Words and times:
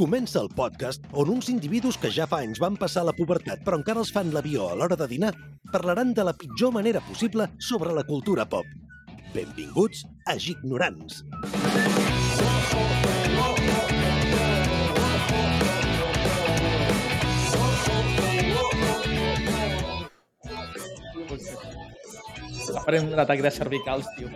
Comença 0.00 0.38
el 0.40 0.46
podcast 0.56 1.04
on 1.12 1.28
uns 1.28 1.50
individus 1.52 1.98
que 2.00 2.08
ja 2.16 2.24
fa 2.28 2.38
anys 2.40 2.56
van 2.62 2.78
passar 2.80 3.02
la 3.04 3.12
pubertat 3.12 3.60
però 3.66 3.76
encara 3.76 4.00
els 4.00 4.12
fan 4.16 4.30
l'avió 4.32 4.70
a 4.70 4.78
l'hora 4.80 4.96
de 4.96 5.08
dinar 5.10 5.34
parlaran 5.74 6.14
de 6.16 6.24
la 6.24 6.32
pitjor 6.32 6.72
manera 6.72 7.04
possible 7.04 7.50
sobre 7.68 7.92
la 7.92 8.06
cultura 8.08 8.48
pop. 8.48 8.64
Benvinguts 9.34 10.06
a 10.24 10.38
Gignorants. 10.40 11.20
Farem 22.84 23.08
un 23.12 23.18
atac 23.22 23.40
de 23.44 23.50
cervicals, 23.54 24.08
tio. 24.16 24.28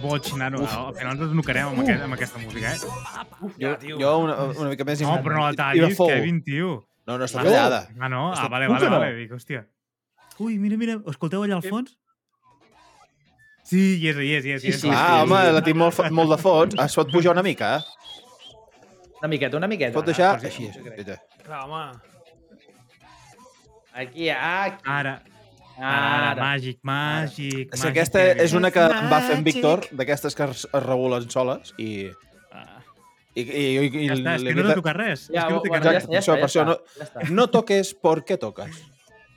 Boig, 0.00 0.28
nano. 0.38 0.60
Al 0.64 0.94
final 0.96 1.12
ens 1.16 1.20
desnucarem 1.24 1.66
amb, 1.72 1.80
aquest, 1.82 2.02
amb 2.06 2.14
aquesta 2.16 2.38
música, 2.40 2.70
eh? 2.72 3.50
Jo, 3.60 3.74
jo 4.00 4.12
una, 4.24 4.36
una 4.54 4.68
mica 4.70 4.86
més... 4.88 5.00
No, 5.04 5.16
però 5.24 5.36
no 5.40 5.46
la 5.48 5.54
tallis, 5.58 5.98
Kevin, 5.98 6.42
tio. 6.46 6.76
No, 7.06 7.16
no, 7.18 7.24
està 7.26 7.42
La- 7.42 7.50
tallada. 7.50 7.80
Ah, 7.98 8.08
no? 8.08 8.30
Ah, 8.32 8.46
vale, 8.48 8.68
vale, 8.70 8.86
no? 8.88 8.98
vale. 9.00 9.14
Dic, 9.18 9.32
hòstia. 9.34 9.64
Ui, 10.40 10.56
mira, 10.62 10.76
mira, 10.80 10.94
escolteu 11.10 11.42
allà 11.44 11.58
al 11.58 11.64
fons? 11.66 11.96
Sí, 13.70 13.80
hi 14.00 14.08
és, 14.10 14.16
hi 14.16 14.30
és, 14.38 14.44
hi 14.46 14.52
és. 14.56 14.62
Sí, 14.62 14.72
sí, 14.72 14.88
Ah, 14.92 15.22
home, 15.24 15.40
la 15.52 15.60
tinc 15.66 15.76
molt, 15.78 15.98
molt 16.16 16.32
de 16.32 16.38
fons. 16.40 16.78
Es 16.86 16.96
pot 16.96 17.10
pujar 17.12 17.34
una 17.36 17.42
mica, 17.46 17.74
eh? 17.76 18.14
Una 19.20 19.28
miqueta, 19.34 19.58
una 19.60 19.68
miqueta. 19.68 19.92
Pot 19.98 20.06
deixar 20.08 20.36
Ah, 20.38 20.46
així. 20.48 20.70
Clar, 21.44 21.60
home. 21.66 21.82
Aquí, 23.92 24.30
aquí. 24.30 24.82
Ara, 24.86 25.20
ara, 25.80 26.30
Ara. 26.30 26.42
màgic, 26.44 26.78
màgic. 26.86 27.70
Que 27.70 27.76
màgic, 27.78 27.90
aquesta 27.90 28.18
Kevin. 28.22 28.42
és 28.44 28.52
una 28.58 28.70
que 28.70 28.80
em 28.84 29.08
va 29.10 29.20
fer 29.26 29.36
en 29.38 29.44
Víctor, 29.44 29.86
d'aquestes 29.92 30.34
que 30.36 30.44
es, 30.50 30.66
es 30.72 30.82
regulen 30.86 31.28
soles, 31.30 31.74
i... 31.78 32.10
Ah. 32.52 32.80
I, 33.34 33.42
i, 33.42 33.64
i, 33.78 34.04
i 34.04 34.06
Ja 34.08 34.14
està, 34.18 34.34
és 34.36 34.42
que 34.48 34.54
no 34.58 34.68
t'ha 34.68 34.74
tocat 34.80 34.96
res. 34.98 35.28
Ja, 35.30 35.46
és 35.46 35.62
que 35.62 35.70
no 35.70 35.84
ja 35.84 35.92
ja 35.92 36.00
ja 36.00 36.64
no- 36.66 36.74
està, 36.74 36.96
ja 36.98 37.04
està. 37.06 37.28
No 37.30 37.46
toques 37.48 37.94
por 37.94 38.24
qué 38.24 38.36
toques. 38.36 38.82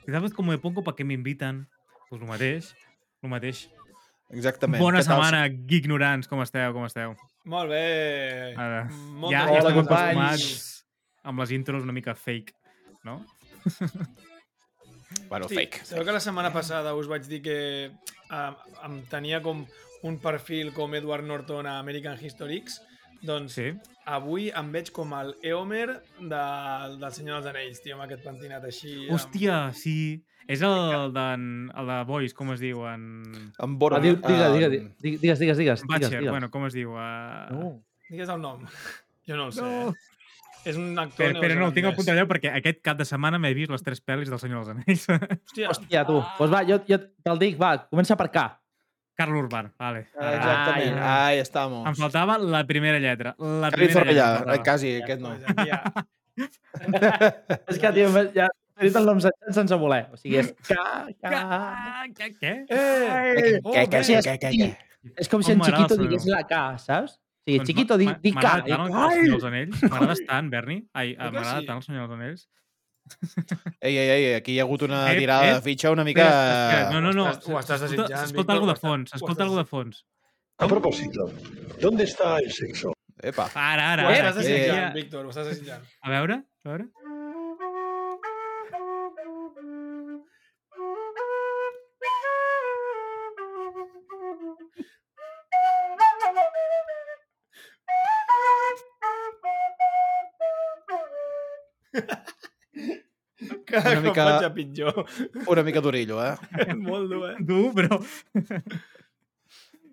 ¿Sabes 0.09 0.34
cómo 0.34 0.52
me 0.52 0.58
pongo 0.58 0.84
para 0.84 0.95
que 0.95 1.04
me 1.06 1.14
invitan? 1.14 1.67
Pues 2.09 2.20
lo 2.22 2.28
mateix, 2.28 2.76
lo 3.22 3.30
mateix. 3.30 3.70
Exactament. 4.34 4.82
Bona 4.82 5.00
Què 5.00 5.06
setmana, 5.08 5.45
ignorants, 5.48 6.28
com 6.28 6.42
esteu, 6.42 6.73
com 6.73 6.86
esteu? 6.89 7.14
Molt 7.45 7.70
bé. 7.70 8.54
Ara, 8.58 8.88
Molt 8.89 9.32
ja, 9.32 9.45
ja 9.45 9.60
estem 9.62 9.78
acostumats 9.78 10.86
amb 11.23 11.39
les 11.39 11.52
intros 11.52 11.84
una 11.84 11.94
mica 11.94 12.16
fake, 12.16 12.54
no? 13.06 13.22
Bueno, 15.30 15.47
Sí, 15.50 15.56
fake. 15.56 15.86
sabeu 15.86 16.06
que 16.06 16.11
la 16.11 16.19
setmana 16.23 16.52
passada 16.53 16.94
us 16.95 17.08
vaig 17.08 17.25
dir 17.28 17.42
que 17.42 17.58
uh, 18.30 18.53
em 18.86 19.02
tenia 19.09 19.42
com 19.42 19.66
un 20.03 20.17
perfil 20.20 20.73
com 20.73 20.94
Edward 20.95 21.25
Norton 21.25 21.66
a 21.67 21.80
American 21.80 22.17
History 22.22 22.58
X? 22.64 22.81
Doncs 23.23 23.53
Sí. 23.55 23.70
avui 24.05 24.50
em 24.52 24.72
veig 24.72 24.92
com 24.92 25.14
el 25.16 25.33
Eomer 25.42 26.02
de, 26.20 26.44
del 27.00 27.11
Senyor 27.16 27.39
dels 27.42 27.47
Anells, 27.53 27.81
tio, 27.81 27.95
amb 27.95 28.03
aquest 28.03 28.23
pentinat 28.25 28.66
així. 28.67 29.05
amb- 29.08 29.16
Hòstia, 29.16 29.72
sí. 29.73 30.23
És 30.45 30.59
el, 30.61 31.14
de, 31.16 31.23
el 31.80 31.88
de 31.88 31.98
Boys, 32.03 32.33
com 32.36 32.52
es 32.52 32.59
diu? 32.59 32.81
En... 32.86 33.23
En 33.64 33.77
Boro... 33.80 33.95
Ah, 33.95 34.02
digue, 34.03 34.17
digue, 34.27 34.50
digue, 34.52 34.70
digue, 34.70 34.89
digues, 35.00 35.39
digues, 35.39 35.58
digues. 35.58 35.83
Digues, 35.88 36.09
digues. 36.11 36.30
bueno, 36.30 36.52
com 36.52 36.66
es 36.67 36.73
diu? 36.75 36.92
Uh... 36.92 37.48
No. 37.55 37.70
Digues 38.09 38.27
el 38.27 38.42
nom. 38.44 38.66
Jo 39.25 39.38
no 39.39 39.45
el 39.48 39.53
sé. 39.55 39.61
No. 39.64 39.94
És 40.66 40.78
un 40.80 40.97
actor 41.00 41.25
Però, 41.25 41.42
però 41.44 41.56
no, 41.59 41.67
el 41.67 41.73
tinc 41.75 41.86
al 41.86 41.92
neozelandès. 41.92 41.97
punt 41.97 42.08
d'allò 42.08 42.25
perquè 42.30 42.52
aquest 42.56 42.81
cap 42.86 42.97
de 43.00 43.06
setmana 43.06 43.39
m'he 43.42 43.53
vist 43.58 43.72
les 43.73 43.83
tres 43.83 44.00
pel·lis 44.03 44.30
del 44.31 44.39
Senyor 44.39 44.64
dels 44.64 44.73
Anells. 44.73 45.08
Hòstia, 45.50 45.70
Hòstia, 45.73 46.03
tu. 46.08 46.20
Doncs 46.22 46.38
pues 46.39 46.52
va, 46.53 46.61
jo, 46.70 46.78
jo 46.88 47.00
te'l 47.28 47.39
dic, 47.42 47.58
va, 47.59 47.73
comença 47.92 48.16
per 48.20 48.30
K. 48.31 48.45
Carl 49.20 49.36
Urban, 49.38 49.67
vale. 49.78 50.08
Ah, 50.17 50.31
Exactament. 50.33 50.95
Ah, 50.97 51.25
Ahí 51.28 51.38
estamos. 51.44 51.83
Em 51.92 51.95
faltava 52.00 52.38
la 52.42 52.64
primera 52.66 52.97
lletra. 53.03 53.36
La 53.38 53.70
Cali 53.70 53.83
primera 53.92 54.00
Zorrellà, 54.00 54.30
lletra. 54.39 54.55
eh, 54.55 54.64
quasi, 54.66 54.94
aquest 55.03 55.22
no. 55.22 55.36
Ja. 55.67 55.83
És 57.70 57.77
que, 57.80 57.92
tio, 57.94 58.08
ja 58.33 58.48
he 58.80 58.88
dit 58.88 58.95
el 58.98 59.05
nom 59.05 59.20
sense, 59.22 59.53
sense 59.53 59.77
voler. 59.77 60.08
O 60.14 60.17
sigui, 60.17 60.39
és 60.42 60.49
K, 60.65 60.73
K... 61.21 61.30
Ah, 61.30 62.08
Què? 62.17 62.32
Què? 62.39 62.54
Eh! 62.73 63.59
Què, 63.61 63.86
què, 63.92 64.02
què, 64.02 64.38
què, 64.42 64.54
què? 64.55 64.71
És 65.21 65.30
com 65.30 65.43
si 65.45 65.54
en 65.54 65.61
Chiquito 65.61 65.98
digués 65.99 66.26
la 66.32 66.42
K, 66.49 66.64
saps? 66.82 67.20
Sí, 67.45 67.58
Doncs 67.58 67.67
Chiquito, 67.67 67.98
di, 67.98 68.05
di 68.21 68.31
K. 68.31 68.36
M'agrada 68.36 68.64
tant 68.67 68.86
el! 68.87 69.11
Senyor 69.11 69.31
dels 69.33 69.43
Anells. 69.49 69.81
M'agrades 69.83 70.21
tant, 70.30 70.49
Berni. 70.49 70.77
Ai, 70.93 71.15
m'agrada 71.20 71.59
sí. 71.59 71.65
tant 71.67 71.77
el 71.81 71.83
Senyor 71.83 72.08
dels 72.08 72.20
Anells. 72.20 72.45
Ei, 73.83 73.98
ei, 73.98 74.09
ei, 74.15 74.33
aquí 74.37 74.54
hi 74.55 74.59
ha 74.61 74.64
hagut 74.64 74.86
una 74.87 75.02
Ep, 75.11 75.17
tirada 75.20 75.49
ep. 75.49 75.55
de 75.58 75.61
fitxa 75.65 75.92
una 75.92 76.05
mica... 76.08 76.23
Espera, 76.23 76.89
no, 76.93 77.02
no, 77.03 77.11
no. 77.11 77.26
Ho 77.26 77.33
estàs- 77.33 77.49
ho 77.52 77.59
estàs 77.59 77.82
S'escolta- 77.82 78.08
desitjant, 78.08 78.27
S'escolta 78.30 78.53
algú 78.55 78.65
de 78.70 78.71
ho 78.71 78.76
estàs- 78.77 78.87
fons. 78.87 79.09
ho 79.11 79.17
S'escolta 79.17 79.33
estàs- 79.33 79.49
algú 79.49 79.58
de 79.59 79.65
fons. 79.73 80.05
A 80.64 80.67
propósito, 80.71 81.26
¿dónde 81.82 82.03
está 82.05 82.37
el 82.39 82.49
sexo? 82.53 82.93
Epa. 83.21 83.49
Ara, 83.55 83.89
ara. 83.98 84.05
Ho 84.08 84.14
ara. 84.14 84.30
estàs 84.32 84.45
aquí, 84.45 84.53
desitjant, 84.55 84.93
Víctor, 84.95 85.26
ho 85.26 85.30
estàs 85.36 85.49
desitjant. 85.52 85.83
A 86.02 86.09
veure, 86.15 86.39
a 86.64 86.70
veure. 86.70 86.87
Una 103.82 104.02
mica- 104.02 104.45
a 104.45 104.54
pitjor. 104.54 105.06
Una 105.48 105.64
mica 105.64 105.82
durillo, 105.82 106.20
eh? 106.26 106.36
Molt 106.76 107.10
dur, 107.10 107.30
eh? 107.32 107.38
Però... 107.73 108.00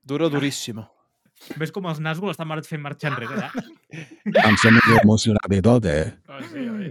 Duro, 0.03 0.29
duríssimo. 0.31 0.89
Ves 1.57 1.71
com 1.73 1.87
els 1.89 2.01
Nazgûl 2.05 2.29
estan 2.35 2.51
fent 2.69 2.83
marxar 2.85 3.13
enrere, 3.15 3.47
eh? 3.47 4.03
Em 4.51 4.57
sembla 4.61 4.83
que 4.85 4.99
emocionat 5.01 5.53
i 5.57 5.61
tot, 5.65 5.87
eh? 5.89 6.11
Oh, 6.29 6.41
sí, 6.45 6.67
oi. 6.69 6.91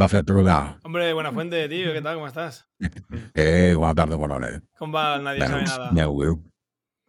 Va 0.00 0.08
fer 0.08 0.22
trucar. 0.24 0.78
Hombre, 0.88 1.12
buena 1.12 1.32
fuente, 1.32 1.66
tío. 1.68 1.92
¿Qué 1.92 2.00
tal? 2.00 2.14
¿Cómo 2.16 2.28
estás? 2.28 2.66
Eh, 3.34 3.74
bona 3.76 3.94
tarda, 3.94 4.16
bona 4.16 4.38
nit. 4.38 4.64
¿Cómo 4.78 4.94
va? 4.96 5.18
Nadie 5.18 5.44
sabe 5.46 5.64
nada. 5.64 5.88
aneu, 5.90 6.40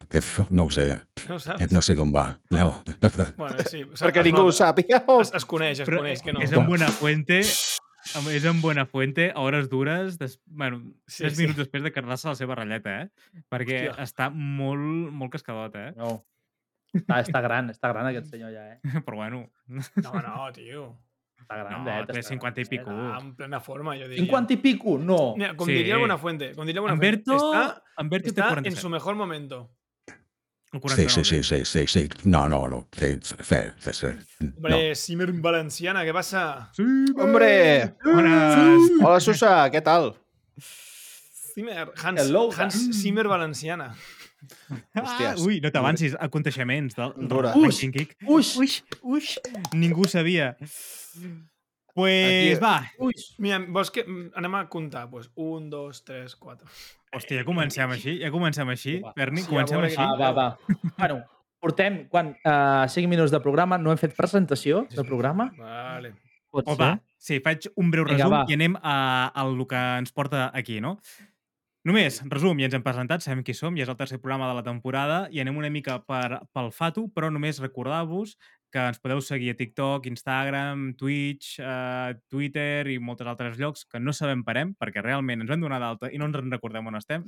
que 0.10 0.18
f- 0.18 0.48
no 0.50 0.66
ho 0.66 0.72
sé, 0.72 1.00
No 1.30 1.36
ho 1.36 1.38
eh, 1.38 1.40
saps? 1.40 1.72
no 1.72 1.82
sé 1.82 1.96
com 1.96 2.12
va. 2.14 2.40
Aneu. 2.52 2.74
Bueno, 3.38 3.56
sí. 3.64 3.84
o 3.84 3.96
sigui, 3.96 4.04
Perquè 4.04 4.20
es 4.20 4.26
ningú 4.28 4.42
ho 4.42 4.50
nota. 4.52 4.58
sàpiga. 4.66 5.04
Es, 5.22 5.32
es 5.40 5.46
coneix, 5.46 5.80
es 5.80 5.88
Però 5.88 6.02
coneix 6.04 6.22
que 6.26 6.34
no. 6.34 6.42
és 6.44 6.52
en 6.52 6.66
Buenafuente, 6.68 7.40
amb- 7.40 7.89
és 8.32 8.46
en 8.46 8.62
Buenafuente, 8.62 9.32
a 9.36 9.42
hores 9.42 9.70
dures, 9.70 10.18
des, 10.18 10.40
bueno, 10.46 10.82
Sí, 11.08 11.24
tres 11.24 11.36
sí. 11.38 11.44
minuts 11.44 11.58
després 11.60 11.84
de 11.84 11.92
quedar-se 11.92 12.28
la 12.28 12.36
seva 12.36 12.56
ratlleta, 12.56 13.02
eh? 13.04 13.44
Perquè 13.52 13.90
Hòstia. 13.92 14.04
està 14.04 14.30
molt, 14.34 15.12
molt 15.12 15.32
cascadot, 15.32 15.76
eh? 15.76 15.92
No. 15.98 16.26
Està, 16.94 17.20
està 17.22 17.42
gran, 17.46 17.70
està 17.70 17.92
gran 17.94 18.08
aquest 18.10 18.32
senyor 18.34 18.52
ja, 18.52 18.64
eh? 18.74 18.80
Però 19.06 19.16
bueno, 19.22 19.44
No, 19.68 20.14
no, 20.26 20.52
tio. 20.56 20.88
Està 21.40 21.56
gran, 21.62 21.84
no, 21.86 21.90
eh? 21.90 22.06
té 22.10 22.22
50 22.24 22.62
i 22.62 22.66
pico. 22.66 22.92
Està 22.92 23.20
en 23.22 23.36
plena 23.38 23.60
forma, 23.64 23.94
jo 23.98 24.08
diria. 24.10 24.24
50 24.26 24.54
i 24.54 24.58
pico? 24.58 24.98
No. 25.00 25.36
Mira, 25.38 25.54
com 25.56 25.68
Sí. 25.70 25.74
diria 25.78 25.98
Buenafuente, 25.98 26.54
com 26.56 26.66
diria 26.66 26.82
Buenafuente, 26.82 27.30
Humberto 27.98 28.34
té 28.34 28.42
està 28.42 28.50
47. 28.50 28.68
en 28.70 28.76
su 28.76 28.90
mejor 28.90 29.16
momento. 29.16 29.70
Sí, 30.72 30.78
49, 30.80 31.24
sí, 31.26 31.44
sí, 31.44 31.66
sí, 31.66 31.66
sí, 31.66 31.88
sí. 31.88 32.10
No, 32.26 32.48
no, 32.48 32.68
no. 32.68 32.88
Sí, 32.92 33.18
sí, 33.24 33.36
sí, 33.80 33.92
sí. 33.92 34.08
No. 34.40 34.52
Hombre, 34.58 34.96
Simmer 34.96 35.32
Valenciana, 35.34 36.06
¿qué 36.06 36.14
pasa? 36.14 36.72
Hombre! 37.18 37.96
Bones. 38.06 38.92
Hola, 39.02 39.20
Susa, 39.20 39.54
què 39.74 39.82
tal? 39.82 40.14
Zimmer, 41.56 41.90
Hans, 42.04 42.22
Hello, 42.22 42.50
Hans 42.56 42.78
Zimmer 43.02 43.28
Valenciana. 43.28 43.96
Ah, 44.96 45.02
Hòsties. 45.02 45.42
ui, 45.44 45.58
no 45.60 45.68
t'avancis. 45.68 46.14
Aconteixements 46.16 46.96
del, 46.96 47.10
del 47.18 47.28
Dura. 47.28 47.50
Ranking. 47.52 48.08
Uix! 48.24 48.54
Uix, 48.56 48.78
uix. 49.04 49.34
Ningú 49.76 50.06
sabia. 50.08 50.54
Pues 52.00 52.62
va. 52.64 52.76
Ui! 53.04 53.14
Mira, 53.44 53.60
vols 53.76 53.92
que 53.92 54.04
mm, 54.06 54.30
anem 54.40 54.56
a 54.60 54.64
comptar? 54.72 55.08
Pues, 55.12 55.30
un, 55.36 55.70
dos, 55.70 56.04
tres, 56.08 56.36
quatre. 56.40 56.68
Hòstia, 57.16 57.42
ja 57.42 57.46
comencem 57.48 57.92
així. 57.96 58.18
Ja 58.22 58.32
comencem 58.34 58.70
així. 58.70 59.00
Va. 59.04 59.14
Berni, 59.18 59.42
Sí, 59.44 59.50
a 59.50 59.54
comencem 59.54 59.84
així. 59.88 60.00
Va, 60.00 60.16
va, 60.20 60.32
va. 60.32 60.78
Bueno, 60.98 61.20
portem, 61.60 62.04
quan? 62.12 62.34
Uh, 62.46 62.86
5 62.88 63.10
minuts 63.12 63.34
de 63.34 63.42
programa, 63.44 63.78
no 63.82 63.92
hem 63.92 64.00
fet 64.02 64.16
presentació 64.18 64.86
del 64.94 65.08
programa? 65.10 65.50
Vale. 65.58 66.14
Pot 66.50 66.66
O 66.66 66.74
ser? 66.74 66.82
va, 66.82 66.92
sí, 67.22 67.38
faig 67.46 67.68
un 67.78 67.92
breu 67.94 68.06
Vinga, 68.08 68.18
resum 68.24 68.34
va. 68.34 68.46
i 68.50 68.56
anem 68.58 68.78
a, 68.82 68.94
a 69.30 69.44
el 69.46 69.60
que 69.70 69.82
ens 70.02 70.14
porta 70.16 70.48
aquí, 70.58 70.80
no? 70.82 70.96
Només, 71.86 72.18
resum, 72.28 72.58
ja 72.60 72.68
ens 72.68 72.74
hem 72.76 72.84
presentat, 72.84 73.22
sabem 73.24 73.44
qui 73.46 73.54
som, 73.56 73.78
ja 73.78 73.86
és 73.86 73.90
el 73.92 73.98
tercer 74.00 74.18
programa 74.20 74.50
de 74.50 74.56
la 74.58 74.64
temporada 74.66 75.20
i 75.32 75.40
anem 75.44 75.58
una 75.62 75.70
mica 75.72 76.00
per, 76.04 76.42
pel 76.54 76.72
fatu, 76.76 77.06
però 77.14 77.30
només 77.32 77.62
recordar-vos 77.64 78.34
que 78.72 78.82
ens 78.92 79.00
podeu 79.02 79.22
seguir 79.26 79.54
a 79.54 79.58
TikTok, 79.58 80.06
Instagram, 80.12 80.94
Twitch, 80.98 81.58
eh, 81.60 82.16
Twitter 82.30 82.88
i 82.94 83.00
moltes 83.02 83.28
altres 83.28 83.58
llocs 83.58 83.86
que 83.90 84.02
no 84.02 84.14
sabem 84.14 84.44
parem, 84.46 84.76
perquè 84.78 85.04
realment 85.06 85.42
ens 85.42 85.50
vam 85.50 85.64
donar 85.66 85.82
d'alta 85.82 86.12
i 86.14 86.22
no 86.22 86.30
ens 86.30 86.38
en 86.38 86.54
recordem 86.54 86.88
on 86.88 87.00
estem. 87.00 87.26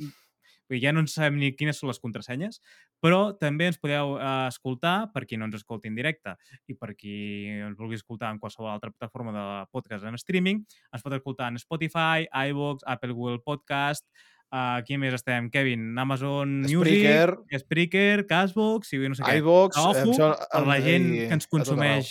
Vull 0.71 0.77
dir, 0.77 0.85
ja 0.85 0.93
no 0.95 1.01
en 1.03 1.07
sabem 1.11 1.35
ni 1.41 1.49
quines 1.57 1.81
són 1.81 1.89
les 1.89 1.99
contrasenyes, 1.99 2.61
però 3.03 3.33
també 3.35 3.67
ens 3.67 3.79
podeu 3.81 4.15
eh, 4.15 4.27
escoltar 4.47 5.11
per 5.11 5.25
qui 5.27 5.39
no 5.39 5.49
ens 5.49 5.57
escolti 5.59 5.91
en 5.91 5.97
directe 5.97 6.37
i 6.71 6.77
per 6.79 6.93
qui 6.95 7.15
ens 7.57 7.75
vulgui 7.79 7.99
escoltar 7.99 8.29
en 8.31 8.39
qualsevol 8.39 8.71
altra 8.71 8.93
plataforma 8.93 9.33
de 9.35 9.45
podcast 9.73 10.07
en 10.07 10.15
streaming. 10.21 10.61
Ens 10.93 11.03
pot 11.03 11.17
escoltar 11.17 11.49
en 11.51 11.59
Spotify, 11.59 12.29
iVoox, 12.51 12.85
Apple 12.87 13.17
Google 13.17 13.41
Podcast, 13.43 14.07
Uh, 14.51 14.75
aquí 14.81 14.97
més 14.99 15.13
estem, 15.15 15.47
Kevin? 15.49 15.97
Amazon 15.97 16.65
Spreaker. 16.67 17.37
Music, 17.37 17.61
Spreaker, 17.63 18.25
Cashbox 18.27 18.91
i 18.93 18.99
no 19.07 19.15
sé 19.15 19.23
què. 19.23 19.37
iVox... 19.39 19.77
Em 19.79 19.93
sembla- 20.11 20.47
per 20.51 20.63
la 20.67 20.79
gent 20.83 21.07
i- 21.07 21.21
que 21.29 21.37
ens 21.39 21.47
a 21.47 21.51
consumeix 21.53 22.09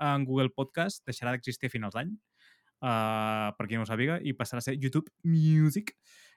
en 0.00 0.24
Google 0.24 0.48
Podcast 0.56 1.04
deixarà 1.06 1.34
d'existir 1.36 1.68
a 1.68 1.74
finals 1.74 1.92
d'any, 1.94 2.14
uh, 2.80 3.52
per 3.58 3.66
qui 3.68 3.76
no 3.76 3.84
ho 3.84 3.88
sàpiga, 3.88 4.16
i 4.24 4.32
passarà 4.32 4.62
a 4.62 4.66
ser 4.66 4.78
YouTube 4.80 5.12
Music. 5.24 5.92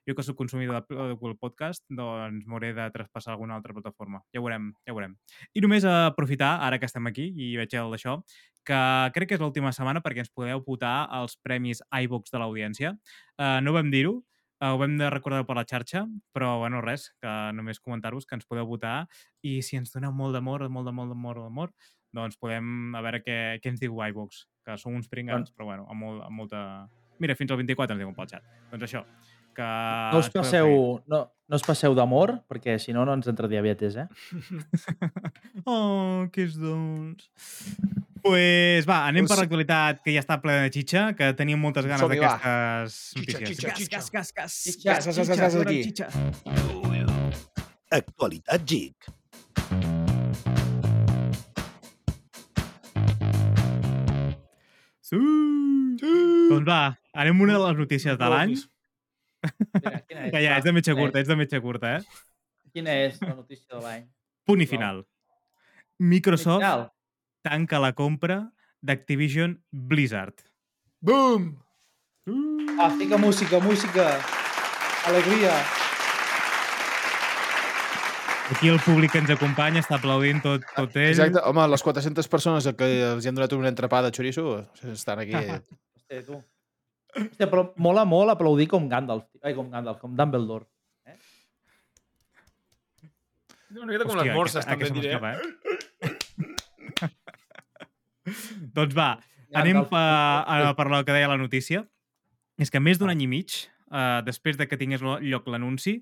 Jo 0.06 0.14
que 0.14 0.22
sóc 0.22 0.36
consumidor 0.38 0.84
de, 0.84 0.94
de 0.96 1.16
Google 1.18 1.34
Podcast, 1.42 1.82
doncs 1.90 2.46
m'hauré 2.46 2.74
de 2.78 2.84
traspassar 2.94 3.32
a 3.32 3.34
alguna 3.40 3.56
altra 3.56 3.74
plataforma. 3.74 4.20
Ja 4.36 4.38
ho 4.40 4.44
veurem, 4.46 4.68
ja 4.86 4.94
ho 4.94 5.00
veurem. 5.00 5.16
I 5.58 5.64
només 5.66 5.88
aprofitar, 5.90 6.60
ara 6.62 6.78
que 6.78 6.86
estem 6.86 7.08
aquí 7.10 7.32
i 7.34 7.56
veig 7.58 7.74
el 7.80 7.90
d'això, 7.96 8.20
que 8.68 8.78
crec 9.16 9.32
que 9.32 9.40
és 9.40 9.42
l'última 9.42 9.72
setmana 9.74 10.04
perquè 10.06 10.22
ens 10.22 10.30
podeu 10.30 10.62
votar 10.68 11.08
als 11.10 11.40
premis 11.42 11.82
iVox 11.90 12.30
de 12.30 12.38
l'audiència. 12.44 12.94
Uh, 13.40 13.58
no 13.66 13.74
vam 13.74 13.90
dir-ho, 13.90 14.20
Uh, 14.64 14.72
ho 14.72 14.80
vam 14.80 14.94
de 14.96 15.10
recordar 15.12 15.44
per 15.44 15.58
la 15.58 15.66
xarxa, 15.68 16.06
però 16.32 16.54
bueno, 16.62 16.80
res, 16.84 17.10
que 17.20 17.32
només 17.58 17.82
comentar-vos 17.84 18.28
que 18.28 18.38
ens 18.38 18.48
podeu 18.48 18.68
votar 18.70 19.02
i 19.44 19.58
si 19.66 19.76
ens 19.76 19.92
doneu 19.92 20.14
molt 20.16 20.38
d'amor, 20.38 20.64
molt 20.72 20.88
de 20.88 20.94
molt 20.96 21.12
d'amor, 21.12 21.42
d'amor, 21.44 21.74
doncs 22.16 22.40
podem 22.40 22.96
a 22.96 23.02
veure 23.04 23.20
què, 23.26 23.40
què 23.60 23.74
ens 23.74 23.82
diu 23.84 24.00
iVox, 24.08 24.46
que 24.64 24.78
som 24.80 24.96
uns 24.96 25.12
pringats, 25.12 25.52
però 25.52 25.68
bueno, 25.74 25.90
amb, 25.92 26.06
molt, 26.06 26.24
amb 26.24 26.40
molta... 26.40 26.62
Mira, 27.20 27.36
fins 27.36 27.52
al 27.52 27.60
24 27.60 27.96
ens 27.96 28.04
diuen 28.04 28.16
pel 28.16 28.32
xat. 28.32 28.48
Doncs 28.72 28.88
això, 28.88 29.04
que... 29.56 29.68
No 30.14 30.20
us 30.22 30.30
passeu, 30.34 30.70
no, 31.12 31.20
no 31.48 31.60
us 31.60 31.66
passeu 31.66 31.96
d'amor, 31.98 32.36
perquè 32.52 32.78
si 32.82 32.94
no, 32.96 33.06
no 33.08 33.16
ens 33.18 33.28
entra 33.32 33.48
diabetes, 33.52 33.96
eh? 33.96 34.08
oh, 35.66 36.28
que 36.34 36.46
és 36.50 36.58
dolç. 36.60 37.30
Pues 38.26 38.88
va, 38.90 39.04
anem 39.06 39.28
per 39.28 39.36
Pues- 39.36 39.44
l'actualitat 39.44 40.00
que 40.06 40.14
ja 40.16 40.24
està 40.24 40.40
plena 40.42 40.66
de 40.66 40.72
xitxa, 40.74 41.12
que 41.18 41.32
teníem 41.38 41.62
moltes 41.62 41.86
ganes 41.86 42.02
d'aquestes 42.10 42.98
notícies. 43.20 43.50
xitxa, 43.54 43.76
xitxa. 43.78 44.48
Xitxa, 44.50 44.98
xitxa, 45.12 45.52
aquí. 45.62 45.84
xitxa. 45.92 46.10
Actualitat 47.96 48.66
GIC. 48.66 49.14
Sí. 55.06 55.18
Doncs 56.50 56.66
va, 56.68 56.80
anem 57.14 57.40
a 57.40 57.44
una 57.46 57.58
de 57.58 57.64
les 57.68 57.78
notícies 57.84 58.18
de 58.18 58.30
l'any. 58.34 58.56
Mira, 59.46 60.00
quina 60.08 60.26
és, 60.28 60.34
ja, 60.34 60.52
va, 60.52 60.58
és 60.58 60.66
de 60.66 60.74
metge 60.76 60.96
curta, 60.98 61.22
és 61.22 61.30
de 61.30 61.38
metge 61.40 61.62
curta, 61.64 61.98
eh? 61.98 62.24
Quina 62.76 62.96
és 63.06 63.20
la 63.24 63.36
notícia 63.36 63.76
de 63.76 63.82
l'any? 63.84 64.08
Punt 64.46 64.62
i 64.62 64.68
final. 64.70 65.04
Microsoft 66.00 66.64
Final. 66.64 66.90
tanca 67.46 67.80
la 67.80 67.94
compra 67.96 68.42
d'Activision 68.82 69.56
Blizzard. 69.72 70.44
Boom! 71.02 71.56
Ah, 72.80 72.90
fica 72.98 73.18
música, 73.18 73.60
música. 73.60 74.20
Alegria. 75.06 75.54
Aquí 78.52 78.70
el 78.70 78.80
públic 78.80 79.14
que 79.14 79.22
ens 79.24 79.32
acompanya 79.34 79.82
està 79.82 79.98
aplaudint 79.98 80.42
tot, 80.44 80.66
tot 80.76 80.98
ell. 81.00 81.14
Exacte. 81.14 81.42
Home, 81.50 81.64
les 81.72 81.82
400 81.86 82.28
persones 82.30 82.68
que 82.78 82.90
els 83.14 83.26
hi 83.26 83.32
han 83.32 83.38
donat 83.38 83.54
un 83.58 83.66
entrepà 83.66 84.04
de 84.06 84.12
chorizo 84.14 84.60
estan 84.92 85.24
aquí. 85.24 85.34
Hòstia, 85.98 86.22
tu. 86.28 86.42
Hòstia, 87.16 87.48
però 87.48 87.70
mola 87.80 88.04
molt 88.06 88.30
aplaudir 88.34 88.68
com 88.72 88.88
Gandalf. 88.92 89.26
Ai, 89.42 89.54
com 89.56 89.70
Gandalf, 89.72 90.00
com 90.02 90.16
Dumbledore. 90.16 90.66
Una 93.76 93.86
miqueta 93.90 94.06
com 94.08 94.16
Hòstia, 94.16 94.30
les 94.32 94.36
morses, 94.36 94.66
aquesta- 94.66 94.72
també 94.72 94.86
aquesta 94.86 95.02
diré. 95.02 95.20
m'escapa, 95.20 95.32
eh? 95.36 96.46
doncs 98.78 98.96
va, 98.98 99.10
anem 99.54 99.82
Gandalf. 99.82 99.94
a, 99.94 100.70
a 100.70 100.76
per 100.78 100.88
lo 100.92 101.02
que 101.06 101.16
deia 101.16 101.28
la 101.32 101.38
notícia. 101.40 101.86
És 102.58 102.72
que 102.72 102.80
més 102.80 102.98
d'un 103.00 103.12
any 103.12 103.26
i 103.26 103.28
mig, 103.28 103.52
uh, 103.92 104.22
després 104.24 104.56
de 104.58 104.68
que 104.68 104.78
tingués 104.80 105.02
lo- 105.04 105.20
lloc 105.20 105.48
l'anunci, 105.52 105.98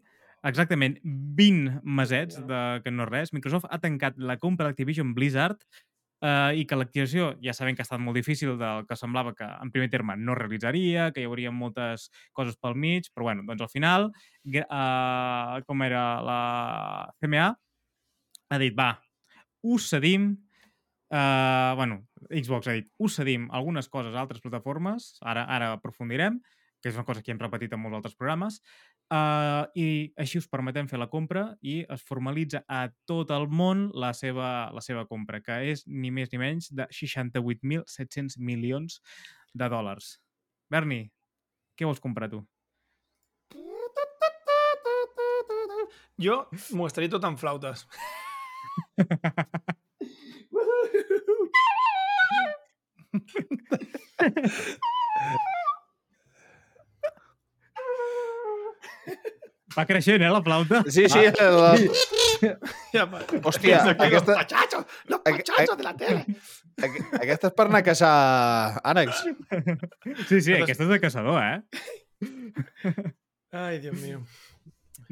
exactament 0.46 1.00
20 1.04 1.80
mesets 1.84 2.38
de 2.46 2.60
que 2.84 2.92
no 2.94 3.06
res, 3.10 3.32
Microsoft 3.34 3.66
ha 3.72 3.80
tancat 3.82 4.18
la 4.20 4.38
compra 4.38 4.68
d'Activision 4.68 5.14
Blizzard 5.18 5.58
uh, 6.24 6.52
i 6.56 6.64
que 6.68 6.78
l'activació, 6.80 7.34
ja 7.44 7.54
sabem 7.56 7.76
que 7.76 7.84
ha 7.84 7.88
estat 7.88 8.02
molt 8.02 8.18
difícil 8.18 8.56
del 8.60 8.88
que 8.88 8.98
semblava 9.00 9.36
que 9.38 9.48
en 9.48 9.72
primer 9.74 9.90
terme 9.94 10.16
no 10.20 10.38
realitzaria, 10.40 11.10
que 11.12 11.24
hi 11.24 11.28
hauria 11.30 11.52
moltes 11.52 12.10
coses 12.32 12.58
pel 12.62 12.78
mig, 12.80 13.10
però 13.14 13.30
bueno, 13.30 13.46
doncs 13.50 13.66
al 13.66 13.72
final, 13.74 14.10
uh, 14.56 15.60
com 15.68 15.86
era 15.86 16.06
la 16.24 16.40
CMA, 17.20 17.52
ha 18.54 18.62
dit, 18.62 18.76
va, 18.78 18.94
us 19.64 19.92
cedim, 19.92 20.32
uh, 21.12 21.76
bueno, 21.80 22.04
Xbox 22.30 22.70
ha 22.70 22.80
dit, 22.80 22.90
us 23.04 23.20
cedim 23.20 23.48
algunes 23.52 23.90
coses 23.90 24.16
a 24.16 24.24
altres 24.24 24.44
plataformes, 24.44 25.16
ara 25.22 25.48
ara 25.50 25.74
aprofundirem, 25.78 26.40
que 26.84 26.92
és 26.92 26.98
una 27.00 27.08
cosa 27.08 27.24
que 27.24 27.32
hem 27.32 27.40
repetit 27.40 27.72
en 27.72 27.80
molts 27.80 28.02
altres 28.02 28.16
programes, 28.20 28.60
uh, 29.14 29.70
i 29.78 30.10
així 30.20 30.40
us 30.42 30.50
permetem 30.50 30.88
fer 30.90 31.00
la 31.00 31.10
compra 31.12 31.46
i 31.62 31.86
es 31.94 32.04
formalitza 32.08 32.64
a 32.68 32.88
tot 33.10 33.32
el 33.36 33.48
món 33.48 33.92
la 33.94 34.14
seva, 34.18 34.72
la 34.74 34.82
seva 34.86 35.06
compra, 35.10 35.42
que 35.46 35.60
és 35.74 35.86
ni 35.88 36.12
més 36.12 36.32
ni 36.34 36.42
menys 36.42 36.72
de 36.74 36.88
68.700 36.90 38.40
milions 38.40 39.00
de 39.54 39.70
dòlars. 39.70 40.18
Berni, 40.74 41.06
què 41.78 41.86
vols 41.86 42.02
comprar 42.04 42.32
tu? 42.34 42.44
Jo 46.22 46.44
m'ho 46.74 46.88
estaria 46.88 47.12
tot 47.14 47.24
en 47.28 47.38
flautes. 47.38 47.86
Va 59.78 59.86
creixent, 59.90 60.22
eh, 60.22 60.30
la 60.30 60.42
flauta? 60.46 60.84
Sí, 60.92 61.08
sí. 61.10 61.24
La... 61.40 61.74
Ja. 62.94 63.06
Hòstia, 63.42 63.80
aquesta, 63.94 64.34
Los 64.36 64.38
pachachos, 64.44 64.86
los 65.08 65.20
pachachos 65.24 65.78
de 65.80 65.84
la 65.84 65.94
tele. 65.98 66.26
aqu- 66.84 67.04
aquesta 67.22 67.48
és 67.50 67.54
per 67.58 67.66
anar 67.70 67.80
a 67.80 67.86
caçar 67.88 68.14
ànecs. 68.84 69.22
Sí, 70.28 70.42
sí, 70.42 70.54
aquesta 70.58 70.84
és 70.84 70.90
de 70.92 71.00
caçador, 71.00 71.40
eh? 71.42 71.62
Ai, 73.52 73.80
Dios 73.80 73.96
mío. 74.02 74.24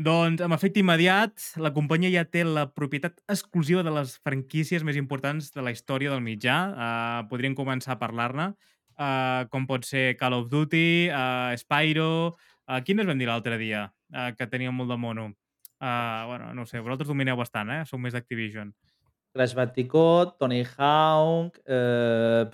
Doncs, 0.02 0.42
amb 0.42 0.56
efecte 0.56 0.80
immediat, 0.82 1.36
la 1.62 1.72
companyia 1.76 2.10
ja 2.14 2.24
té 2.26 2.42
la 2.48 2.66
propietat 2.74 3.20
exclusiva 3.30 3.84
de 3.86 3.92
les 3.94 4.16
franquícies 4.26 4.84
més 4.88 4.98
importants 4.98 5.52
de 5.54 5.62
la 5.66 5.74
història 5.76 6.10
del 6.14 6.24
mitjà. 6.26 6.56
Uh, 6.72 7.20
podríem 7.30 7.54
començar 7.58 7.96
a 7.98 8.00
parlar-ne, 8.02 8.48
uh, 8.98 9.44
com 9.54 9.68
pot 9.70 9.86
ser 9.86 10.16
Call 10.20 10.38
of 10.40 10.50
Duty, 10.54 11.10
uh, 11.12 11.52
Spyro... 11.60 12.36
Uh, 12.72 12.78
quines 12.88 13.04
vam 13.10 13.20
dir 13.20 13.26
l'altre 13.28 13.58
dia, 13.60 13.82
uh, 14.14 14.32
que 14.38 14.48
tenien 14.52 14.76
molt 14.76 14.92
de 14.92 14.98
mono? 15.00 15.32
Uh, 15.82 16.28
bueno, 16.30 16.54
no 16.54 16.64
ho 16.64 16.70
sé, 16.70 16.80
vosaltres 16.80 17.10
domineu 17.10 17.40
bastant, 17.40 17.72
eh? 17.74 17.82
Sou 17.90 17.98
més 18.00 18.14
d'Activision. 18.14 18.70
Crash 19.34 19.56
Bandicoot, 19.56 20.36
Tony 20.38 20.62
Hawk, 20.78 21.58
eh, 21.66 22.46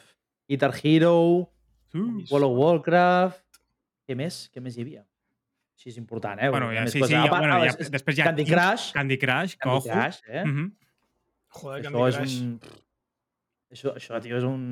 Guitar 0.47 0.71
Hero, 0.83 1.49
World 1.93 2.45
of 2.45 2.57
Warcraft... 2.57 3.43
Què 4.07 4.15
més? 4.15 4.45
Què 4.53 4.61
més 4.63 4.77
hi 4.77 4.85
havia? 4.85 5.01
Així 5.75 5.89
és 5.91 5.97
important, 5.99 6.39
eh? 6.39 6.47
Bueno, 6.53 6.69
Hi 6.71 6.77
ha 6.77 6.79
ja, 6.79 6.83
més 6.85 6.93
sí, 6.95 7.01
sí, 7.03 7.13
ja, 7.13 7.25
part, 7.27 7.43
bueno, 7.43 7.57
ja, 7.65 7.73
després 7.91 8.15
ja... 8.17 8.29
Candy 8.29 8.45
Crush. 8.47 8.85
Candy 8.95 9.17
Crush, 9.19 9.57
que 9.57 9.65
Candy 9.65 9.81
ojo. 9.81 9.89
Crush, 9.89 10.21
eh? 10.29 10.43
Mhm. 10.45 10.69
Joder, 11.57 11.81
Això 11.81 11.91
Candy 11.91 12.07
és 12.07 12.19
Crush. 12.21 12.37
un... 12.37 12.85
Això, 13.75 13.93
això, 13.99 14.21
tio, 14.23 14.37
és 14.39 14.47
un... 14.47 14.63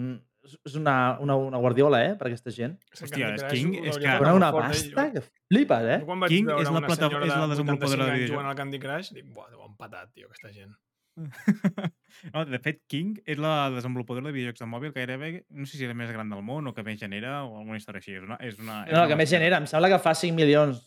És 0.66 0.76
una, 0.78 1.18
una, 1.20 1.36
una 1.36 1.58
guardiola, 1.58 2.04
eh, 2.06 2.16
per 2.16 2.28
aquesta 2.28 2.52
gent. 2.54 2.76
Hòstia, 2.94 3.32
és 3.34 3.44
King, 3.50 3.74
és 3.84 3.98
que- 3.98 4.18
una 4.36 4.52
fort, 4.52 4.66
eh? 4.66 4.92
pasta 4.94 5.06
que 5.16 5.22
flipes, 5.26 5.86
eh? 5.90 6.00
Jo 6.02 6.06
quan 6.06 6.20
vaig 6.20 6.30
King 6.30 6.50
és 6.54 6.64
la 6.70 6.72
una 6.72 6.82
plata- 6.86 7.08
és 7.10 7.28
la 7.34 7.42
de 7.42 7.48
desenvolupadora 7.56 8.06
de 8.06 8.12
85 8.12 8.12
anys 8.12 8.20
videojocs. 8.20 8.32
jugant 8.32 8.50
al 8.52 8.56
Candy 8.56 8.80
Crush, 8.80 9.12
dic, 9.14 9.26
buah, 9.34 9.48
ho 9.56 9.64
han 9.66 9.76
patat, 9.76 10.12
tio, 10.14 10.28
aquesta 10.28 10.52
gent. 10.54 10.76
no, 12.34 12.46
de 12.46 12.60
fet, 12.60 12.82
King 12.92 13.16
és 13.26 13.38
la 13.40 13.70
desenvolupadora 13.72 14.28
de 14.28 14.34
videojocs 14.36 14.60
de 14.60 14.68
mòbil 14.70 14.92
que 14.94 15.00
gairebé, 15.06 15.46
no 15.50 15.66
sé 15.66 15.78
si 15.78 15.86
és 15.86 15.90
la 15.92 15.96
més 15.98 16.12
gran 16.12 16.30
del 16.30 16.44
món 16.44 16.68
o 16.68 16.74
que 16.76 16.84
més 16.84 17.00
genera 17.00 17.44
o 17.46 17.58
alguna 17.62 17.78
història 17.80 18.04
així. 18.04 18.16
És 18.20 18.24
una, 18.28 18.38
és 18.42 18.60
una, 18.60 18.82
és 18.86 18.92
No, 18.94 19.00
una 19.04 19.08
que 19.08 19.16
més 19.22 19.30
genera, 19.32 19.58
em 19.64 19.66
sembla 19.72 19.90
que 19.94 20.00
fa 20.04 20.14
5 20.14 20.36
milions. 20.36 20.84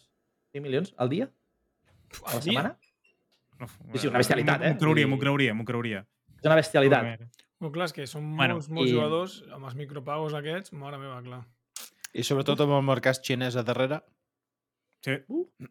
5 0.52 0.62
milions 0.64 0.94
al 0.98 1.08
dia? 1.08 1.30
A 2.24 2.34
la 2.36 2.40
setmana? 2.42 2.76
Uf, 3.58 3.72
Sí, 3.92 3.98
sí, 4.04 4.06
una 4.12 4.18
bestialitat, 4.22 4.62
eh? 4.62 4.72
M'ho 4.74 4.78
creuria, 4.84 5.06
m'ho 5.10 5.18
creuria, 5.18 5.54
m'ho 5.54 5.64
creuria. 5.66 6.04
És 6.38 6.46
una 6.46 6.54
bestialitat. 6.60 7.24
Bueno, 7.60 7.72
clar, 7.74 7.86
és 7.88 7.92
que 7.96 8.06
són 8.06 8.36
Bueno, 8.36 8.54
molts, 8.58 8.68
molts 8.70 8.90
i- 8.90 8.94
jugadors 8.94 9.38
amb 9.52 9.64
els 9.66 9.74
micropagos 9.74 10.34
aquests, 10.38 10.72
mare 10.72 10.98
meva, 10.98 11.20
clar. 11.22 11.40
I 12.14 12.22
sobretot 12.22 12.60
amb 12.64 12.72
el 12.78 12.82
mercat 12.86 13.18
xinès 13.24 13.56
a 13.56 13.62
darrere. 13.66 14.00
Sí, 15.04 15.12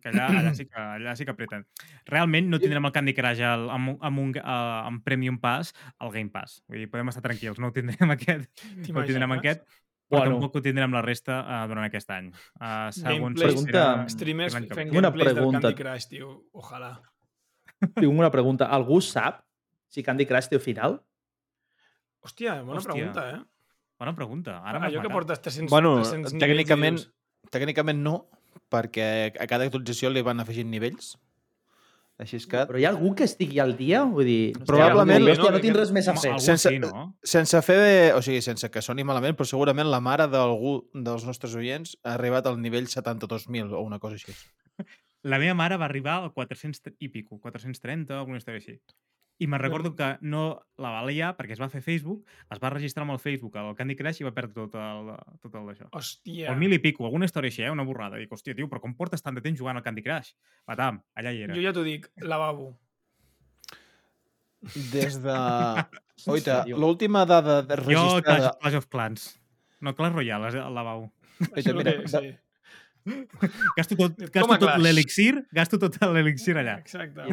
que 0.02 0.10
allà, 0.10 0.28
allà, 0.32 0.54
sí 0.56 0.66
que, 0.68 0.78
allà 0.80 1.14
sí 1.20 1.26
que 1.26 1.32
apreten. 1.34 1.66
Realment 2.06 2.48
no 2.50 2.60
tindrem 2.60 2.86
el 2.88 2.92
Candy 2.96 3.14
Crush 3.14 3.42
al, 3.44 3.66
amb, 3.70 3.90
un- 3.90 3.98
amb, 4.02 4.20
un, 4.20 4.30
uh, 4.38 4.86
amb 4.88 5.04
Premium 5.04 5.40
Pass 5.40 5.74
al 6.00 6.12
Game 6.14 6.30
Pass. 6.32 6.62
Vull 6.68 6.80
dir, 6.80 6.90
podem 6.92 7.10
estar 7.12 7.24
tranquils, 7.26 7.60
no 7.60 7.68
ho 7.68 7.74
tindrem 7.76 8.12
aquest, 8.16 8.48
no 8.88 9.02
ho 9.02 9.04
tindrem 9.04 9.32
aquest, 9.36 9.66
però 10.08 10.22
Bueno. 10.22 10.38
tampoc 10.38 10.56
ho 10.56 10.62
tindrem 10.62 10.92
la 10.96 11.02
resta 11.02 11.42
uh, 11.44 11.68
durant 11.68 11.84
aquest 11.90 12.10
any. 12.16 12.30
Uh, 12.56 12.88
segons 12.92 13.04
Gameplays, 13.04 13.36
si 13.60 13.66
Pregunta- 13.66 13.84
serà- 13.84 14.10
Streamers 14.16 14.54
fent 14.56 14.92
una 14.96 15.02
gameplays 15.10 15.26
del 15.34 15.36
pregunta. 15.36 15.62
Candy 15.68 15.82
Crush, 15.84 16.08
tio. 16.08 16.32
Ojalà. 16.54 16.94
Tinc 18.00 18.14
una 18.14 18.32
pregunta. 18.32 18.70
Algú 18.72 19.02
sap 19.02 19.44
si 19.92 20.04
Candy 20.04 20.26
Crush 20.26 20.48
té 20.50 20.60
final? 20.60 21.02
Hòstia, 22.26 22.62
bona 22.64 22.80
Hòstia. 22.80 22.94
pregunta, 22.94 23.30
eh? 23.32 23.40
Bona 24.00 24.16
pregunta. 24.16 24.58
Ara 24.64 24.80
Allò 24.86 25.02
que 25.02 25.10
portes 25.10 25.42
300, 25.42 25.72
Bueno, 25.72 25.96
300 26.02 26.34
nivells 26.34 26.44
tècnicament, 26.44 26.98
i 27.00 27.02
dius, 27.02 27.52
tècnicament 27.52 28.02
no, 28.04 28.16
perquè 28.70 29.34
a 29.40 29.48
cada 29.48 29.66
actualització 29.66 30.12
li 30.14 30.22
van 30.22 30.40
afegint 30.44 30.70
nivells. 30.70 31.16
Així 32.18 32.36
és 32.40 32.48
que, 32.50 32.64
Però 32.66 32.80
hi 32.80 32.86
ha 32.86 32.90
algú 32.90 33.12
que 33.16 33.24
estigui 33.28 33.60
al 33.62 33.76
dia? 33.78 34.04
Vull 34.04 34.26
dir, 34.26 34.54
no 34.58 34.66
Probablement- 34.66 35.22
hòstia, 35.22 35.52
no 35.52 35.52
no, 35.52 35.60
tinc 35.62 35.74
que- 35.76 35.80
res 35.80 35.92
més 35.92 36.08
a 36.08 36.16
fer. 36.16 36.32
Sense- 36.42 36.70
sí, 36.70 36.80
no? 36.80 37.16
sense 37.24 37.62
fer... 37.62 38.14
O 38.16 38.22
sigui, 38.24 38.42
sense 38.42 38.72
que 38.72 38.82
soni 38.82 39.04
malament, 39.04 39.38
però 39.38 39.46
segurament 39.46 39.88
la 39.88 40.00
mare 40.02 40.26
d'algú 40.28 40.90
dels 40.94 41.26
nostres 41.26 41.54
oients 41.56 41.96
ha 42.04 42.16
arribat 42.16 42.48
al 42.48 42.60
nivell 42.60 42.88
72.000 42.88 43.72
o 43.72 43.82
una 43.82 44.00
cosa 44.00 44.16
així. 44.16 44.34
La 45.24 45.38
meva 45.38 45.54
mare 45.54 45.78
va 45.78 45.86
arribar 45.86 46.24
al 46.24 46.34
400 46.34 46.94
i 47.00 47.10
pico, 47.10 47.40
430, 47.40 48.18
alguna 48.18 48.38
història 48.38 48.62
així. 48.66 48.80
I 49.38 49.46
me'n 49.46 49.62
recordo 49.62 49.92
que 49.94 50.08
no 50.26 50.44
la 50.82 50.90
va 50.96 51.04
liar 51.06 51.36
perquè 51.38 51.54
es 51.54 51.60
va 51.62 51.70
fer 51.70 51.84
Facebook, 51.86 52.24
es 52.54 52.62
va 52.62 52.72
registrar 52.74 53.04
amb 53.06 53.14
el 53.14 53.20
Facebook 53.22 53.58
al 53.62 53.76
Candy 53.78 53.94
Crush 54.00 54.24
i 54.24 54.26
va 54.26 54.34
perdre 54.34 54.56
tot 54.56 54.78
el, 54.82 55.12
tot 55.44 55.58
el 55.60 55.68
d'això. 55.70 55.90
Hòstia. 55.94 56.50
El 56.54 56.58
mil 56.58 56.74
i 56.74 56.80
pico, 56.82 57.06
alguna 57.06 57.28
història 57.30 57.54
així, 57.54 57.62
eh? 57.68 57.70
una 57.74 57.86
borrada. 57.86 58.18
Dic, 58.18 58.32
hòstia, 58.34 58.56
tio, 58.58 58.66
però 58.72 58.82
com 58.82 58.96
portes 58.98 59.22
tant 59.22 59.38
de 59.38 59.44
temps 59.46 59.60
jugant 59.60 59.78
al 59.78 59.86
Candy 59.86 60.02
Crush? 60.06 60.34
Patam, 60.66 60.98
allà 61.14 61.34
hi 61.36 61.44
era. 61.46 61.58
Jo 61.58 61.66
ja 61.68 61.74
t'ho 61.76 61.84
dic, 61.86 62.10
lavabo. 62.26 62.72
Des 64.94 65.20
de... 65.22 65.38
Oita, 66.34 66.64
l'última 66.74 67.22
dada 67.30 67.60
de 67.62 67.78
Jo, 67.78 67.84
registrada... 67.84 68.24
Clash, 68.26 68.58
Clash 68.64 68.80
of 68.80 68.88
Clans. 68.90 69.28
No, 69.86 69.94
Clash 69.94 70.16
Royale, 70.18 70.50
és 70.50 70.58
el 70.64 70.74
lavabo. 70.74 71.12
Oita, 71.52 71.76
mira, 71.78 71.94
sí. 72.10 72.34
Gasto 73.78 73.96
tot, 73.96 74.18
gasto 74.34 74.58
tot 74.66 74.82
l'elixir, 74.82 75.44
gasto 75.54 75.78
tot 75.80 76.02
l'elixir 76.10 76.58
allà. 76.58 76.80
Exacte. 76.82 77.30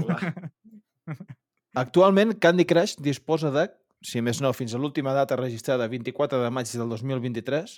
Actualment, 1.74 2.36
Candy 2.38 2.64
Crush 2.64 2.96
disposa 3.02 3.50
de, 3.54 3.66
si 4.04 4.22
més 4.22 4.40
no, 4.44 4.52
fins 4.54 4.74
a 4.74 4.78
l'última 4.78 5.14
data 5.16 5.36
registrada, 5.40 5.88
24 5.90 6.38
de 6.42 6.50
maig 6.54 6.70
del 6.70 6.88
2023, 6.92 7.76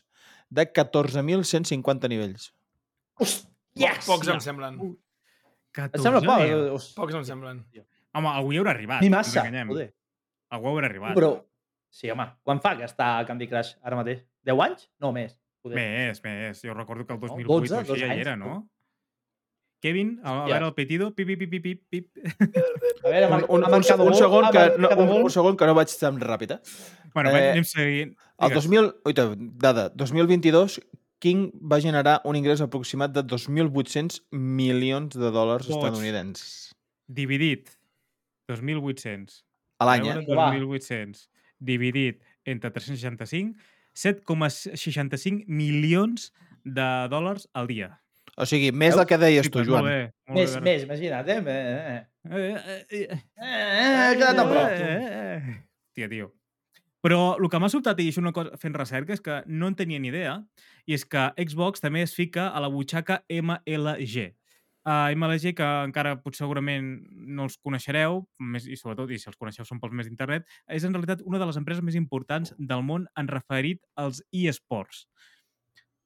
de 0.51 0.65
14.150 0.73 2.11
nivells. 2.13 2.51
Yes! 3.77 4.07
Pocs 4.07 4.29
em 4.33 4.41
semblen. 4.45 4.79
Em 5.77 6.01
sembla 6.01 6.23
poc. 6.25 6.45
eh, 6.45 6.77
Pocs 6.97 7.19
em 7.19 7.25
semblen. 7.29 7.65
Home, 8.17 8.31
algú 8.33 8.53
hi 8.55 8.61
haurà 8.61 8.73
arribat. 8.73 9.03
Ni 9.05 9.11
no 9.13 9.19
massa, 9.19 9.45
joder. 9.45 9.91
Algú 10.57 10.71
haurà 10.71 10.89
arribat. 10.89 11.17
Però, 11.17 11.33
sí, 11.93 12.09
home, 12.13 12.29
quan 12.47 12.61
fa 12.65 12.77
que 12.79 12.87
està 12.89 13.19
a 13.19 13.27
Candy 13.29 13.49
Crush 13.51 13.75
ara 13.83 13.99
mateix? 13.99 14.23
10 14.47 14.63
anys? 14.69 14.87
No, 15.03 15.13
més. 15.13 15.35
Joder. 15.65 15.77
Més, 15.81 16.23
més. 16.25 16.63
Jo 16.65 16.77
recordo 16.77 17.05
que 17.05 17.13
el 17.13 17.21
No, 17.21 17.27
2008 17.27 17.49
12, 17.49 17.75
o 17.75 17.79
així 17.81 17.89
12 17.93 18.01
ja 18.07 18.15
hi 18.15 18.21
era, 18.25 18.37
no? 18.41 18.61
Kevin, 19.87 20.11
a, 20.23 20.27
a 20.27 20.35
Hòstia. 20.35 20.53
veure 20.57 20.67
el 20.69 20.75
petido, 20.75 21.09
pip, 21.15 21.31
pip, 21.31 21.47
pip, 21.47 21.63
pip, 21.63 21.81
pip. 21.89 22.11
A 23.07 23.09
veure, 23.09 23.27
Un, 23.31 23.45
un, 23.49 23.65
un, 23.71 23.75
un, 23.79 24.15
segon 24.19 24.51
que, 24.51 24.67
no, 24.83 24.89
un, 24.99 25.11
un 25.23 25.31
segon 25.31 25.57
que 25.57 25.67
no 25.71 25.75
vaig 25.79 25.93
tan 26.01 26.19
ràpid, 26.19 26.57
eh? 26.57 26.61
Bueno, 27.15 27.31
Eh, 27.31 27.53
anem 27.55 27.65
seguint. 27.65 28.17
El 28.43 28.51
Digues. 28.51 28.67
2000, 28.67 28.89
oita, 29.09 29.29
dada, 29.63 29.89
2022, 29.95 30.81
King 31.23 31.47
va 31.65 31.79
generar 31.81 32.19
un 32.29 32.37
ingrés 32.37 32.61
aproximat 32.61 33.15
de 33.15 33.23
2.800 33.25 34.19
milions 34.37 35.15
de 35.17 35.31
dòlars 35.33 35.71
estadounidenses. 35.71 36.75
Dividit. 37.09 37.71
2.800. 38.51 39.41
A 39.81 39.87
l'any, 39.89 40.11
eh? 40.11 40.19
veure, 40.27 40.37
Va. 40.37 40.51
2.800. 40.53 41.29
Dividit 41.59 42.21
entre 42.45 42.69
365, 42.75 43.57
7,65 43.97 45.47
milions 45.49 46.33
de 46.65 46.87
dòlars 47.09 47.49
al 47.57 47.71
dia. 47.71 47.95
O 48.37 48.45
sigui, 48.45 48.69
més 48.73 48.97
del 48.97 49.07
que 49.09 49.17
deies 49.21 49.49
tu, 49.49 49.63
Joan. 49.65 49.87
Molt 49.87 49.93
bé, 49.93 50.01
molt 50.29 50.39
Més, 50.39 50.57
bé, 50.59 50.65
més, 50.67 50.83
imagina't, 50.85 51.31
eh? 51.33 51.41
Eh, 51.41 52.01
Eh, 52.31 52.55
eh, 52.55 52.87
eh, 52.91 53.07
eh, 53.11 53.19
eh, 53.37 54.11
he 54.11 54.17
quedat 54.17 54.39
a 54.39 54.49
prop. 54.49 54.69
tu. 54.77 54.83
Eh, 54.83 55.37
eh. 55.37 55.57
Tia, 55.95 56.09
tio. 56.09 56.33
Però 57.05 57.37
el 57.39 57.49
que 57.51 57.61
m'ha 57.63 57.71
sobtat, 57.71 58.01
i 58.03 58.09
això 58.11 58.19
una 58.19 58.33
cosa 58.35 58.57
fent 58.59 58.75
recerca, 58.75 59.15
és 59.15 59.23
que 59.23 59.43
no 59.47 59.69
en 59.71 59.77
tenia 59.79 60.01
ni 60.03 60.11
idea, 60.11 60.41
i 60.87 60.97
és 60.97 61.05
que 61.07 61.29
Xbox 61.39 61.85
també 61.85 62.03
es 62.03 62.15
fica 62.17 62.49
a 62.49 62.63
la 62.63 62.71
butxaca 62.73 63.21
MLG. 63.31 64.33
Uh, 64.87 65.11
MLG, 65.15 65.53
que 65.59 65.67
encara 65.87 66.17
potser 66.23 66.45
segurament 66.45 66.89
no 67.11 67.47
els 67.47 67.57
coneixereu, 67.59 68.25
més, 68.39 68.67
i 68.67 68.79
sobretot, 68.79 69.11
i 69.11 69.19
si 69.19 69.31
els 69.31 69.39
coneixeu 69.39 69.67
són 69.67 69.81
pels 69.83 69.95
més 69.95 70.11
d'internet, 70.11 70.47
és 70.71 70.87
en 70.87 70.95
realitat 70.95 71.23
una 71.27 71.41
de 71.43 71.47
les 71.47 71.59
empreses 71.59 71.83
més 71.83 71.99
importants 71.99 72.55
del 72.59 72.83
món 72.87 73.07
en 73.19 73.31
referit 73.31 73.83
als 73.95 74.23
eSports. 74.33 75.07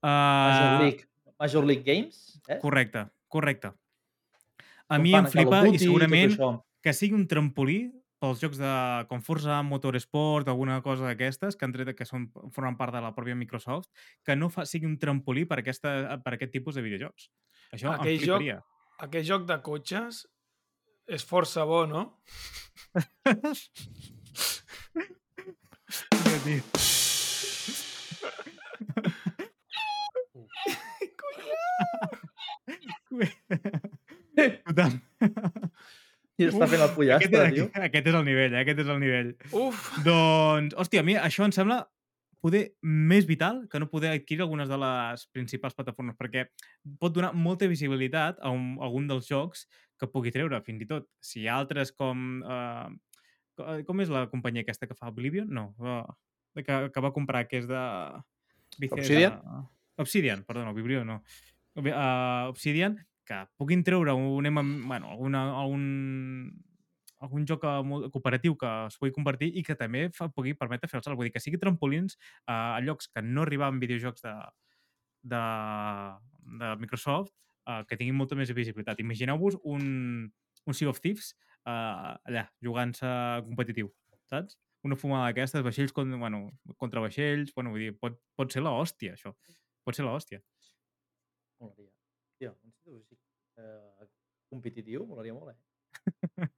Uh. 0.00 0.96
Major 1.40 1.64
League 1.64 1.82
Games, 1.86 2.40
eh? 2.48 2.58
correcte, 2.60 3.06
correcte. 3.28 3.72
A 4.90 4.96
Com 4.98 5.02
mi 5.02 5.14
em 5.16 5.26
flipa 5.30 5.62
i 5.70 5.78
segurament 5.80 6.36
que 6.84 6.92
sigui 6.96 7.14
un 7.16 7.26
trampolí 7.30 7.78
pels 8.20 8.42
jocs 8.42 8.58
de 8.60 8.70
com 9.08 9.22
Forza 9.24 9.62
Motorsport 9.64 10.48
o 10.48 10.52
alguna 10.52 10.82
cosa 10.84 11.06
d'aquestes 11.08 11.56
que 11.56 11.64
han 11.64 11.72
tret 11.72 11.94
que 11.96 12.04
són, 12.04 12.26
formen 12.52 12.76
part 12.76 12.92
de 12.92 13.00
la 13.00 13.14
pròpia 13.16 13.38
Microsoft, 13.38 13.88
que 14.26 14.36
no 14.36 14.50
fa, 14.52 14.66
sigui 14.68 14.84
un 14.90 14.98
trampolí 15.00 15.46
per, 15.48 15.62
aquesta, 15.62 16.18
per 16.20 16.34
aquest 16.36 16.52
tipus 16.52 16.76
de 16.76 16.84
videojocs. 16.84 17.30
Això 17.72 17.94
Aquell 17.94 18.18
em 18.18 18.26
joc- 18.26 18.42
fliparia. 18.44 18.58
Aquest 19.00 19.26
joc 19.30 19.46
de 19.48 19.56
cotxes 19.64 20.26
és 21.08 21.24
força 21.24 21.64
bo, 21.64 21.86
no? 21.88 22.20
Ja, 26.30 26.38
tio. 26.44 26.62
Total. 34.68 35.00
I 36.40 36.46
està 36.48 36.66
fent 36.70 36.80
el 36.80 36.84
Aquest, 36.86 36.96
pollastre, 36.96 37.46
tio. 37.52 37.66
aquest, 37.68 37.86
aquest 37.90 38.06
és 38.08 38.16
el 38.16 38.24
nivell, 38.24 38.54
eh? 38.54 38.60
aquest 38.62 38.78
és 38.80 38.92
el 38.94 39.00
nivell. 39.02 39.32
Uf! 39.52 39.88
Doncs, 40.06 40.76
hòstia, 40.80 41.02
a 41.02 41.06
mi 41.06 41.16
això 41.20 41.44
em 41.44 41.52
sembla 41.52 41.82
poder 42.40 42.62
més 42.80 43.26
vital 43.28 43.66
que 43.68 43.80
no 43.82 43.90
poder 43.92 44.14
adquirir 44.14 44.46
algunes 44.46 44.70
de 44.70 44.78
les 44.80 45.26
principals 45.34 45.76
plataformes, 45.76 46.16
perquè 46.16 46.46
pot 47.02 47.12
donar 47.12 47.34
molta 47.36 47.68
visibilitat 47.68 48.40
a, 48.40 48.52
un, 48.54 48.72
a 48.80 48.88
algun 48.88 49.10
dels 49.10 49.28
jocs 49.28 49.66
que 50.00 50.08
pugui 50.08 50.32
treure, 50.32 50.62
fins 50.64 50.86
i 50.86 50.88
tot. 50.88 51.10
Si 51.20 51.42
hi 51.42 51.48
ha 51.50 51.58
altres 51.60 51.92
com... 51.92 52.40
Uh, 52.40 52.88
com 53.84 54.00
és 54.00 54.08
la 54.08 54.24
companyia 54.32 54.64
aquesta 54.64 54.88
que 54.88 54.96
fa 54.96 55.10
Oblivion? 55.12 55.50
No, 55.52 55.66
uh, 55.84 56.06
que, 56.56 56.78
que 56.88 57.04
va 57.04 57.12
comprar, 57.12 57.44
que 57.50 57.60
és 57.60 57.68
de... 57.68 57.84
Obsidian? 58.88 59.36
Obsidian, 60.00 60.46
perdona, 60.48 60.72
Oblivion 60.72 61.04
no. 61.12 61.18
Uh, 61.78 62.50
Obsidian, 62.50 62.98
que 63.30 63.44
puguin 63.56 63.84
treure 63.86 64.12
un, 64.12 64.48
bueno, 64.88 65.10
alguna, 65.10 65.44
algun, 65.60 65.84
algun 67.20 67.44
joc 67.46 67.64
eh, 67.68 68.08
cooperatiu 68.10 68.56
que 68.58 68.70
es 68.88 68.96
pugui 68.98 69.12
compartir 69.14 69.50
i 69.54 69.62
que 69.62 69.76
també 69.78 70.08
fa, 70.16 70.26
pugui 70.34 70.56
permetre 70.58 70.90
fer 70.90 70.98
el 70.98 71.04
salt. 71.04 71.18
Vull 71.18 71.28
dir, 71.28 71.34
que 71.36 71.42
sigui 71.42 71.60
trampolins 71.62 72.16
eh, 72.16 72.52
a 72.52 72.80
llocs 72.82 73.10
que 73.12 73.22
no 73.22 73.44
arribaven 73.44 73.78
videojocs 73.82 74.24
de, 74.26 74.34
de, 75.34 75.42
de 76.62 76.72
Microsoft 76.82 77.30
eh, 77.68 77.84
que 77.86 78.00
tinguin 78.00 78.18
molta 78.18 78.38
més 78.38 78.50
visibilitat. 78.56 79.02
Imagineu-vos 79.04 79.60
un, 79.62 80.26
un 80.66 80.80
Sea 80.80 80.90
of 80.90 81.00
Thieves 81.04 81.34
eh, 81.68 81.70
allà, 81.70 82.48
jugant-se 82.64 83.14
competitiu, 83.46 83.92
saps? 84.32 84.58
Una 84.88 84.96
fumada 84.96 85.28
d'aquestes, 85.28 85.62
vaixells 85.62 85.92
contra, 85.92 86.16
bueno, 86.16 86.46
contra 86.80 87.02
vaixells, 87.04 87.52
bueno, 87.54 87.74
vull 87.74 87.84
dir, 87.84 87.96
pot, 88.00 88.16
pot 88.34 88.52
ser 88.52 88.64
l'hòstia, 88.64 89.12
això. 89.18 89.34
Pot 89.84 89.96
ser 89.96 90.06
l'hòstia. 90.06 90.40
Molaria. 91.60 91.90
Tio, 92.40 92.54
un 92.64 92.72
sitio 92.72 92.96
així, 92.96 93.18
eh, 93.60 94.06
competitiu, 94.50 95.04
molaria 95.06 95.34
molt, 95.36 95.52
eh? 95.52 95.58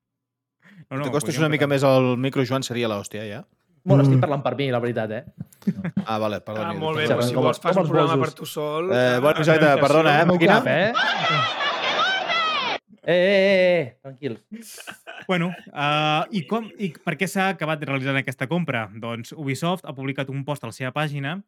No, 0.88 0.96
No, 0.96 1.04
T'acostes 1.04 1.36
una 1.40 1.48
mica 1.52 1.66
més 1.68 1.82
al 1.84 2.14
micro, 2.16 2.44
Joan, 2.48 2.62
seria 2.64 2.88
l'hòstia, 2.88 3.24
ja? 3.28 3.42
Bueno, 3.84 4.04
estic 4.06 4.20
parlant 4.22 4.44
per 4.44 4.54
mi, 4.56 4.68
la 4.72 4.78
veritat, 4.80 5.10
eh? 5.10 5.24
Ah, 6.06 6.18
vale, 6.22 6.38
Ah, 6.38 6.44
perdoni. 6.46 6.78
molt 6.78 6.98
bé, 7.00 7.06
Com 7.10 7.18
però 7.18 7.26
si 7.26 7.34
vols 7.36 7.60
fas 7.62 7.76
un 7.82 7.88
programa 7.90 8.16
per 8.22 8.32
tu 8.38 8.46
sol. 8.46 8.90
Eh, 8.94 9.16
ah, 9.16 9.20
bueno, 9.20 9.42
exacte, 9.42 9.72
perdona, 9.82 10.14
eh, 10.22 10.26
màquina? 10.30 10.60
cap, 10.62 10.70
eh? 10.70 10.92
Eh, 13.04 13.12
eh, 13.12 13.16
eh, 13.16 13.80
eh, 13.80 13.98
tranquils. 14.00 14.40
Bueno, 15.26 15.48
uh, 15.72 16.22
i, 16.38 16.44
com, 16.46 16.68
i 16.78 16.92
per 17.02 17.16
què 17.18 17.26
s'ha 17.26 17.48
acabat 17.50 17.82
realitzant 17.82 18.18
aquesta 18.20 18.46
compra? 18.46 18.84
Doncs 18.94 19.34
Ubisoft 19.34 19.88
ha 19.88 19.94
publicat 19.96 20.30
un 20.30 20.44
post 20.46 20.62
a 20.62 20.70
la 20.70 20.76
seva 20.76 20.92
pàgina 20.94 21.40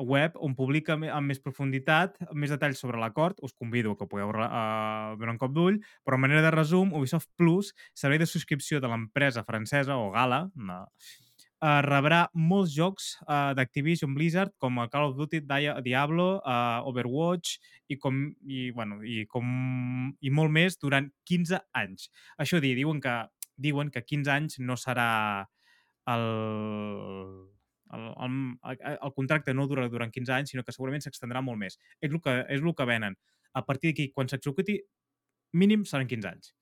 web 0.00 0.38
on 0.40 0.54
publica 0.56 0.96
amb 0.96 1.28
més 1.28 1.42
profunditat, 1.42 2.16
amb 2.30 2.38
més 2.40 2.54
detalls 2.54 2.80
sobre 2.80 3.00
l'acord. 3.00 3.36
Us 3.44 3.52
convido 3.52 3.92
que 3.96 4.08
pugueu 4.08 4.32
uh, 4.32 5.12
donar 5.20 5.34
un 5.34 5.40
cop 5.42 5.52
d'ull, 5.52 5.82
però 6.00 6.16
a 6.16 6.24
manera 6.24 6.40
de 6.46 6.54
resum, 6.54 6.94
Ubisoft 6.96 7.28
Plus, 7.36 7.74
servei 7.92 8.22
de 8.22 8.30
subscripció 8.30 8.80
de 8.80 8.88
l'empresa 8.88 9.44
francesa, 9.44 10.00
o 10.00 10.08
Gala, 10.16 10.46
una, 10.56 10.86
uh, 11.62 11.80
rebrà 11.86 12.24
molts 12.34 12.74
jocs 12.74 13.12
uh, 13.22 13.52
d'Activision 13.56 14.14
Blizzard 14.16 14.52
com 14.60 14.80
a 14.82 14.88
Call 14.92 15.10
of 15.10 15.16
Duty, 15.16 15.42
Dia- 15.46 15.78
Diablo, 15.84 16.40
uh, 16.42 16.82
Overwatch 16.90 17.56
i, 17.88 17.98
com, 18.02 18.24
i, 18.42 18.70
bueno, 18.74 19.00
i, 19.06 19.22
com, 19.30 19.46
i 20.20 20.32
molt 20.34 20.52
més 20.52 20.78
durant 20.82 21.08
15 21.30 21.62
anys. 21.78 22.10
Això 22.42 22.60
dir, 22.62 22.74
diuen 22.78 23.00
que, 23.02 23.16
diuen 23.56 23.92
que 23.94 24.04
15 24.04 24.34
anys 24.34 24.58
no 24.60 24.76
serà 24.80 25.08
el, 26.10 26.26
el, 27.92 28.08
el, 28.26 28.38
el, 28.72 28.96
el 28.96 29.14
contracte 29.14 29.54
no 29.54 29.68
dura 29.70 29.88
durant 29.92 30.10
15 30.10 30.34
anys, 30.34 30.54
sinó 30.54 30.64
que 30.66 30.74
segurament 30.74 31.04
s'extendrà 31.04 31.44
molt 31.44 31.60
més. 31.60 31.78
És 32.00 32.10
el 32.10 32.20
que, 32.24 32.40
és 32.48 32.62
el 32.64 32.74
que 32.74 32.88
venen. 32.88 33.16
A 33.54 33.62
partir 33.66 33.92
d'aquí, 33.92 34.10
quan 34.16 34.30
s'executi, 34.30 34.80
mínim 35.52 35.84
seran 35.88 36.08
15 36.10 36.30
anys. 36.32 36.54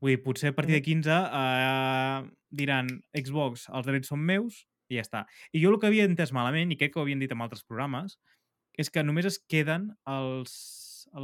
Vull 0.00 0.14
dir, 0.14 0.20
potser 0.24 0.50
a 0.52 0.56
partir 0.56 0.72
de 0.78 0.82
15 0.82 1.12
eh, 1.12 2.20
diran 2.62 2.88
Xbox, 3.16 3.66
els 3.68 3.86
drets 3.88 4.08
són 4.12 4.22
meus 4.24 4.62
i 4.90 4.96
ja 4.98 5.04
està. 5.04 5.24
I 5.52 5.60
jo 5.62 5.70
el 5.70 5.78
que 5.80 5.90
havia 5.90 6.06
entès 6.08 6.32
malament, 6.34 6.72
i 6.72 6.78
crec 6.80 6.94
que 6.94 7.00
ho 7.00 7.04
havien 7.04 7.20
dit 7.22 7.30
en 7.30 7.42
altres 7.44 7.62
programes, 7.68 8.16
és 8.80 8.88
que 8.90 9.04
només 9.04 9.28
es 9.28 9.36
queden 9.50 9.90
els, 10.08 10.54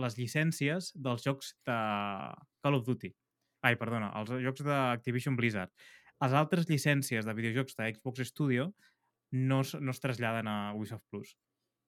les 0.04 0.18
llicències 0.18 0.92
dels 0.94 1.24
jocs 1.24 1.54
de 1.66 1.78
Call 2.62 2.76
of 2.78 2.84
Duty. 2.86 3.10
Ai, 3.66 3.74
perdona, 3.80 4.12
els 4.20 4.30
jocs 4.44 4.62
d'Activision 4.66 5.36
Blizzard. 5.38 5.72
Les 6.22 6.32
altres 6.36 6.68
llicències 6.70 7.26
de 7.26 7.34
videojocs 7.36 7.76
de 7.80 7.90
Xbox 7.96 8.22
Studio 8.28 8.70
no, 9.32 9.60
es- 9.64 9.74
no 9.80 9.90
es 9.90 10.00
traslladen 10.00 10.48
a 10.48 10.72
Ubisoft 10.76 11.04
Plus. 11.10 11.34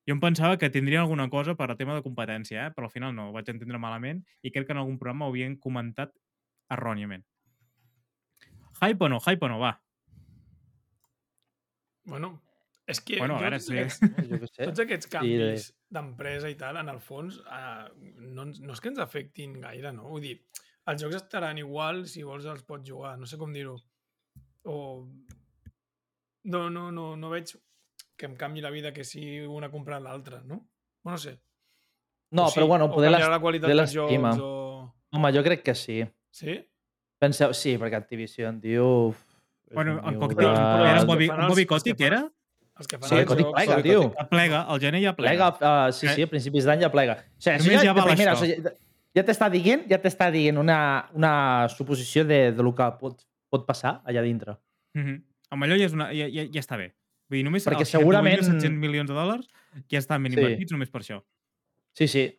Jo 0.09 0.17
em 0.17 0.21
pensava 0.25 0.57
que 0.59 0.71
tindrien 0.73 1.03
alguna 1.05 1.29
cosa 1.29 1.55
per 1.55 1.69
a 1.71 1.77
tema 1.77 1.95
de 1.95 2.03
competència, 2.03 2.67
eh? 2.67 2.73
però 2.75 2.89
al 2.89 2.93
final 2.95 3.13
no, 3.15 3.29
ho 3.29 3.33
vaig 3.37 3.49
entendre 3.53 3.79
malament 3.79 4.23
i 4.43 4.51
crec 4.51 4.67
que 4.67 4.73
en 4.75 4.81
algun 4.81 4.97
programa 4.99 5.27
ho 5.29 5.35
havien 5.35 5.57
comentat 5.61 6.15
erròniament. 6.71 7.25
Hype 8.81 9.05
o 9.05 9.09
no? 9.09 9.19
Hype 9.21 9.45
o 9.45 9.49
no? 9.49 9.59
Va. 9.59 9.73
Bueno, 12.05 12.41
és 12.87 13.01
que 13.05 13.19
Bueno, 13.19 13.35
jo 13.37 13.41
veure, 13.43 13.59
sí. 13.61 13.75
aquests- 13.77 14.29
Jo 14.31 14.47
sé. 14.47 14.65
Tots 14.65 14.81
aquests 14.81 15.07
Sí, 15.07 15.11
canvis 15.13 15.67
d'empresa 15.91 16.49
i 16.49 16.55
tal, 16.57 16.77
en 16.81 16.89
el 16.89 17.01
fons, 17.01 17.37
eh, 17.45 17.89
no, 18.17 18.45
ens- 18.47 18.61
no 18.61 18.73
és 18.73 18.81
que 18.81 18.89
ens 18.89 18.99
afectin 18.99 19.59
gaire, 19.61 19.93
no? 19.93 20.09
Vull 20.09 20.23
dir, 20.23 20.37
els 20.87 21.03
jocs 21.03 21.17
estaran 21.17 21.59
igual, 21.59 22.07
si 22.09 22.23
vols 22.23 22.47
els 22.47 22.63
pots 22.65 22.89
jugar, 22.89 23.19
no 23.19 23.27
sé 23.27 23.37
com 23.37 23.53
dir-ho. 23.53 23.77
O... 24.65 25.07
No, 26.45 26.71
no, 26.71 26.91
no, 26.91 27.15
no 27.17 27.29
veig 27.31 27.53
que 28.17 28.27
em 28.27 28.35
canvi 28.37 28.61
la 28.63 28.71
vida 28.71 28.93
que 28.93 29.05
si 29.05 29.41
una 29.41 29.71
compra 29.71 30.01
l'altra, 30.01 30.41
no? 30.43 30.63
Bueno, 31.03 31.17
no 31.17 31.19
sé. 31.19 31.41
No, 32.31 32.45
O 32.47 32.49
sí, 32.51 32.59
però 32.61 32.67
bueno, 32.69 32.91
poder 32.91 33.11
les... 33.11 33.29
la 33.29 33.39
qualitat 33.41 33.69
poder 33.69 33.77
dels 33.77 33.93
jocs 33.95 34.39
o... 34.41 34.95
Home, 35.13 35.33
jo 35.33 35.43
crec 35.43 35.63
que 35.63 35.75
sí. 35.75 36.03
Sí? 36.31 36.59
Penseu, 37.19 37.53
sí, 37.55 37.77
perquè 37.79 37.97
Activision, 37.97 38.61
uf, 38.81 39.17
és 39.69 39.75
Bueno, 39.75 40.01
tio 40.01 40.19
cocktail, 40.21 40.49
de- 40.55 40.89
era 40.91 41.01
que 41.01 41.07
Bobby, 41.07 41.29
els- 41.29 41.49
Bobby 41.49 41.67
Kotick, 41.67 42.01
era? 42.01 42.31
Els 42.79 42.87
que 42.87 42.99
fan 42.99 43.09
Sí, 43.09 43.25
Kotick 43.27 43.47
jocs... 43.47 43.57
plega, 43.57 43.75
Bobby 43.77 43.89
tio. 43.89 44.15
Plega, 44.31 44.67
el 44.71 44.81
gener 44.81 45.03
ja 45.03 45.17
plega. 45.17 45.51
Plega, 45.59 45.89
uh, 45.89 45.93
sí, 45.93 46.07
Eh. 46.07 46.15
sí, 46.15 46.23
a 46.23 46.27
principis 46.29 46.65
d'any 46.65 46.81
ja 46.81 46.91
plega. 46.93 47.15
O 47.15 47.41
sigui, 47.41 47.59
Només 47.59 47.81
ja 47.83 47.85
ja, 47.85 47.93
val 47.93 48.07
primera, 48.07 48.33
això. 48.33 48.37
o 48.37 48.47
sigui, 48.47 48.63
ja- 49.17 49.25
t'està 49.25 49.51
dient, 49.51 49.89
ja 49.91 49.99
t'està 50.01 50.31
dient 50.31 50.59
una, 50.59 51.09
una 51.13 51.69
suposició 51.69 52.25
de, 52.25 52.53
de 52.53 52.63
lo 52.63 52.73
que 52.75 52.87
pot, 53.01 53.27
pot 53.51 53.67
passar 53.67 54.01
allà 54.07 54.23
dintre. 54.23 54.57
Mm 54.95 55.03
-hmm. 55.05 55.23
Amb 55.51 55.65
allò 55.65 55.77
ja, 55.77 55.85
és 55.87 55.93
una, 55.93 56.13
ja, 56.13 56.29
ja, 56.29 56.45
ja 56.45 56.61
està 56.61 56.77
bé. 56.77 56.95
Vull 57.29 57.39
dir, 57.39 57.45
només 57.45 57.67
Perquè 57.67 57.85
segurament- 57.85 58.41
68.700 58.43 58.79
milions 58.79 59.09
de 59.09 59.15
dòlars 59.15 59.47
ja 59.91 59.99
estan 59.99 60.23
ben 60.23 60.33
Sí. 60.33 60.39
invertits 60.39 60.73
només 60.73 60.89
per 60.91 61.01
això. 61.03 61.23
Sí, 61.95 62.07
sí. 62.07 62.39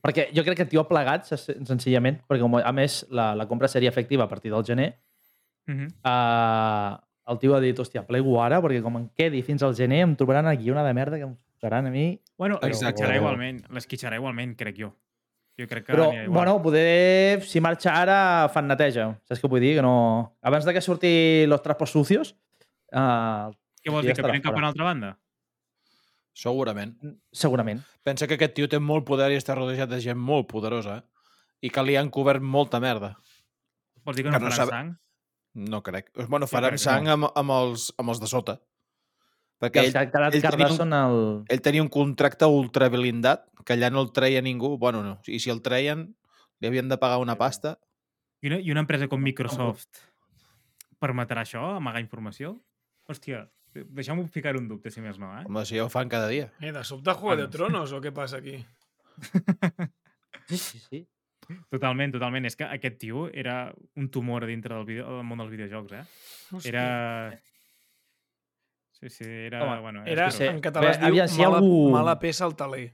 Perquè 0.00 0.28
jo 0.32 0.42
crec 0.46 0.56
que 0.56 0.64
tio 0.66 0.80
ha 0.80 0.88
plegat, 0.88 1.26
sen- 1.28 1.66
senzillament, 1.68 2.22
perquè 2.28 2.40
com, 2.40 2.56
a 2.56 2.72
més 2.72 3.04
la, 3.10 3.34
la 3.36 3.46
compra 3.46 3.68
seria 3.68 3.88
efectiva 3.90 4.24
a 4.24 4.28
partir 4.28 4.50
del 4.52 4.64
gener, 4.64 4.94
Mm 5.66 5.76
-hmm. 5.76 5.90
uh, 6.02 6.98
el 7.30 7.38
tio 7.38 7.54
ha 7.54 7.60
dit, 7.60 7.78
hòstia, 7.78 8.02
plego 8.06 8.42
ara, 8.42 8.60
perquè 8.60 8.82
com 8.82 8.96
em 8.96 9.08
quedi 9.14 9.42
fins 9.42 9.62
al 9.62 9.74
gener 9.76 10.00
em 10.02 10.16
trobaran 10.16 10.46
aquí 10.48 10.70
una 10.70 10.82
de 10.82 10.94
merda 10.94 11.16
que 11.16 11.22
em 11.24 11.36
faran 11.60 11.86
a 11.86 11.90
mi. 11.90 12.18
Bueno, 12.36 12.56
Exacte. 12.62 13.02
l'esquitxarà 13.04 13.16
igualment, 13.16 13.62
l'esquitxarà 13.70 14.16
igualment, 14.16 14.56
crec 14.56 14.76
jo. 14.78 14.92
Jo 15.58 15.66
crec 15.68 15.84
que 15.84 15.92
Però, 15.92 16.10
bueno, 16.28 16.62
poder, 16.62 17.42
si 17.42 17.60
marxa 17.60 17.92
ara, 18.02 18.48
fan 18.48 18.66
neteja. 18.66 19.18
Saps 19.28 19.42
què 19.42 19.48
vull 19.48 19.60
dir? 19.60 19.76
Que 19.76 19.82
no... 19.82 20.34
Abans 20.40 20.64
de 20.64 20.72
que 20.72 20.80
surti 20.80 21.44
los 21.46 21.60
trapos 21.62 21.90
sucios, 21.90 22.34
uh, 22.92 23.52
Què 23.82 23.90
vols 23.90 24.06
dir, 24.06 24.14
que 24.14 24.22
venen 24.22 24.40
cap 24.42 24.54
a 24.54 24.58
una 24.58 24.68
altra 24.68 24.84
banda? 24.84 25.18
Segurament. 26.40 26.94
segurament. 27.32 27.82
Pensa 28.06 28.26
que 28.26 28.38
aquest 28.38 28.54
tio 28.56 28.68
té 28.72 28.78
molt 28.80 29.04
poder 29.08 29.30
i 29.34 29.36
està 29.36 29.54
rodejat 29.58 29.90
de 29.90 29.98
gent 30.00 30.18
molt 30.18 30.48
poderosa? 30.48 31.02
I 31.60 31.68
que 31.68 31.82
li 31.84 31.96
han 32.00 32.08
cobert 32.08 32.40
molta 32.40 32.80
merda. 32.80 33.16
Vols 34.04 34.16
dir 34.16 34.24
que 34.24 34.30
Que 34.30 34.38
no 34.38 34.46
no 34.46 34.50
faran 34.50 34.56
sabe- 34.56 34.70
sang? 34.72 34.90
No 35.52 35.82
crec. 35.82 36.10
Bueno, 36.28 36.46
faran 36.46 36.70
que 36.72 36.78
sang 36.78 37.04
no. 37.04 37.12
amb, 37.12 37.28
amb, 37.36 37.50
els, 37.50 37.90
amb 37.98 38.08
els 38.14 38.20
de 38.22 38.26
sota. 38.30 38.54
Que 39.60 39.66
Perquè 39.68 39.82
els 39.84 39.94
ell, 39.94 40.10
cada 40.10 40.28
ell 40.32 40.40
tenia 40.40 40.68
un- 40.72 40.92
el... 40.96 41.44
ell 41.52 41.60
tenia 41.60 41.82
un 41.82 41.90
contracte 41.92 42.46
ultra 42.46 42.88
blindat, 42.88 43.44
que 43.66 43.74
allà 43.74 43.90
no 43.92 44.00
el 44.00 44.12
treia 44.12 44.40
ningú. 44.40 44.78
Bueno, 44.78 45.02
no. 45.04 45.18
I 45.26 45.38
si 45.38 45.50
el 45.50 45.60
treien, 45.60 46.16
li 46.60 46.66
havien 46.68 46.88
de 46.88 46.96
pagar 46.96 47.18
una 47.20 47.36
pasta. 47.36 47.78
I 48.40 48.46
una, 48.48 48.58
I 48.60 48.70
una 48.70 48.80
empresa 48.80 49.06
com 49.08 49.20
Microsoft 49.20 50.00
permetrà 50.98 51.42
això, 51.44 51.76
amagar 51.76 52.00
informació? 52.00 52.54
Hòstia, 53.08 53.50
deixeu-m'ho 53.74 54.26
ficar 54.28 54.56
un 54.58 54.66
dubte, 54.68 54.90
si 54.90 55.00
més 55.04 55.18
no, 55.18 55.30
eh? 55.38 55.44
Home, 55.46 55.64
si 55.68 55.76
ja 55.78 55.84
ho 55.84 55.90
fan 55.92 56.08
cada 56.10 56.28
dia. 56.28 56.50
Eh, 56.60 56.72
de 56.72 56.82
sobte 56.84 57.12
Juego 57.14 57.42
de. 57.42 57.48
Tronos 57.52 57.92
o 57.92 58.00
què 58.02 58.12
passa 58.12 58.38
aquí? 58.42 58.58
Sí, 60.50 60.56
sí, 60.58 60.78
sí. 60.82 61.00
Totalment, 61.70 62.10
totalment. 62.14 62.46
És 62.48 62.56
que 62.58 62.64
aquest 62.66 62.96
tio 62.98 63.28
era 63.30 63.72
un 63.98 64.08
tumor 64.10 64.46
dintre 64.48 64.74
del, 64.74 64.84
video, 64.88 65.04
del 65.18 65.26
món 65.26 65.38
dels 65.38 65.50
videojocs, 65.52 65.92
eh? 65.94 66.02
Hòstia. 66.50 66.70
Era... 66.72 67.38
Sí, 68.98 69.08
sí, 69.14 69.24
era... 69.26 69.62
Home, 69.64 69.76
bueno, 69.84 70.02
Era, 70.06 70.26
és 70.28 70.34
Sí. 70.40 70.44
en 70.50 70.58
català 70.60 70.90
es 70.90 70.98
Bé, 70.98 71.04
diu 71.06 71.14
aviam, 71.14 71.28
si 71.30 71.40
mala, 71.40 71.60
algú- 71.60 71.92
mala 71.94 72.16
peça 72.18 72.44
al 72.48 72.56
taler. 72.58 72.88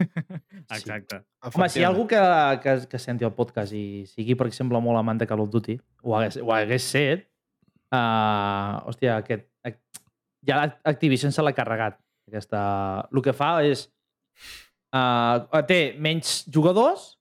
Exacte. 0.76 1.20
Home, 1.52 1.68
si 1.68 1.80
hi 1.80 1.84
ha 1.84 1.90
algú 1.92 2.06
que, 2.10 2.18
que, 2.64 2.74
que 2.90 2.98
senti 3.04 3.24
el 3.28 3.32
podcast 3.36 3.72
i 3.76 4.04
sigui, 4.10 4.34
per 4.34 4.48
exemple, 4.50 4.80
molt 4.82 4.98
amant 4.98 5.20
de 5.20 5.28
Call 5.28 5.44
of 5.44 5.52
Duty, 5.52 5.76
o 6.02 6.16
hagués, 6.18 6.40
o 6.42 6.50
hagués 6.56 6.88
set, 6.96 7.28
uh, 7.92 8.80
hòstia, 8.88 9.20
aquest, 9.22 9.46
ja 10.46 10.62
Activision 10.84 11.32
se 11.32 11.44
l'ha 11.44 11.54
carregat. 11.56 11.98
Aquesta... 12.30 12.60
El 13.12 13.22
que 13.22 13.34
fa 13.36 13.56
és... 13.66 13.86
Uh, 14.96 15.42
té 15.68 15.96
menys 16.00 16.44
jugadors 16.52 17.16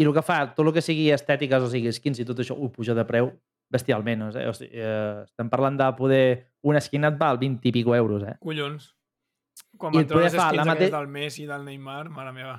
i 0.00 0.04
el 0.04 0.12
que 0.16 0.22
fa, 0.24 0.42
tot 0.56 0.66
el 0.66 0.72
que 0.74 0.82
sigui 0.84 1.10
estètiques, 1.14 1.62
o 1.62 1.68
sigui, 1.70 1.92
skins 1.94 2.20
i 2.20 2.26
tot 2.28 2.38
això, 2.42 2.56
ho 2.56 2.68
puja 2.72 2.96
de 2.96 3.04
preu 3.08 3.30
bestialment. 3.72 4.30
Eh? 4.32 4.46
O 4.48 4.54
sigui, 4.56 4.72
eh, 4.80 5.22
estem 5.28 5.50
parlant 5.52 5.76
de 5.78 5.90
poder... 5.98 6.24
Una 6.66 6.80
skin 6.84 7.06
et 7.08 7.16
val 7.20 7.38
20 7.40 7.68
i 7.68 7.72
pico 7.72 7.94
euros, 7.96 8.24
eh? 8.28 8.34
Collons. 8.44 8.90
Quan 9.80 9.94
I 9.94 10.02
van 10.02 10.08
treure 10.10 10.26
les 10.26 10.34
skins 10.36 10.68
mate- 10.68 10.90
del 10.92 11.08
Messi, 11.08 11.46
del 11.48 11.64
Neymar, 11.64 12.10
mare 12.12 12.32
meva. 12.36 12.58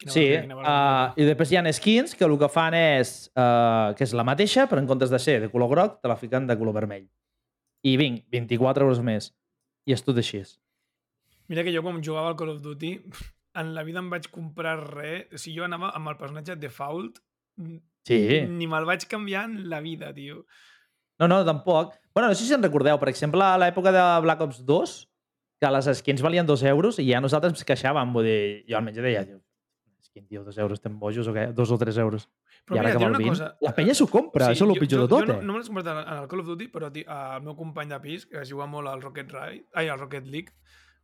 Quina 0.00 0.14
Sí, 0.14 0.22
quina 0.32 0.56
uh, 0.56 0.60
barbaritat. 0.62 1.18
i 1.20 1.26
després 1.28 1.50
hi 1.52 1.58
ha 1.60 1.72
skins 1.76 2.14
que 2.16 2.24
el 2.24 2.38
que 2.40 2.48
fan 2.48 2.76
és 2.78 3.10
uh, 3.34 3.92
que 3.96 4.06
és 4.06 4.14
la 4.16 4.24
mateixa, 4.24 4.64
però 4.70 4.80
en 4.80 4.88
comptes 4.88 5.12
de 5.12 5.20
ser 5.20 5.40
de 5.42 5.50
color 5.52 5.68
groc, 5.68 5.98
te 6.00 6.08
la 6.08 6.16
fiquen 6.16 6.46
de 6.48 6.56
color 6.56 6.78
vermell. 6.78 7.04
I 7.82 7.96
vinc, 7.96 8.24
24 8.32 8.84
euros 8.84 9.00
més. 9.04 9.30
I 9.88 9.94
és 9.96 10.02
tot 10.04 10.18
així. 10.20 10.42
Mira 11.48 11.64
que 11.64 11.72
jo 11.74 11.82
quan 11.82 12.02
jugava 12.04 12.28
al 12.30 12.36
Call 12.38 12.52
of 12.54 12.62
Duty, 12.62 12.92
en 13.60 13.74
la 13.74 13.82
vida 13.82 13.98
em 13.98 14.10
vaig 14.12 14.28
comprar 14.30 14.76
res. 14.84 15.26
O 15.34 15.38
sigui, 15.40 15.56
jo 15.58 15.64
anava 15.66 15.90
amb 15.96 16.12
el 16.12 16.18
personatge 16.20 16.56
default, 16.60 17.18
Sí. 18.06 18.20
ni 18.48 18.66
me'l 18.66 18.86
vaig 18.88 19.04
canviar 19.08 19.44
en 19.48 19.68
la 19.68 19.80
vida, 19.80 20.12
tio. 20.14 20.44
No, 21.18 21.28
no, 21.28 21.44
tampoc. 21.44 21.94
Bueno, 22.14 22.28
no 22.28 22.34
sé 22.34 22.46
si 22.46 22.54
en 22.54 22.62
recordeu, 22.62 22.98
per 22.98 23.10
exemple, 23.10 23.42
a 23.44 23.58
l'època 23.60 23.92
de 23.92 24.04
Black 24.24 24.40
Ops 24.40 24.64
2, 24.64 24.94
que 25.60 25.70
les 25.70 25.90
skins 25.98 26.22
valien 26.22 26.46
2 26.48 26.62
euros 26.64 26.98
i 26.98 27.10
ja 27.10 27.20
nosaltres 27.20 27.52
ens 27.52 27.66
queixàvem, 27.68 28.12
vull 28.14 28.24
dir, 28.24 28.64
jo 28.68 28.78
almenys 28.78 28.96
deia, 29.04 29.26
tio, 29.28 29.42
skin, 30.10 30.26
tio, 30.26 30.44
2 30.44 30.58
euros, 30.58 30.78
estem 30.78 30.98
bojos 30.98 31.26
o 31.30 31.32
què? 31.34 31.46
2 31.54 31.70
o 31.70 31.78
3 31.78 31.96
euros. 32.02 32.26
Però 32.66 32.76
I 32.76 32.80
ara 32.80 32.88
mira, 32.88 32.98
que 32.98 33.04
val 33.04 33.10
una 33.14 33.18
20, 33.22 33.30
cosa. 33.30 33.48
la 33.62 33.72
penya 33.76 33.94
s'ho 33.94 34.08
compra, 34.10 34.50
això 34.50 34.66
és 34.66 34.74
el 34.74 34.80
pitjor 34.82 35.00
jo, 35.00 35.06
de 35.06 35.12
tot, 35.14 35.24
jo 35.26 35.32
no, 35.32 35.38
eh? 35.38 35.44
no 35.46 35.52
me 35.54 35.60
l'he 35.62 35.66
comprat 35.70 35.90
en 35.92 36.18
el 36.18 36.28
Call 36.28 36.42
of 36.42 36.46
Duty, 36.50 36.68
però 36.74 36.90
ti- 36.92 37.06
el 37.06 37.42
meu 37.46 37.56
company 37.56 37.88
de 37.94 38.00
pis, 38.02 38.26
que 38.26 38.42
juga 38.48 38.66
molt 38.66 38.88
al 38.90 39.02
Rocket 39.02 39.30
Ride, 39.32 39.66
ai, 39.74 39.88
al 39.88 39.98
Rocket 40.02 40.26
League, 40.26 40.52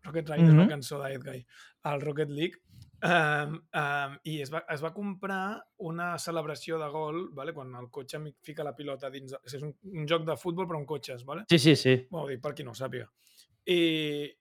Rocket 0.06 0.28
Ride 0.30 0.44
és 0.46 0.52
una 0.54 0.64
Mhm. 0.66 0.70
cançó 0.70 0.98
d'Edguy, 1.02 1.44
al 1.84 2.00
Rocket 2.00 2.30
League, 2.30 2.60
um, 3.02 3.54
um, 3.74 4.18
i 4.24 4.40
es 4.42 4.50
va, 4.52 4.64
es 4.70 4.82
va 4.82 4.92
comprar 4.94 5.62
una 5.78 6.16
celebració 6.18 6.78
de 6.78 6.88
gol, 6.90 7.30
vale? 7.32 7.52
quan 7.54 7.74
el 7.74 7.88
cotxe 7.90 8.18
fica 8.42 8.64
la 8.64 8.74
pilota 8.74 9.10
dins... 9.10 9.32
De, 9.32 9.38
és 9.44 9.62
un, 9.62 9.74
un 9.84 10.06
joc 10.06 10.24
de 10.26 10.36
futbol 10.36 10.66
però 10.66 10.78
amb 10.78 10.86
cotxes, 10.86 11.24
vale? 11.24 11.44
Sí, 11.48 11.58
sí, 11.58 11.76
sí. 11.76 12.06
Bueno, 12.10 12.28
dic 12.28 12.40
per 12.42 12.54
qui 12.54 12.64
no 12.64 12.70
ho 12.70 12.74
sàpiga. 12.74 13.08
I, 13.66 13.78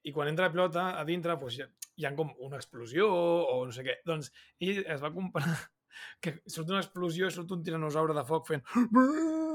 i 0.06 0.12
quan 0.14 0.28
entra 0.30 0.46
la 0.46 0.52
pilota 0.54 0.84
a 1.00 1.04
dintre 1.08 1.34
doncs, 1.34 1.56
hi, 1.58 1.62
ha, 1.64 1.68
hi 1.98 2.04
ha 2.06 2.12
com 2.14 2.30
una 2.46 2.60
explosió 2.60 3.08
o 3.10 3.56
no 3.66 3.72
sé 3.74 3.82
què. 3.86 3.96
Doncs 4.06 4.30
ell 4.62 4.84
es 4.84 5.02
va 5.02 5.10
comprar 5.14 5.48
que 6.22 6.36
surt 6.46 6.70
una 6.70 6.82
explosió 6.84 7.26
i 7.26 7.34
surt 7.34 7.50
un 7.56 7.64
tiranosaure 7.66 8.14
de 8.16 8.24
foc 8.28 8.46
fent... 8.52 8.62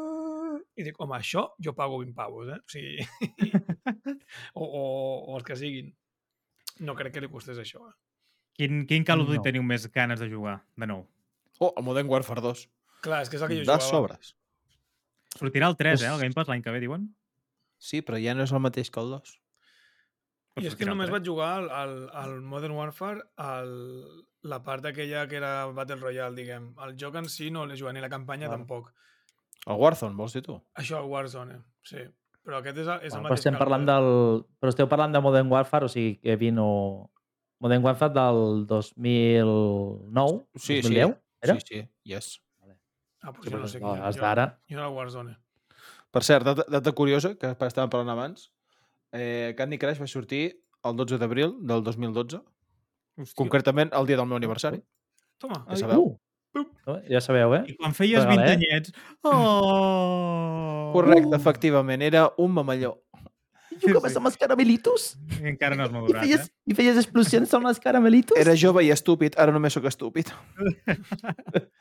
I 0.80 0.86
dic, 0.88 0.96
home, 1.04 1.18
això 1.18 1.42
jo 1.62 1.74
pago 1.76 1.98
20 2.00 2.14
pavos, 2.16 2.48
eh? 2.52 2.58
O 2.60 2.72
sigui... 2.72 3.04
o, 4.60 4.64
o, 4.64 4.84
o 5.32 5.36
els 5.38 5.46
que 5.48 5.58
siguin. 5.60 5.90
No 6.88 6.96
crec 6.98 7.14
que 7.16 7.24
li 7.24 7.30
costés 7.32 7.60
això. 7.62 7.82
Eh? 7.90 7.96
Quin, 8.58 8.86
quin 8.90 9.04
Call 9.08 9.24
of 9.24 9.28
Duty 9.30 9.42
No. 9.42 9.46
teniu 9.50 9.66
més 9.68 9.86
ganes 9.94 10.22
de 10.24 10.30
jugar, 10.32 10.62
de 10.80 10.88
nou? 10.88 11.04
Oh, 11.60 11.74
el 11.78 11.86
Modern 11.86 12.10
Warfare 12.10 12.44
2. 12.46 12.64
Clar, 13.04 13.20
és 13.26 13.30
que 13.32 13.38
és 13.38 13.44
el 13.44 13.52
que 13.52 13.58
jo 13.60 13.66
De 13.68 13.76
jugava. 13.76 13.90
sobres. 13.90 14.32
Sortirà 15.36 15.70
el 15.72 15.78
3, 15.80 16.02
eh? 16.08 16.10
El 16.14 16.24
Game 16.24 16.36
Pass 16.38 16.50
l'any 16.52 16.64
que 16.64 16.74
ve, 16.74 16.82
diuen? 16.84 17.10
Sí, 17.82 18.02
però 18.06 18.20
ja 18.22 18.34
no 18.38 18.48
és 18.48 18.52
el 18.56 18.64
mateix 18.64 18.90
que 18.94 19.04
el 19.04 19.12
2. 19.18 19.36
Però 20.54 20.64
I 20.66 20.68
és 20.68 20.76
que 20.76 20.84
el 20.84 20.90
només 20.92 21.08
3. 21.10 21.14
vaig 21.18 21.28
jugar 21.28 21.50
al, 21.60 21.70
al, 21.72 21.94
al 22.22 22.34
Modern 22.42 22.74
Warfare 22.76 23.22
al, 23.40 23.70
la 24.44 24.62
part 24.64 24.86
aquella 24.90 25.28
que 25.32 25.38
era 25.40 25.66
Battle 25.72 25.96
Royale, 26.02 26.36
diguem. 26.36 26.74
El 26.84 26.96
joc 27.00 27.16
en 27.16 27.30
si 27.30 27.50
no 27.52 27.66
l'he 27.66 27.78
jugat, 27.80 27.94
ni 27.96 28.02
la 28.04 28.10
campanya 28.10 28.50
Val. 28.50 28.58
tampoc. 28.60 28.92
El 29.68 29.78
Warzone, 29.78 30.16
vols 30.18 30.34
dir 30.34 30.42
tu? 30.44 30.58
Això, 30.76 31.00
el 31.04 31.10
Warzone, 31.12 31.62
sí. 31.86 32.04
Però 32.44 32.58
aquest 32.58 32.78
és, 32.82 32.88
el- 32.90 33.04
és 33.06 33.14
el 33.14 33.22
Bueno, 33.22 33.22
però 33.22 33.30
mateix 33.30 33.40
estem 33.40 33.54
que 33.54 33.58
el 33.58 33.64
parlant 33.64 33.86
del... 33.86 34.08
Però 34.60 34.70
esteu 34.74 34.88
parlant 34.90 35.14
de 35.14 35.22
Modern 35.22 35.52
Warfare, 35.52 35.86
o 35.86 35.90
sigui, 35.94 36.16
Kevin 36.20 36.58
o... 36.60 36.70
Modern 37.62 37.84
Warfare 37.86 38.14
del 38.16 38.66
2009? 38.66 40.48
Sí, 40.56 40.82
2010? 40.82 41.18
Era? 41.42 41.56
Sí, 41.60 41.62
sí, 41.68 41.90
yes. 42.04 42.42
Ah, 43.22 43.30
doncs 43.32 43.46
Sí, 43.46 43.52
jo 43.52 43.58
no 43.58 43.62
però 43.62 43.68
sé 43.70 43.80
no, 43.80 43.92
quin 43.94 44.04
els 44.08 44.16
jo, 44.18 44.22
jo 44.22 44.26
era 44.80 44.88
el 44.88 44.94
Warzone. 44.96 45.36
Per 46.12 46.24
cert, 46.26 46.44
data, 46.46 46.66
data 46.68 46.92
curiosa, 46.98 47.36
que 47.38 47.52
estàvem 47.54 47.90
parlant 47.94 48.10
abans, 48.16 48.48
eh, 49.14 49.54
Candy 49.58 49.78
Crush 49.78 50.00
va 50.02 50.08
sortir 50.08 50.44
el 50.84 50.96
12 50.98 51.18
d'abril 51.22 51.56
del 51.68 51.84
2012, 51.84 52.40
Hòstia. 53.18 53.36
concretament 53.38 53.92
el 53.94 54.08
dia 54.08 54.18
del 54.18 54.26
meu 54.28 54.38
aniversari. 54.40 54.82
Toma, 55.38 55.66
Ja 55.70 55.78
sabeu. 55.78 56.02
uh, 56.02 56.18
No? 56.54 56.66
Ja 57.08 57.22
sabeu, 57.24 57.54
eh? 57.56 57.62
I 57.72 57.76
quan 57.80 57.94
feies 57.96 58.26
20 58.28 58.42
Regalet. 58.42 58.58
anyets... 58.58 58.92
Oh! 59.24 60.92
Correcte, 60.94 61.36
efectivament, 61.38 62.02
era 62.04 62.26
un 62.38 62.52
mamalló. 62.52 62.98
Jugaves 63.82 64.18
amb 64.20 64.28
els 64.28 64.36
caramelitos? 64.38 65.06
Encara 65.48 65.78
no 65.80 65.86
has 65.86 65.90
I 65.90 65.94
madurat, 65.96 66.26
feies, 66.26 66.42
eh? 66.50 66.54
I 66.68 66.76
feies 66.76 66.98
explosions 67.00 67.54
amb 67.56 67.70
els 67.72 67.80
caramelitos? 67.80 68.38
Era 68.38 68.54
jove 68.60 68.84
i 68.84 68.92
estúpid, 68.92 69.38
ara 69.40 69.54
només 69.56 69.74
sóc 69.74 69.86
estúpid. 69.88 70.28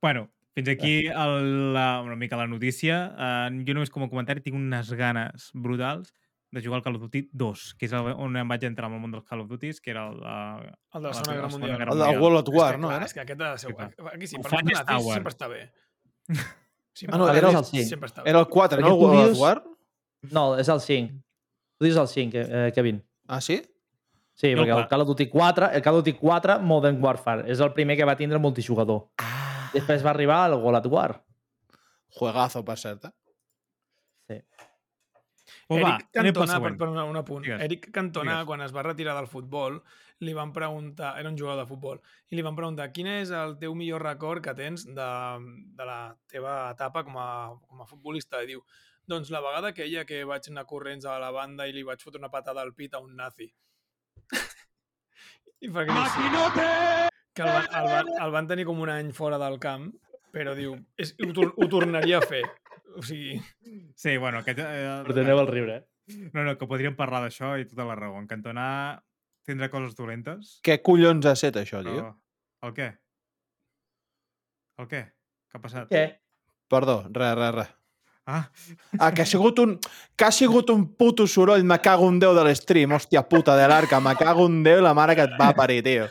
Bueno, 0.00 0.30
fins 0.58 0.68
aquí 0.74 0.94
el, 1.06 1.72
la, 1.74 2.00
una 2.04 2.16
mica 2.18 2.36
la 2.36 2.48
notícia. 2.50 2.96
Uh, 3.14 3.62
jo 3.66 3.76
només 3.78 3.90
com 3.94 4.02
a 4.04 4.10
comentari 4.10 4.42
tinc 4.44 4.58
unes 4.58 4.90
ganes 4.98 5.50
brutals 5.54 6.10
de 6.50 6.62
jugar 6.64 6.78
al 6.78 6.82
Call 6.84 6.96
of 6.96 7.02
Duty 7.02 7.26
2, 7.36 7.62
que 7.76 7.84
és 7.86 7.92
el, 7.92 8.06
on 8.16 8.36
em 8.40 8.48
vaig 8.48 8.62
entrar 8.64 8.88
en 8.88 8.94
el 8.96 9.02
món 9.02 9.12
dels 9.12 9.26
Call 9.28 9.42
of 9.44 9.50
Duty, 9.50 9.70
que 9.84 9.92
era 9.92 10.06
el, 10.08 10.16
uh, 10.18 10.70
El 10.96 11.02
de 11.04 11.08
la 11.10 11.14
Segona 11.14 11.34
Guerra 11.36 11.50
Mundial. 11.52 11.76
Guerra 11.76 11.92
El 11.92 11.98
del 11.98 12.06
Mundial. 12.06 12.22
World 12.22 12.40
at 12.40 12.48
War, 12.54 12.78
no? 12.80 12.88
clar, 12.88 12.96
Era? 13.02 13.06
és 13.10 13.14
que 13.14 13.20
aquest 13.20 13.40
ha 13.44 13.50
de 13.52 13.58
ser... 13.58 13.70
Sí, 13.70 13.76
clar. 13.76 14.12
Aquí 14.14 14.26
sí, 14.26 14.36
El 14.36 14.42
per 14.42 14.84
Tower. 14.88 15.14
sempre 15.18 15.34
està 15.36 15.48
bé. 15.52 15.62
Sí, 16.98 17.06
Ah, 17.06 17.16
no, 17.16 17.28
era 17.30 17.52
el 17.54 17.64
sempre 17.86 18.08
està 18.10 18.24
bé. 18.24 18.30
Era 18.32 18.40
el 18.40 18.48
4, 18.50 18.80
no? 18.80 18.88
El 18.88 18.92
World 18.98 19.20
at 19.20 19.26
dius- 19.28 19.38
War? 19.38 19.60
No, 20.34 20.56
és 20.58 20.66
el 20.68 20.80
5. 20.82 21.12
Tu 21.78 21.84
dius 21.86 21.96
el 22.00 22.08
5, 22.10 22.38
eh, 22.42 22.72
Kevin. 22.74 22.98
Ah, 23.28 23.40
sí? 23.40 23.60
Sí, 24.34 24.48
el 24.48 24.58
perquè 24.58 24.72
el 24.72 24.74
quatre. 24.80 24.88
Call 24.90 25.04
of 25.04 25.08
Duty 25.12 25.26
4, 25.30 25.68
el 25.78 25.82
Call 25.82 25.94
of 26.00 26.02
Duty 26.04 26.16
4 26.18 26.58
Modern 26.58 26.98
Warfare, 27.04 27.44
és 27.52 27.60
el 27.62 27.70
primer 27.72 27.96
que 27.96 28.04
va 28.08 28.16
tindre 28.18 28.40
multijugador. 28.42 29.04
Ah. 29.22 29.37
Després 29.74 30.04
va 30.04 30.12
arribar 30.14 30.42
al 30.46 30.56
World 30.58 30.80
at 30.80 30.90
War. 30.92 31.10
Juegazo, 32.18 32.64
per 32.64 32.78
cert. 32.80 33.08
Eh? 33.08 33.14
Sí. 34.28 34.40
Oh, 35.68 35.76
va, 35.80 35.94
Eric 35.96 36.08
pel 36.12 36.24
Cantona, 36.32 36.60
per, 36.64 36.72
per 36.80 36.88
una, 36.88 37.04
un 37.04 37.16
apunt. 37.20 37.44
Digues. 37.44 37.62
Eric 37.64 37.90
Cantona, 37.92 38.38
Digues. 38.38 38.48
quan 38.48 38.64
es 38.64 38.74
va 38.74 38.84
retirar 38.86 39.14
del 39.18 39.28
futbol, 39.28 39.78
li 40.24 40.32
van 40.34 40.52
preguntar, 40.52 41.12
era 41.20 41.28
un 41.28 41.36
jugador 41.38 41.62
de 41.62 41.68
futbol, 41.68 42.00
i 42.32 42.38
li 42.38 42.44
van 42.44 42.56
preguntar 42.56 42.88
quin 42.92 43.10
és 43.12 43.32
el 43.36 43.56
teu 43.60 43.76
millor 43.76 44.02
record 44.04 44.44
que 44.44 44.54
tens 44.56 44.86
de, 44.88 45.08
de 45.78 45.88
la 45.88 45.98
teva 46.32 46.58
etapa 46.72 47.04
com 47.04 47.20
a, 47.20 47.28
com 47.68 47.84
a 47.84 47.88
futbolista. 47.88 48.42
I 48.42 48.54
diu, 48.54 48.64
doncs 49.08 49.32
la 49.34 49.44
vegada 49.44 49.74
aquella 49.74 50.06
que 50.08 50.24
vaig 50.28 50.48
anar 50.50 50.66
corrents 50.68 51.04
a 51.04 51.18
la 51.20 51.30
banda 51.36 51.68
i 51.68 51.76
li 51.76 51.84
vaig 51.86 52.02
fotre 52.04 52.20
una 52.22 52.32
patada 52.32 52.64
al 52.64 52.74
pit 52.74 52.96
a 52.96 53.04
un 53.04 53.14
nazi. 53.20 53.52
I 55.64 55.72
perquè 55.74 57.08
que 57.38 57.46
el 57.46 57.52
van, 57.54 57.68
el, 57.78 57.88
van, 57.94 58.08
el 58.26 58.32
van 58.34 58.48
tenir 58.50 58.64
com 58.66 58.80
un 58.82 58.90
any 58.90 59.12
fora 59.14 59.38
del 59.38 59.58
camp, 59.62 59.88
però 60.34 60.56
diu, 60.58 60.74
és, 60.98 61.14
ho, 61.22 61.30
tor 61.36 61.52
ho 61.54 61.68
tornaria 61.70 62.18
a 62.18 62.26
fer. 62.26 62.42
O 62.98 63.02
sigui, 63.06 63.38
Sí, 63.94 64.16
bueno, 64.18 64.40
aquest... 64.42 64.58
Eh, 64.64 65.02
Perdoneu 65.06 65.38
el 65.44 65.50
riure, 65.50 65.76
eh? 65.78 66.28
No, 66.32 66.42
no, 66.42 66.54
que 66.58 66.66
podríem 66.66 66.94
parlar 66.98 67.20
d'això 67.26 67.52
i 67.60 67.66
tota 67.68 67.84
la 67.86 67.94
raó. 67.98 68.16
En 68.18 68.26
Cantona 68.30 68.64
tindrà 69.46 69.68
coses 69.72 69.94
dolentes, 69.96 70.56
Què 70.64 70.78
collons 70.82 71.26
ha 71.28 71.34
set 71.38 71.56
això, 71.60 71.82
però... 71.84 71.94
tio? 71.94 72.06
El 72.66 72.72
què? 72.76 72.88
El 74.82 74.88
què? 74.90 75.02
Què 75.48 75.58
ha 75.58 75.62
passat? 75.62 75.90
Què? 75.92 76.04
Perdó, 76.68 77.02
res, 77.12 77.34
res, 77.38 77.52
res. 77.60 77.74
Ah, 78.28 78.42
Ah, 79.00 79.08
que 79.16 79.22
ha 79.24 79.26
sigut 79.28 79.56
un, 79.62 79.78
que 80.16 80.26
ha 80.26 80.32
sigut 80.34 80.68
un 80.74 80.82
puto 81.00 81.24
soroll, 81.26 81.62
me 81.64 81.78
cago 81.80 82.04
un 82.10 82.18
déu 82.20 82.34
de 82.36 82.42
l'stream, 82.44 82.92
hòstia 82.92 83.22
puta 83.24 83.54
de 83.56 83.68
l'arca, 83.70 84.02
me 84.04 84.12
cago 84.20 84.44
un 84.44 84.58
déu 84.66 84.82
la 84.84 84.92
mare 84.92 85.14
que 85.16 85.24
et 85.24 85.36
va 85.40 85.54
parir, 85.56 85.80
tio. 85.86 86.10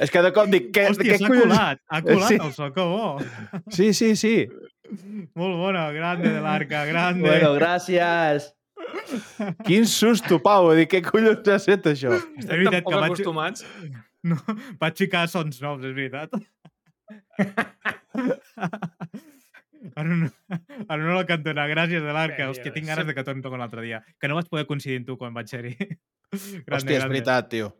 És 0.00 0.10
que 0.12 0.22
de 0.24 0.30
cop 0.32 0.48
dic, 0.52 0.70
què, 0.74 0.86
hòstia, 0.90 1.12
què 1.12 1.18
s'ha 1.20 1.28
collons... 1.28 1.50
colat, 1.52 1.80
ha 1.92 2.00
colat 2.06 2.30
Sí. 2.32 2.38
el 2.40 2.52
so, 2.56 2.70
que 2.72 2.86
bo. 2.88 3.08
Sí, 3.76 3.90
sí, 3.96 4.14
sí. 4.16 4.34
Molt 5.38 5.58
bona, 5.60 5.90
grande 5.94 6.32
de 6.32 6.40
l'arca, 6.42 6.84
grande. 6.88 7.26
Bueno, 7.26 7.52
gràcies. 7.58 8.48
Quin 9.66 9.84
susto, 9.86 10.40
Pau, 10.42 10.70
dic, 10.78 10.88
què 10.94 11.02
collons 11.04 11.46
ha 11.52 11.58
set 11.62 11.84
això? 11.92 12.14
és 12.16 12.24
estem 12.42 12.48
tan 12.48 12.62
veritat 12.64 12.86
poc 12.86 12.94
que 12.94 13.02
vaig, 13.04 13.12
acostumats. 13.12 13.66
no, 14.32 14.38
vaig 14.80 14.96
ficar 15.04 15.26
sons 15.28 15.60
nous, 15.62 15.84
és 15.84 15.94
veritat. 15.94 16.32
Ara 19.96 20.12
no, 20.12 20.28
ara 20.92 21.00
no 21.00 21.14
la 21.16 21.24
cantona, 21.28 21.64
gràcies 21.70 22.02
de 22.04 22.12
l'arca. 22.12 22.48
Hòstia, 22.50 22.72
tinc 22.74 22.88
ganes 22.88 23.06
sí. 23.06 23.08
de 23.10 23.14
que 23.16 23.24
torni 23.24 23.40
un 23.48 23.62
altre 23.64 23.84
dia. 23.84 24.02
Que 24.20 24.28
no 24.28 24.36
vaig 24.36 24.48
poder 24.52 24.66
coincidir 24.68 24.98
amb 25.00 25.06
tu 25.08 25.16
quan 25.20 25.32
vaig 25.36 25.48
ser-hi. 25.48 25.72
Grande, 25.80 26.76
Hòstia, 26.76 26.96
és 26.96 27.00
grande. 27.00 27.08
veritat, 27.14 27.48
tio. 27.50 27.70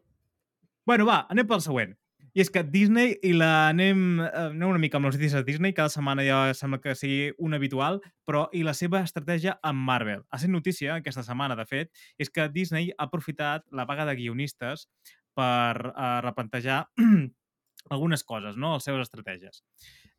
Bueno, 0.88 1.04
va, 1.06 1.20
anem 1.30 1.46
pel 1.46 1.60
següent. 1.62 1.92
I 2.34 2.42
és 2.44 2.50
que 2.52 2.62
Disney, 2.62 3.16
i 3.26 3.32
la 3.34 3.70
anem, 3.70 4.20
anem 4.22 4.68
una 4.68 4.80
mica 4.82 4.98
amb 4.98 5.08
les 5.08 5.16
notícies 5.16 5.38
de 5.40 5.46
Disney, 5.48 5.74
cada 5.74 5.90
setmana 5.90 6.22
ja 6.26 6.38
sembla 6.54 6.78
que 6.82 6.94
sigui 6.94 7.32
un 7.42 7.56
habitual, 7.56 7.98
però 8.28 8.44
i 8.54 8.62
la 8.66 8.74
seva 8.78 9.00
estratègia 9.02 9.56
amb 9.66 9.82
Marvel. 9.88 10.22
Ha 10.30 10.38
set 10.38 10.52
notícia 10.52 10.94
aquesta 11.00 11.24
setmana, 11.26 11.56
de 11.58 11.66
fet, 11.66 11.90
és 12.22 12.30
que 12.30 12.46
Disney 12.54 12.92
ha 12.96 13.08
aprofitat 13.08 13.66
la 13.74 13.86
vaga 13.88 14.06
de 14.06 14.14
guionistes 14.20 14.86
per 15.34 15.90
eh, 15.90 16.20
replantejar 16.26 16.84
algunes 17.96 18.24
coses, 18.24 18.56
no? 18.56 18.76
les 18.76 18.86
seves 18.86 19.08
estratègies. 19.08 19.64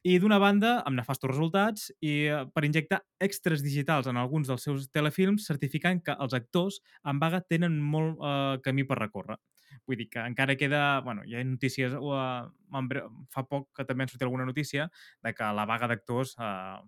I 0.02 0.16
d'una 0.18 0.40
banda, 0.42 0.80
amb 0.82 0.98
nefastos 0.98 1.30
resultats, 1.30 1.92
i 2.02 2.26
eh, 2.26 2.42
per 2.50 2.64
injectar 2.66 3.04
extras 3.22 3.62
digitals 3.62 4.08
en 4.10 4.18
alguns 4.18 4.50
dels 4.50 4.64
seus 4.66 4.88
telefilms, 4.90 5.46
certificant 5.46 6.02
que 6.02 6.16
els 6.18 6.34
actors 6.34 6.80
en 7.06 7.20
vaga 7.22 7.44
tenen 7.46 7.78
molt 7.78 8.18
eh, 8.18 8.58
camí 8.66 8.86
per 8.90 8.98
recórrer. 8.98 9.38
Vull 9.88 10.02
dir 10.02 10.10
que 10.10 10.24
encara 10.26 10.58
queda... 10.58 11.02
Bueno, 11.06 11.24
hi 11.26 11.38
ha 11.38 11.44
notícies... 11.46 11.94
Bre- 11.94 13.06
fa 13.34 13.46
poc 13.48 13.70
que 13.78 13.86
també 13.86 14.06
han 14.06 14.12
sortit 14.12 14.26
alguna 14.26 14.48
notícia 14.50 14.90
de 15.24 15.34
que 15.38 15.52
la 15.56 15.68
vaga 15.70 15.88
d'actors 15.92 16.34
uh, 16.40 16.82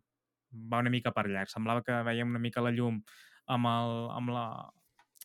va 0.74 0.82
una 0.84 0.92
mica 0.94 1.14
per 1.16 1.28
llarg. 1.30 1.52
Semblava 1.54 1.84
que 1.86 2.02
veiem 2.10 2.34
una 2.34 2.42
mica 2.44 2.66
la 2.66 2.74
llum 2.76 3.00
amb 3.54 3.70
el, 3.70 3.96
amb 4.18 4.34
la, 4.36 4.46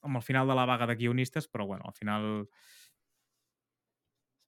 amb 0.02 0.20
el 0.20 0.24
final 0.24 0.48
de 0.48 0.56
la 0.58 0.66
vaga 0.70 0.86
de 0.90 0.96
guionistes, 1.00 1.48
però 1.48 1.66
bueno, 1.66 1.88
al 1.88 1.96
final 1.98 2.46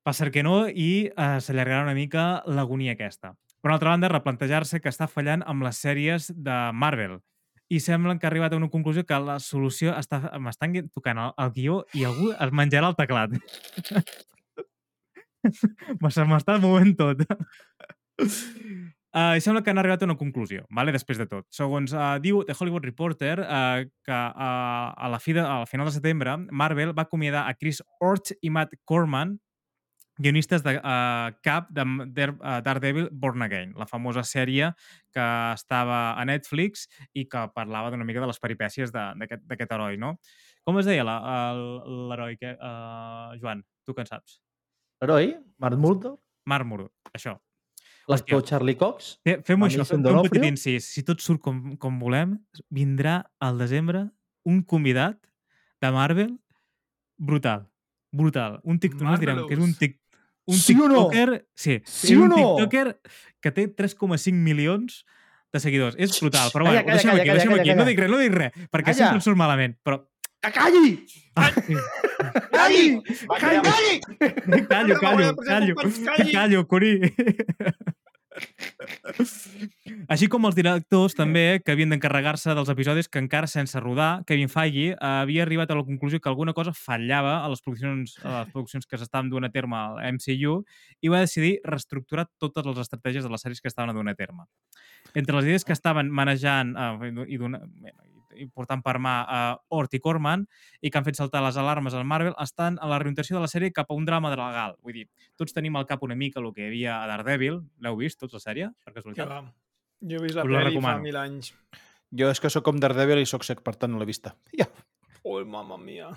va 0.07 0.15
ser 0.17 0.31
que 0.33 0.45
no 0.47 0.65
i 0.69 1.09
uh, 1.11 1.39
s'allargarà 1.43 1.85
una 1.85 1.97
mica 1.97 2.43
l'agonia 2.47 2.97
aquesta. 2.97 3.35
Per 3.61 3.69
una 3.69 3.77
altra 3.77 3.93
banda, 3.93 4.09
replantejar-se 4.09 4.81
que 4.81 4.89
està 4.89 5.09
fallant 5.11 5.45
amb 5.47 5.67
les 5.67 5.81
sèries 5.85 6.31
de 6.33 6.57
Marvel 6.73 7.19
i 7.71 7.79
semblen 7.79 8.19
que 8.19 8.27
ha 8.27 8.31
arribat 8.33 8.53
a 8.53 8.59
una 8.59 8.71
conclusió 8.71 9.05
que 9.07 9.19
la 9.23 9.39
solució 9.39 9.93
està... 9.95 10.19
M'estan 10.43 10.75
tocant 10.91 11.21
el, 11.23 11.35
el 11.39 11.53
guió 11.55 11.77
i 11.95 12.03
algú 12.09 12.33
es 12.33 12.55
menjarà 12.57 12.91
el 12.91 12.97
teclat. 12.99 13.37
Se 16.11 16.25
m'està 16.27 16.59
movent 16.61 16.97
tot. 16.99 17.23
Uh, 19.11 19.35
I 19.35 19.43
sembla 19.43 19.63
que 19.67 19.73
han 19.73 19.79
arribat 19.81 20.03
a 20.03 20.07
una 20.07 20.19
conclusió, 20.19 20.65
vale? 20.71 20.93
després 20.95 21.19
de 21.19 21.27
tot. 21.27 21.47
Segons 21.55 21.95
uh, 21.97 22.19
diu 22.23 22.45
The 22.47 22.55
Hollywood 22.55 22.85
Reporter, 22.87 23.41
uh, 23.43 23.87
que 24.07 24.19
uh, 24.19 24.51
a, 24.95 25.09
la 25.11 25.19
fi 25.23 25.35
de, 25.35 25.43
al 25.43 25.67
final 25.67 25.89
de 25.89 25.95
setembre 25.97 26.37
Marvel 26.51 26.93
va 26.95 27.09
acomiadar 27.09 27.47
a 27.49 27.55
Chris 27.59 27.81
Ort 27.99 28.31
i 28.43 28.53
Matt 28.55 28.77
Corman, 28.87 29.39
guionistes 30.21 30.63
de 30.63 30.77
uh, 30.77 31.31
cap 31.43 31.71
de 31.73 31.83
uh, 31.89 32.61
Daredevil 32.63 33.09
Born 33.11 33.43
Again, 33.47 33.73
la 33.81 33.87
famosa 33.89 34.21
sèrie 34.23 34.71
que 35.15 35.27
estava 35.57 36.13
a 36.21 36.25
Netflix 36.29 36.87
i 37.17 37.25
que 37.27 37.47
parlava 37.57 37.91
d'una 37.91 38.05
mica 38.05 38.21
de 38.21 38.29
les 38.31 38.39
peripècies 38.39 38.93
de- 38.93 39.07
d'aquest 39.23 39.47
d'aquest 39.49 39.73
heroi, 39.73 39.97
no? 39.97 40.19
Com 40.63 40.79
es 40.79 40.87
deia 40.87 41.03
l'heroi, 41.05 42.37
que, 42.37 42.53
uh, 42.61 43.33
Joan? 43.41 43.65
Tu 43.87 43.95
que 43.95 44.03
en 44.05 44.07
saps? 44.11 44.41
Heroi, 45.01 45.33
Mark 45.59 45.79
Murdoch, 45.81 46.21
Marc 46.47 46.67
Murdo, 46.67 46.93
això. 47.17 47.39
l'actor 48.11 48.43
Charlie 48.45 48.77
Cox. 48.77 49.21
Fe- 49.25 49.41
Fem 49.47 49.61
això, 49.63 49.85
fem, 49.87 50.03
un 50.05 50.23
petit 50.29 50.45
incís. 50.45 50.85
Si 50.93 51.03
tot 51.07 51.21
surt 51.23 51.41
com, 51.41 51.77
com 51.79 51.99
volem, 52.01 52.37
vindrà 52.69 53.21
al 53.39 53.57
desembre 53.59 54.11
un 54.45 54.63
convidat 54.65 55.17
de 55.81 55.91
Marvel 55.95 56.33
brutal. 57.17 57.69
Brutal. 58.13 58.59
Un 58.65 58.81
TikTok, 58.81 59.03
no 59.07 59.17
direm 59.23 59.45
que 59.47 59.55
és 59.55 59.61
un, 59.63 59.73
tic, 59.79 60.00
un 60.51 60.59
Sí 60.59 60.75
o 60.75 60.89
no? 60.91 61.07
tiktoker... 61.09 61.47
Sí, 61.55 61.79
Sí 61.87 62.17
o 62.19 62.27
un 62.27 62.35
no? 62.35 62.41
tiktoker 62.43 62.99
que 63.41 63.53
té 63.57 63.67
3,5 63.73 64.35
milions 64.37 65.05
de 65.55 65.59
seguidors. 65.63 65.97
És 65.99 66.13
brutal, 66.21 66.51
però 66.55 66.67
Calla, 66.69 66.83
bueno, 66.83 66.87
calla, 66.87 66.93
ho 66.93 66.97
deixem 66.99 67.11
calla, 67.11 67.23
aquí, 67.23 67.29
calla, 67.29 67.39
deixem 67.39 67.51
calla, 67.51 67.63
aquí. 67.63 67.71
No 67.71 67.77
calla. 67.83 67.91
dic 67.91 67.99
res, 68.05 68.11
no 68.11 68.19
dic 68.23 68.35
res, 68.39 68.53
perquè 68.71 68.91
Calla. 68.93 68.99
sempre 69.01 69.19
em 69.19 69.25
surt 69.27 69.41
malament. 69.41 69.75
Però... 69.87 70.03
Que 70.41 70.51
calli! 70.55 70.93
Calli! 71.37 72.85
Calli! 73.41 73.97
Callo, 74.71 74.95
callo, 75.01 75.35
callo, 75.37 75.75
callo, 76.33 76.63
Curi. 76.67 76.95
Així 80.11 80.29
com 80.31 80.47
els 80.47 80.57
directors 80.57 81.17
també 81.19 81.61
que 81.65 81.75
havien 81.75 81.91
d'encarregar-se 81.93 82.55
dels 82.55 82.71
episodis 82.73 83.09
que 83.11 83.21
encara 83.23 83.51
sense 83.51 83.81
rodar, 83.83 84.23
Kevin 84.29 84.51
Feige 84.53 84.93
eh, 84.93 84.97
havia 85.01 85.43
arribat 85.45 85.71
a 85.71 85.79
la 85.79 85.87
conclusió 85.87 86.21
que 86.21 86.31
alguna 86.31 86.55
cosa 86.57 86.75
fallava 86.77 87.41
a 87.45 87.49
les 87.51 87.63
produccions, 87.65 88.17
a 88.23 88.45
les 88.45 88.53
produccions 88.55 88.87
que 88.87 89.01
s'estaven 89.01 89.31
duent 89.33 89.49
a 89.49 89.53
terme 89.55 89.79
al 89.79 89.99
MCU 90.15 90.61
i 91.03 91.13
va 91.13 91.25
decidir 91.25 91.57
reestructurar 91.65 92.29
totes 92.39 92.67
les 92.67 92.79
estratègies 92.85 93.27
de 93.27 93.33
les 93.33 93.47
sèries 93.47 93.61
que 93.63 93.71
estaven 93.73 93.95
duent 93.97 94.13
a 94.13 94.17
terme. 94.19 94.47
Entre 95.15 95.35
les 95.37 95.51
idees 95.51 95.67
que 95.67 95.75
estaven 95.75 96.11
manejant 96.11 96.77
eh, 96.77 97.13
i, 97.27 97.41
dona, 97.41 97.65
i 98.41 98.49
portant 98.49 98.83
per 98.83 98.97
mà 99.03 99.15
a 99.29 99.41
Ort 99.77 99.95
i 99.95 100.01
Corman 100.03 100.47
i 100.81 100.91
que 100.91 100.99
han 100.99 101.07
fet 101.07 101.21
saltar 101.21 101.43
les 101.45 101.59
alarmes 101.61 101.95
al 101.95 102.07
Marvel 102.09 102.35
estan 102.43 102.79
a 102.81 102.89
la 102.91 102.99
reorientació 102.99 103.37
de 103.37 103.45
la 103.45 103.51
sèrie 103.53 103.73
cap 103.77 103.91
a 103.91 103.97
un 103.99 104.09
drama 104.09 104.33
legal. 104.33 104.77
Vull 104.83 104.97
dir, 105.03 105.07
tots 105.37 105.53
tenim 105.57 105.77
al 105.77 105.87
cap 105.91 106.03
una 106.07 106.17
mica 106.17 106.41
el 106.41 106.51
que 106.57 106.65
hi 106.65 106.71
havia 106.73 106.97
a 107.03 107.07
Daredevil. 107.13 107.61
L'heu 107.85 108.01
vist, 108.01 108.19
tots, 108.21 108.35
la 108.39 108.43
sèrie? 108.43 108.71
Per 108.85 108.93
Que 108.95 108.99
casualitat? 109.01 109.29
va. 109.29 109.43
Jo 110.01 110.17
he 110.17 110.25
vist 110.25 110.39
la 110.39 110.47
pel·li 110.49 110.81
fa 110.81 110.97
mil 111.03 111.17
anys. 111.21 111.53
Jo 112.11 112.31
és 112.33 112.41
que 112.43 112.51
sóc 112.51 112.65
com 112.67 112.81
Daredevil 112.81 113.21
i 113.23 113.29
sóc 113.29 113.45
sec, 113.47 113.61
per 113.63 113.77
tant 113.77 113.93
no 113.93 114.01
l'he 114.01 114.09
vista. 114.09 114.35
Ja. 114.59 114.67
Oh, 115.23 115.37
mamma 115.45 115.77
mia. 115.77 116.09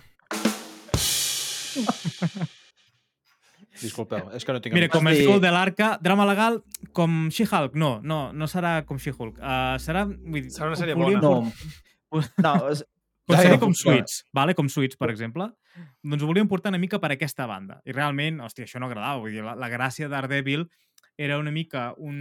Disculpeu, 3.81 4.29
és 4.37 4.45
que 4.45 4.53
no 4.53 4.61
tinc... 4.61 4.75
Mira, 4.77 4.87
com 4.93 5.07
el. 5.09 5.17
School 5.23 5.41
de 5.41 5.49
l'Arca, 5.51 5.95
drama 6.01 6.27
legal 6.29 6.59
com 6.95 7.27
She-Hulk. 7.33 7.73
No, 7.79 7.95
no, 8.05 8.19
no 8.31 8.47
serà 8.47 8.75
com 8.87 8.99
She-Hulk. 9.01 9.39
Uh, 9.41 9.75
serà... 9.81 10.05
Vull 10.05 10.45
dir, 10.45 10.51
Serà 10.53 10.69
una 10.69 10.77
sèrie 10.79 10.95
bona. 10.99 11.19
No, 11.23 11.33
no, 12.43 12.53
és, 12.73 12.83
seria 13.29 13.55
ja 13.55 13.59
com. 13.61 13.73
Suits, 13.77 14.23
vale? 14.35 14.53
com 14.57 14.69
Suits, 14.69 14.97
per 14.99 15.09
exemple. 15.13 15.49
Doncs 16.03 16.21
ho 16.23 16.29
volíem 16.29 16.47
portar 16.51 16.69
una 16.73 16.81
mica 16.81 16.99
per 17.01 17.13
aquesta 17.15 17.47
banda. 17.49 17.79
I 17.85 17.95
realment, 17.95 18.41
hòstia, 18.45 18.67
això 18.67 18.81
no 18.81 18.89
agradava. 18.91 19.21
Vull 19.23 19.33
dir, 19.33 19.43
la, 19.45 19.55
la 19.57 19.69
gràcia 19.71 20.09
Daredevil 20.11 20.67
era 21.17 21.37
una 21.41 21.51
mica 21.53 21.91
un, 21.97 22.17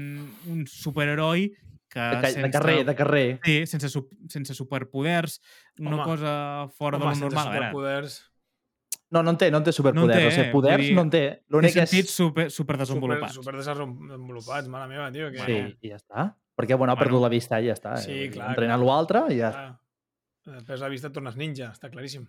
un 0.53 0.67
superheroi 0.69 1.51
que 1.93 2.01
de, 2.01 2.29
sense... 2.33 2.43
de 2.47 2.51
carrer, 2.51 2.85
de 2.89 2.95
carrer. 2.97 3.25
Sí, 3.45 3.57
sense, 3.69 3.91
sense 4.33 4.55
superpoders, 4.57 5.41
una 5.81 5.97
Home, 5.99 6.05
cosa 6.05 6.35
fora 6.77 6.97
Home, 6.97 7.11
de 7.13 7.21
lo 7.21 7.27
normal. 7.27 7.51
Veure, 7.53 7.67
superpoders. 7.69 8.21
No, 9.13 9.21
no 9.23 9.35
en 9.35 9.37
té, 9.37 9.51
no 9.53 9.59
en 9.61 9.65
té 9.67 9.73
superpoders. 9.77 10.09
No 10.09 10.13
en 10.15 10.17
té, 10.17 10.29
o 10.29 10.33
sigui, 10.33 10.47
eh? 10.49 10.53
poders 10.55 10.87
dir, 10.87 10.95
no 10.97 11.03
en 11.05 11.11
té. 11.13 11.25
L'únic 11.53 11.75
és... 11.77 11.91
sentits 11.91 12.15
super, 12.17 12.47
super 12.49 12.79
Super, 12.79 12.79
desenvolupats. 12.87 13.35
super 13.37 13.57
desenvolupats, 13.59 14.71
mare 14.73 14.89
meva, 14.89 15.11
tio. 15.13 15.29
Que... 15.35 15.45
Sí, 15.45 15.59
i 15.85 15.93
ja 15.93 15.99
està. 16.01 16.31
Perquè, 16.57 16.77
bueno, 16.81 16.95
ha 16.95 16.97
Bueno. 16.97 17.03
perdut 17.05 17.23
la 17.27 17.29
vista 17.33 17.61
i 17.61 17.69
ja 17.69 17.77
està. 17.77 17.99
Sí, 18.01 18.13
eh? 18.25 18.31
clar, 18.33 18.55
Entrenar 18.55 18.79
clar. 18.81 18.89
l'altre 18.89 19.23
i 19.35 19.39
ja 19.43 19.51
està. 19.53 19.67
Ah, 20.47 20.57
després 20.59 20.81
la 20.83 20.91
vista 20.91 21.11
tornes 21.15 21.37
ninja, 21.39 21.71
està 21.71 21.91
claríssim. 21.91 22.25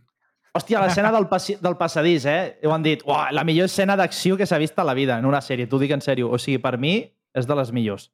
Hòstia, 0.53 0.83
l'escena 0.83 1.09
del, 1.15 1.25
passi 1.31 1.55
del 1.57 1.75
passadís, 1.79 2.27
eh? 2.29 2.59
Ho 2.67 2.73
han 2.75 2.83
dit, 2.85 3.01
uah, 3.09 3.31
la 3.33 3.41
millor 3.47 3.65
escena 3.71 3.95
d'acció 3.97 4.37
que 4.37 4.45
s'ha 4.45 4.59
vist 4.61 4.77
a 4.77 4.85
la 4.85 4.93
vida 4.93 5.17
en 5.17 5.25
una 5.25 5.41
sèrie. 5.41 5.65
T'ho 5.69 5.79
dic 5.81 5.95
en 5.95 6.03
sèrio. 6.05 6.29
O 6.29 6.37
sigui, 6.37 6.59
per 6.61 6.75
mi 6.77 6.99
és 7.33 7.47
de 7.49 7.57
les 7.57 7.71
millors. 7.73 8.11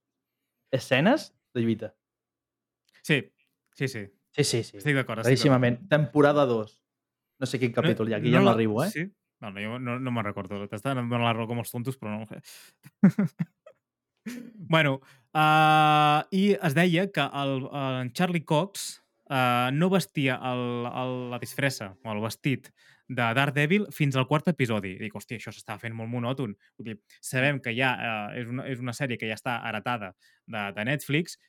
Escenes 0.71 1.33
de 1.53 1.65
lluita. 1.65 1.89
Sí, 3.03 3.19
sí, 3.75 3.89
sí. 3.91 4.05
Sí, 4.31 4.43
sí, 4.45 4.63
sí. 4.63 4.77
Estic 4.79 4.95
d'acord. 4.95 5.25
Claríssimament. 5.25 5.81
Temporada 5.91 6.45
2. 6.47 6.71
No 7.39 7.47
sé 7.49 7.59
quin 7.59 7.75
capítol 7.75 8.07
hi 8.07 8.15
ha, 8.15 8.21
aquí 8.21 8.31
ja 8.31 8.43
no 8.43 8.53
arribo, 8.53 8.83
eh? 8.85 8.89
Sí? 8.93 9.05
No, 9.39 9.51
no, 9.51 9.59
jo 9.63 9.79
no, 9.79 9.97
no 9.99 10.11
me'n 10.15 10.27
recordo. 10.27 10.61
T'estan 10.71 10.99
donant 11.01 11.25
la 11.25 11.35
raó 11.35 11.47
com 11.47 11.59
els 11.59 11.71
tontos, 11.71 11.99
però 11.99 12.15
no. 12.15 12.39
bueno, 14.75 14.99
uh, 15.33 16.23
i 16.35 16.53
es 16.55 16.75
deia 16.75 17.07
que 17.11 17.27
el, 17.43 17.55
el 17.67 18.11
Charlie 18.15 18.43
Cox 18.47 18.89
uh, 19.29 19.69
no 19.73 19.89
vestia 19.93 20.39
el, 20.51 20.63
el, 20.89 21.13
la 21.33 21.39
disfressa 21.41 21.93
o 22.03 22.13
el 22.13 22.21
vestit 22.23 22.69
de 23.09 23.25
Daredevil 23.33 23.87
fins 23.95 24.17
al 24.17 24.27
quart 24.29 24.51
episodi. 24.51 24.93
Dic, 24.99 25.15
hòstia, 25.17 25.39
això 25.39 25.53
s'estava 25.53 25.81
fent 25.81 25.95
molt 25.97 26.11
monòton. 26.11 26.53
Vull 26.77 26.91
dir, 26.91 26.97
sabem 27.25 27.61
que 27.63 27.73
ja 27.77 27.93
uh, 27.95 28.37
és, 28.37 28.49
una, 28.49 28.67
és 28.69 28.81
una 28.83 28.93
sèrie 28.93 29.17
que 29.17 29.29
ja 29.29 29.37
està 29.39 29.59
heretada 29.69 30.13
de, 30.45 30.65
de 30.75 30.85
Netflix, 30.91 31.39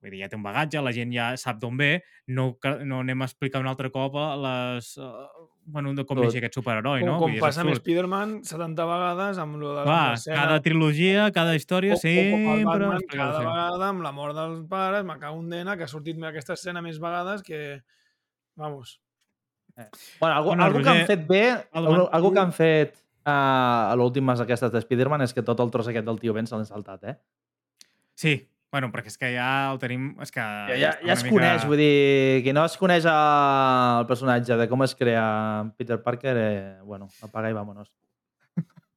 vull 0.00 0.14
dir, 0.14 0.22
ja 0.24 0.28
té 0.32 0.38
un 0.38 0.44
bagatge, 0.44 0.80
la 0.82 0.92
gent 0.96 1.12
ja 1.14 1.30
sap 1.40 1.60
d'on 1.60 1.76
ve, 1.80 1.90
no, 2.32 2.54
no 2.88 3.00
anem 3.04 3.22
a 3.22 3.28
explicar 3.28 3.60
un 3.62 3.68
altre 3.70 3.90
cop 3.94 4.16
a 4.20 4.32
les... 4.40 4.94
Uh, 4.98 5.26
bueno, 5.70 5.92
de 5.94 6.02
com 6.08 6.18
Tot. 6.18 6.34
aquest 6.34 6.56
superheroi, 6.56 7.02
Com, 7.04 7.08
no? 7.10 7.18
com 7.20 7.34
Vull 7.34 7.42
passa 7.42 7.60
amb. 7.62 7.74
Spider-Man 7.76 8.32
70 8.48 8.86
vegades 8.88 9.38
amb 9.38 9.58
lo 9.60 9.74
de 9.76 9.84
Clar, 9.86 9.98
l'escena. 10.16 10.38
cada 10.40 10.56
trilogia, 10.64 11.28
cada 11.36 11.54
història, 11.54 11.94
o, 11.94 12.00
o 12.00 12.00
com 12.00 12.08
el 12.08 12.64
sempre... 12.64 12.88
Batman, 12.88 13.04
cada 13.12 13.44
vegada 13.44 13.90
amb 13.92 14.02
la 14.06 14.12
mort 14.16 14.34
dels 14.38 14.64
pares, 14.72 15.04
me 15.06 15.18
cago 15.20 15.38
en 15.44 15.52
dena, 15.52 15.76
que 15.76 15.86
ha 15.86 15.92
sortit 15.92 16.18
aquesta 16.32 16.56
escena 16.58 16.82
més 16.82 16.98
vegades 17.02 17.44
que... 17.46 17.60
Vamos. 18.58 18.98
Bueno, 20.20 20.34
algo, 20.34 20.48
Bueno, 20.50 20.64
algo 20.64 20.82
que 20.82 20.88
han 20.88 20.96
Roger, 21.02 21.06
fet 21.06 21.26
bé, 21.28 21.44
algo, 21.72 22.08
algo 22.12 22.32
que 22.32 22.40
han 22.40 22.52
fet 22.52 22.96
uh, 23.24 23.92
a 23.92 23.94
l'últimes 23.96 24.40
aquestes 24.42 24.72
de 24.72 24.82
Spider-Man 24.82 25.22
és 25.24 25.32
que 25.36 25.44
tot 25.46 25.60
el 25.62 25.70
tros 25.72 25.88
aquest 25.88 26.08
del 26.08 26.18
tio 26.20 26.34
Ben 26.36 26.48
se 26.50 26.56
l'han 26.56 26.66
saltat, 26.68 27.04
eh? 27.04 27.14
Sí, 28.18 28.34
bueno, 28.70 28.90
perquè 28.94 29.10
és 29.10 29.18
que 29.18 29.32
ja 29.34 29.48
el 29.72 29.78
tenim... 29.82 30.12
És 30.22 30.30
que 30.30 30.40
Ja, 30.40 30.76
ja, 30.78 30.90
ja 31.02 31.12
es 31.16 31.24
coneix, 31.26 31.64
vull 31.66 31.80
dir, 31.80 32.42
qui 32.44 32.52
no 32.54 32.64
es 32.68 32.76
coneix 32.78 33.04
el 33.10 34.06
personatge 34.06 34.56
de 34.60 34.68
com 34.70 34.82
es 34.86 34.94
crea 34.94 35.24
Peter 35.76 35.98
Parker, 36.02 36.36
eh, 36.38 36.78
bueno, 36.86 37.08
apaga 37.26 37.50
i 37.50 37.56
vámonos. 37.56 37.90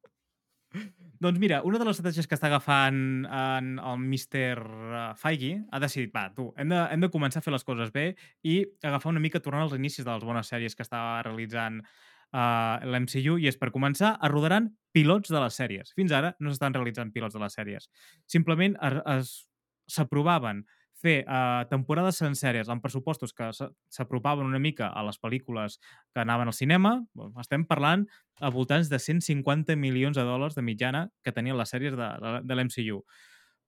Doncs 1.24 1.38
mira, 1.38 1.62
una 1.64 1.78
de 1.78 1.84
les 1.86 1.96
estratègies 1.96 2.26
que 2.28 2.34
està 2.36 2.48
agafant 2.50 2.96
en 3.24 3.68
el 3.78 4.00
Mr. 4.02 5.14
Feige 5.16 5.52
ha 5.72 5.78
decidit, 5.80 6.10
va, 6.14 6.26
tu, 6.34 6.48
hem 6.60 6.68
de, 6.72 6.80
hem 6.92 7.04
de 7.04 7.08
començar 7.14 7.40
a 7.40 7.44
fer 7.46 7.54
les 7.54 7.64
coses 7.64 7.92
bé 7.94 8.10
i 8.44 8.58
agafar 8.84 9.12
una 9.14 9.22
mica, 9.22 9.40
tornar 9.40 9.62
als 9.64 9.76
inicis 9.78 10.04
de 10.04 10.10
les 10.10 10.26
bones 10.26 10.50
sèries 10.50 10.74
que 10.76 10.82
estava 10.84 11.22
realitzant 11.24 11.78
uh, 11.80 12.82
l'MCU 12.90 13.38
i 13.40 13.48
és 13.48 13.56
per 13.56 13.70
començar, 13.72 14.16
es 14.20 14.32
rodaran 14.34 14.72
pilots 14.94 15.30
de 15.32 15.40
les 15.40 15.56
sèries. 15.62 15.94
Fins 15.96 16.12
ara 16.12 16.34
no 16.42 16.50
s'estan 16.52 16.74
realitzant 16.76 17.14
pilots 17.14 17.38
de 17.38 17.40
les 17.46 17.56
sèries. 17.56 17.88
Simplement 18.26 18.76
es- 18.82 19.00
es- 19.16 19.34
s'aprovaven 19.90 20.64
fer 21.04 21.20
uh, 21.28 21.66
temporades 21.68 22.16
senceres 22.22 22.70
amb 22.72 22.80
pressupostos 22.82 23.34
que 23.36 23.50
s'apropaven 23.52 24.46
una 24.46 24.60
mica 24.62 24.88
a 24.88 25.02
les 25.04 25.18
pel·lícules 25.20 25.76
que 26.14 26.22
anaven 26.22 26.48
al 26.48 26.56
cinema. 26.56 26.94
Estem 27.42 27.66
parlant 27.68 28.06
a 28.40 28.50
voltants 28.54 28.88
de 28.88 28.98
150 28.98 29.76
milions 29.76 30.16
de 30.16 30.24
dòlars 30.24 30.56
de 30.56 30.64
mitjana 30.64 31.08
que 31.22 31.34
tenien 31.36 31.58
les 31.60 31.74
sèries 31.74 31.96
de, 31.98 32.08
de, 32.24 32.34
de 32.48 32.56
l'MCU. 32.56 33.02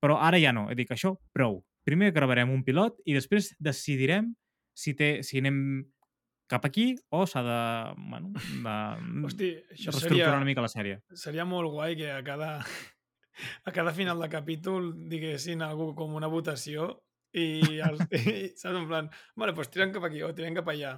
Però 0.01 0.17
ara 0.23 0.41
ja 0.41 0.55
no. 0.57 0.71
He 0.71 0.79
dit 0.79 0.89
que 0.89 0.97
això, 0.97 1.17
prou. 1.37 1.61
Primer 1.87 2.11
gravarem 2.15 2.51
un 2.51 2.65
pilot 2.65 3.03
i 3.05 3.15
després 3.15 3.53
decidirem 3.63 4.33
si, 4.77 4.97
té, 4.97 5.21
si 5.27 5.41
anem 5.43 5.85
cap 6.51 6.65
aquí 6.67 6.95
o 7.15 7.25
s'ha 7.27 7.43
de, 7.43 7.61
bueno, 8.11 8.33
de, 8.33 8.75
Hosti, 9.27 9.51
de 9.51 9.77
això 9.77 9.93
reestructurar 9.93 10.31
seria, 10.31 10.37
una 10.37 10.49
mica 10.49 10.65
la 10.65 10.71
sèrie. 10.71 11.01
seria 11.15 11.47
molt 11.49 11.73
guai 11.75 11.97
que 11.99 12.11
a 12.13 12.21
cada, 12.27 12.61
a 13.65 13.73
cada 13.73 13.93
final 13.93 14.21
de 14.21 14.29
capítol 14.29 14.93
diguessin 15.09 15.63
algú 15.63 15.95
com 15.95 16.15
una 16.15 16.27
votació 16.33 17.03
i, 17.33 17.61
els, 17.85 18.01
i 18.13 18.53
saps, 18.57 18.77
en 18.79 18.87
plan, 18.89 19.11
vale, 19.37 19.53
doncs 19.53 19.69
tirem 19.71 19.93
cap 19.93 20.05
aquí 20.09 20.23
o 20.23 20.33
tirem 20.35 20.55
cap 20.57 20.69
allà. 20.73 20.97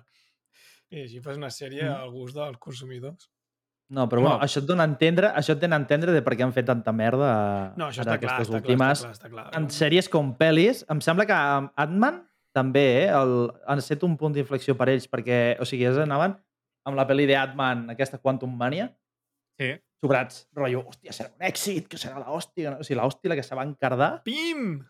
I 0.91 1.03
així 1.05 1.21
fas 1.21 1.37
una 1.37 1.51
sèrie 1.53 1.83
Mm. 1.85 1.97
al 1.99 2.11
gust 2.15 2.37
dels 2.37 2.57
consumidors. 2.59 3.29
No, 3.91 4.07
però 4.09 4.21
bueno, 4.21 4.37
No. 4.37 4.45
això 4.45 4.61
et 4.61 4.67
dona 4.69 4.85
a 4.85 4.87
entendre, 4.89 5.29
això 5.35 5.55
et 5.57 5.61
dona 5.61 5.77
a 5.77 5.81
entendre 5.81 6.13
de 6.13 6.21
per 6.23 6.35
què 6.37 6.43
han 6.45 6.53
fet 6.53 6.67
tanta 6.69 6.93
merda 6.93 7.73
No, 7.77 7.87
això 7.89 8.03
està 8.05 8.19
clar, 8.21 8.35
està 8.43 8.47
clar, 8.51 8.61
últimes. 8.61 8.99
està 9.01 9.07
clar, 9.09 9.17
està 9.17 9.31
clar. 9.31 9.47
En 9.57 9.69
sèries 9.73 10.09
com 10.13 10.35
pel·lis, 10.37 10.85
em 10.93 11.01
sembla 11.01 11.25
que 11.27 11.33
amb 11.33 11.71
Ant-Man 11.75 12.23
també, 12.53 13.05
eh, 13.07 13.09
el, 13.09 13.51
han 13.67 13.81
set 13.81 14.03
un 14.05 14.17
punt 14.21 14.33
d'inflexió 14.37 14.77
per 14.77 14.89
ells, 14.91 15.09
perquè, 15.09 15.57
o 15.61 15.65
sigui, 15.65 15.85
ells 15.89 15.99
anaven 16.05 16.37
amb 16.85 16.97
la 16.97 17.07
pel·li 17.09 17.27
de 17.27 17.37
Ant-Man, 17.37 17.89
aquesta 17.97 18.19
Quantum 18.21 18.55
Mania, 18.57 18.91
Sí. 19.59 19.73
Sobrats, 20.03 20.47
rotllo, 20.57 20.85
hòstia, 20.89 21.15
serà 21.15 21.33
un 21.35 21.47
èxit, 21.49 21.89
que 21.91 21.99
serà 22.01 22.21
l'hòstia, 22.23 22.77
o 22.79 22.87
sigui, 22.87 22.99
l'hòstia 23.01 23.33
la 23.33 23.39
que 23.39 23.47
se 23.47 23.59
va 23.59 23.67
encardar, 23.67 24.13
Pim! 24.27 24.85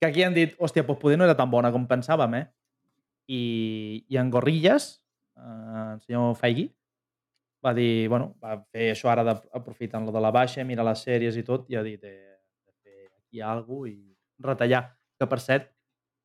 que 0.00 0.08
aquí 0.08 0.24
han 0.24 0.34
dit, 0.36 0.54
hòstia, 0.58 0.84
doncs 0.88 1.00
poder 1.00 1.18
no 1.20 1.26
era 1.26 1.36
tan 1.36 1.50
bona 1.52 1.70
com 1.72 1.84
pensàvem, 1.88 2.38
eh? 2.38 2.46
I, 3.30 3.42
i 4.08 4.16
en 4.20 4.30
Gorrillas, 4.32 4.92
eh, 5.36 5.94
el 5.94 6.00
senyor 6.06 6.36
Feige, 6.40 6.70
va 7.64 7.74
dir, 7.76 8.08
bueno, 8.08 8.34
va 8.40 8.56
fer 8.72 8.90
això 8.94 9.10
ara 9.12 9.24
de, 9.26 9.34
aprofitant 9.56 10.06
lo 10.06 10.14
de 10.16 10.22
la 10.24 10.32
baixa, 10.32 10.64
mira 10.64 10.86
les 10.86 11.04
sèries 11.04 11.36
i 11.36 11.44
tot, 11.44 11.68
i 11.68 11.76
ha 11.76 11.84
dit, 11.84 12.02
eh, 12.04 12.40
de 12.64 12.72
fer 12.80 13.10
aquí 13.10 13.44
alguna 13.44 13.90
cosa 13.90 13.92
i 13.92 14.46
retallar. 14.50 14.84
Que, 15.20 15.28
per 15.28 15.40
cert, 15.44 15.68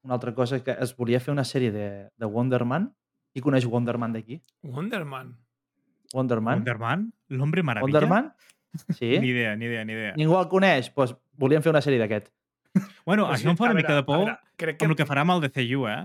una 0.07 0.15
altra 0.15 0.31
cosa 0.33 0.61
que 0.63 0.77
es 0.79 0.95
volia 0.95 1.19
fer 1.19 1.33
una 1.33 1.43
sèrie 1.43 1.71
de, 1.75 1.87
de 2.15 2.29
Wonder 2.31 2.63
Man. 2.63 2.93
Qui 3.35 3.43
coneix 3.43 3.65
Wonder 3.67 3.97
Man 3.99 4.13
d'aquí? 4.15 4.39
Wonder 4.63 5.03
Man. 5.03 5.33
Wonder 6.15 6.39
Man? 6.41 6.61
Wonder 6.63 6.77
Man? 6.81 7.05
L'Hombre 7.35 7.63
Maravilla? 7.67 7.91
Wonder 8.01 8.07
Man? 8.11 8.31
Sí? 8.95 9.13
Ni 9.23 9.29
idea, 9.35 9.55
ni 9.59 9.65
idea, 9.69 9.85
ni 9.87 9.93
idea. 9.93 10.13
Ningú 10.19 10.39
el 10.39 10.47
coneix? 10.51 10.87
Doncs 10.89 10.95
pues, 10.97 11.15
volien 11.39 11.63
fer 11.63 11.71
una 11.75 11.83
sèrie 11.83 11.99
d'aquest. 12.01 12.31
Bueno, 13.05 13.29
O 13.29 13.31
això 13.31 13.51
em 13.51 13.55
fa 13.59 13.69
una 13.69 13.73
veure, 13.75 13.83
mica 13.83 13.95
de 13.95 14.03
por 14.07 14.17
veure, 14.25 14.37
crec 14.59 14.77
que... 14.79 14.85
amb 14.87 14.95
el 14.95 14.97
que 14.99 15.05
farà 15.07 15.23
amb 15.23 15.35
el 15.37 15.43
DCU, 15.45 15.85
eh? 15.87 16.01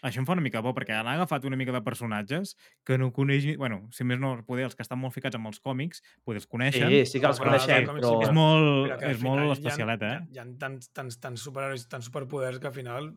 Això 0.00 0.22
em 0.22 0.24
fa 0.26 0.32
una 0.32 0.40
mica 0.42 0.58
de 0.58 0.64
por, 0.64 0.72
perquè 0.78 0.94
han 0.96 1.06
agafat 1.12 1.44
una 1.44 1.58
mica 1.60 1.74
de 1.76 1.82
personatges 1.84 2.54
que 2.88 2.96
no 2.98 3.10
coneix... 3.12 3.44
ni- 3.46 3.56
Bueno, 3.60 3.82
si 3.92 4.02
més 4.08 4.18
no, 4.18 4.32
poder, 4.48 4.64
els 4.70 4.74
que 4.74 4.82
estan 4.82 4.98
molt 4.98 5.12
ficats 5.14 5.36
amb 5.36 5.50
els 5.50 5.60
còmics, 5.60 6.00
poder 6.24 6.40
els 6.40 6.48
coneixen. 6.48 6.88
Sí, 6.88 7.02
sí 7.06 7.20
que 7.20 7.28
els 7.28 7.38
Però, 7.38 7.50
coneixem, 7.52 7.84
però... 7.90 8.14
sí, 8.16 8.26
És 8.26 8.32
molt, 8.34 8.94
Però 8.96 9.10
és 9.12 9.20
molt 9.22 9.52
especialet, 9.58 10.00
hi 10.02 10.08
ha, 10.08 10.14
eh? 10.16 10.22
Hi 10.32 10.40
ha, 10.40 10.46
hi 10.46 10.54
ha 10.54 10.58
tants, 10.64 10.88
tants, 10.96 11.20
tants 11.20 11.44
superherois, 11.46 11.84
tants 11.92 12.08
superpoders 12.10 12.58
que 12.58 12.70
al 12.72 12.74
final... 12.80 13.10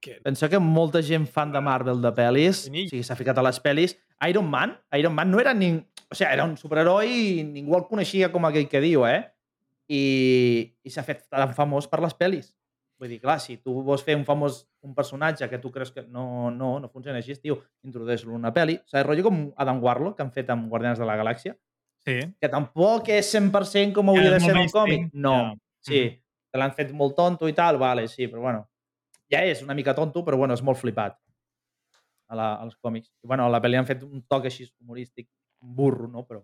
Que... 0.00 0.18
Pensa 0.24 0.48
que 0.48 0.58
molta 0.62 1.02
gent 1.02 1.26
fan 1.26 1.52
de 1.52 1.60
Marvel 1.64 2.00
de 2.02 2.12
pel·lis, 2.14 2.66
o 2.68 2.72
sigui, 2.72 3.02
s'ha 3.06 3.16
ficat 3.18 3.38
a 3.38 3.44
les 3.46 3.58
pel·lis. 3.62 3.96
Iron 4.28 4.48
Man, 4.50 4.76
Iron 4.98 5.14
Man 5.16 5.30
no 5.32 5.40
era 5.40 5.54
ni... 5.54 5.72
O 6.10 6.14
sigui, 6.14 6.30
era 6.32 6.44
un 6.44 6.56
superheroi 6.60 7.10
i 7.40 7.44
ningú 7.44 7.76
el 7.78 7.86
coneixia 7.88 8.30
com 8.32 8.44
aquell 8.48 8.68
que 8.68 8.80
diu, 8.84 9.06
eh? 9.08 9.20
I, 9.90 10.02
i 10.86 10.90
s'ha 10.92 11.02
fet 11.02 11.24
tan 11.30 11.54
famós 11.56 11.88
per 11.90 12.00
les 12.04 12.14
pel·lis. 12.14 12.52
Vull 13.00 13.08
dir, 13.14 13.18
clar, 13.22 13.38
si 13.40 13.56
tu 13.64 13.78
vols 13.82 14.02
fer 14.04 14.14
un 14.18 14.26
famós 14.28 14.66
un 14.84 14.94
personatge 14.94 15.48
que 15.48 15.58
tu 15.58 15.70
creus 15.72 15.90
que 15.92 16.02
no, 16.06 16.50
no, 16.50 16.78
no 16.80 16.88
funciona 16.88 17.18
així, 17.20 17.34
tio, 17.40 17.58
introdueix-lo 17.84 18.32
en 18.32 18.38
una 18.44 18.52
pel·li. 18.54 18.76
O 18.80 18.88
sigui, 18.92 19.02
rotllo 19.06 19.24
com 19.26 19.40
Adam 19.56 19.82
Warlock, 19.82 20.16
que 20.18 20.24
han 20.26 20.32
fet 20.32 20.52
amb 20.52 20.68
Guardians 20.70 21.00
de 21.00 21.08
la 21.08 21.16
Galàxia, 21.20 21.56
Sí. 22.00 22.14
que 22.40 22.48
tampoc 22.48 23.10
és 23.12 23.28
100% 23.34 23.92
com 23.92 24.08
hauria 24.08 24.30
Ja, 24.30 24.36
de 24.38 24.40
ser 24.40 24.56
el 24.56 24.70
còmic. 24.72 25.10
No, 25.12 25.34
ja. 25.50 25.58
sí, 25.84 25.98
que 26.50 26.58
l'han 26.58 26.72
fet 26.72 26.94
molt 26.96 27.12
tonto 27.14 27.48
i 27.48 27.52
tal, 27.52 27.76
vale, 27.76 28.06
sí, 28.08 28.24
però 28.26 28.40
bueno, 28.40 28.69
ja 29.30 29.42
és 29.46 29.62
una 29.62 29.76
mica 29.78 29.94
tonto, 29.94 30.24
però 30.26 30.38
bueno, 30.40 30.54
és 30.56 30.62
molt 30.66 30.80
flipat 30.80 31.18
a 32.30 32.38
la, 32.38 32.48
als 32.62 32.76
còmics. 32.76 33.10
I 33.24 33.30
bueno, 33.30 33.46
a 33.46 33.52
la 33.52 33.60
pel·li 33.62 33.78
han 33.78 33.88
fet 33.88 34.02
un 34.06 34.22
toc 34.30 34.46
així 34.46 34.68
humorístic, 34.80 35.28
burro, 35.60 36.08
no? 36.08 36.24
Però... 36.26 36.42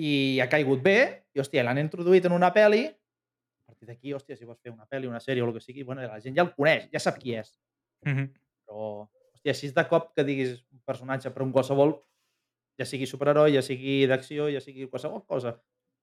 I 0.00 0.40
ha 0.40 0.48
caigut 0.48 0.80
bé, 0.84 0.98
i 1.34 1.42
hòstia, 1.42 1.64
l'han 1.66 1.82
introduït 1.82 2.28
en 2.28 2.36
una 2.36 2.52
pel·li, 2.54 2.86
a 2.86 3.66
partir 3.72 3.90
d'aquí, 3.90 4.14
hòstia, 4.16 4.38
si 4.38 4.46
vols 4.48 4.60
fer 4.62 4.72
una 4.72 4.86
pel·li, 4.88 5.10
una 5.10 5.20
sèrie 5.20 5.42
o 5.42 5.48
el 5.48 5.56
que 5.56 5.64
sigui, 5.64 5.84
bueno, 5.84 6.04
la 6.06 6.20
gent 6.22 6.38
ja 6.38 6.46
el 6.46 6.54
coneix, 6.54 6.86
ja 6.94 7.02
sap 7.02 7.18
qui 7.20 7.34
és. 7.36 7.52
Mhm. 8.06 8.30
Però, 8.64 9.08
hòstia, 9.34 9.54
si 9.58 9.68
és 9.68 9.74
de 9.76 9.84
cop 9.90 10.12
que 10.16 10.24
diguis 10.24 10.62
un 10.72 10.80
personatge 10.86 11.30
per 11.34 11.44
un 11.44 11.52
qualsevol, 11.52 11.98
ja 12.80 12.86
sigui 12.88 13.06
superheroi, 13.06 13.52
ja 13.56 13.62
sigui 13.62 14.06
d'acció, 14.08 14.48
ja 14.48 14.62
sigui 14.64 14.88
qualsevol 14.88 15.26
cosa, 15.26 15.58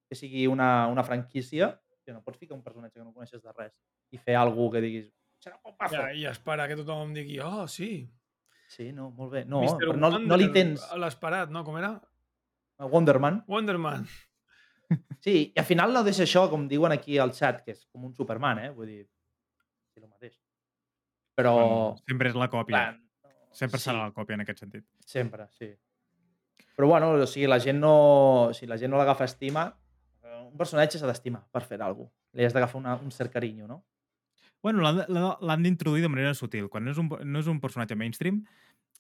que 0.10 0.16
sigui 0.16 0.46
una, 0.48 0.88
una 0.88 1.04
franquícia, 1.04 1.72
que 2.06 2.14
no 2.14 2.22
pots 2.26 2.38
ficar 2.38 2.58
un 2.58 2.64
personatge 2.64 3.00
que 3.00 3.06
no 3.06 3.14
coneixes 3.14 3.42
de 3.42 3.54
res 3.54 3.74
i 4.12 4.18
fer 4.18 4.36
alguna 4.36 4.78
que 4.78 4.82
diguis, 4.82 5.10
serà 5.44 5.58
un 5.58 5.64
bombazo. 5.72 5.96
Ja, 5.96 6.14
I 6.14 6.26
espera 6.30 6.68
que 6.70 6.78
tothom 6.80 7.14
digui, 7.16 7.40
oh, 7.44 7.68
sí. 7.68 7.92
Sí, 8.70 8.92
no, 8.94 9.10
molt 9.18 9.34
bé. 9.34 9.44
No, 9.50 9.64
Mr. 9.66 9.80
però 9.82 9.96
no, 9.98 10.12
no 10.22 10.38
li 10.38 10.46
Wonder, 10.46 10.50
tens 10.54 10.86
L'esperat, 11.02 11.50
no? 11.54 11.64
Com 11.66 11.80
era? 11.80 11.96
Wonderman. 12.80 13.44
Wonderman. 13.48 14.08
Sí, 15.22 15.52
i 15.54 15.60
al 15.62 15.66
final 15.68 15.92
no 15.94 16.02
deixa 16.02 16.24
això, 16.24 16.48
com 16.50 16.64
diuen 16.66 16.90
aquí 16.96 17.20
al 17.22 17.30
chat, 17.38 17.60
que 17.62 17.76
és 17.76 17.84
com 17.92 18.08
un 18.08 18.14
Superman, 18.18 18.58
eh? 18.64 18.70
Vull 18.74 18.88
dir, 18.90 19.04
sí, 19.94 20.00
el 20.02 20.08
mateix. 20.08 20.32
Però... 21.38 21.52
Bueno, 21.60 21.84
sempre 22.10 22.32
és 22.32 22.38
la 22.40 22.48
còpia. 22.50 22.72
clar, 22.72 22.96
no, 22.96 23.52
Sempre 23.60 23.78
sí, 23.78 23.86
serà 23.86 24.08
la 24.08 24.16
còpia 24.16 24.40
en 24.40 24.42
aquest 24.46 24.64
sentit. 24.64 24.88
Sempre, 25.06 25.46
sí. 25.60 25.70
Però 26.74 26.90
bueno, 26.90 27.12
o 27.12 27.28
sigui, 27.30 27.46
la 27.52 27.60
gent 27.62 27.78
no, 27.84 27.94
si 28.58 28.66
la 28.66 28.80
gent 28.82 28.90
no 28.90 28.98
l'agafa 28.98 29.28
estima, 29.30 29.68
eh, 30.24 30.40
un 30.48 30.58
personatge 30.58 30.98
s'ha 30.98 31.12
d'estimar 31.12 31.44
per 31.54 31.62
fer 31.68 31.78
alguna 31.84 32.08
cosa. 32.08 32.16
Li 32.40 32.48
has 32.48 32.58
d'agafar 32.58 32.82
un 32.96 33.14
cert 33.14 33.36
carinyo, 33.36 33.70
no? 33.70 33.84
Bueno, 34.62 34.82
l'han 34.84 35.64
d'introduir 35.64 36.02
de 36.04 36.10
manera 36.12 36.34
sutil. 36.36 36.68
Quan 36.70 36.84
no 36.86 36.92
és 36.92 36.98
un, 37.00 37.08
no 37.08 37.40
és 37.40 37.48
un 37.48 37.62
personatge 37.64 37.96
mainstream, 37.96 38.42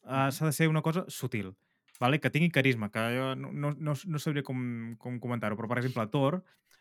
uh, 0.06 0.30
s'ha 0.32 0.46
de 0.48 0.54
ser 0.56 0.70
una 0.72 0.82
cosa 0.82 1.04
sutil. 1.12 1.52
Vale? 2.00 2.22
Que 2.24 2.30
tingui 2.32 2.48
carisma, 2.50 2.88
que 2.94 3.02
jo 3.18 3.34
no, 3.36 3.52
no, 3.52 3.74
no, 3.76 3.94
no 4.08 4.20
sabria 4.24 4.44
com, 4.48 4.96
com 4.98 5.18
comentar-ho, 5.20 5.58
però, 5.60 5.68
per 5.68 5.82
exemple, 5.82 6.06
Thor 6.08 6.38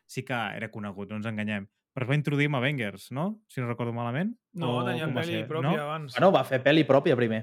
sí 0.06 0.22
que 0.22 0.36
era 0.54 0.70
conegut, 0.70 1.10
no 1.10 1.16
ens 1.18 1.26
enganyem. 1.26 1.66
Però 1.92 2.06
es 2.06 2.10
va 2.12 2.14
introduir 2.14 2.46
amb 2.46 2.60
Avengers, 2.60 3.08
no? 3.10 3.40
Si 3.50 3.58
no 3.60 3.66
recordo 3.66 3.92
malament. 3.96 4.36
No, 4.54 4.76
O 4.78 4.84
tenia 4.86 5.08
pel·li 5.10 5.40
ser? 5.40 5.48
pròpia 5.50 5.72
No? 5.74 5.82
abans. 5.88 6.14
Bueno, 6.14 6.30
va 6.30 6.44
fer 6.46 6.60
pel·li 6.62 6.84
pròpia 6.86 7.16
primer. 7.18 7.42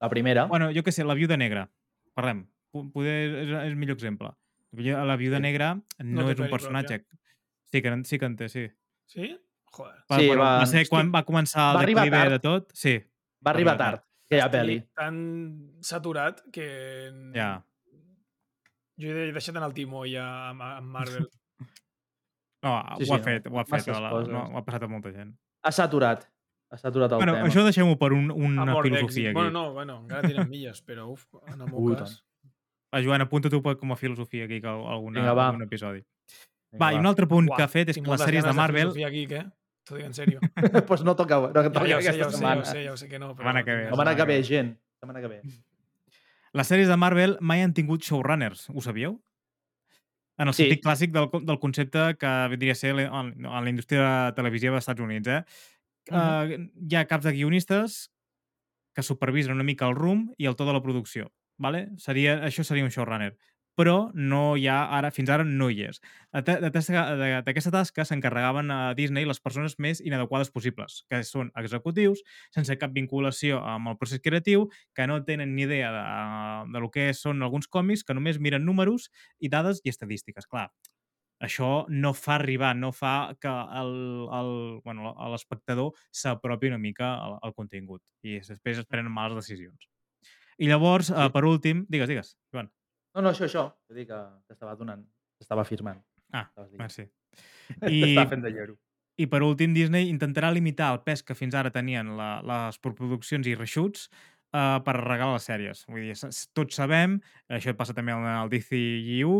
La 0.00 0.10
primera. 0.12 0.44
Bueno, 0.50 0.68
jo 0.76 0.82
què 0.84 0.92
sé, 0.92 1.04
La 1.08 1.14
Viuda 1.16 1.38
Negra. 1.40 1.70
Parlem. 2.12 2.44
Poder 2.92 3.16
és, 3.46 3.50
és 3.70 3.74
millor 3.80 3.96
exemple. 3.96 4.34
La 4.76 5.16
Viuda 5.16 5.38
Sí. 5.40 5.42
Negra 5.42 5.70
no, 6.04 6.26
té 6.26 6.32
és 6.36 6.40
un 6.44 6.50
personatge... 6.52 7.00
Sí 7.72 7.80
que, 7.80 7.96
sí 8.04 8.18
que 8.18 8.26
en 8.28 8.36
té, 8.36 8.48
sí. 8.52 8.66
Sí? 9.06 9.32
Joder. 9.70 9.96
Va, 10.10 10.18
Sí, 10.18 10.26
bueno, 10.26 10.42
va- 10.42 10.58
va 10.58 10.66
ser 10.66 10.80
hosti, 10.82 10.90
quan 10.90 11.10
va 11.14 11.24
començar 11.24 11.74
va 11.76 11.80
el 11.82 11.86
declive 11.94 12.10
tard. 12.16 12.30
de 12.32 12.38
tot. 12.40 12.70
Sí, 12.74 12.94
va 13.46 13.50
arribar 13.52 13.74
arribar 13.74 13.76
tard, 13.78 14.02
aquella 14.30 14.48
pel·li. 14.50 14.78
Tan 14.94 15.20
saturat 15.80 16.42
que... 16.52 16.66
ja. 17.34 17.52
Jo 19.00 19.08
he 19.16 19.30
deixat 19.32 19.56
anar 19.56 19.68
el 19.70 19.74
timó 19.74 20.02
ja 20.04 20.26
amb, 20.50 20.60
Marvel. 20.90 21.28
No, 22.62 22.74
Sí, 22.98 23.04
ho 23.04 23.06
sí, 23.06 23.12
ha 23.14 23.16
no, 23.16 23.24
fet, 23.24 23.46
ho 23.48 23.58
ha 23.58 23.64
fet. 23.64 23.86
La, 23.88 24.10
no, 24.28 24.40
ho 24.52 24.58
ha 24.58 24.64
passat 24.66 24.82
a 24.84 24.88
molta 24.90 25.08
gent. 25.14 25.30
Ha 25.64 25.70
saturat. 25.72 26.26
Ha 26.70 26.76
saturat 26.76 27.10
el 27.12 27.16
Bueno, 27.22 27.32
tema. 27.38 27.46
això 27.48 27.62
deixem-ho 27.64 27.94
per 27.98 28.12
un, 28.12 28.28
una 28.30 28.62
Amor 28.66 28.84
filosofia 28.84 29.30
aquí. 29.30 29.34
Bueno, 29.38 29.50
no, 29.50 29.72
bueno, 29.72 29.94
encara 30.02 30.20
tenen 30.28 30.50
milles, 30.50 30.82
però 30.84 31.06
uf, 31.08 31.24
en 31.48 31.56
el 31.62 31.66
meu 31.70 31.78
Ui, 31.80 31.96
cas... 31.96 32.18
Va, 32.92 33.00
Joan, 33.02 33.22
apunta 33.24 33.48
tu 33.48 33.62
per- 33.64 33.78
com 33.80 33.92
a 33.92 33.96
filosofia 33.96 34.44
aquí 34.44 34.60
que 34.60 34.68
alguna, 34.68 35.20
Vinga, 35.22 35.32
va. 35.32 35.46
algun 35.48 35.62
episodi. 35.64 36.04
Vinga, 36.70 36.84
Va, 36.84 36.92
i 36.92 36.98
un 37.00 37.06
altre 37.06 37.26
punt 37.26 37.48
Uah, 37.48 37.56
que 37.56 37.62
ha 37.64 37.68
fet 37.72 37.88
és 37.94 37.96
que 37.98 38.10
les 38.12 38.20
sèries 38.20 38.44
de 38.44 38.52
Marvel... 38.52 38.90
filosofia 38.92 39.08
aquí, 39.08 39.24
què? 39.32 39.40
T'ho 39.86 39.96
dic 39.96 40.06
en 40.06 40.12
sèrio. 40.14 40.40
pues 40.86 41.02
no 41.08 41.16
toca, 41.16 41.40
no 41.40 41.52
toca 41.52 41.86
Ja, 41.86 41.86
ja 41.88 41.96
ho 41.96 42.02
sé, 42.02 42.08
aquesta 42.10 42.18
ja 42.18 42.26
ho 42.26 42.30
sé, 42.30 42.36
ja 42.36 42.38
setmana. 42.38 42.60
ho 42.60 42.64
sé, 42.64 42.84
ja 42.84 42.92
ho 42.92 42.96
sé 42.96 43.08
que 43.08 43.18
no. 43.18 43.32
Però 43.34 43.42
Setmana 43.44 43.64
que 43.64 43.74
ve. 43.74 43.88
setmana 43.90 44.14
que 44.16 44.24
ve, 44.24 44.36
Setmana 44.42 44.48
gent. 44.50 44.78
Setmana 45.00 45.20
que 45.20 45.28
ve. 45.28 45.40
Les 46.52 46.66
sèries 46.70 46.88
de 46.90 46.96
Marvel 46.98 47.36
mai 47.40 47.62
han 47.62 47.72
tingut 47.74 48.02
showrunners, 48.02 48.68
ho 48.74 48.80
sabíeu? 48.82 49.20
En 50.40 50.48
el 50.48 50.54
Sí. 50.54 50.64
sentit 50.64 50.82
clàssic 50.84 51.12
del, 51.12 51.28
del 51.46 51.58
concepte 51.60 52.16
que 52.18 52.30
vindria 52.50 52.72
a 52.72 52.78
ser 52.78 52.94
en 52.98 53.34
la 53.42 53.68
indústria 53.70 54.32
televisiva 54.34 54.72
dels 54.74 54.82
Estats 54.86 55.00
Units. 55.04 55.28
Eh? 55.28 55.42
Uh, 56.10 56.66
hi 56.88 56.96
ha 56.96 57.04
caps 57.06 57.24
de 57.28 57.32
guionistes 57.36 58.10
que 58.96 59.02
supervisen 59.04 59.52
una 59.52 59.62
mica 59.62 59.86
el 59.86 59.94
rumb 59.94 60.32
i 60.38 60.46
el 60.48 60.56
to 60.56 60.64
de 60.66 60.72
la 60.72 60.80
producció. 60.82 61.28
Vale? 61.60 61.90
Seria, 61.98 62.38
això 62.48 62.64
seria 62.64 62.82
un 62.84 62.90
showrunner. 62.90 63.36
Però 63.78 64.10
no 64.14 64.56
hi 64.58 64.66
ha, 64.68 64.78
ara, 64.98 65.10
fins 65.14 65.30
ara 65.32 65.44
no 65.46 65.70
hi 65.72 65.84
és. 65.88 66.00
D'aquesta 66.34 67.72
tasca 67.72 68.04
s'encarregaven 68.04 68.70
a 68.74 68.78
Disney 68.98 69.24
les 69.28 69.40
persones 69.40 69.78
més 69.78 70.02
inadequades 70.04 70.50
possibles, 70.52 71.00
que 71.08 71.22
són 71.24 71.52
executius, 71.56 72.20
sense 72.54 72.76
cap 72.80 72.92
vinculació 72.96 73.60
amb 73.64 73.92
el 73.92 73.98
procés 74.00 74.20
creatiu, 74.24 74.68
que 74.94 75.06
no 75.08 75.20
tenen 75.24 75.54
ni 75.56 75.64
idea 75.64 75.92
de, 75.94 76.04
de 76.74 76.82
lo 76.82 76.90
que 76.92 77.10
són 77.16 77.42
alguns 77.46 77.68
còmics, 77.68 78.04
que 78.04 78.14
només 78.16 78.40
miren 78.42 78.66
números 78.66 79.08
i 79.40 79.48
dades 79.48 79.80
i 79.84 79.94
estadístiques. 79.94 80.46
Clar, 80.50 80.68
això 81.40 81.86
no 81.88 82.12
fa 82.12 82.34
arribar, 82.36 82.74
no 82.76 82.92
fa 82.92 83.34
que 83.40 83.48
el- 83.80 84.80
bueno, 84.84 85.14
l'espectador 85.32 85.92
s'apropi 86.12 86.68
una 86.68 86.78
mica 86.78 87.14
al, 87.24 87.38
al 87.42 87.54
contingut 87.54 88.02
i 88.22 88.40
després 88.40 88.78
es 88.82 88.86
prenen 88.86 89.12
males 89.12 89.36
decisions. 89.40 89.88
I 90.58 90.68
llavors, 90.68 91.08
sí. 91.08 91.14
uh, 91.14 91.30
per 91.32 91.44
últim, 91.48 91.86
digues, 91.88 92.08
digues, 92.08 92.36
Joan. 92.52 92.70
No, 93.14 93.24
no, 93.24 93.32
això, 93.32 93.46
això. 93.48 93.66
Vull 93.88 94.02
dir 94.02 94.06
que 94.10 94.20
t'estava 94.50 94.76
donant, 94.78 95.02
t'estava 95.40 95.64
afirmant. 95.66 96.00
Ah, 96.36 96.46
merci. 96.78 97.08
I... 97.90 98.14
Fent 98.30 98.44
de 98.44 98.52
lloro. 98.54 98.76
I 99.20 99.26
per 99.28 99.42
últim, 99.44 99.74
Disney 99.76 100.08
intentarà 100.08 100.48
limitar 100.54 100.94
el 100.94 101.02
pes 101.04 101.20
que 101.26 101.36
fins 101.36 101.54
ara 101.58 101.72
tenien 101.74 102.14
la, 102.16 102.30
les 102.46 102.78
produccions 102.80 103.44
i 103.50 103.56
reshoots 103.58 104.06
uh, 104.54 104.78
per 104.86 104.94
regalar 104.96 105.34
les 105.34 105.48
sèries. 105.50 105.82
Vull 105.90 106.06
dir, 106.08 106.30
tots 106.56 106.78
sabem, 106.80 107.18
això 107.52 107.74
passa 107.76 107.96
també 107.96 108.14
al, 108.14 108.48
DCU, 108.48 109.34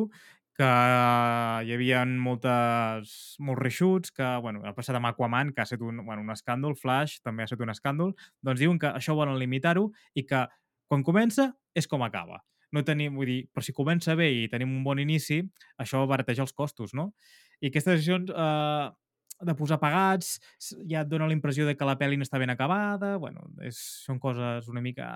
que 0.61 0.69
hi 0.69 1.73
havia 1.73 2.03
moltes, 2.05 3.15
molts 3.41 3.63
reshoots, 3.63 4.13
que, 4.13 4.27
bueno, 4.45 4.61
ha 4.69 4.75
passat 4.77 4.99
amb 4.99 5.09
Aquaman, 5.09 5.55
que 5.55 5.63
ha 5.63 5.69
estat 5.69 5.81
un, 5.81 6.03
bueno, 6.05 6.27
un 6.27 6.35
escàndol, 6.35 6.77
Flash 6.77 7.23
també 7.25 7.47
ha 7.47 7.49
estat 7.49 7.65
un 7.65 7.73
escàndol, 7.73 8.13
doncs 8.45 8.61
diuen 8.61 8.81
que 8.83 8.93
això 8.93 9.17
volen 9.17 9.41
limitar-ho 9.41 9.89
i 10.13 10.27
que 10.29 10.45
quan 10.91 11.07
comença 11.07 11.55
és 11.73 11.89
com 11.89 12.05
acaba. 12.05 12.43
No 12.77 12.85
tenim, 12.87 13.17
vull 13.19 13.27
dir, 13.27 13.41
però 13.51 13.65
si 13.67 13.75
comença 13.75 14.15
bé 14.19 14.29
i 14.45 14.49
tenim 14.51 14.71
un 14.77 14.85
bon 14.87 15.01
inici, 15.03 15.41
això 15.83 16.05
barateja 16.11 16.45
els 16.47 16.55
costos, 16.55 16.95
no? 16.95 17.11
I 17.61 17.71
aquestes 17.71 17.99
decisions 17.99 18.31
eh, 18.31 18.91
de 19.41 19.55
posar 19.57 19.81
pagats 19.81 20.37
ja 20.89 21.03
et 21.03 21.09
dona 21.11 21.29
la 21.29 21.37
impressió 21.37 21.67
de 21.67 21.75
que 21.77 21.89
la 21.89 21.97
pel·li 22.01 22.19
no 22.21 22.27
està 22.27 22.39
ben 22.41 22.53
acabada, 22.53 23.17
bueno, 23.19 23.49
és, 23.67 23.79
són 24.07 24.21
coses 24.23 24.69
una 24.71 24.83
mica 24.85 25.09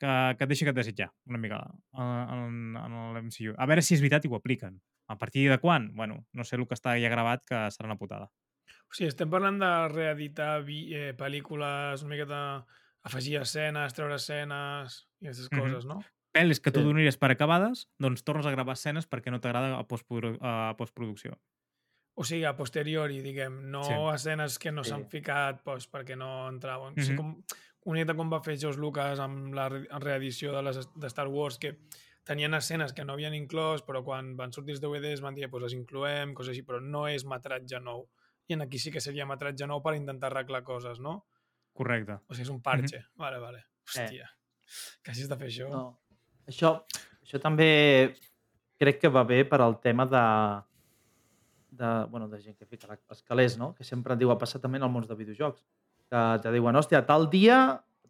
que, 0.00 0.12
que 0.36 0.44
et 0.44 0.48
deixa 0.48 0.68
que 0.68 0.74
et 0.74 0.80
desitjar, 0.80 1.10
una 1.28 1.40
mica, 1.40 1.60
en, 1.96 2.76
en 2.80 2.98
l'MCU. 3.16 3.54
A 3.56 3.68
veure 3.70 3.84
si 3.84 3.96
és 3.96 4.04
veritat 4.04 4.26
i 4.26 4.32
ho 4.32 4.38
apliquen. 4.38 4.78
A 5.10 5.16
partir 5.18 5.48
de 5.50 5.58
quan? 5.58 5.90
Bueno, 5.96 6.20
no 6.32 6.46
sé 6.46 6.54
el 6.56 6.68
que 6.70 6.76
està 6.78 6.94
ja 7.02 7.10
gravat, 7.10 7.42
que 7.48 7.64
serà 7.74 7.88
una 7.88 7.98
putada. 7.98 8.30
O 8.90 8.94
sigui, 8.94 9.08
estem 9.10 9.30
parlant 9.30 9.58
de 9.58 9.70
reeditar 9.90 10.60
eh, 10.62 11.10
pel·lícules, 11.18 12.04
una 12.06 12.14
miqueta 12.14 12.40
afegir 13.02 13.36
escenes, 13.40 13.94
treure 13.94 14.14
escenes 14.16 15.06
i 15.20 15.26
aquestes 15.26 15.48
Mhm. 15.50 15.60
coses, 15.60 15.84
no? 15.86 16.02
Pel·lis 16.32 16.60
que 16.60 16.70
tu 16.70 16.80
Sí. 16.80 16.84
donaries 16.86 17.16
per 17.16 17.30
acabades, 17.32 17.88
doncs 17.98 18.22
tornes 18.22 18.46
a 18.46 18.50
gravar 18.52 18.74
escenes 18.74 19.08
perquè 19.08 19.30
no 19.30 19.40
t'agrada 19.40 19.78
a, 19.78 19.84
postprodu 19.88 20.38
a 20.40 20.74
postproducció. 20.78 21.38
O 22.14 22.24
sigui, 22.24 22.44
a 22.44 22.54
posteriori, 22.56 23.20
diguem, 23.22 23.70
no 23.70 23.82
Sí. 23.82 23.92
escenes 24.14 24.58
que 24.58 24.70
no 24.70 24.84
Sí. 24.84 24.90
s'han 24.90 25.08
ficat 25.08 25.64
doncs, 25.64 25.90
perquè 25.90 26.16
no 26.16 26.48
entraven. 26.48 26.94
O 26.98 27.02
sigui, 27.02 27.16
com, 27.16 27.42
una 27.84 27.98
miqueta 28.00 28.14
com 28.14 28.30
va 28.30 28.42
fer 28.42 28.58
George 28.58 28.78
Lucas 28.78 29.18
amb 29.18 29.54
la 29.54 29.68
re- 29.70 29.86
reedició 30.00 30.52
de, 30.52 30.62
les, 30.62 30.88
de 30.94 31.06
Star 31.08 31.28
Wars, 31.28 31.58
que 31.58 31.78
tenien 32.24 32.52
escenes 32.54 32.92
que 32.92 33.04
no 33.04 33.14
havien 33.14 33.32
inclòs, 33.34 33.82
però 33.82 34.04
quan 34.04 34.36
van 34.36 34.52
sortir 34.52 34.72
els 34.72 34.80
DVDs 34.80 35.20
van 35.22 35.34
dir, 35.34 35.48
pues 35.50 35.62
les 35.62 35.72
incloem, 35.72 36.34
coses 36.34 36.50
així, 36.52 36.62
però 36.62 36.80
no 36.80 37.08
és 37.08 37.24
metratge 37.24 37.80
nou. 37.80 38.08
I 38.48 38.52
en 38.54 38.60
aquí 38.62 38.78
sí 38.78 38.90
que 38.92 39.00
seria 39.00 39.24
metratge 39.26 39.66
nou 39.66 39.80
per 39.82 39.94
intentar 39.96 40.30
arreglar 40.30 40.62
coses, 40.62 41.00
no? 41.00 41.24
Correcte. 41.80 42.18
O 42.28 42.34
sigui, 42.36 42.44
és 42.44 42.52
un 42.52 42.60
parche. 42.64 43.00
Vale, 43.16 43.38
vale. 43.40 43.62
Hòstia. 43.88 44.26
Eh. 44.28 44.98
Que 45.02 45.10
hagis 45.14 45.28
de 45.30 45.36
fer 45.40 45.48
això. 45.48 45.68
No. 45.72 45.84
Això, 46.50 46.74
això 47.24 47.40
també 47.40 47.70
crec 48.80 49.00
que 49.00 49.08
va 49.12 49.22
bé 49.24 49.42
per 49.48 49.60
al 49.64 49.78
tema 49.80 50.04
de, 50.08 50.24
de, 51.80 51.90
bueno, 52.12 52.28
de 52.28 52.40
gent 52.42 52.56
que 52.58 52.66
fica 52.66 52.86
la- 52.88 52.98
els 53.08 53.22
calés, 53.22 53.56
no? 53.58 53.74
Que 53.74 53.84
sempre 53.84 54.16
diu, 54.16 54.30
ha 54.30 54.38
passat 54.38 54.60
també 54.62 54.78
en 54.78 54.84
el 54.86 54.90
món 54.92 55.06
de 55.06 55.14
videojocs, 55.16 55.64
que 56.10 56.22
te 56.42 56.52
diuen, 56.52 56.76
hòstia, 56.76 57.04
tal 57.06 57.28
dia, 57.30 57.58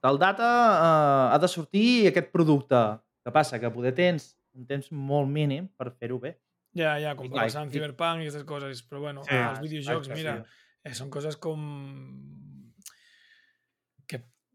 tal 0.01 0.19
data, 0.19 0.47
eh, 0.51 1.35
ha 1.35 1.39
de 1.39 1.49
sortir 1.49 2.09
aquest 2.09 2.31
producte. 2.33 2.77
Què 3.25 3.33
passa? 3.33 3.59
Que 3.61 3.71
poder 3.71 3.93
tens 3.95 4.35
un 4.57 4.65
temps 4.67 4.91
molt 4.93 5.29
mínim 5.29 5.69
per 5.77 5.91
fer-ho 5.93 6.19
bé. 6.19 6.39
Ja, 6.75 6.95
ja, 7.03 7.15
com 7.19 7.27
en 7.27 7.35
i- 7.47 7.51
Cyberpunk 7.51 8.23
i 8.23 8.29
aquestes 8.29 8.45
coses. 8.45 8.83
Però 8.89 9.01
bueno, 9.01 9.23
Sí. 9.25 9.35
els 9.35 9.61
videojocs, 9.61 10.09
exacte, 10.09 10.15
mira, 10.15 10.37
sí. 10.45 10.51
eh, 10.85 10.95
són 10.95 11.11
coses 11.11 11.37
com 11.37 11.59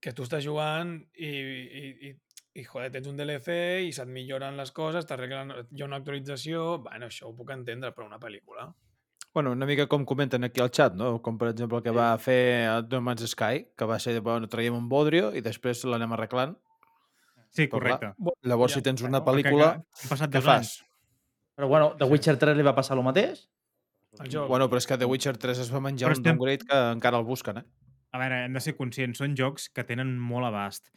que, 0.06 0.14
tu 0.14 0.24
estàs 0.28 0.46
jugant 0.46 0.96
i, 1.18 1.30
i, 1.34 1.84
i, 2.08 2.14
i 2.62 2.64
joder, 2.70 2.92
tens 2.94 3.10
un 3.10 3.18
DLC 3.18 3.56
i 3.90 3.94
se't 3.96 4.12
milloren 4.14 4.56
les 4.60 4.70
coses, 4.76 5.06
t'arreglen, 5.10 5.52
hi 5.74 5.82
ha 5.82 5.88
una 5.90 5.98
actualització, 6.02 6.78
bueno, 6.86 7.10
això 7.10 7.32
ho 7.32 7.36
puc 7.36 7.50
entendre 7.56 7.90
per 7.96 8.06
una 8.06 8.20
pel·lícula. 8.22 8.70
Bueno, 9.36 9.52
una 9.52 9.66
mica 9.68 9.84
com 9.92 10.06
comenten 10.08 10.46
aquí 10.48 10.62
al 10.64 10.70
chat, 10.72 10.94
no? 10.96 11.18
Com 11.22 11.36
per 11.42 11.50
exemple 11.52 11.82
el 11.82 11.84
que 11.84 11.92
va 11.92 12.14
fer 12.24 12.38
a 12.72 12.78
No 12.88 13.02
Man's 13.04 13.26
Sky, 13.34 13.66
que 13.76 13.88
va 13.90 13.98
ser, 14.00 14.14
bueno, 14.24 14.48
traiem 14.48 14.78
un 14.78 14.86
bodrio 14.88 15.34
i 15.36 15.42
després 15.44 15.82
l'anem 15.90 16.14
arreglant. 16.16 16.54
Sí, 17.56 17.66
Però 17.72 17.80
clar, 17.82 17.98
correcte. 18.00 18.32
Llavors, 18.48 18.72
Ja, 18.72 18.80
si 18.80 18.84
tens 18.86 19.02
una 19.04 19.20
però 19.24 19.34
pel·lícula, 19.34 19.68
Que, 19.92 20.08
que, 20.08 20.30
què 20.38 20.42
fas? 20.44 20.56
anys. 20.56 20.72
Però 21.56 21.68
bueno, 21.72 21.94
The 22.00 22.08
Witcher 22.12 22.38
3 22.40 22.56
li 22.58 22.64
va 22.68 22.74
passar 22.76 22.96
el 22.98 23.04
mateix? 23.04 23.46
El 24.20 24.30
joc. 24.32 24.48
Bueno, 24.48 24.70
però 24.72 24.80
és 24.80 24.88
que 24.88 24.98
The 24.98 25.08
Witcher 25.12 25.36
3 25.38 25.60
es 25.66 25.74
va 25.74 25.80
menjar 25.84 26.08
Però 26.10 26.16
un 26.16 26.22
estem- 26.22 26.36
downgrade 26.38 26.66
que 26.68 26.80
encara 26.96 27.18
el 27.20 27.24
busquen, 27.28 27.58
eh? 27.60 27.66
A 28.16 28.22
veure, 28.22 28.46
hem 28.48 28.56
de 28.56 28.64
ser 28.64 28.78
conscients, 28.80 29.20
són 29.20 29.36
jocs 29.36 29.68
que 29.76 29.84
tenen 29.88 30.16
molt 30.32 30.48
abast. 30.48 30.94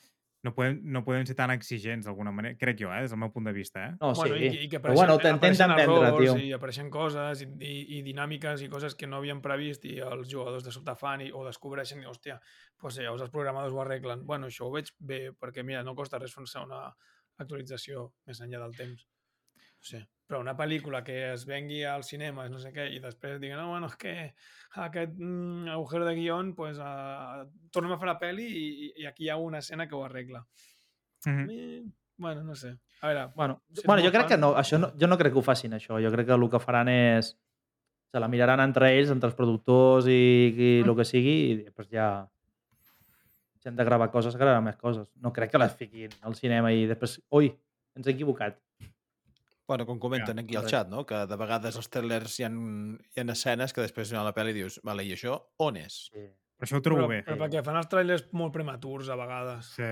no 0.46 0.52
podem, 0.54 0.76
no 0.94 1.00
podem 1.02 1.24
ser 1.26 1.34
tan 1.34 1.50
exigents 1.50 2.06
d'alguna 2.06 2.30
manera, 2.30 2.54
crec 2.60 2.78
jo, 2.78 2.92
eh, 2.94 3.00
des 3.02 3.10
del 3.10 3.18
meu 3.18 3.32
punt 3.34 3.48
de 3.48 3.52
vista. 3.52 3.88
Eh? 3.88 3.94
No, 3.98 4.12
bueno, 4.14 4.36
sí. 4.38 4.44
i, 4.46 4.60
i 4.64 4.68
que 4.70 4.78
Però 4.78 4.94
bueno, 4.94 5.16
apareixen, 5.18 5.66
vendre, 5.66 5.82
errors 5.82 6.20
tio. 6.20 6.36
i 6.38 6.52
apareixen 6.54 6.90
coses 6.94 7.42
i, 7.42 7.48
i, 7.58 7.72
i 7.96 8.02
dinàmiques 8.06 8.62
i 8.62 8.68
coses 8.70 8.94
que 8.94 9.08
no 9.10 9.18
havien 9.18 9.42
previst 9.42 9.88
i 9.90 9.96
els 9.98 10.30
jugadors 10.30 10.62
de 10.62 10.74
sobte 10.74 10.94
fan 11.00 11.24
i, 11.26 11.32
o 11.34 11.42
descobreixen 11.46 12.04
i, 12.04 12.06
hòstia, 12.06 12.38
doncs 12.78 13.00
llavors 13.02 13.26
els 13.26 13.34
programadors 13.34 13.74
ho 13.74 13.82
arreglen. 13.82 14.22
Bueno, 14.30 14.46
això 14.52 14.68
ho 14.68 14.72
veig 14.76 14.92
bé 15.00 15.20
perquè, 15.34 15.66
mira, 15.66 15.82
no 15.82 15.96
costa 15.98 16.22
res 16.22 16.38
fer 16.38 16.62
una 16.62 16.84
actualització 17.42 18.12
més 18.30 18.38
enllà 18.46 18.62
del 18.62 18.78
temps. 18.78 19.08
No 19.58 19.90
sé. 19.90 20.04
Però 20.28 20.40
una 20.42 20.52
pel·lícula 20.58 21.00
que 21.02 21.14
es 21.32 21.46
vengui 21.48 21.82
als 21.88 22.10
cinemes, 22.12 22.50
no 22.52 22.58
sé 22.60 22.68
què, 22.74 22.84
i 22.92 22.98
després 23.00 23.38
diguen, 23.40 23.56
no, 23.56 23.70
bueno, 23.70 23.86
és 23.88 23.94
que 23.96 24.12
aquest 24.84 25.14
mm, 25.16 25.68
agujero 25.72 26.04
de 26.04 26.14
guion, 26.18 26.50
pues, 26.54 26.76
uh, 26.76 27.46
tornem 27.72 27.94
a 27.94 27.98
fer 27.98 28.10
la 28.10 28.18
pel·li 28.20 28.44
i, 28.44 28.66
i- 28.88 28.90
i 29.02 29.06
aquí 29.08 29.24
hi 29.24 29.30
ha 29.32 29.38
una 29.40 29.62
escena 29.64 29.86
que 29.88 29.94
ho 29.96 30.04
arregla. 30.04 30.44
Mhm. 31.24 31.46
Eh, 31.50 31.82
bueno, 32.18 32.42
no 32.44 32.54
sé. 32.54 32.74
A 33.00 33.06
veure, 33.08 33.26
Bueno, 33.34 33.62
Si 33.72 33.86
bueno 33.86 34.02
jo 34.02 34.08
molt 34.10 34.14
crec 34.18 34.26
que 34.28 34.34
fan, 34.34 34.40
no, 34.40 34.50
això 34.56 34.78
no, 34.78 34.92
jo 35.00 35.06
no 35.08 35.16
crec 35.16 35.32
que 35.32 35.38
ho 35.38 35.42
facin, 35.46 35.72
això. 35.72 35.96
Jo 36.02 36.10
crec 36.12 36.26
que 36.26 36.34
el 36.36 36.50
que 36.50 36.60
faran 36.60 36.88
és... 36.92 37.36
Se 38.12 38.20
la 38.20 38.28
miraran 38.28 38.60
entre 38.60 38.88
ells, 38.96 39.10
entre 39.12 39.28
els 39.28 39.36
productors 39.36 40.06
i, 40.08 40.14
i 40.56 40.68
el 40.80 40.94
que 40.96 41.04
sigui, 41.04 41.34
i 41.52 41.56
després 41.64 41.88
ja... 41.92 42.26
Si 43.60 43.68
han 43.68 43.76
de 43.76 43.84
gravar 43.84 44.10
coses, 44.10 44.36
gravaran 44.36 44.64
més 44.64 44.76
coses. 44.76 45.08
No 45.20 45.32
crec 45.32 45.50
que 45.52 45.58
les 45.58 45.74
fiquin 45.76 46.10
al 46.22 46.34
cinema 46.36 46.70
i 46.72 46.86
després... 46.86 47.18
Ui, 47.30 47.48
ens 47.96 48.06
hem 48.06 48.14
equivocat. 48.14 48.56
Bueno, 49.68 49.84
com 49.86 49.98
comenten 50.00 50.38
Ja, 50.38 50.42
aquí 50.42 50.56
al 50.56 50.66
xat, 50.70 50.88
no? 50.88 51.04
que 51.06 51.14
de 51.28 51.36
vegades 51.36 51.76
els 51.76 51.90
trailers 51.92 52.38
hi 52.40 52.44
ha, 52.46 52.48
hi 52.48 53.20
ha 53.20 53.24
escenes 53.34 53.74
que 53.76 53.82
després 53.84 54.12
a 54.16 54.22
la 54.24 54.32
pel·li 54.34 54.54
dius, 54.56 54.78
vale, 54.82 55.04
i 55.04 55.12
això 55.12 55.34
on 55.60 55.76
és? 55.76 56.06
Sí. 56.08 56.24
Però 56.58 56.66
això 56.66 56.78
ho 56.80 56.82
trobo 56.82 57.02
però, 57.04 57.08
bé. 57.12 57.18
però 57.26 57.36
perquè 57.42 57.60
fan 57.66 57.76
els 57.76 57.88
trailers 57.92 58.24
molt 58.32 58.54
prematurs 58.54 59.10
a 59.12 59.16
vegades. 59.20 59.68
Sí. 59.76 59.90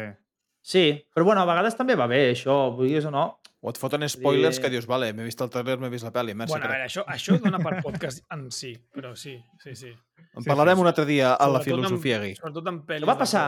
Sí, 0.67 0.85
però 1.15 1.23
bueno, 1.29 1.43
a 1.45 1.47
vegades 1.47 1.77
també 1.79 1.95
va 1.95 2.09
bé, 2.11 2.33
això, 2.33 2.57
vulguis 2.75 3.05
o 3.07 3.13
no. 3.15 3.27
O 3.61 3.71
et 3.71 3.79
foten 3.79 4.03
spoilers 4.09 4.57
Sí. 4.57 4.63
que 4.63 4.71
dius, 4.71 4.87
vale, 4.87 5.13
m'he 5.13 5.25
vist 5.29 5.41
el 5.45 5.51
trailer, 5.51 5.77
m'he 5.79 5.89
vist 5.93 6.05
la 6.09 6.13
pel·li, 6.13 6.35
merci. 6.35 6.53
bueno, 6.57 6.67
a 6.67 6.73
veure, 6.73 6.87
això, 6.89 7.05
això 7.07 7.37
dona 7.39 7.59
per 7.61 7.83
podcast 7.85 8.25
en 8.33 8.51
si, 8.51 8.73
però 8.93 9.15
sí, 9.15 9.37
sí, 9.63 9.77
sí. 9.77 9.93
En 10.35 10.43
sí, 10.43 10.49
parlarem 10.49 10.75
sí. 10.77 10.81
un 10.81 10.87
altre 10.91 11.05
dia 11.05 11.35
a 11.35 11.49
la 11.49 11.61
filosofia 11.61 12.17
amb, 12.17 12.25
gay. 12.25 12.35
Sobretot 12.41 12.67
en 12.73 12.81
pel·lis. 12.87 13.03
Això 13.05 13.13
va 13.13 13.19
passar... 13.19 13.45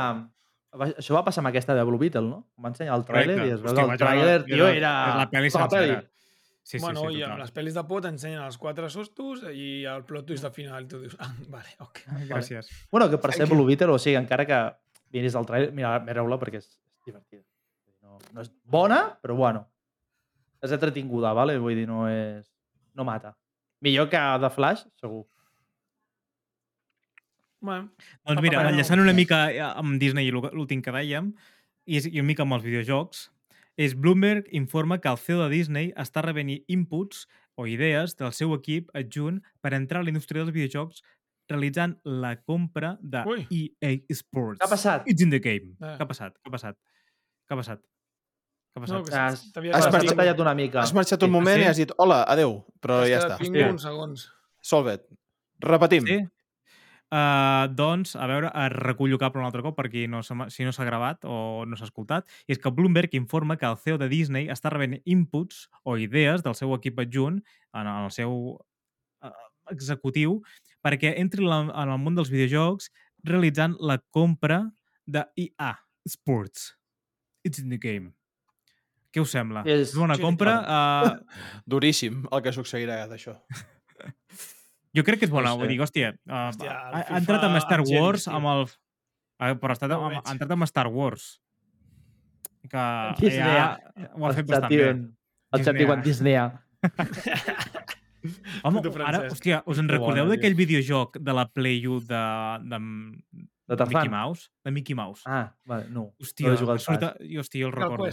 Això 1.01 1.15
va 1.17 1.25
passar 1.25 1.41
amb 1.41 1.49
aquesta 1.49 1.75
de 1.75 1.83
Blue 1.89 1.99
Beetle, 1.99 2.29
no? 2.29 2.43
Va 2.63 2.69
ensenyar 2.69 2.95
el 2.99 3.05
tràiler 3.09 3.39
i 3.47 3.51
es 3.55 3.61
veu 3.65 3.73
que 3.75 3.81
el 3.81 3.99
tràiler, 3.99 4.45
tio, 4.45 4.67
era- 4.69 4.91
és 5.09 5.17
la 5.17 5.31
pel·li 5.33 5.51
sencera. 5.51 6.03
Sí, 6.69 6.77
sí, 6.77 6.83
bueno, 6.85 7.01
sí, 7.07 7.15
i 7.17 7.23
amb 7.25 7.31
total. 7.33 7.41
les 7.47 7.53
pel·lis 7.57 7.77
de 7.79 7.83
por 7.89 8.03
t'ensenyen 8.05 8.43
els 8.45 8.59
quatre 8.61 8.91
sustos 8.93 9.41
i 9.57 9.69
el 9.89 10.03
plot 10.05 10.27
twist 10.29 10.45
de 10.45 10.51
final. 10.53 10.85
Tu 10.91 10.99
dius, 11.01 11.15
ah, 11.25 11.31
vale, 11.49 11.71
ok. 11.81 12.03
Vale. 12.11 12.27
Gràcies. 12.29 12.69
Bueno, 12.93 13.07
que 13.09 13.17
per 13.23 13.33
ser. 13.33 13.47
Blue 13.49 13.65
Beetle, 13.65 13.95
o 13.95 13.99
sigui, 14.03 14.19
encara 14.21 14.45
que 14.45 14.59
miris 15.17 15.35
el 15.41 15.47
trailer, 15.49 15.71
mira, 15.73 15.95
mireu-la 16.05 16.37
perquè 16.43 16.61
és, 16.61 16.67
és 16.75 17.07
divertida. 17.09 17.41
No, 18.05 18.19
no 18.37 18.45
és 18.45 18.51
bona, 18.69 18.99
però 19.23 19.39
bueno. 19.39 19.65
És 20.61 20.75
entretinguda, 20.77 21.33
vale? 21.33 21.57
Vull 21.63 21.75
dir, 21.79 21.87
no 21.89 22.05
és... 22.11 22.45
No 22.99 23.05
mata. 23.09 23.33
Millor 23.81 24.11
que 24.13 24.21
The 24.43 24.51
Flash, 24.51 24.85
segur. 25.01 25.25
Bueno, 27.61 27.89
Doncs 28.27 28.43
mira, 28.45 28.61
enllaçant 28.71 29.01
una 29.03 29.13
mica 29.17 29.39
eh, 29.51 29.59
amb 29.65 29.97
Disney 29.99 30.29
i 30.29 30.35
l'ú- 30.35 30.45
l'últim 30.55 30.83
que 30.85 30.93
dèiem, 30.95 31.33
i, 31.89 31.97
és, 31.99 32.07
i 32.07 32.21
una 32.21 32.29
mica 32.29 32.45
amb 32.45 32.55
els 32.59 32.63
videojocs, 32.67 33.25
és 33.79 33.95
Bloomberg 33.95 34.49
informa 34.53 34.99
que 35.01 35.09
el 35.09 35.19
CEO 35.23 35.45
de 35.45 35.49
Disney 35.53 35.93
està 35.97 36.21
rebent 36.25 36.51
inputs 36.67 37.27
o 37.59 37.67
idees 37.71 38.17
del 38.19 38.33
seu 38.35 38.53
equip 38.57 38.91
adjunt 38.99 39.41
per 39.63 39.73
entrar 39.79 40.01
a 40.03 40.07
la 40.07 40.11
indústria 40.13 40.43
dels 40.43 40.53
videojocs 40.55 41.03
realitzant 41.49 41.95
la 42.05 42.35
compra 42.43 42.97
de 43.01 43.23
Ui. 43.27 43.47
EA 43.51 43.95
Sports. 44.13 44.59
Què 44.61 44.67
ha 44.67 44.71
passat? 44.75 45.07
It's 45.09 45.23
in 45.25 45.31
the 45.31 45.39
game. 45.41 45.77
Eh. 45.81 45.95
Què 45.97 46.03
ha 46.05 46.09
passat? 46.11 46.35
Què 46.43 46.51
ha 46.51 46.55
passat? 46.59 46.77
Què 47.49 47.55
ha 47.55 47.61
passat? 47.63 47.81
Què 47.81 48.77
ha 48.79 48.83
passat? 48.85 48.97
no, 48.99 49.05
que 49.07 49.15
Has- 49.15 49.39
has 49.41 49.47
Has, 49.57 49.87
marxat- 49.95 50.11
has 50.11 50.17
tallat 50.19 50.41
una 50.45 50.55
mica. 50.55 50.81
Has 50.83 50.93
marxat 50.95 51.23
un 51.23 51.31
Sí. 51.31 51.33
moment 51.39 51.57
Sí? 51.57 51.63
i 51.63 51.69
has 51.71 51.77
dit, 51.81 51.93
hola, 51.97 52.23
adeu, 52.29 52.59
però 52.83 52.99
ja 53.09 53.23
està. 53.23 53.39
Tinc 53.39 53.57
uns 53.71 53.83
segons. 53.83 54.29
Solvet. 54.61 55.07
Repetim. 55.61 56.05
Sí? 56.07 56.19
Uh, 57.09 57.65
doncs, 57.73 58.11
a 58.21 58.27
veure, 58.29 58.51
uh, 58.53 58.67
recullo 58.69 59.17
cap 59.17 59.37
un 59.41 59.45
altre 59.47 59.63
cop 59.65 59.75
per 59.79 59.87
qui 59.89 60.03
no 60.13 60.19
si 60.23 60.65
no 60.67 60.73
s'ha 60.77 60.85
gravat 60.85 61.23
o 61.25 61.65
no 61.65 61.77
s'ha 61.79 61.87
escoltat, 61.89 62.27
i 62.47 62.53
és 62.53 62.59
que 62.61 62.69
Bloomberg 62.71 63.15
informa 63.17 63.57
que 63.57 63.65
el 63.65 63.79
CEO 63.81 63.97
de 63.97 64.11
Disney 64.13 64.51
està 64.53 64.69
rebent 64.69 64.99
inputs 65.09 65.71
o 65.89 65.97
idees 65.97 66.43
del 66.45 66.55
seu 66.55 66.75
equip 66.77 67.01
adjunt 67.01 67.41
en 67.73 67.89
el 67.89 68.11
seu 68.13 68.35
uh, 69.25 69.33
executiu 69.73 70.43
perquè 70.85 71.15
entri 71.17 71.43
en 71.45 71.49
la- 71.49 71.83
en 71.85 71.95
el 71.95 71.99
món 71.99 72.15
dels 72.15 72.29
videojocs 72.29 72.91
realitzant 73.25 73.79
la 73.81 73.97
compra 74.11 74.61
de 75.07 75.25
EA 75.37 75.73
Sports. 76.07 76.75
It's 77.43 77.59
in 77.59 77.71
the 77.71 77.79
game. 77.81 78.13
Què 79.13 79.23
us 79.25 79.33
sembla? 79.33 79.63
És- 79.65 79.97
una 79.97 80.15
sí, 80.17 80.21
compra? 80.23 80.59
Uh, 80.61 81.17
Duríssim 81.67 82.27
el 82.31 82.43
que 82.45 82.53
succeirà 82.53 83.07
d'això. 83.09 83.39
Jo 84.99 85.05
crec 85.07 85.23
que 85.23 85.29
és 85.29 85.33
bona. 85.33 85.53
No 85.53 85.57
sé. 85.57 85.63
vull 85.63 85.73
dir, 85.73 85.81
hòstia, 85.85 86.13
uh, 86.27 86.39
Hòstia, 86.51 86.75
ha, 86.75 87.03
FIFA 87.03 87.15
ha 87.15 87.21
entrat 87.23 87.49
amb 87.49 87.61
Star 87.65 87.81
Wars, 87.87 88.29
amb 88.31 88.53
el... 88.55 88.65
Però 89.39 89.71
ha, 89.71 89.77
estat, 89.77 89.93
No 89.95 90.09
amb, 90.09 90.19
ha 90.19 90.33
entrat 90.35 90.55
amb 90.57 90.67
Star 90.67 90.89
Wars. 90.91 91.29
Que 92.69 92.87
Disney. 93.21 93.55
ja 93.55 93.69
ho 94.11 94.27
ha 94.27 94.33
fet 94.35 94.49
bastant 94.49 94.73
bé. 94.75 94.89
El 94.89 95.63
xat 95.63 95.77
Disney. 95.79 95.85
diuen 95.85 96.03
Disney. 96.05 96.35
Home, 98.67 98.83
ara, 99.07 99.21
hòstia, 99.31 99.61
us 99.71 99.79
en 99.79 99.87
Que 99.87 99.95
recordeu 99.95 100.27
bona, 100.27 100.35
d'aquell 100.35 100.57
videojoc 100.59 101.21
de 101.23 101.37
la 101.39 101.47
Play 101.55 101.79
1 101.87 102.01
de, 102.11 102.23
de, 102.73 102.81
De 103.69 103.77
de 103.79 103.87
Mickey. 103.87 104.11
Mouse? 104.11 104.51
De 104.65 104.75
Mickey 104.75 104.99
Mouse. 104.99 105.23
Ah, 105.25 105.55
vale, 105.65 105.87
no. 105.95 106.09
hòstia, 106.19 106.49
no 106.49 106.57
he 106.57 106.61
jugat 106.61 106.81
que 106.81 106.85
surt, 106.85 107.07
hòstia, 107.45 107.63
jo 107.63 107.71
el 107.71 107.77
recordo. 107.77 108.11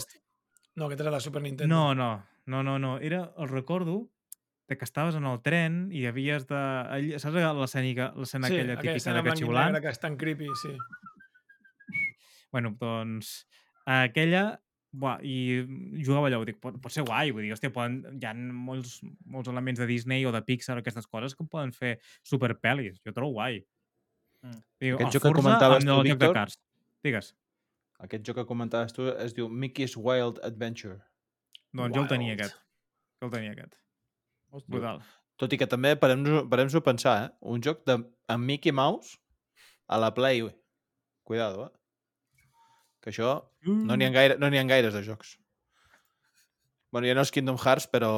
No, 0.76 0.88
aquest 0.88 1.02
era 1.02 1.12
de 1.16 1.22
Super 1.24 1.42
Nintendo. 1.42 1.72
No, 1.74 1.96
no, 1.96 2.12
no, 2.46 2.62
no, 2.64 2.78
no. 2.80 2.98
Era, 3.00 3.34
el 3.40 3.50
recordo 3.50 4.12
de 4.68 4.78
que 4.78 4.86
estaves 4.86 5.16
en 5.16 5.26
el 5.30 5.42
tren 5.46 5.86
i 5.94 6.06
havies 6.10 6.48
de... 6.50 6.62
Saps 7.22 7.36
l'escena 7.38 8.50
sí, 8.50 8.58
aquella 8.58 8.78
aquella 8.80 8.96
típica 8.98 9.22
de 9.22 9.36
xiulant? 9.42 9.74
negre 9.74 9.84
que 9.86 9.94
és 9.94 10.02
tan 10.02 10.18
creepy, 10.18 10.50
sí. 10.64 10.74
Bueno, 12.52 12.76
doncs, 12.80 13.42
aquella... 13.86 14.48
Buah, 14.96 15.18
I 15.28 15.66
jugava 16.08 16.30
allò, 16.30 16.38
dic, 16.48 16.56
pot, 16.64 16.78
pot 16.80 16.94
ser 16.94 17.04
guai, 17.04 17.34
vull 17.36 17.44
dir, 17.44 17.50
hòstia, 17.52 17.68
poden, 17.76 17.98
hi 18.16 18.28
ha 18.30 18.32
molts, 18.32 19.02
molts 19.28 19.52
elements 19.52 19.82
de 19.82 19.88
Disney 19.90 20.24
o 20.24 20.32
de 20.32 20.40
Pixar, 20.48 20.78
aquestes 20.80 21.10
coses, 21.12 21.36
que 21.36 21.44
poden 21.52 21.74
fer 21.76 21.98
superpel·lis. 22.24 23.02
Jo 23.04 23.12
trobo 23.12 23.36
guai. 23.36 23.58
Mm. 24.40 24.62
Diu, 24.80 24.96
Aquest 24.96 25.10
el 25.10 25.18
joc 25.18 25.28
que 25.28 25.34
comentaves 25.42 25.84
tu, 25.84 25.98
Víctor. 26.08 26.40
Digues. 27.04 27.34
Aquest 28.08 28.24
joc 28.24 28.40
que 28.40 28.48
comentaves 28.48 28.96
tu 28.96 29.10
es 29.12 29.36
diu 29.36 29.52
Mickey's 29.52 29.98
Wild 30.00 30.40
Adventure. 30.48 31.02
Doncs 31.76 31.98
jo 31.98 32.06
el 32.06 32.12
tenia 32.16 32.32
Wild. 32.32 32.46
aquest. 32.46 32.64
Jo 33.20 33.28
el 33.28 33.36
tenia 33.36 33.52
aquest. 33.52 33.76
Hòstia. 34.56 34.72
Brutal. 34.76 35.02
Tot 35.42 35.52
i 35.52 35.60
que 35.60 35.68
també 35.68 35.96
parem-nos 36.00 36.46
parem 36.52 36.70
a 36.72 36.84
pensar, 36.84 37.16
eh? 37.26 37.32
Un 37.54 37.64
joc 37.64 37.84
de, 37.90 37.98
amb 38.32 38.48
Mickey 38.48 38.72
Mouse 38.76 39.18
a 39.88 40.00
la 40.00 40.14
Play. 40.16 40.44
ui. 40.46 40.54
Cuidado, 41.28 41.66
eh? 41.68 41.74
Que 43.04 43.12
això 43.12 43.34
no 43.66 43.98
n'hi 43.98 44.06
ha, 44.08 44.14
gaire, 44.14 44.38
no 44.42 44.48
ha 44.48 44.64
gaires 44.70 44.94
de 44.94 45.04
jocs. 45.06 45.36
Bueno, 46.92 47.08
ja 47.10 47.16
no 47.18 47.26
és 47.26 47.32
Kingdom 47.34 47.58
Hearts, 47.60 47.90
però 47.92 48.10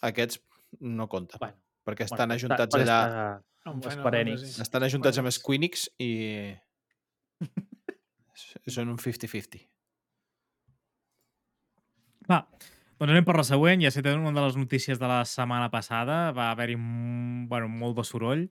aquests 0.00 0.40
no 0.80 1.08
compten. 1.12 1.38
Bueno, 1.42 1.58
perquè 1.84 2.06
estan 2.08 2.30
bueno, 2.30 2.38
ajuntats 2.40 2.74
perquè 2.74 2.86
allà... 2.86 3.00
està- 3.04 3.48
Amb 3.70 3.84
Square 3.86 4.20
Enix. 4.24 4.56
Estan 4.64 4.82
ajuntats 4.82 5.20
amb 5.20 5.30
Squeenix 5.30 5.84
i... 6.02 6.10
Són 8.74 8.88
un 8.90 8.96
50-50. 8.98 9.60
Va, 12.30 12.40
doncs 13.02 13.16
anem 13.16 13.24
per 13.26 13.34
la 13.34 13.42
següent. 13.42 13.82
Ja 13.82 13.90
sé 13.90 14.02
que 14.02 14.14
una 14.14 14.30
de 14.30 14.44
les 14.44 14.56
notícies 14.56 15.00
de 15.00 15.08
la 15.10 15.24
setmana 15.26 15.72
passada 15.72 16.30
va 16.30 16.52
haver-hi 16.52 16.76
bueno, 17.50 17.66
molt 17.66 17.98
de 17.98 18.06
soroll 18.06 18.46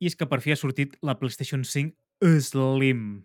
i 0.00 0.08
és 0.08 0.16
que 0.16 0.28
per 0.28 0.42
fi 0.44 0.52
ha 0.52 0.60
sortit 0.60 0.98
la 1.00 1.16
PlayStation 1.16 1.64
5 1.64 1.96
Slim. 2.44 3.24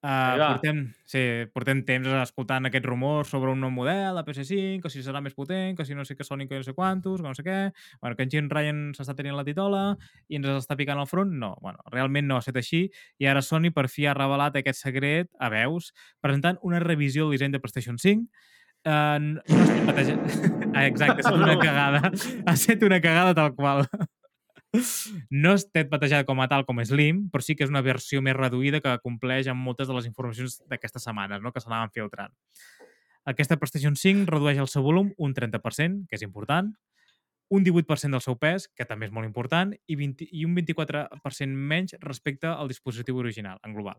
Uh, 0.00 0.32
portem, 0.40 0.78
sí, 1.04 1.20
portem 1.52 1.82
temps 1.84 2.08
escoltant 2.22 2.64
aquest 2.66 2.86
rumor 2.88 3.26
sobre 3.28 3.50
un 3.52 3.60
nou 3.60 3.70
model 3.70 4.16
de 4.16 4.22
PS5, 4.24 4.80
que 4.80 4.90
si 4.90 5.04
serà 5.04 5.20
més 5.20 5.36
potent, 5.36 5.76
que 5.76 5.84
si 5.84 5.94
no 5.94 6.06
sé 6.08 6.16
què 6.16 6.24
que 6.24 6.56
no 6.56 6.62
sé 6.64 6.72
quantos, 6.72 7.20
que 7.20 7.28
no 7.28 7.34
sé 7.34 7.44
què... 7.44 7.58
Bueno, 8.00 8.16
que 8.16 8.24
en 8.24 8.30
Jim 8.30 8.48
Ryan 8.48 8.94
s'està 8.96 9.14
tenint 9.14 9.36
la 9.36 9.44
titola 9.44 9.96
i 10.26 10.40
ens 10.40 10.48
està 10.48 10.74
picant 10.74 10.98
al 10.98 11.06
front. 11.06 11.30
No, 11.30 11.54
bueno, 11.60 11.78
realment 11.92 12.26
no 12.26 12.36
ha 12.36 12.40
estat 12.40 12.56
així 12.56 12.88
i 13.18 13.26
ara 13.26 13.42
Sony 13.42 13.70
per 13.76 13.86
fi 13.92 14.08
ha 14.08 14.16
revelat 14.16 14.56
aquest 14.56 14.80
secret 14.80 15.28
a 15.38 15.50
veus 15.52 15.92
presentant 16.20 16.58
una 16.62 16.80
revisió 16.80 17.28
del 17.28 17.36
disseny 17.36 17.52
de 17.52 17.60
PlayStation 17.60 18.00
5 18.00 18.24
Uh, 18.80 19.18
no 19.20 19.42
estic 19.44 19.84
batejant... 19.88 20.22
ah, 20.74 20.86
exacte, 20.86 21.20
ha 21.20 21.26
estat 21.26 21.36
una 21.36 21.58
cagada. 21.60 22.00
Ha 22.46 22.54
estat 22.54 22.86
una 22.86 23.00
cagada 23.04 23.36
tal 23.36 23.54
qual. 23.56 23.84
No 25.34 25.56
estat 25.58 25.88
batejada 25.90 26.24
com 26.28 26.40
a 26.40 26.46
tal 26.48 26.64
com 26.66 26.78
Slim, 26.86 27.24
però 27.32 27.42
sí 27.42 27.56
que 27.58 27.66
és 27.66 27.72
una 27.72 27.82
versió 27.82 28.22
més 28.22 28.36
reduïda 28.36 28.80
que 28.84 28.92
compleix 29.02 29.50
amb 29.50 29.64
moltes 29.66 29.90
de 29.90 29.96
les 29.96 30.06
informacions 30.06 30.60
d'aquestes 30.70 31.04
setmanes, 31.08 31.42
no? 31.42 31.52
que 31.52 31.62
s'anaven 31.62 31.90
filtrant. 31.94 32.32
Aquesta 33.28 33.58
PlayStation 33.58 33.98
5 33.98 34.30
redueix 34.30 34.62
el 34.62 34.70
seu 34.70 34.86
volum 34.86 35.10
un 35.18 35.34
30%, 35.36 36.06
que 36.08 36.16
és 36.16 36.24
important, 36.24 36.70
un 37.50 37.66
18% 37.66 38.14
del 38.14 38.22
seu 38.22 38.38
pes, 38.38 38.68
que 38.78 38.86
també 38.86 39.10
és 39.10 39.12
molt 39.12 39.26
important, 39.26 39.74
i, 39.74 39.98
20, 39.98 40.30
i 40.30 40.46
un 40.46 40.54
24% 40.54 41.50
menys 41.74 41.98
respecte 42.00 42.48
al 42.48 42.70
dispositiu 42.70 43.18
original, 43.18 43.58
en 43.66 43.74
global. 43.74 43.98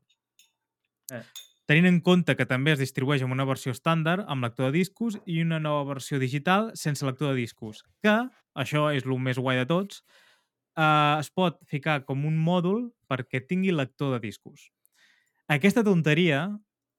Eh. 1.11 1.25
Tenint 1.70 1.88
en 1.88 1.99
compte 2.01 2.36
que 2.36 2.47
també 2.49 2.74
es 2.74 2.82
distribueix 2.82 3.24
amb 3.26 3.36
una 3.36 3.47
versió 3.47 3.74
estàndard 3.76 4.26
amb 4.28 4.45
lector 4.45 4.70
de 4.70 4.80
discos 4.80 5.18
i 5.26 5.41
una 5.43 5.59
nova 5.62 5.86
versió 5.93 6.20
digital 6.20 6.72
sense 6.76 7.05
lector 7.05 7.32
de 7.32 7.41
discos, 7.41 7.84
que, 8.03 8.18
això 8.55 8.89
és 8.95 9.07
el 9.07 9.20
més 9.20 9.39
guai 9.39 9.62
de 9.62 9.68
tots, 9.70 10.03
eh, 10.78 11.18
es 11.20 11.30
pot 11.30 11.59
ficar 11.70 12.01
com 12.05 12.26
un 12.26 12.38
mòdul 12.38 12.89
perquè 13.12 13.43
tingui 13.47 13.76
lector 13.76 14.16
de 14.16 14.22
discos. 14.28 14.70
Aquesta 15.51 15.84
tonteria, 15.84 16.45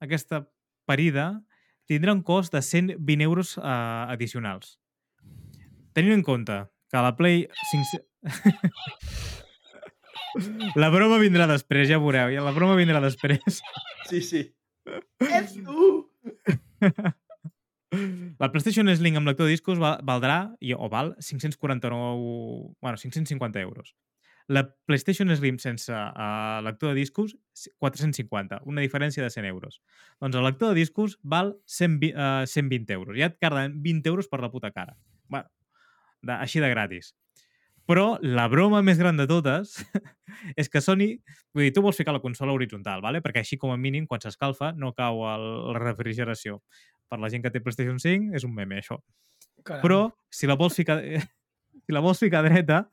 aquesta 0.01 0.45
parida, 0.87 1.43
tindrà 1.89 2.13
un 2.13 2.23
cost 2.23 2.53
de 2.53 2.63
120 2.63 3.25
euros 3.25 3.57
eh, 3.59 3.63
addicionals. 3.65 4.79
Tenint 5.93 6.19
en 6.19 6.25
compte 6.25 6.65
que 6.91 7.05
la 7.05 7.17
Play 7.17 7.47
5... 7.71 8.03
la 10.83 10.89
broma 10.93 11.19
vindrà 11.21 11.47
després, 11.49 11.89
ja 11.89 11.99
veureu. 12.01 12.33
Ja 12.33 12.45
la 12.45 12.55
broma 12.57 12.77
vindrà 12.79 13.01
després. 13.05 13.61
Sí, 14.09 14.21
sí. 14.21 14.43
Ets 15.21 15.59
tu! 15.67 16.13
La 18.41 18.49
PlayStation 18.51 18.89
Slim 18.97 19.19
amb 19.21 19.29
lector 19.29 19.47
de 19.47 19.53
discos 19.53 19.79
val, 19.79 20.01
valdrà, 20.07 20.39
o 20.79 20.89
val, 20.89 21.15
549... 21.21 22.73
Bueno, 22.81 22.97
550 22.97 23.61
euros. 23.61 23.95
La 24.49 24.65
PlayStation 24.87 25.31
Slim 25.37 25.59
sense 25.59 25.93
uh, 25.93 26.61
lector 26.65 26.91
de 26.91 26.97
discos, 26.99 27.37
450, 27.79 28.63
una 28.65 28.83
diferència 28.83 29.23
de 29.23 29.31
100 29.31 29.47
euros. 29.47 29.81
Doncs 30.21 30.37
el 30.37 30.45
lector 30.49 30.73
de 30.73 30.81
discos 30.81 31.19
val 31.23 31.55
120, 31.67 32.17
uh, 32.17 32.47
120 32.47 32.97
euros. 32.97 33.19
Ja 33.19 33.31
et 33.31 33.39
carden 33.41 33.79
20 33.85 34.09
euros 34.11 34.29
per 34.29 34.43
la 34.43 34.51
puta 34.51 34.73
cara. 34.73 34.97
Bueno, 35.29 35.49
de, 36.23 36.35
així 36.35 36.61
de 36.65 36.73
gratis. 36.73 37.15
Però 37.91 38.16
la 38.22 38.47
broma 38.51 38.83
més 38.87 39.01
gran 39.01 39.18
de 39.18 39.26
totes 39.30 39.78
és 40.61 40.70
que 40.70 40.83
Sony... 40.85 41.16
Vull 41.53 41.66
dir, 41.66 41.72
tu 41.76 41.83
vols 41.85 41.99
ficar 41.99 42.14
la 42.14 42.22
consola 42.22 42.55
horitzontal, 42.55 43.03
¿vale? 43.05 43.20
perquè 43.24 43.43
així 43.43 43.59
com 43.61 43.74
a 43.74 43.78
mínim, 43.80 44.07
quan 44.09 44.22
s'escalfa, 44.22 44.72
no 44.72 44.95
cau 44.97 45.24
el, 45.28 45.49
la 45.74 45.83
refrigeració. 45.83 46.62
Per 47.12 47.18
la 47.20 47.28
gent 47.33 47.45
que 47.45 47.53
té 47.53 47.61
PlayStation 47.61 47.99
5 48.01 48.39
és 48.39 48.47
un 48.49 48.55
meme, 48.57 48.78
això. 48.80 48.97
Caram. 49.66 49.83
Però 49.85 49.99
si 50.33 50.49
la 50.49 50.57
vols 50.57 50.78
ficar, 50.78 51.03
si 51.85 51.95
la 51.95 52.01
vols 52.05 52.22
ficar 52.22 52.41
dreta, 52.47 52.87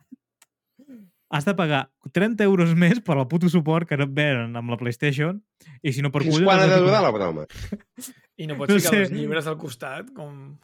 has 1.30 1.46
de 1.46 1.54
pagar 1.54 1.84
30 2.12 2.44
euros 2.44 2.74
més 2.76 3.00
per 3.06 3.16
al 3.16 3.28
puto 3.30 3.50
suport 3.54 3.88
que 3.88 3.98
no 3.98 4.08
et 4.10 4.14
venen 4.18 4.56
amb 4.58 4.74
la 4.74 4.78
PlayStation 4.82 5.38
i 5.86 5.94
si 5.94 6.02
no 6.02 6.12
per 6.12 6.24
Fins 6.26 6.40
collons... 6.40 6.50
quan 6.50 6.64
ha 6.64 6.70
de 6.72 6.80
durar 6.82 7.02
la 7.06 7.12
broma? 7.14 7.46
I 8.42 8.50
no 8.50 8.58
pots 8.60 8.74
no 8.74 8.80
ficar 8.80 8.96
sé. 8.96 9.04
els 9.06 9.14
llibres 9.14 9.50
al 9.50 9.60
costat, 9.62 10.10
com... 10.18 10.58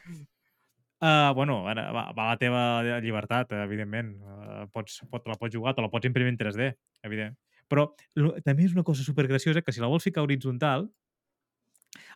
Uh, 1.05 1.33
bueno, 1.37 1.59
ara 1.69 1.83
va, 1.93 2.07
va 2.17 2.31
la 2.31 2.37
teva 2.41 2.61
llibertat, 3.03 3.51
evidentment. 3.61 4.15
Uh, 4.25 4.63
pots, 4.73 5.03
pot, 5.11 5.27
la 5.29 5.35
pots 5.37 5.53
jugar, 5.53 5.75
te 5.77 5.83
la 5.83 5.91
pots 5.93 6.07
imprimir 6.09 6.33
en 6.33 6.39
3D, 6.39 6.71
evident. 7.05 7.35
Però 7.69 7.83
lo, 8.17 8.31
també 8.45 8.65
és 8.65 8.73
una 8.73 8.85
cosa 8.87 9.05
supergraciosa 9.05 9.61
que 9.61 9.73
si 9.75 9.83
la 9.83 9.89
vols 9.91 10.07
ficar 10.07 10.23
horitzontal, 10.25 10.87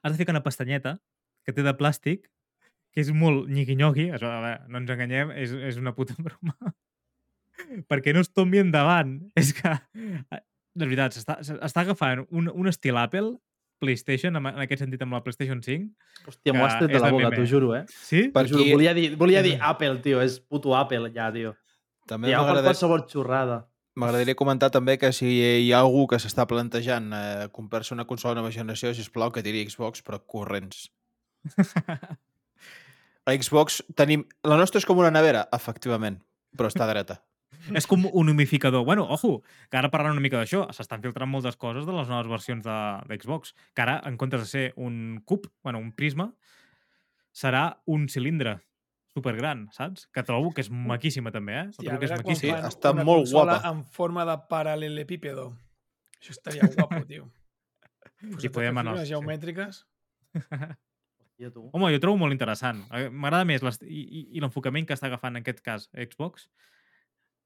has 0.01 0.13
de 0.13 0.17
ficar 0.17 0.33
una 0.33 0.41
pestanyeta 0.45 0.97
que 1.45 1.53
té 1.53 1.65
de 1.65 1.75
plàstic, 1.77 2.31
que 2.89 3.03
és 3.03 3.11
molt 3.13 3.49
veure, 4.33 4.53
no 4.71 4.81
ens 4.81 4.93
enganyem, 4.95 5.35
és, 5.37 5.53
és 5.53 5.77
una 5.77 5.93
puta 5.93 6.17
broma, 6.25 6.73
perquè 7.91 8.15
no 8.15 8.25
es 8.25 8.33
tombi 8.33 8.63
endavant. 8.63 9.19
És 9.37 9.53
que, 9.53 9.75
eh, 9.99 10.41
de 10.73 10.89
veritat, 10.89 11.13
s'està 11.19 11.85
agafant 11.85 12.25
un, 12.29 12.49
un 12.49 12.73
estil 12.73 12.97
Apple, 12.97 13.35
PlayStation, 13.79 14.35
en, 14.35 14.47
aquest 14.65 14.83
sentit 14.83 15.01
amb 15.05 15.15
la 15.15 15.21
PlayStation 15.25 15.61
5. 15.63 15.87
Hòstia, 16.27 16.53
m'ho 16.53 16.65
has 16.65 16.75
tret 16.77 16.91
de 16.91 16.99
la 17.01 17.11
boca, 17.15 17.31
t'ho 17.33 17.45
juro, 17.47 17.73
eh? 17.77 17.85
Sí? 17.89 18.27
Per 18.33 18.43
T'ho 18.45 18.57
juro, 18.57 18.67
volia 18.75 18.93
dir, 18.97 19.09
volia 19.19 19.41
dir 19.45 19.55
Apple, 19.61 19.97
tio. 20.03 20.21
És 20.21 20.39
puto 20.39 20.75
Apple, 20.77 21.11
ja, 21.15 21.31
tio. 21.35 21.55
també 22.09 22.31
Ja, 22.31 22.43
per 22.43 22.63
qualsevol 22.65 23.05
xorrada. 23.07 23.61
m'agradaria 23.99 24.35
comentar 24.35 24.69
també 24.71 24.97
que 24.97 25.11
si 25.11 25.27
hi 25.27 25.71
ha 25.73 25.79
algú 25.83 26.05
que 26.07 26.19
s'està 26.19 26.45
plantejant 26.47 27.11
eh, 27.13 27.47
comprar-se 27.51 27.93
una 27.93 28.05
consola 28.07 28.33
de 28.33 28.41
nova 28.41 28.51
generació, 28.51 28.93
sisplau, 28.93 29.31
que 29.31 29.43
tiri 29.43 29.65
Xbox, 29.67 30.01
però 30.03 30.19
corrents. 30.25 30.89
A 33.25 33.35
Xbox 33.35 33.83
tenim... 33.95 34.23
La 34.47 34.57
nostra 34.57 34.79
és 34.79 34.87
com 34.87 34.97
una 34.97 35.11
nevera, 35.11 35.45
efectivament, 35.53 36.17
però 36.57 36.71
està 36.71 36.87
dreta. 36.89 37.19
És 37.77 37.87
com 37.87 38.05
un 38.11 38.29
humificador. 38.29 38.85
Bueno, 38.85 39.05
ojo, 39.09 39.41
que 39.69 39.77
ara 39.77 39.89
parlant 39.91 40.15
una 40.17 40.23
mica 40.23 40.37
d'això, 40.39 40.65
s'estan 40.73 41.01
filtrant 41.03 41.29
moltes 41.29 41.57
coses 41.57 41.85
de 41.85 41.93
les 41.93 42.09
noves 42.09 42.27
versions 42.31 42.63
de, 42.65 42.77
de 43.09 43.19
Xbox, 43.21 43.53
que 43.75 43.81
ara, 43.85 43.99
en 44.05 44.17
comptes 44.17 44.41
de 44.41 44.47
ser 44.47 44.65
un 44.77 45.21
cub, 45.25 45.47
bueno, 45.63 45.79
un 45.79 45.91
prisma, 45.93 46.31
serà 47.35 47.79
un 47.85 48.07
cilindre 48.09 48.59
supergran, 49.13 49.67
saps? 49.75 50.07
Que 50.13 50.23
trobo 50.23 50.51
que 50.55 50.61
és 50.63 50.69
maquíssima 50.71 51.31
també, 51.33 51.55
eh? 51.59 51.65
Trobo 51.77 51.95
a 51.95 51.99
que 51.99 52.09
és 52.09 52.13
maquíssima. 52.15 52.61
Sí, 52.61 52.71
està 52.73 52.93
una 52.95 53.05
molt 53.07 53.29
guapa. 53.31 53.59
en 53.69 53.83
forma 53.85 54.25
de 54.25 54.37
paral·lelepípedo. 54.49 55.49
Això 56.19 56.35
estaria 56.35 56.69
guapo, 56.75 57.03
tio. 57.05 57.29
Pues 58.19 58.43
I 58.43 58.49
podem 58.51 58.75
anar- 58.77 58.97
Les 58.97 59.07
sí. 59.07 59.13
geomètriques. 59.13 59.85
Hòstia, 60.35 61.51
tu. 61.53 61.69
Home, 61.71 61.91
jo 61.93 61.99
trobo 62.03 62.17
molt 62.19 62.35
interessant. 62.35 62.81
M'agrada 62.91 63.45
més 63.47 63.63
i, 63.87 64.01
i, 64.01 64.23
i 64.35 64.41
l'enfocament 64.43 64.85
que 64.85 64.93
està 64.97 65.07
agafant 65.07 65.37
en 65.37 65.39
aquest 65.39 65.61
cas 65.63 65.87
Xbox. 65.95 66.49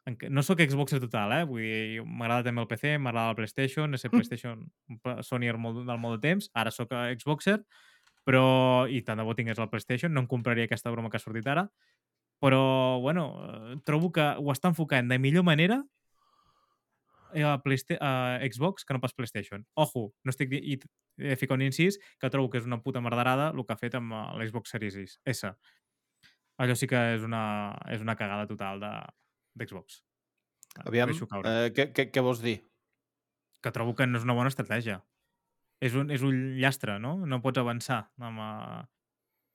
No 0.06 0.43
sóc 0.43 0.60
Xboxer 0.60 0.99
total, 0.99 1.32
eh? 1.32 1.43
Vull 1.47 1.64
dir, 1.64 2.04
m'agrada 2.04 2.49
també 2.49 2.60
el 2.60 2.68
PC, 2.68 2.97
m'agrada 2.99 3.32
el 3.32 3.38
PlayStation, 3.38 3.93
he 3.93 3.99
set 4.01 4.12
PlayStation 4.12 4.66
Sonyer 5.24 5.56
molt, 5.56 5.86
del 5.88 6.01
molt 6.01 6.20
de 6.20 6.28
temps, 6.28 6.49
ara 6.60 6.74
sóc 6.76 6.91
eh, 6.91 7.14
Xboxer, 7.16 7.62
però, 8.28 8.43
i 8.91 8.99
tant 9.08 9.20
de 9.20 9.24
bo 9.24 9.36
tingués 9.36 9.62
el 9.64 9.70
PlayStation, 9.72 10.12
no 10.12 10.26
em 10.26 10.28
compraria 10.28 10.68
aquesta 10.68 10.91
broma 10.91 11.12
que 11.12 11.22
ha 11.22 11.24
sortit 11.24 11.47
ara, 11.47 11.70
però, 12.43 12.99
bueno, 12.99 13.30
eh, 13.47 13.78
trobo 13.88 14.12
que 14.12 14.28
ho 14.36 14.51
està 14.51 14.74
enfocant 14.74 15.08
de 15.08 15.22
millor 15.24 15.47
manera 15.47 15.80
a, 17.32 17.56
Playsta 17.64 17.97
a 18.01 18.39
Xbox 18.43 18.84
que 18.84 18.93
no 18.93 18.99
pas 18.99 19.16
PlayStation. 19.16 19.64
Ojo, 19.74 20.12
no 20.24 20.36
estic 20.36 20.51
i 20.51 20.78
he 21.24 21.38
ficat 21.39 21.56
un 21.56 21.64
incís 21.70 21.99
que 22.20 22.30
trobo 22.34 22.51
que 22.51 22.60
és 22.60 22.68
una 22.68 22.82
puta 22.84 23.01
merderada 23.01 23.51
el 23.54 23.64
que 23.64 23.74
ha 23.74 23.80
fet 23.80 23.95
amb 23.95 24.12
eh, 24.12 24.24
l'Xbox 24.41 24.76
Series 24.76 25.20
S. 25.24 25.56
Allò 26.60 26.76
sí 26.78 26.91
que 26.91 26.99
és 27.16 27.24
una, 27.24 27.74
és 27.89 28.04
una 28.04 28.20
cagada 28.20 28.45
total 28.51 28.84
de 28.84 28.93
d'Xbox. 29.60 30.01
Eh, 30.74 30.88
Aviam, 30.89 31.12
eh, 31.14 31.72
què, 31.76 31.91
què, 31.93 32.10
què 32.12 32.24
vols 32.26 32.41
dir? 32.43 32.60
que 33.64 33.72
trobo 33.72 33.95
que 33.95 34.06
no 34.06 34.20
és 34.20 34.28
una 34.28 34.36
bona 34.36 34.51
estratègia. 34.51 34.99
És 35.84 35.95
un, 35.99 36.12
és 36.12 36.24
un 36.24 36.58
llastre, 36.60 36.97
no? 36.99 37.16
No 37.28 37.39
pots 37.43 37.62
avançar 37.62 38.01
amb, 38.20 38.39
eh, 38.43 38.82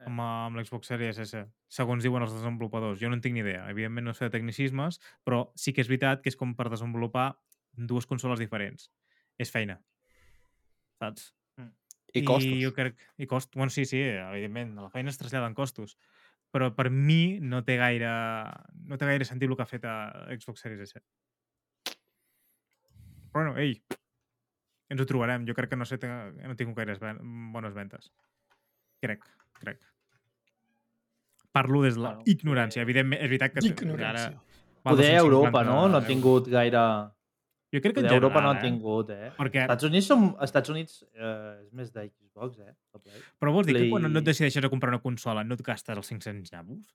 amb, 0.09 0.23
eh, 0.23 0.29
amb 0.49 0.59
l'Xbox 0.59 0.91
Series 0.91 1.21
S, 1.25 1.45
segons 1.79 2.05
diuen 2.05 2.25
els 2.25 2.33
desenvolupadors. 2.33 2.99
Jo 3.01 3.13
no 3.13 3.19
en 3.19 3.25
tinc 3.25 3.37
ni 3.37 3.45
idea. 3.45 3.69
Evidentment 3.71 4.09
no 4.09 4.17
sé 4.17 4.27
de 4.27 4.35
tecnicismes, 4.35 5.01
però 5.29 5.45
sí 5.55 5.77
que 5.77 5.85
és 5.85 5.93
veritat 5.93 6.25
que 6.25 6.33
és 6.33 6.41
com 6.41 6.57
per 6.57 6.71
desenvolupar 6.73 7.31
dues 7.77 8.09
consoles 8.09 8.41
diferents. 8.41 8.89
És 9.39 9.53
feina. 9.55 9.79
Saps? 10.99 11.35
I 12.17 12.25
costos. 12.25 12.55
I 12.57 12.63
jo 12.65 12.73
crec... 12.73 12.97
I 13.21 13.29
cost... 13.29 13.53
Bueno, 13.55 13.71
sí, 13.71 13.85
sí, 13.85 14.01
evidentment. 14.01 14.75
La 14.81 14.89
feina 14.89 15.13
es 15.13 15.19
trasllada 15.21 15.47
en 15.47 15.55
costos. 15.55 15.99
Però 16.55 16.71
per 16.73 16.89
mi 16.91 17.39
no 17.45 17.61
té 17.65 17.77
gaire, 17.77 18.11
no 18.89 18.97
té 18.97 19.09
gaire 19.11 19.27
sentit 19.29 19.51
el 19.51 19.57
que 19.57 19.65
ha 19.67 19.69
fet 19.69 19.85
a 19.85 19.97
Xbox 20.33 20.65
Series 20.65 20.81
S. 20.89 21.03
Però 23.29 23.43
bueno, 23.45 23.59
ei, 23.61 23.77
ens 24.89 25.03
ho 25.03 25.07
trobarem. 25.07 25.45
Jo 25.49 25.55
crec 25.55 25.75
que 25.75 25.77
no 25.77 25.85
sé, 25.89 25.99
no 26.01 26.57
tinc 26.57 26.75
gaires 26.77 27.01
ven 27.03 27.21
bones 27.53 27.77
ventes. 27.77 28.11
Crec, 29.05 29.29
crec. 29.61 29.85
Parlo 31.53 31.83
des 31.83 31.97
de 31.97 32.03
la 32.03 32.15
Bueno, 32.15 32.25
ignorància. 32.33 32.83
Evidentment, 32.83 33.21
és 33.21 33.29
veritat 33.29 33.53
que 33.53 33.61
ara... 33.61 33.69
Ignorància. 33.75 34.33
val 34.85 34.97
Poder 34.97 35.13
250 35.13 35.27
Europa, 35.27 35.65
no? 35.69 35.79
No 35.89 36.01
ha 36.01 36.07
tingut 36.07 36.49
gaire... 36.53 36.83
Jo 37.73 37.81
crec 37.85 37.95
que 37.99 38.01
en 38.01 38.07
Europa 38.07 38.41
no 38.41 38.49
general, 38.49 38.57
ha 38.57 38.61
tingut, 38.65 39.11
eh? 39.13 39.27
eh? 39.27 39.33
Perquè, 39.37 39.63
Estats 39.67 39.85
Units, 39.85 40.07
som... 40.09 40.23
Estats 40.41 40.71
Units 40.73 41.03
eh, 41.13 41.65
és 41.67 41.73
més 41.77 41.91
de 41.93 42.07
Xbox, 42.09 42.59
eh? 42.65 42.75
però 43.39 43.53
vols 43.53 43.67
dir 43.69 43.75
que 43.75 43.83
Play- 43.83 43.91
quan 43.93 44.07
no 44.11 44.19
et 44.23 44.25
decideixes 44.25 44.65
a 44.65 44.71
comprar 44.73 44.89
una 44.95 45.03
consola 45.05 45.45
no 45.45 45.55
et 45.59 45.63
gastes 45.67 45.97
els 45.97 46.09
500 46.09 46.53
llavos? 46.53 46.95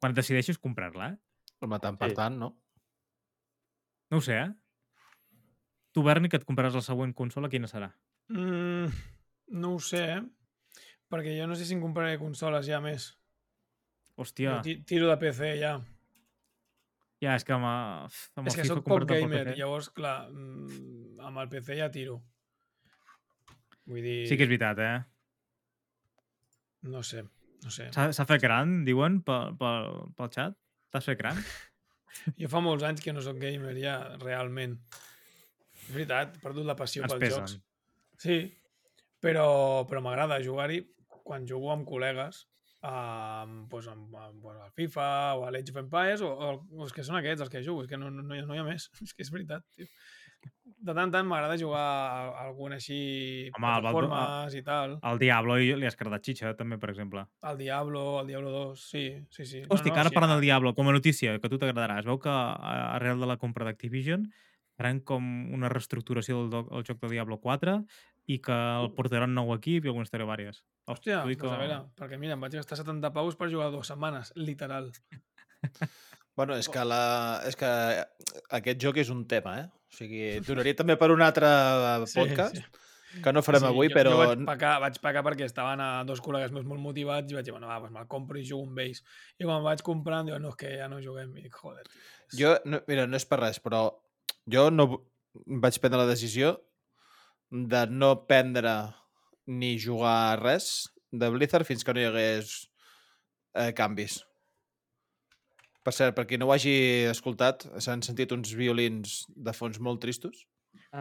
Quan 0.00 0.12
et 0.14 0.20
decideixes 0.20 0.58
comprar-la, 0.62 1.08
eh? 1.14 1.56
Home, 1.62 1.78
tant 1.82 1.98
per 1.98 2.10
Sí. 2.12 2.14
tant, 2.20 2.38
no? 2.38 2.52
No 4.10 4.18
ho 4.18 4.20
sé, 4.22 4.38
eh? 4.44 4.52
Tu, 5.92 6.02
Berni, 6.06 6.28
que 6.30 6.38
et 6.38 6.44
compraràs 6.48 6.74
la 6.78 6.80
següent 6.86 7.12
consola, 7.14 7.50
quina 7.52 7.66
serà? 7.68 7.90
Mm, 8.32 8.86
no 9.58 9.74
ho 9.74 9.80
sé, 9.82 10.04
eh? 10.18 10.22
Perquè 11.12 11.34
jo 11.36 11.46
no 11.50 11.54
sé 11.58 11.66
si 11.68 11.74
em 11.74 11.82
compraré 11.82 12.14
consoles 12.20 12.64
ja 12.70 12.78
més. 12.80 13.10
Hòstia, 14.16 14.54
Jo 14.56 14.62
ti- 14.62 14.78
Tiro 14.88 15.08
de 15.10 15.16
PC 15.20 15.58
ja. 15.60 15.74
Ja, 17.22 17.36
és 17.38 17.46
que 17.46 17.54
amb, 17.54 17.66
amb 17.68 18.50
És 18.50 18.56
el 18.56 18.58
que 18.58 18.66
FIFA 18.66 18.76
comprar-te 18.80 19.14
pel 19.14 19.24
gamer, 19.24 19.56
llavors, 19.58 19.88
clar, 19.94 20.16
mm, 20.30 21.20
amb 21.28 21.42
el 21.44 21.50
PC 21.52 21.78
ja 21.78 21.88
tiro. 21.94 22.20
Vull 23.86 24.02
dir, 24.04 24.18
Sí 24.30 24.38
que 24.38 24.46
és 24.46 24.50
veritat, 24.50 24.78
eh? 24.82 24.98
no 26.82 27.02
sé, 27.06 27.22
no 27.62 27.70
sé. 27.70 27.88
S'ha 27.94 28.26
fet 28.26 28.42
gran, 28.42 28.80
diuen, 28.86 29.20
pel, 29.26 29.54
pel, 29.58 29.92
pel 30.18 30.32
xat? 30.34 30.58
T'has 30.92 31.06
fet 31.10 31.20
gran? 31.20 31.38
Jo 32.36 32.48
fa 32.52 32.60
molts 32.60 32.84
anys 32.84 33.00
que 33.00 33.12
no 33.16 33.22
sóc 33.24 33.38
gamer 33.40 33.72
ja, 33.80 33.94
realment. 34.20 34.74
És 35.80 35.86
veritat, 35.94 36.34
he 36.36 36.42
perdut 36.42 36.66
la 36.68 36.76
passió 36.76 37.00
Ens 37.06 37.14
pels 37.14 37.22
pesen. 37.22 37.46
jocs. 37.46 37.54
Sí, 38.20 38.36
però, 39.24 39.46
però 39.88 40.02
m'agrada 40.04 40.36
jugar-hi 40.44 40.82
quan 41.24 41.46
jugo 41.48 41.70
amb 41.72 41.88
col·legues 41.88 42.42
amb, 42.82 43.68
doncs 43.70 43.88
amb, 43.92 44.16
amb, 44.16 44.46
amb 44.50 44.64
el 44.66 44.72
FIFA 44.78 45.06
o 45.38 45.44
a 45.46 45.52
l'Age 45.54 45.70
of 45.70 45.78
Empires 45.84 46.24
o, 46.26 46.30
o, 46.32 46.50
o 46.74 46.82
els 46.86 46.94
que 46.94 47.04
són 47.06 47.18
aquests, 47.20 47.44
els 47.44 47.52
que 47.52 47.62
jugo, 47.62 47.84
és 47.84 47.90
que 47.90 47.98
no, 48.00 48.10
no, 48.10 48.24
no, 48.26 48.34
hi 48.34 48.42
ha, 48.42 48.48
no 48.48 48.56
hi 48.56 48.62
ha 48.62 48.66
més. 48.66 48.88
És 49.06 49.14
que 49.14 49.22
és 49.22 49.30
veritat, 49.34 49.64
tio. 49.76 49.86
de 50.82 50.94
tant 50.98 51.12
tant 51.14 51.26
m'agrada 51.28 51.58
jugar 51.58 51.82
a 51.82 52.46
algun 52.48 52.74
així 52.74 52.98
Home, 53.54 53.62
plataformes 53.62 54.56
i 54.58 54.62
tal. 54.66 54.96
El 55.12 55.20
Diablo 55.22 55.58
i 55.62 55.70
li 55.78 55.86
has 55.86 55.98
cardat 55.98 56.26
xitxa, 56.26 56.56
també, 56.58 56.78
per 56.82 56.90
exemple. 56.90 57.24
El 57.46 57.60
Diablo, 57.60 58.04
el 58.20 58.32
Diablo 58.32 58.50
2, 58.50 58.86
sí, 58.90 59.04
sí, 59.30 59.46
sí. 59.46 59.62
Hosti, 59.68 59.92
que 59.92 60.02
ara 60.02 60.10
sí, 60.10 60.18
parlant 60.18 60.34
del 60.34 60.46
Diablo, 60.48 60.74
com 60.74 60.90
a 60.90 60.96
notícia, 60.96 61.38
que 61.38 61.46
a 61.46 61.52
tu 61.52 61.60
t'agradarà, 61.62 62.00
es 62.02 62.08
veu 62.08 62.18
que 62.22 62.32
arrel 62.34 63.22
de 63.22 63.30
la 63.30 63.38
compra 63.38 63.68
d'Activision 63.68 64.26
faran 64.74 65.02
com 65.06 65.22
una 65.54 65.70
reestructuració 65.70 66.46
del, 66.48 66.66
del 66.66 66.86
joc 66.88 66.98
de 67.04 67.12
Diablo 67.12 67.38
4 67.38 67.78
i 68.32 68.38
que 68.42 68.54
el 68.54 68.92
portaran 68.96 69.34
nou 69.36 69.52
equip 69.54 69.84
i 69.84 69.92
algunes 69.92 70.10
història 70.10 70.26
vàries. 70.26 70.62
Hòstia, 70.90 71.20
Vull 71.22 71.36
doncs 71.38 71.54
a 71.54 71.58
veure, 71.60 71.76
perquè 71.98 72.18
mira, 72.18 72.34
em 72.34 72.40
vaig 72.42 72.56
gastar 72.58 72.76
70 72.80 73.12
paus 73.14 73.36
per 73.38 73.50
jugar 73.52 73.70
dues 73.70 73.86
setmanes, 73.92 74.32
literal. 74.36 74.90
Bueno, 76.34 76.54
és 76.56 76.64
que, 76.72 76.80
la, 76.88 77.42
és 77.44 77.52
que 77.60 77.68
aquest 78.56 78.78
joc 78.80 78.96
és 79.02 79.10
un 79.12 79.26
tema, 79.28 79.50
eh? 79.60 79.66
O 79.68 79.96
sigui, 79.98 80.22
donaria 80.46 80.72
també 80.78 80.94
per 80.96 81.10
un 81.12 81.20
altre 81.20 81.46
podcast, 82.14 82.56
sí, 82.56 83.20
que 83.22 83.34
no 83.36 83.42
farem 83.44 83.66
avui, 83.68 83.90
jo, 83.90 83.96
però... 83.98 84.14
Jo 84.14 84.22
vaig 84.22 84.44
pecar, 84.48 84.70
vaig 84.80 84.96
pecar 85.04 85.22
perquè 85.26 85.44
estaven 85.44 85.82
a 85.84 85.90
dos 86.08 86.22
col·legues 86.24 86.54
meus 86.56 86.64
molt 86.64 86.80
motivats 86.80 87.28
i 87.28 87.36
vaig 87.36 87.44
dir, 87.44 87.52
bueno, 87.52 87.68
va, 87.68 87.76
doncs 87.84 87.92
me'l 87.98 88.08
compro 88.16 88.40
i 88.40 88.46
jugo 88.48 88.64
amb 88.64 88.80
ells. 88.86 89.02
I 89.36 89.44
quan 89.44 89.60
vaig 89.66 89.84
comprant, 89.84 90.24
diuen, 90.30 90.40
no, 90.40 90.54
és 90.56 90.60
que 90.62 90.72
ja 90.80 90.88
no 90.88 91.02
juguem. 91.04 91.36
I 91.36 91.44
dic, 91.50 91.60
joder, 91.60 91.84
tio. 91.90 92.00
és- 92.00 92.38
Jo, 92.40 92.54
no, 92.64 92.80
mira, 92.88 93.04
no 93.12 93.20
és 93.20 93.28
per 93.28 93.42
res, 93.44 93.60
però 93.60 93.82
jo 94.56 94.70
no 94.72 94.88
vaig 95.60 95.78
prendre 95.84 96.00
la 96.00 96.08
decisió 96.14 96.54
de 97.52 97.84
no 97.92 98.14
prendre 98.24 98.72
ni 99.46 99.74
jugar 99.80 100.38
res 100.42 100.88
de 101.12 101.28
Blizzard 101.30 101.66
fins 101.68 101.84
que 101.84 101.94
no 101.94 102.00
hi 102.00 102.08
hagués 102.08 102.52
eh, 103.54 103.72
canvis. 103.76 104.20
Per 105.82 105.92
cert, 105.92 106.14
per 106.14 106.24
qui 106.30 106.38
no 106.38 106.46
ho 106.46 106.52
hagi 106.54 106.72
escoltat, 107.10 107.66
s'han 107.82 108.02
sentit 108.06 108.30
uns 108.32 108.52
violins 108.54 109.24
de 109.34 109.52
fons 109.56 109.80
molt 109.82 110.00
tristos 110.04 110.46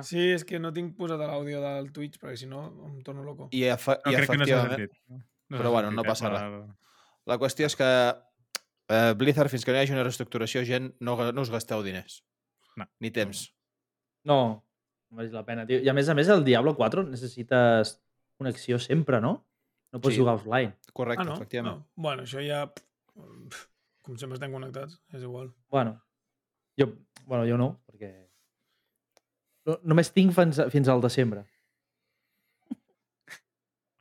Sí, 0.08 0.20
és 0.34 0.44
que 0.48 0.60
no 0.60 0.72
tinc 0.72 0.94
posat 0.96 1.20
l'àudio 1.20 1.60
del 1.64 1.90
Twitch, 1.92 2.18
perquè 2.20 2.38
si 2.40 2.48
no 2.48 2.62
em 2.88 3.02
torno 3.04 3.24
loco. 3.24 3.50
i, 3.52 3.66
efe 3.68 3.98
No, 4.06 4.12
i 4.12 4.16
crec 4.16 4.30
que 4.32 4.38
no 4.40 4.46
s'ha 4.48 4.56
efectivament... 4.56 4.80
sentit. 4.80 5.24
No 5.52 5.60
Però 5.60 5.72
bueno, 5.72 5.92
no 5.92 6.04
eh, 6.04 6.08
passa 6.08 6.30
per- 6.32 6.76
La 7.28 7.38
qüestió 7.40 7.68
és 7.68 7.76
que 7.76 7.88
eh, 7.88 9.14
Blizzard, 9.20 9.52
fins 9.52 9.66
que 9.68 9.72
no 9.74 9.80
hi 9.80 9.84
hagi 9.84 9.96
una 9.96 10.06
reestructuració, 10.08 10.64
gent, 10.68 10.94
no, 11.04 11.18
no 11.36 11.44
us 11.44 11.52
gasteu 11.52 11.84
diners. 11.84 12.22
No. 12.80 12.88
Ni 13.04 13.12
temps. 13.12 13.50
No, 14.24 14.38
no 15.12 15.18
mereix 15.20 15.36
la 15.36 15.44
pena, 15.48 15.66
tio. 15.68 15.82
I 15.84 15.92
a 15.92 15.96
més 15.98 16.08
a 16.08 16.16
més, 16.16 16.32
el 16.32 16.46
Diablo 16.48 16.74
4 16.80 17.04
necessites 17.10 17.98
connexió 18.42 18.80
sempre, 18.82 19.22
no? 19.24 19.36
No 19.94 20.00
pots 20.02 20.16
Sí. 20.16 20.22
jugar 20.22 20.36
offline. 20.40 20.74
Correcte, 20.94 21.24
ah, 21.24 21.30
no? 21.30 21.36
efectivament. 21.40 21.78
no? 21.78 21.90
Bueno, 21.96 22.24
això 22.28 22.42
ja... 22.46 22.66
Com 24.02 24.18
sempre 24.18 24.38
estem 24.40 24.52
connectats, 24.54 24.98
és 25.14 25.22
igual. 25.22 25.52
Bueno, 25.70 25.96
jo, 26.80 26.88
bueno, 27.28 27.46
jo 27.46 27.58
no, 27.60 27.68
perquè 27.86 28.10
no, 29.68 29.76
només 29.86 30.10
tinc 30.16 30.34
fins, 30.34 30.58
a- 30.64 30.70
fins 30.74 30.90
al 30.90 31.04
desembre. 31.04 31.44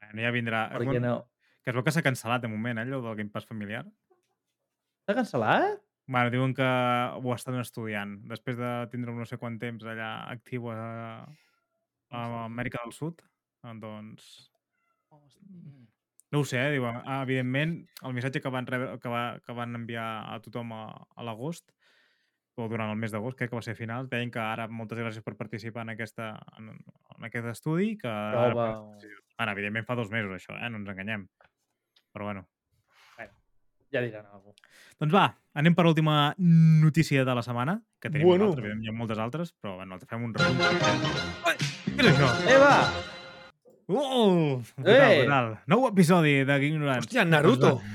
Bueno, 0.01 0.23
ja 0.25 0.31
vindrà. 0.35 0.63
Perquè 0.73 1.01
no... 1.03 1.19
Que 1.61 1.71
es 1.71 1.77
veu 1.77 1.85
que 1.85 1.93
s'ha 1.93 2.01
cancel·lat 2.03 2.41
de 2.41 2.49
moment, 2.49 2.79
eh, 2.81 2.87
allò 2.87 3.03
del 3.05 3.19
Game 3.19 3.31
Pass 3.35 3.45
familiar. 3.47 3.85
S'ha 5.05 5.15
cancel·lat? 5.19 5.83
Bueno, 6.11 6.31
diuen 6.33 6.55
que 6.57 6.65
ho 6.65 7.35
estan 7.37 7.61
estudiant. 7.61 8.17
Després 8.31 8.57
de 8.59 8.71
tindre 8.91 9.13
un 9.13 9.21
no 9.21 9.27
sé 9.29 9.37
quant 9.39 9.59
temps 9.61 9.85
allà 9.85 10.09
actiu 10.33 10.71
a, 10.73 10.79
a 12.11 12.23
Amèrica 12.47 12.81
del 12.83 12.97
Sud, 12.97 13.21
doncs... 13.63 14.51
No 16.31 16.41
ho 16.41 16.45
sé, 16.47 16.61
eh? 16.63 16.71
diuen, 16.77 17.01
ah, 17.05 17.23
evidentment, 17.25 17.73
el 18.07 18.13
missatge 18.15 18.39
que 18.41 18.51
van, 18.55 18.67
rebre, 18.67 18.99
que, 19.03 19.11
va, 19.11 19.41
que 19.43 19.53
van 19.57 19.75
enviar 19.75 20.05
a 20.31 20.37
tothom 20.45 20.71
a, 20.77 20.85
a 21.17 21.25
l'agost, 21.27 21.73
o 22.55 22.69
durant 22.71 22.93
el 22.93 22.99
mes 23.01 23.11
d'agost, 23.11 23.39
crec 23.39 23.51
que 23.51 23.57
va 23.59 23.63
ser 23.65 23.73
a 23.75 23.79
finals, 23.79 24.07
deien 24.13 24.31
que 24.31 24.39
ara 24.39 24.69
moltes 24.69 25.01
gràcies 25.01 25.25
per 25.27 25.35
participar 25.39 25.83
en, 25.89 25.95
aquesta, 25.97 26.31
en, 26.61 26.71
en 27.17 27.27
aquest 27.27 27.49
estudi, 27.51 27.97
que 27.99 28.07
ara 28.11 28.47
Prova 28.53 28.67
prenen 28.69 28.85
o- 28.85 28.95
decisions. 28.95 29.27
Ara, 29.41 29.55
evidentment 29.57 29.89
fa 29.89 29.97
dos 29.99 30.11
mesos 30.13 30.31
això, 30.37 30.55
eh? 30.61 30.71
no 30.71 30.79
ens 30.83 30.93
enganyem. 30.95 31.27
Però 32.15 32.31
bueno. 32.31 32.47
Ja 33.91 33.99
diran 34.05 34.23
alguna 34.31 34.53
cosa. 34.55 34.69
Doncs 35.03 35.15
va, 35.17 35.25
anem 35.59 35.75
per 35.75 35.83
l'última 35.83 36.19
notícia 36.39 37.25
de 37.27 37.35
la 37.35 37.43
setmana, 37.43 37.81
que 37.99 38.07
tenim 38.07 38.29
Bueno. 38.29 38.45
bueno. 38.47 38.53
altra, 38.53 38.63
evidentment, 38.69 38.87
hi 38.87 38.93
ha 38.95 38.99
moltes 39.01 39.19
altres, 39.19 39.51
però 39.59 39.75
bueno, 39.81 39.99
fem 40.07 40.29
un 40.29 40.35
resum. 40.37 40.61
Ai, 40.63 41.57
què 41.97 42.05
és 42.05 42.13
això? 42.13 42.29
Eva! 42.55 42.77
Uh, 43.91 44.61
brutal, 44.77 44.95
Eh! 44.95 45.19
brutal. 45.25 45.49
Nou 45.67 45.87
episodi 45.89 46.37
de 46.47 46.59
Ignorants. 46.69 47.07
Hòstia, 47.09 47.25
Naruto! 47.27 47.81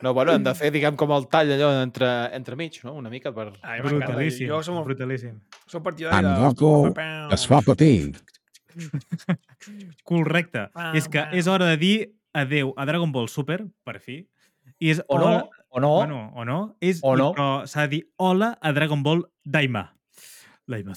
No, 0.00 0.12
bueno, 0.14 0.30
hem 0.30 0.44
de 0.46 0.52
fer, 0.54 0.68
diguem, 0.70 0.94
com 0.94 1.10
el 1.10 1.24
tall 1.26 1.48
allò 1.56 1.72
entre, 1.82 2.06
entre 2.36 2.54
mig, 2.54 2.76
no? 2.86 2.92
Una 2.94 3.10
mica 3.10 3.32
per... 3.34 3.48
Ai. 3.66 3.80
Brutalíssim, 3.82 4.46
Jo 4.46 4.60
som, 4.62 4.76
brutalíssim. 4.86 5.40
som 5.66 5.82
partidari 5.82 6.22
de... 6.22 6.28
Andoko 6.30 6.94
es 7.34 7.46
fa 7.50 7.58
petit. 7.66 8.14
Correcte. 10.06 10.68
Pam, 10.70 10.94
és 10.94 11.08
que 11.10 11.24
és 11.34 11.50
hora 11.50 11.72
de 11.72 11.76
dir 11.82 11.96
adeu 12.30 12.70
a 12.78 12.86
Dragon 12.86 13.10
Ball 13.10 13.26
Super, 13.26 13.64
per 13.82 13.98
fi. 13.98 14.20
I 14.78 14.92
és 14.94 15.02
O 15.08 15.18
no, 15.18 15.24
hora... 15.32 15.42
o 15.74 15.80
no. 15.82 15.90
Bueno, 15.96 16.20
o 16.38 16.44
no. 16.46 16.60
És, 16.78 17.00
O 17.02 17.16
no. 17.18 17.32
Però 17.34 17.66
s'ha 17.66 17.88
de 17.88 17.96
dir 17.96 18.02
hola 18.22 18.52
a 18.62 18.70
Dragon 18.72 19.02
Ball 19.02 19.24
Daima. 19.42 19.88
Daima. 20.68 20.92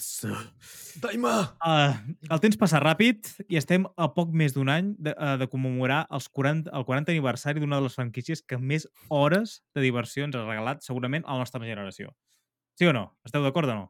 Daima! 1.00 1.32
Uh, 1.64 1.94
el 2.28 2.40
temps 2.44 2.58
passa 2.60 2.80
ràpid 2.82 3.30
i 3.48 3.56
estem 3.56 3.86
a 3.96 4.08
poc 4.12 4.34
més 4.36 4.52
d'un 4.52 4.68
any 4.68 4.90
de, 5.00 5.14
uh, 5.16 5.38
de 5.40 5.46
commemorar 5.48 6.02
els 6.12 6.26
40, 6.28 6.68
el 6.76 6.84
40 6.84 7.14
aniversari 7.14 7.62
d'una 7.62 7.78
de 7.80 7.86
les 7.86 7.96
franquícies 7.96 8.42
que 8.44 8.58
més 8.60 8.84
hores 9.08 9.62
de 9.74 9.80
diversió 9.86 10.26
ens 10.28 10.36
ha 10.36 10.44
regalat 10.44 10.84
segurament 10.84 11.24
a 11.24 11.32
la 11.38 11.46
nostra 11.46 11.62
generació. 11.64 12.12
Sí 12.76 12.84
o 12.88 12.92
no? 12.92 13.06
Esteu 13.24 13.42
d'acord 13.44 13.72
o 13.72 13.78
no? 13.78 13.86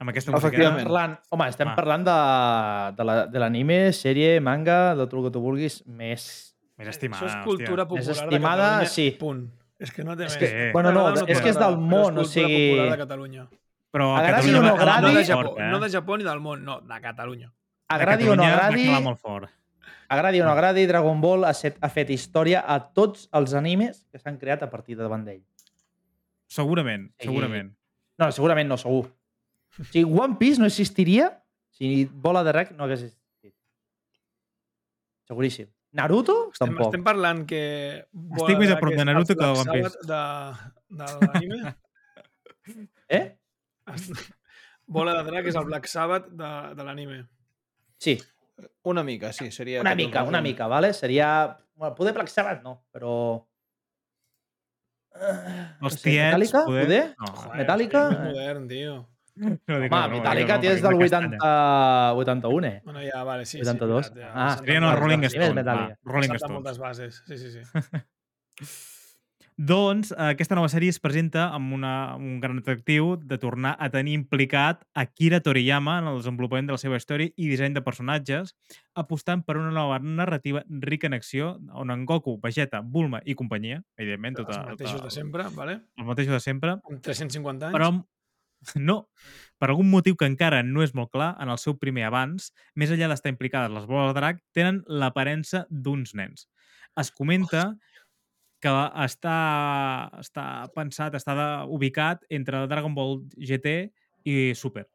Amb 0.00 0.12
aquesta 0.14 0.30
música. 0.32 0.46
Efectivament. 0.48 0.86
Parlant, 0.86 1.16
home, 1.34 1.48
estem 1.52 1.68
Va. 1.68 1.74
parlant 1.76 2.06
de, 2.06 2.14
de 2.96 3.04
la- 3.10 3.26
de 3.28 3.42
l'anime, 3.42 3.80
sèrie, 3.92 4.38
manga, 4.40 4.94
de 4.94 5.04
tot 5.10 5.18
el 5.18 5.26
que 5.28 5.32
tu 5.34 5.42
vulguis, 5.44 5.82
més... 5.86 6.28
Més 6.80 6.88
estimada. 6.88 7.26
Això 7.26 7.28
és 7.42 7.44
cultura 7.44 7.84
Més 7.84 8.06
popular 8.06 8.24
estimada, 8.30 8.68
de 8.80 8.86
Catalunya. 8.86 8.94
sí. 8.94 9.10
Punt. 9.20 9.42
És 9.80 9.90
que 9.92 10.04
no 10.04 10.14
té 10.16 10.24
És 10.30 10.32
més. 10.32 10.38
que, 10.40 10.48
Sí. 10.48 10.70
bueno, 10.72 10.92
no, 10.92 11.02
T'agrada 11.10 11.24
o 11.26 11.34
és 11.34 11.40
que 11.44 11.50
és 11.50 11.58
del 11.58 11.76
món, 11.76 12.16
o 12.16 12.22
és 12.22 12.30
cultura 12.30 12.46
sigui... 12.46 12.62
popular 12.70 12.90
de 12.94 12.98
Catalunya. 13.02 13.44
Però 13.90 14.14
a 14.14 14.20
Agradi 14.20 14.52
Catalunya 14.52 14.58
o 14.58 14.62
no 14.62 14.76
agradi- 14.82 15.02
No 15.02 15.14
de, 15.18 15.24
Japó, 15.24 15.42
fort, 15.42 15.58
eh? 15.60 15.70
no 15.70 15.80
de 15.80 15.88
Japó 15.90 16.16
ni 16.18 16.24
del 16.24 16.40
món, 16.40 16.64
no, 16.64 16.80
de 16.80 17.00
Catalunya. 17.00 17.52
Agradi 17.88 18.28
A 18.28 18.30
o 18.32 18.36
no 18.36 18.42
Catalunya 18.42 18.54
agradi, 18.68 18.88
Va 18.94 19.00
molt 19.00 19.18
fort. 19.18 19.50
agradi 20.08 20.40
o 20.40 20.44
no 20.44 20.50
agradi, 20.52 20.86
Dragon 20.86 21.20
Ball 21.20 21.44
ha, 21.44 21.54
set, 21.54 21.76
ha 21.80 21.88
fet 21.88 22.10
història 22.10 22.62
a 22.66 22.78
tots 22.94 23.28
els 23.32 23.54
animes 23.54 24.04
que 24.12 24.18
s'han 24.18 24.38
creat 24.38 24.62
a 24.62 24.70
partir 24.70 24.96
de 24.96 25.02
davant 25.02 25.24
d'ell. 25.24 25.42
Segurament, 26.46 27.10
Sí. 27.18 27.26
segurament. 27.28 27.74
No, 28.18 28.30
segurament 28.32 28.68
no, 28.68 28.76
segur. 28.76 29.06
O 29.78 29.84
sigui, 29.84 30.04
One 30.04 30.36
Piece 30.36 30.58
no 30.60 30.66
existiria 30.66 31.42
si 31.70 32.04
Bola 32.06 32.42
de 32.44 32.52
Rec 32.52 32.72
no 32.72 32.84
hagués 32.84 33.02
existit. 33.02 33.54
Seguríssim. 35.26 35.66
Naruto? 35.92 36.50
Estem, 36.52 36.68
Tampoc. 36.68 36.86
estem 36.86 37.02
parlant 37.02 37.44
que... 37.46 38.06
Estic 38.36 38.58
més 38.58 38.70
a 38.70 38.78
prop 38.78 38.94
de 38.94 39.04
Naruto 39.04 39.34
que 39.34 39.44
de 39.44 39.50
One 39.50 39.72
Piece. 39.72 39.98
De, 40.06 40.22
de 40.90 41.12
l'anime. 41.26 41.76
Eh? 43.08 43.39
Bola 44.90 45.14
de 45.20 45.22
drac 45.28 45.46
és 45.46 45.56
el 45.56 45.64
Black 45.68 45.86
Sabbath 45.86 46.28
de, 46.34 46.50
de 46.74 46.84
l'anime. 46.86 47.22
Sí, 48.00 48.16
Una 48.82 49.02
mica, 49.04 49.32
sí, 49.32 49.50
seria... 49.50 49.80
una 49.80 49.94
mica, 49.94 50.22
una 50.22 50.40
mica, 50.40 50.66
vale? 50.66 50.92
Seria... 50.92 51.56
Bueno, 51.74 51.94
poder 51.94 52.12
Black 52.14 52.28
Sabbath 52.28 52.62
no, 52.62 52.84
però... 52.92 53.46
Eh, 55.14 55.76
no 55.80 55.90
sé, 55.90 56.02
tiets, 56.02 56.24
Metallica, 56.26 56.64
poder... 56.64 56.84
poder? 56.86 57.14
No, 57.18 57.26
Joder, 57.26 57.56
Metallica? 57.56 58.02
modern, 58.10 58.68
tio. 58.68 59.08
no 59.40 59.80
dic, 59.80 59.92
Home, 59.92 60.08
Metallica 60.18 60.58
no, 60.58 60.68
és 60.68 60.82
del 60.84 60.94
80, 61.06 61.50
81, 62.20 62.66
eh? 62.66 62.80
Bueno, 62.84 63.00
ja, 63.06 63.22
vale, 63.24 63.46
sí. 63.46 63.60
82. 63.60 64.06
Sí, 64.06 64.12
veritat, 64.14 64.28
ja. 64.28 64.46
Ah, 64.46 64.56
Serien 64.58 64.84
els 64.84 64.98
Rolling 65.00 65.26
Stones, 65.30 65.66
Rolling 66.04 66.36
Stones. 66.36 66.54
moltes 66.58 66.78
bases. 66.78 67.22
Sí, 67.26 67.38
sí, 67.38 67.52
sí. 67.52 67.62
Doncs 69.60 70.08
eh, 70.14 70.30
aquesta 70.32 70.56
nova 70.56 70.70
sèrie 70.72 70.88
es 70.88 70.96
presenta 71.04 71.50
amb, 71.52 71.74
una, 71.76 71.90
amb 72.14 72.24
un 72.24 72.36
gran 72.40 72.62
atractiu 72.62 73.10
de 73.20 73.36
tornar 73.36 73.74
a 73.76 73.90
tenir 73.92 74.14
implicat 74.16 74.86
Akira 74.96 75.42
Toriyama 75.44 75.98
en 76.00 76.06
el 76.08 76.20
desenvolupament 76.22 76.70
de 76.70 76.72
la 76.72 76.80
seva 76.80 76.96
història 76.96 77.28
i 77.36 77.48
disseny 77.50 77.76
de 77.76 77.82
personatges, 77.84 78.54
apostant 78.96 79.42
per 79.44 79.58
una 79.60 79.72
nova 79.74 79.98
narrativa 80.00 80.62
rica 80.86 81.10
en 81.10 81.18
acció, 81.18 81.50
on 81.76 81.92
en 81.92 82.06
Goku, 82.08 82.38
Vegeta, 82.40 82.80
Bulma 82.80 83.20
i 83.28 83.36
companyia, 83.36 83.82
evidentment, 84.00 84.38
tota, 84.38 84.62
Els 84.62 84.70
mateixos 84.70 85.04
de 85.04 85.12
sempre, 85.18 85.44
vale? 85.52 85.76
els 85.98 86.08
mateixos 86.08 86.38
de 86.38 86.40
sempre, 86.46 86.78
Amb 86.80 87.04
350 87.04 87.68
anys. 87.68 87.76
però 87.76 87.92
no, 88.88 88.96
per 89.60 89.68
algun 89.68 89.92
motiu 89.92 90.16
que 90.16 90.30
encara 90.30 90.62
no 90.64 90.80
és 90.86 90.96
molt 90.96 91.12
clar, 91.12 91.34
en 91.36 91.52
el 91.52 91.60
seu 91.60 91.76
primer 91.76 92.08
abans, 92.08 92.48
més 92.80 92.96
enllà 92.96 93.12
d'estar 93.12 93.34
implicades 93.36 93.76
les 93.76 93.84
boles 93.84 94.14
de 94.14 94.16
drac, 94.22 94.40
tenen 94.56 94.80
l'aparença 94.88 95.66
d'uns 95.68 96.16
nens. 96.16 96.48
Es 96.98 97.12
comenta 97.12 97.74
que 98.60 98.72
està, 99.06 99.36
està 100.20 100.44
pensat, 100.76 101.14
està 101.16 101.34
de, 101.38 101.46
ubicat 101.72 102.20
entre 102.30 102.66
Dragon 102.68 102.94
Ball 102.94 103.22
GT 103.36 103.90
i 104.28 104.52
Super. 104.54 104.86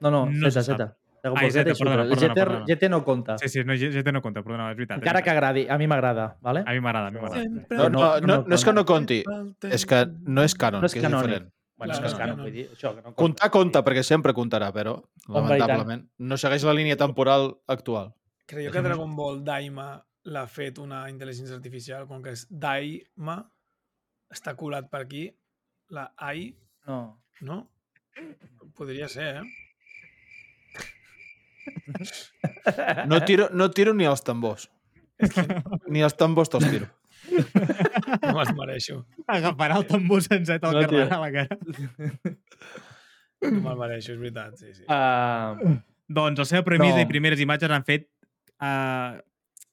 No, 0.00 0.10
no, 0.10 0.26
No 0.28 0.50
Z, 0.50 0.62
Z. 0.66 0.76
Dragon 1.24 1.38
Ai, 1.40 1.46
Ball 1.46 1.52
Z, 1.54 1.62
Z, 1.64 1.70
és 1.72 1.78
perdona, 1.80 2.04
Super. 2.04 2.10
perdona, 2.10 2.20
GT, 2.20 2.34
perdona. 2.36 2.64
GT 2.68 2.90
no 2.92 2.98
compta. 3.04 3.38
Sí, 3.40 3.48
sí, 3.48 3.64
no, 3.64 3.72
GT 3.80 4.12
no 4.12 4.20
compta, 4.20 4.42
perdona, 4.44 4.66
és 4.72 4.76
veritat. 4.76 4.98
és 4.98 5.02
Encara 5.02 5.22
que 5.24 5.30
veritat. 5.30 5.36
agradi, 5.38 5.66
a 5.72 5.78
mi 5.80 5.86
m'agrada, 5.88 6.26
vale? 6.44 6.64
A 6.66 6.72
mi 6.76 6.80
m'agrada, 6.84 7.08
a 7.08 7.10
mi 7.14 7.20
m'agrada. 7.22 7.44
No, 7.70 7.88
no, 7.88 8.20
no, 8.20 8.36
no, 8.44 8.54
és 8.54 8.64
que 8.64 8.74
no 8.76 8.84
compta 8.84 9.22
compti, 9.24 9.72
és 9.72 9.86
que 9.88 10.02
no 10.28 10.44
és 10.44 10.54
canon, 10.54 10.82
No 10.84 10.86
és 10.86 10.92
que 10.92 11.00
és 11.00 11.06
canònic. 11.06 11.30
diferent. 11.30 11.50
Bueno, 11.76 11.92
Clar, 11.94 12.06
és 12.06 12.14
que 12.14 12.26
no, 12.28 12.36
no. 12.36 12.42
vull 12.44 12.52
dir, 12.52 12.68
això, 12.70 12.92
que 12.94 13.02
no 13.02 13.14
Comptar 13.18 13.48
compta, 13.50 13.80
perquè 13.82 14.02
sempre 14.06 14.32
comptarà, 14.32 14.68
però, 14.72 14.92
lamentablement, 15.26 16.04
no 16.18 16.36
segueix 16.36 16.62
la 16.62 16.72
línia 16.76 16.96
temporal 16.96 17.54
actual. 17.66 18.12
Creieu 18.46 18.70
que 18.70 18.82
Dragon 18.84 19.16
Ball 19.16 19.40
Daima 19.42 19.88
l'ha 20.24 20.46
fet 20.48 20.78
una 20.80 21.02
intel·ligència 21.12 21.56
artificial, 21.56 22.06
com 22.08 22.22
que 22.24 22.32
és 22.32 22.46
Daima, 22.50 23.38
està 24.32 24.54
colat 24.56 24.88
per 24.90 25.02
aquí, 25.04 25.26
la 25.90 26.08
AI, 26.16 26.54
No. 26.86 26.98
no? 27.40 27.58
Podria 28.76 29.08
ser, 29.08 29.36
eh? 29.40 29.44
No 33.06 33.20
tiro, 33.24 33.48
no 33.52 33.70
tiro 33.70 33.94
ni 33.94 34.04
els 34.08 34.22
tambors. 34.24 34.68
Ni 35.88 36.02
els 36.04 36.16
tambors 36.18 36.50
te'ls 36.52 36.66
tiro. 36.70 36.88
No 38.24 38.34
me'ls 38.36 38.50
mereixo. 38.56 38.98
Agafarà 39.30 39.78
el 39.80 39.86
tambor 39.88 40.20
sencer 40.24 40.58
te'l 40.60 40.74
No, 40.76 40.82
carregarà 40.84 41.16
a 41.16 41.22
la 41.22 41.30
cara. 41.32 41.56
No 43.44 43.60
me'l 43.64 43.78
mereixo, 43.80 44.12
és 44.14 44.20
veritat, 44.20 44.58
sí, 44.60 44.74
sí. 44.76 44.84
Uh, 44.88 45.78
Doncs 46.08 46.42
la 46.42 46.48
seva 46.50 46.64
premissa 46.66 46.98
No. 47.00 47.04
i 47.06 47.08
primeres 47.08 47.40
imatges 47.40 47.72
han 47.72 47.84
fet 47.88 48.10
uh, 48.60 49.16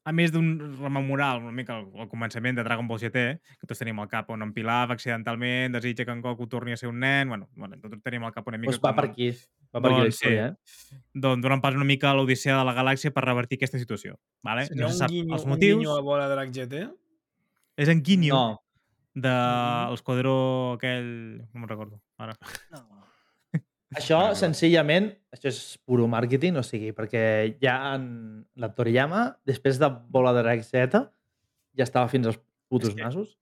a 0.04 0.12
més 0.12 0.32
d'un 0.34 0.48
rememorar 0.80 1.38
una 1.38 1.52
mica 1.52 1.76
el, 1.80 1.88
el 2.02 2.08
començament 2.10 2.56
de 2.58 2.64
Dragon 2.66 2.88
Ball 2.88 3.00
GT, 3.00 3.22
que 3.60 3.68
tots 3.70 3.80
tenim 3.80 4.00
al 4.02 4.08
cap 4.10 4.30
on 4.34 4.42
en 4.42 4.54
Pilaf 4.54 4.90
accidentalment 4.96 5.74
desitja 5.78 6.06
que 6.06 6.12
en 6.12 6.22
Goku 6.22 6.48
torni 6.50 6.72
a 6.74 6.78
ser 6.78 6.90
un 6.90 7.00
nen, 7.00 7.30
bueno, 7.30 7.50
bueno 7.56 7.78
tots 7.80 8.02
tenim 8.04 8.24
al 8.26 8.34
cap 8.34 8.48
una 8.50 8.58
mica 8.58 8.72
doncs 8.72 8.82
va 8.84 8.90
com- 8.96 9.02
per 9.02 9.10
aquí. 9.12 9.30
Va 9.72 9.80
per 9.80 9.92
aquí 9.92 10.00
la 10.00 10.04
Doncs 10.04 10.16
sí. 10.18 10.26
història, 10.26 10.48
eh? 10.48 10.98
doncs 11.14 11.44
donen 11.46 11.62
pas 11.62 11.76
una 11.78 11.86
mica 11.88 12.10
a 12.10 12.14
l'Odissea 12.18 12.58
de 12.58 12.66
la 12.66 12.74
Galàxia 12.76 13.14
per 13.16 13.24
revertir 13.24 13.58
aquesta 13.58 13.80
situació. 13.80 14.18
Vale? 14.44 14.66
Seria 14.66 14.82
No 14.84 14.90
se 14.90 14.94
un 14.96 15.00
sap 15.00 15.10
guinyo, 15.12 15.34
els 15.36 15.44
un 15.46 15.50
motius. 15.54 15.78
guinyo 15.78 15.96
a 15.96 16.02
bola 16.02 16.28
de 16.28 16.48
GT? 16.52 16.82
És 17.78 17.88
en 17.88 18.02
Guinyo 18.04 18.34
No. 18.36 18.62
de 19.14 19.30
Mm. 19.30 19.92
l'esquadró 19.92 20.74
aquell... 20.74 21.38
No 21.54 21.60
me'n 21.62 21.70
recordo. 21.70 22.02
Ara. 22.18 22.36
Això, 23.96 24.34
senzillament, 24.40 25.10
això 25.36 25.50
és 25.52 25.78
puro 25.84 26.06
màrqueting, 26.08 26.56
o 26.58 26.64
sigui, 26.64 26.94
perquè 26.96 27.58
ja 27.62 27.94
en 27.96 28.46
la 28.56 28.70
Toriyama, 28.74 29.38
després 29.46 29.78
de 29.82 29.90
Bola 30.10 30.32
de 30.34 30.62
Z, 30.64 31.02
ja 31.76 31.84
estava 31.84 32.08
fins 32.08 32.28
als 32.28 32.40
putos 32.70 32.96
que- 32.96 33.04
nassos 33.04 33.38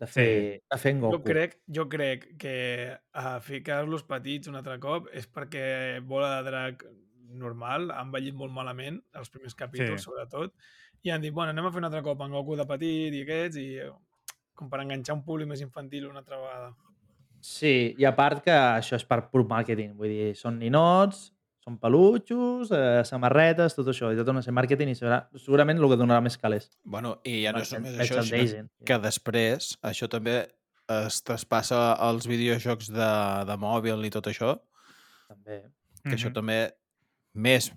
de 0.00 0.06
fer, 0.06 0.62
de 0.70 0.78
fer 0.78 0.92
en 0.92 1.00
Jo 1.00 1.10
Goku. 1.10 1.24
crec, 1.24 1.58
jo 1.66 1.88
crec 1.88 2.36
que 2.38 2.96
a 3.12 3.40
ficar-los 3.40 4.04
petits 4.04 4.48
un 4.48 4.54
altre 4.56 4.78
cop 4.80 5.08
és 5.12 5.26
perquè 5.30 6.00
Bola 6.00 6.36
de 6.42 6.50
Drac 6.50 6.84
normal 7.28 7.90
ha 7.90 8.00
envellit 8.02 8.34
molt 8.34 8.52
malament, 8.52 9.02
els 9.12 9.28
primers 9.28 9.54
capítols, 9.54 10.00
Sí. 10.00 10.04
sobretot, 10.04 10.54
i 11.02 11.10
han 11.10 11.20
dit, 11.20 11.32
bueno, 11.32 11.50
anem 11.50 11.66
a 11.66 11.70
fer 11.70 11.78
un 11.78 11.84
altre 11.84 12.02
cop 12.02 12.20
en 12.22 12.30
Goku 12.30 12.56
de 12.56 12.64
petit 12.64 13.12
i 13.12 13.22
aquests, 13.22 13.56
i 13.56 13.80
com 14.54 14.70
per 14.70 14.80
enganxar 14.80 15.14
un 15.14 15.24
públic 15.24 15.46
més 15.46 15.60
infantil 15.60 16.06
una 16.08 16.20
altra 16.20 16.38
vegada. 16.38 16.74
Sí, 17.40 17.94
i 17.98 18.04
a 18.04 18.12
part 18.16 18.42
que 18.44 18.50
això 18.52 18.96
és 18.98 19.04
per 19.04 19.22
pur 19.30 19.44
màrqueting, 19.46 19.94
vull 19.96 20.08
dir, 20.10 20.30
són 20.36 20.58
ninots, 20.58 21.32
són 21.64 21.76
pelutxos, 21.78 22.70
eh, 22.72 23.02
samarretes, 23.04 23.74
tot 23.76 23.86
això, 23.92 24.10
i 24.12 24.16
tot 24.16 24.30
no 24.34 24.40
sé, 24.42 24.50
màrqueting 24.56 24.88
i 24.88 24.94
serà 24.96 25.20
segurament 25.36 25.78
el 25.78 25.88
que 25.90 25.98
donarà 26.00 26.22
més 26.24 26.38
calés. 26.40 26.70
Bueno, 26.84 27.18
i 27.24 27.42
ja 27.44 27.52
no 27.52 27.60
és 27.60 27.72
només 27.74 27.98
això, 28.00 28.22
sinó 28.24 28.68
que 28.88 28.98
després 29.04 29.74
això 29.82 30.08
també 30.08 30.46
es 30.88 31.18
traspassa 31.22 31.92
als 32.00 32.26
videojocs 32.26 32.88
de, 32.90 33.10
de 33.50 33.56
mòbil 33.60 34.06
i 34.08 34.10
tot 34.10 34.26
això, 34.30 34.54
També. 35.28 35.62
que 36.04 36.14
això 36.16 36.30
Mhm. 36.30 36.34
també 36.34 36.72
més... 37.34 37.70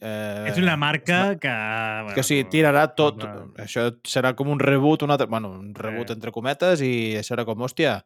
Eh, 0.00 0.48
És 0.48 0.56
una 0.56 0.74
marca 0.80 1.36
que... 1.38 1.48
Bueno, 1.52 2.14
que 2.14 2.20
o 2.20 2.24
sigui, 2.24 2.44
tirarà 2.48 2.86
tot. 2.96 3.18
Clar. 3.20 3.44
Això 3.60 3.90
serà 4.08 4.34
com 4.34 4.48
un 4.48 4.58
reboot, 4.58 5.02
un 5.04 5.10
altre, 5.10 5.26
bueno, 5.26 5.50
un 5.50 5.74
reboot 5.74 6.08
Sí. 6.08 6.14
entre 6.14 6.32
cometes 6.32 6.80
i 6.80 7.18
serà 7.20 7.44
com, 7.44 7.58
hòstia, 7.60 7.98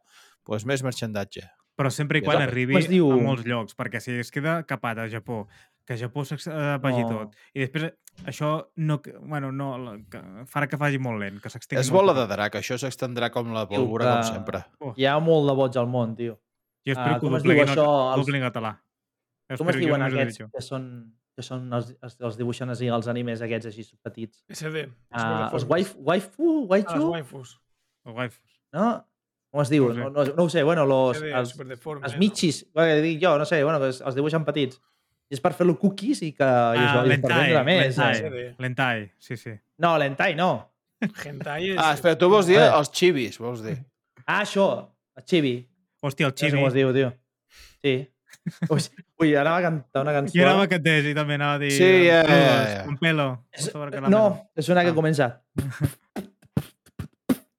doncs 0.59 0.67
més 0.67 0.83
merchandatge. 0.83 1.47
Però 1.79 1.89
sempre 1.91 2.19
i 2.19 2.23
quan 2.23 2.43
arribi 2.43 2.75
Com 2.75 2.83
es 2.83 2.89
diu? 2.91 3.11
a 3.13 3.17
molts 3.17 3.47
llocs, 3.47 3.75
perquè 3.79 4.01
si 4.05 4.13
es 4.21 4.31
queda 4.31 4.63
capat 4.69 4.99
a 4.99 5.07
Japó, 5.09 5.47
que 5.87 5.95
a 5.95 5.97
Japó 5.97 6.25
s'apagi 6.27 7.03
No. 7.07 7.09
tot, 7.09 7.37
i 7.55 7.61
després 7.65 7.93
això 8.27 8.67
no, 8.77 9.01
bueno, 9.23 9.51
no, 9.51 9.97
que 10.11 10.21
farà 10.47 10.69
que 10.69 10.77
faci 10.77 10.99
molt 10.99 11.19
lent, 11.23 11.41
que 11.41 11.49
s'extingui 11.49 11.81
És 11.81 11.91
bola 11.91 12.13
de 12.13 12.27
drac, 12.29 12.55
això 12.61 12.77
s'extendrà 12.77 13.31
com 13.33 13.53
la 13.55 13.67
pólvora, 13.67 14.05
que- 14.21 14.27
com 14.29 14.35
sempre. 14.35 14.65
Hi 14.97 15.07
ha 15.07 15.19
molt 15.21 15.49
de 15.49 15.55
boig 15.57 15.77
al 15.79 15.87
món, 15.89 16.15
tio. 16.17 16.39
Jo 16.87 16.93
espero 16.93 17.15
Ah, 17.17 17.21
que 17.21 17.27
ho 17.27 17.31
dobleguin, 17.31 17.65
això, 17.67 17.87
els- 18.15 18.21
doblin 18.27 18.43
en 18.43 18.51
català. 18.53 18.75
Jo 19.51 19.57
Com 19.57 19.69
es 19.71 19.77
diuen 19.77 20.03
aquests 20.03 20.39
que 20.53 20.61
són, 20.63 21.15
que 21.35 21.43
són 21.43 21.73
els, 21.73 21.97
els, 22.03 22.21
els 22.21 22.37
dibuixen 22.37 22.69
així, 22.71 22.89
els 22.89 23.09
animes 23.09 23.41
aquests 23.41 23.67
així 23.67 23.85
petits? 24.03 24.45
SD. 24.49 24.85
Uh, 25.11 25.49
els 25.55 25.65
waif, 25.65 25.97
waifu, 25.97 26.43
Ah, 26.45 26.61
les 26.61 26.69
waichu, 26.71 27.11
waifus. 27.11 27.61
Els 28.07 28.15
waifus. 28.17 28.61
no? 28.73 29.07
Com 29.51 29.63
es 29.65 29.71
diu? 29.73 29.89
No. 29.93 30.11
No, 30.11 30.25
no, 30.25 30.25
no 30.37 30.45
ho 30.45 30.49
sé, 30.53 30.63
bueno, 30.63 30.85
los, 30.87 31.17
SD, 31.19 31.33
els, 31.35 31.55
els 32.05 32.17
mitxis, 32.21 32.61
bueno, 32.75 33.01
dic 33.03 33.19
jo, 33.23 33.33
no 33.39 33.45
sé, 33.49 33.63
bueno, 33.65 33.81
que 33.83 33.87
els, 33.91 34.01
els 34.07 34.15
dibuixen 34.15 34.45
petits. 34.47 34.79
I 35.31 35.35
és 35.37 35.41
per 35.43 35.53
fer-lo 35.55 35.77
cookies 35.79 36.21
i 36.27 36.33
que 36.35 36.43
Ah, 36.47 36.75
i 36.75 36.87
per 36.95 37.03
lentai, 37.07 37.65
més. 37.65 37.97
lentai, 37.97 38.31
Eh? 38.43 38.55
Lentai, 38.59 39.05
sí, 39.19 39.37
sí. 39.37 39.53
No, 39.79 39.97
lentai 39.99 40.35
no. 40.39 40.53
Hentai 41.01 41.71
és... 41.73 41.79
Ah, 41.79 41.93
espera, 41.95 42.17
tu 42.19 42.29
vols 42.29 42.47
dir 42.51 42.59
els 42.61 42.91
chivis, 42.93 43.39
vols 43.39 43.63
dir? 43.65 43.77
Ah, 44.27 44.41
això, 44.43 44.67
el 45.17 45.25
chibi. 45.25 45.55
Hòstia, 46.03 46.27
el 46.27 46.33
No 46.33 46.37
sé 46.37 46.47
Chibi. 46.47 46.59
com 46.59 46.67
es 46.69 46.75
diu, 46.75 46.93
tio. 46.95 47.13
Sí. 47.83 47.95
Ui, 48.71 48.81
ui, 49.21 49.35
anava 49.37 49.59
a 49.59 49.63
cantar 49.67 50.03
una 50.03 50.13
cançó. 50.17 50.35
Jo 50.39 50.47
anava 50.47 50.65
a 50.65 50.69
cantar 50.71 50.99
i 51.05 51.15
també 51.15 51.35
anava 51.39 51.55
a 51.55 51.59
dir... 51.63 51.71
Sí, 51.77 51.91
ja, 52.07 52.21
ja, 52.23 52.27
"Pelos, 52.27 52.71
ja. 52.75 52.85
Un 52.89 52.97
pelo. 52.99 53.27
És, 53.53 53.69
que 53.71 54.01
no, 54.11 54.23
és 54.57 54.69
una 54.69 54.83
que 54.85 54.91
Ah. 54.91 54.95
comença. 54.95 55.31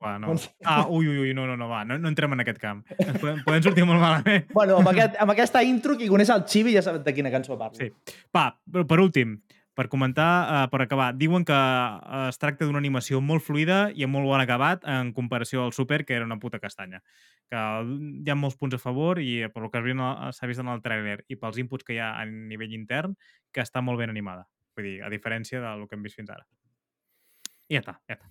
Va, 0.02 0.16
no. 0.18 0.34
Ah, 0.66 0.88
ui, 0.90 1.06
ui, 1.06 1.18
ui, 1.28 1.34
no, 1.38 1.46
no, 1.46 1.56
no, 1.60 1.68
va, 1.70 1.84
no, 1.86 1.98
no 2.02 2.10
entrem 2.10 2.34
en 2.34 2.42
aquest 2.42 2.58
camp. 2.62 2.82
Ens 2.98 3.20
podem, 3.22 3.44
podem 3.46 3.62
sortir 3.68 3.86
molt 3.86 4.02
malament. 4.02 4.48
Bueno, 4.58 4.80
amb, 4.82 4.90
aquest, 4.90 5.18
amb 5.22 5.34
aquesta 5.36 5.62
intro, 5.62 5.94
qui 6.00 6.10
coneix 6.10 6.32
el 6.34 6.46
Chibi 6.50 6.74
ja 6.74 6.82
sap 6.86 7.04
de 7.06 7.14
quina 7.14 7.30
cançó 7.34 7.58
parlo. 7.60 7.78
Sí. 7.78 8.18
Va, 8.34 8.48
però 8.66 8.88
per 8.90 8.98
últim, 9.04 9.36
per 9.78 9.86
comentar, 9.92 10.30
uh, 10.42 10.64
per 10.74 10.82
acabar, 10.84 11.12
diuen 11.18 11.46
que 11.46 11.56
uh, 11.56 12.24
es 12.32 12.42
tracta 12.42 12.66
d'una 12.66 12.82
animació 12.82 13.22
molt 13.22 13.46
fluida 13.46 13.84
i 13.94 14.08
amb 14.08 14.18
molt 14.18 14.28
bon 14.32 14.42
acabat 14.42 14.90
en 14.90 15.14
comparació 15.14 15.68
al 15.68 15.76
Super, 15.78 16.02
que 16.06 16.18
era 16.18 16.26
una 16.26 16.40
puta 16.42 16.60
castanya. 16.60 17.04
Que 17.52 17.62
hi 17.62 18.34
ha 18.34 18.40
molts 18.40 18.58
punts 18.58 18.80
a 18.80 18.82
favor 18.82 19.22
i 19.22 19.44
eh, 19.46 19.52
per 19.54 19.62
lo 19.62 19.70
que 19.70 19.84
s'ha 19.86 20.50
vist 20.50 20.66
en 20.66 20.74
el 20.74 20.82
trailer 20.82 21.20
i 21.30 21.38
pels 21.38 21.62
inputs 21.62 21.86
que 21.86 21.94
hi 21.94 22.02
ha 22.02 22.16
a 22.18 22.26
nivell 22.26 22.74
intern, 22.74 23.14
que 23.54 23.62
està 23.62 23.86
molt 23.86 24.02
ben 24.02 24.10
animada. 24.10 24.48
Vull 24.76 24.88
dir, 24.88 24.98
a 25.04 25.14
diferència 25.14 25.62
del 25.62 25.88
que 25.88 25.96
hem 25.96 26.04
vist 26.04 26.18
fins 26.18 26.32
ara. 26.34 26.46
I 27.70 27.78
ja 27.78 27.86
està, 27.86 28.00
ja 28.10 28.18
està, 28.18 28.28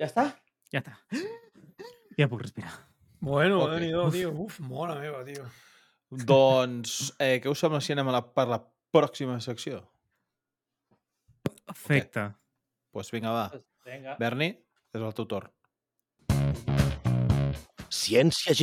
Ja 0.00 0.06
està? 0.10 0.24
Ja 0.72 0.82
està. 0.82 0.96
Ja 2.16 2.28
puc 2.30 2.42
respirar. 2.42 2.72
Bueno, 3.20 3.62
Ok. 3.64 3.72
okay. 3.76 3.90
déu 3.90 4.10
tio. 4.10 4.32
Uf, 4.46 4.60
mora 4.60 4.96
meva, 5.00 5.24
tio. 5.24 5.44
Doncs, 6.10 7.12
eh, 7.18 7.40
què 7.42 7.50
us 7.50 7.58
sembla 7.58 7.80
si 7.82 7.92
anem 7.92 8.08
a 8.08 8.18
la, 8.18 8.22
per 8.22 8.46
la 8.48 8.60
pròxima 8.94 9.40
secció? 9.40 9.82
Perfecte. 11.66 12.20
Doncs 12.20 12.42
pues 12.92 13.10
vinga, 13.12 13.32
va. 13.34 13.50
Vinga. 13.84 14.16
Berni, 14.18 14.48
és 14.94 15.02
el 15.02 15.12
teu 15.12 15.26
torn. 15.28 15.50
Ciència 17.92 18.54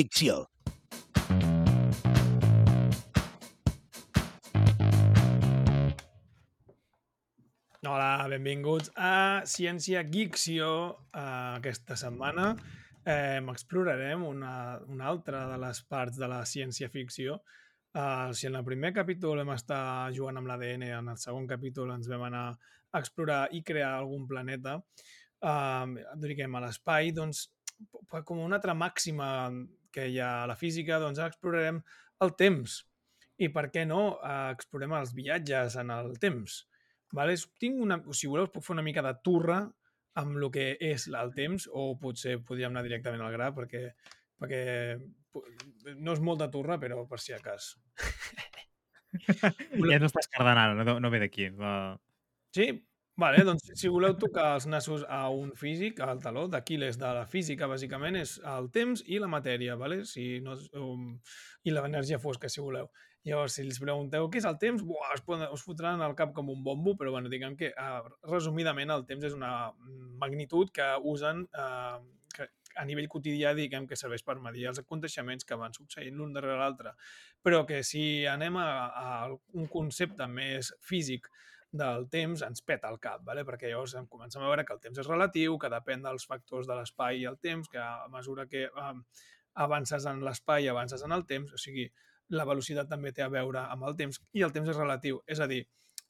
Hola, 8.14 8.28
benvinguts 8.30 8.92
a 8.94 9.42
Ciència 9.50 10.04
Geekció. 10.06 10.68
Uh, 11.18 11.56
aquesta 11.58 11.96
setmana 11.98 12.52
eh, 13.10 13.40
explorarem 13.50 14.22
una, 14.28 14.52
una 14.86 15.08
altra 15.10 15.40
de 15.50 15.56
les 15.64 15.80
parts 15.90 16.20
de 16.22 16.28
la 16.30 16.44
ciència-ficció. 16.46 17.40
Uh, 17.98 18.30
si 18.38 18.46
en 18.46 18.60
el 18.60 18.66
primer 18.68 18.92
capítol 18.94 19.42
vam 19.42 19.54
estar 19.56 20.12
jugant 20.14 20.38
amb 20.38 20.52
l'ADN, 20.52 20.86
en 21.00 21.10
el 21.16 21.18
segon 21.18 21.48
capítol 21.50 21.96
ens 21.96 22.10
vam 22.12 22.28
anar 22.28 22.44
a 22.52 23.02
explorar 23.02 23.48
i 23.58 23.64
crear 23.66 23.96
algun 23.96 24.28
planeta, 24.30 24.76
uh, 24.78 25.96
diguem, 26.22 26.54
a 26.54 26.62
l'espai, 26.68 27.10
doncs, 27.18 27.48
com 28.14 28.44
una 28.44 28.60
altra 28.60 28.76
màxima 28.78 29.32
que 29.90 30.06
hi 30.12 30.20
ha 30.22 30.44
a 30.44 30.52
la 30.54 30.60
física, 30.60 31.02
doncs 31.02 31.24
explorarem 31.24 31.82
el 32.22 32.36
temps. 32.44 32.78
I 33.42 33.50
per 33.50 33.72
què 33.74 33.88
no 33.90 34.04
uh, 34.12 34.52
explorem 34.54 34.94
els 35.00 35.18
viatges 35.18 35.80
en 35.82 35.96
el 35.98 36.14
temps? 36.22 36.62
Vale? 37.14 37.38
Tinc 37.62 37.82
una, 37.86 38.00
si 38.16 38.30
voleu, 38.30 38.50
puc 38.52 38.66
fer 38.66 38.76
una 38.76 38.86
mica 38.86 39.04
de 39.06 39.14
turra 39.26 39.62
amb 40.20 40.38
el 40.38 40.50
que 40.54 40.74
és 40.82 41.08
el 41.10 41.34
temps, 41.34 41.68
o 41.72 41.94
potser 42.02 42.40
podríem 42.46 42.74
anar 42.74 42.86
directament 42.86 43.22
al 43.22 43.34
gra, 43.34 43.50
perquè, 43.56 43.88
perquè 44.42 44.64
no 45.98 46.14
és 46.14 46.22
molt 46.22 46.44
de 46.44 46.50
turra, 46.54 46.78
però 46.82 47.06
per 47.10 47.22
si 47.22 47.34
a 47.34 47.42
cas. 47.44 47.74
Ja 49.14 50.00
no 50.02 50.08
estàs 50.08 50.26
cardant 50.34 50.58
ara, 50.58 50.84
no, 50.88 50.96
no 50.98 51.10
ve 51.14 51.20
d'aquí. 51.22 51.52
Va... 51.54 51.94
Sí? 52.56 52.72
Vale, 53.22 53.44
doncs 53.46 53.68
si 53.78 53.92
voleu 53.94 54.16
tocar 54.18 54.56
els 54.56 54.66
nassos 54.66 55.04
a 55.06 55.28
un 55.30 55.52
físic, 55.54 56.00
al 56.02 56.18
taló 56.22 56.48
d'Aquiles 56.50 56.98
de 56.98 57.12
la 57.20 57.28
física, 57.30 57.70
bàsicament, 57.70 58.18
és 58.18 58.40
el 58.56 58.72
temps 58.74 59.04
i 59.06 59.20
la 59.22 59.30
matèria, 59.30 59.76
vale? 59.78 60.00
si 60.10 60.40
no, 60.42 60.56
um, 60.82 61.12
i 61.62 61.76
l'energia 61.76 62.18
fosca, 62.18 62.50
si 62.50 62.64
voleu. 62.66 62.90
Llavors, 63.24 63.56
si 63.56 63.64
els 63.64 63.80
pregunteu 63.80 64.26
què 64.32 64.42
és 64.42 64.48
el 64.50 64.58
temps, 64.60 64.82
buah, 64.84 65.14
us, 65.16 65.24
us 65.56 65.62
fotran 65.64 66.02
al 66.04 66.16
cap 66.20 66.34
com 66.36 66.50
un 66.52 66.64
bombo, 66.64 66.96
però 67.00 67.14
bueno, 67.14 67.32
diguem 67.32 67.56
que, 67.60 67.70
uh, 67.72 68.10
resumidament, 68.28 68.92
el 68.92 69.06
temps 69.08 69.24
és 69.30 69.38
una 69.38 69.54
magnitud 70.20 70.74
que 70.76 70.90
usen, 71.14 71.46
uh, 71.56 72.02
que, 72.36 72.50
a 72.76 72.84
nivell 72.90 73.08
quotidià, 73.08 73.54
diguem, 73.56 73.88
que 73.88 73.96
serveix 74.00 74.26
per 74.28 74.36
medir 74.44 74.68
els 74.74 74.84
aconteixements 74.84 75.48
que 75.48 75.60
van 75.60 75.76
succeint 75.78 76.20
l'un 76.20 76.36
darrere 76.36 76.60
l'altre. 76.60 76.96
Però 77.46 77.64
que 77.70 77.80
si 77.88 78.26
anem 78.28 78.60
a, 78.60 78.70
a 78.92 79.08
un 79.32 79.72
concepte 79.72 80.28
més 80.28 80.74
físic 80.84 81.32
del 81.74 82.10
temps 82.12 82.44
ens 82.46 82.62
peta 82.62 82.92
el 82.92 83.00
cap, 83.02 83.24
vale? 83.26 83.48
perquè 83.48 83.72
llavors 83.72 83.96
em 83.98 84.06
comencem 84.08 84.44
a 84.44 84.50
veure 84.52 84.66
que 84.68 84.76
el 84.76 84.82
temps 84.84 85.00
és 85.00 85.10
relatiu, 85.10 85.56
que 85.58 85.72
depèn 85.74 86.04
dels 86.06 86.28
factors 86.30 86.68
de 86.70 86.76
l'espai 86.78 87.24
i 87.24 87.30
el 87.30 87.40
temps, 87.42 87.72
que 87.72 87.80
a 87.82 88.10
mesura 88.14 88.46
que 88.52 88.68
um, 88.70 89.00
avances 89.66 90.06
en 90.10 90.22
l'espai, 90.28 90.68
avances 90.70 91.02
en 91.08 91.16
el 91.16 91.26
temps, 91.30 91.56
o 91.56 91.62
sigui, 91.62 91.88
la 92.30 92.46
velocitat 92.46 92.88
també 92.90 93.12
té 93.12 93.22
a 93.24 93.30
veure 93.30 93.60
amb 93.70 93.84
el 93.84 93.96
temps 93.96 94.22
i 94.34 94.42
el 94.44 94.52
temps 94.52 94.70
és 94.70 94.78
relatiu, 94.78 95.22
és 95.28 95.40
a 95.40 95.48
dir, 95.48 95.66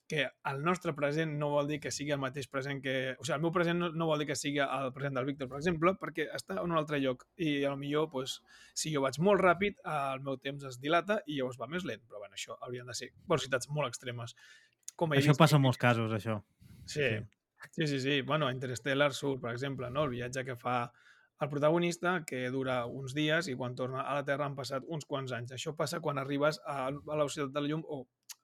que 0.08 0.26
el 0.52 0.58
nostre 0.62 0.92
present 0.94 1.32
no 1.40 1.48
vol 1.50 1.68
dir 1.68 1.80
que 1.80 1.90
sigui 1.90 2.12
el 2.12 2.20
mateix 2.20 2.50
present 2.52 2.82
que... 2.84 3.16
O 3.18 3.24
sigui, 3.24 3.38
el 3.38 3.42
meu 3.42 3.54
present 3.56 3.80
no, 3.80 3.88
no 3.96 4.06
vol 4.10 4.20
dir 4.20 4.28
que 4.28 4.36
sigui 4.36 4.60
el 4.60 4.92
present 4.94 5.16
del 5.16 5.26
Víctor, 5.26 5.48
per 5.50 5.58
exemple, 5.62 5.94
perquè 5.98 6.26
està 6.36 6.58
en 6.60 6.72
un 6.74 6.78
altre 6.78 7.00
lloc 7.00 7.24
i 7.40 7.64
a 7.64 7.72
lo 7.72 7.78
millor, 7.80 8.10
pues, 8.12 8.42
si 8.78 8.92
jo 8.94 9.02
vaig 9.02 9.18
molt 9.24 9.42
ràpid, 9.42 9.80
el 9.90 10.20
meu 10.28 10.36
temps 10.44 10.68
es 10.70 10.78
dilata 10.84 11.22
i 11.26 11.38
llavors 11.40 11.58
va 11.58 11.70
més 11.72 11.88
lent. 11.88 12.04
Però 12.06 12.20
bueno, 12.20 12.36
això 12.36 12.58
haurien 12.60 12.86
de 12.92 12.94
ser 13.00 13.10
velocitats 13.32 13.72
molt 13.72 13.88
extremes. 13.90 14.36
Com 15.00 15.16
Això 15.16 15.32
vist- 15.32 15.40
passa 15.40 15.56
en 15.58 15.64
molts 15.64 15.80
casos, 15.82 16.12
això. 16.12 16.42
Sí, 16.86 17.08
sí, 17.72 17.88
sí, 17.88 18.00
sí. 18.04 18.22
Bueno, 18.22 18.48
a 18.48 18.54
Interstellar 18.54 19.14
surt, 19.16 19.42
per 19.42 19.54
exemple, 19.56 19.90
no? 19.90 20.04
el 20.04 20.10
viatge 20.18 20.44
que 20.46 20.58
fa 20.60 20.92
el 21.44 21.50
protagonista, 21.50 22.16
que 22.28 22.48
dura 22.52 22.84
uns 22.86 23.14
dies 23.14 23.50
i 23.52 23.56
quan 23.60 23.76
torna 23.76 24.04
a 24.04 24.16
la 24.18 24.26
Terra 24.28 24.48
han 24.48 24.56
passat 24.58 24.88
uns 24.88 25.06
quants 25.10 25.34
anys. 25.36 25.54
Això 25.56 25.76
passa 25.78 26.02
quan 26.04 26.22
arribes 26.22 26.60
a, 26.66 26.90
la 26.92 27.20
velocitat 27.20 27.54
de 27.54 27.64
la 27.64 27.72
llum 27.72 27.84
o 27.86 28.04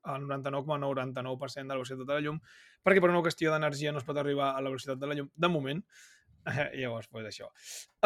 al 0.10 0.28
99,99% 0.28 1.64
de 1.64 1.68
la 1.68 1.80
velocitat 1.80 2.06
de 2.06 2.14
la 2.14 2.24
llum, 2.26 2.40
perquè 2.86 3.04
per 3.04 3.12
una 3.12 3.24
qüestió 3.26 3.52
d'energia 3.54 3.92
no 3.92 4.04
es 4.04 4.08
pot 4.08 4.18
arribar 4.18 4.54
a 4.54 4.62
la 4.62 4.72
velocitat 4.72 5.02
de 5.02 5.10
la 5.12 5.20
llum 5.20 5.34
de 5.36 5.54
moment. 5.58 5.84
Eh, 6.50 6.70
llavors, 6.80 7.10
pues 7.12 7.26
això. 7.28 7.50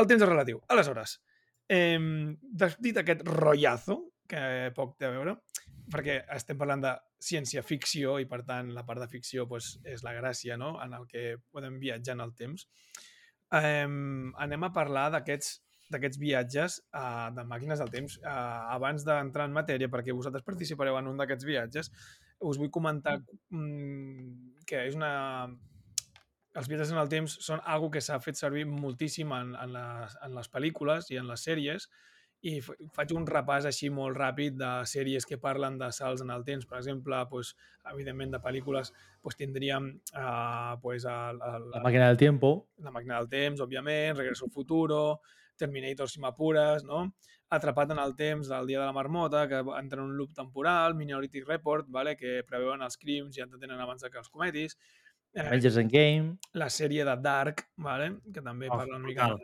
El 0.01 0.07
temps 0.09 0.23
és 0.25 0.27
relatiu. 0.27 0.57
Aleshores, 0.73 1.11
eh, 1.69 1.99
dit 2.81 2.97
aquest 2.97 3.21
rotllazo, 3.27 3.99
que 4.27 4.71
poc 4.75 4.95
té 4.97 5.05
a 5.05 5.11
veure, 5.13 5.35
perquè 5.93 6.17
estem 6.33 6.57
parlant 6.59 6.83
de 6.83 6.93
ciència-ficció 7.23 8.17
i, 8.21 8.27
per 8.29 8.41
tant, 8.47 8.71
la 8.75 8.85
part 8.87 9.03
de 9.03 9.09
ficció 9.11 9.45
pues, 9.49 9.75
és 9.87 10.03
la 10.05 10.15
gràcia 10.17 10.57
no? 10.59 10.75
en 10.83 10.95
el 10.97 11.07
que 11.09 11.37
podem 11.51 11.79
viatjar 11.81 12.17
en 12.17 12.25
el 12.25 12.33
temps. 12.39 12.67
Eh, 13.53 13.85
anem 14.47 14.67
a 14.67 14.73
parlar 14.73 15.09
d'aquests 15.13 15.59
d'aquests 15.93 16.19
viatges 16.21 16.79
uh, 16.95 17.29
de 17.35 17.43
màquines 17.47 17.81
del 17.81 17.91
temps. 17.93 18.15
Uh, 18.23 18.73
abans 18.73 19.03
d'entrar 19.05 19.47
en 19.49 19.55
matèria, 19.55 19.89
perquè 19.91 20.15
vosaltres 20.15 20.45
participareu 20.47 20.97
en 20.99 21.11
un 21.11 21.19
d'aquests 21.19 21.45
viatges, 21.45 21.91
us 22.43 22.59
vull 22.61 22.71
comentar 22.73 23.19
mm, 23.19 24.63
que 24.69 24.87
és 24.87 24.97
una... 24.97 25.11
Els 26.53 26.67
viatges 26.69 26.91
en 26.93 26.99
el 27.01 27.09
temps 27.09 27.33
són 27.41 27.61
algo 27.65 27.89
que 27.93 28.01
s'ha 28.03 28.19
fet 28.21 28.37
servir 28.37 28.67
moltíssim 28.69 29.31
en, 29.33 29.55
en, 29.57 29.71
les, 29.73 30.17
en 30.21 30.35
les 30.37 30.49
pel·lícules 30.53 31.09
i 31.09 31.17
en 31.17 31.25
les 31.31 31.45
sèries 31.47 31.87
i 32.43 32.57
fa- 32.61 32.75
faig 32.91 33.13
un 33.15 33.23
repàs 33.27 33.63
així 33.69 33.87
molt 33.89 34.17
ràpid 34.19 34.57
de 34.59 34.71
sèries 34.89 35.25
que 35.25 35.37
parlen 35.39 35.77
de 35.79 35.87
salts 35.95 36.21
en 36.25 36.29
el 36.33 36.43
temps. 36.43 36.65
Per 36.67 36.77
exemple, 36.77 37.21
pues, 37.31 37.53
evidentment 37.91 38.33
de 38.35 38.39
pel·lícules 38.43 38.91
pues, 39.21 39.37
tindríem 39.39 39.87
uh, 40.15 40.75
pues, 40.83 41.05
el, 41.07 41.39
el, 41.39 41.69
La 41.71 41.83
màquina 41.85 42.09
del 42.11 42.17
tiempo. 42.19 42.67
la 42.83 42.91
màquina 42.91 43.17
del 43.21 43.29
temps, 43.31 43.61
òbviament, 43.63 44.17
Regreso 44.17 44.45
al 44.45 44.51
futuro, 44.51 45.21
Terminator 45.55 46.09
si 46.09 46.19
m'apures, 46.19 46.83
no? 46.83 47.13
Atrapat 47.53 47.91
en 47.93 47.99
el 48.01 48.15
temps 48.17 48.47
del 48.49 48.67
dia 48.67 48.79
de 48.81 48.85
la 48.87 48.91
marmota, 48.95 49.47
que 49.47 49.59
entra 49.79 49.99
en 50.01 50.07
un 50.09 50.17
loop 50.17 50.33
temporal, 50.33 50.95
Minority 50.95 51.43
Report, 51.45 51.85
vale? 51.87 52.15
que 52.17 52.41
preveuen 52.43 52.81
els 52.81 52.97
crims 52.97 53.37
i 53.37 53.41
ja 53.43 53.47
t'atenen 53.47 53.79
abans 53.79 54.01
que 54.03 54.17
els 54.17 54.29
cometis. 54.33 54.75
Eh, 55.33 55.41
Avengers 55.47 55.77
Endgame. 55.77 56.37
la 56.53 56.67
sèrie 56.69 57.05
de 57.05 57.15
Dark, 57.21 57.67
vale? 57.77 58.15
que 58.33 58.41
també 58.41 58.67
Oh, 58.69 58.77
parla 58.77 58.97
una 58.97 59.07
mica 59.07 59.27
de 59.35 59.37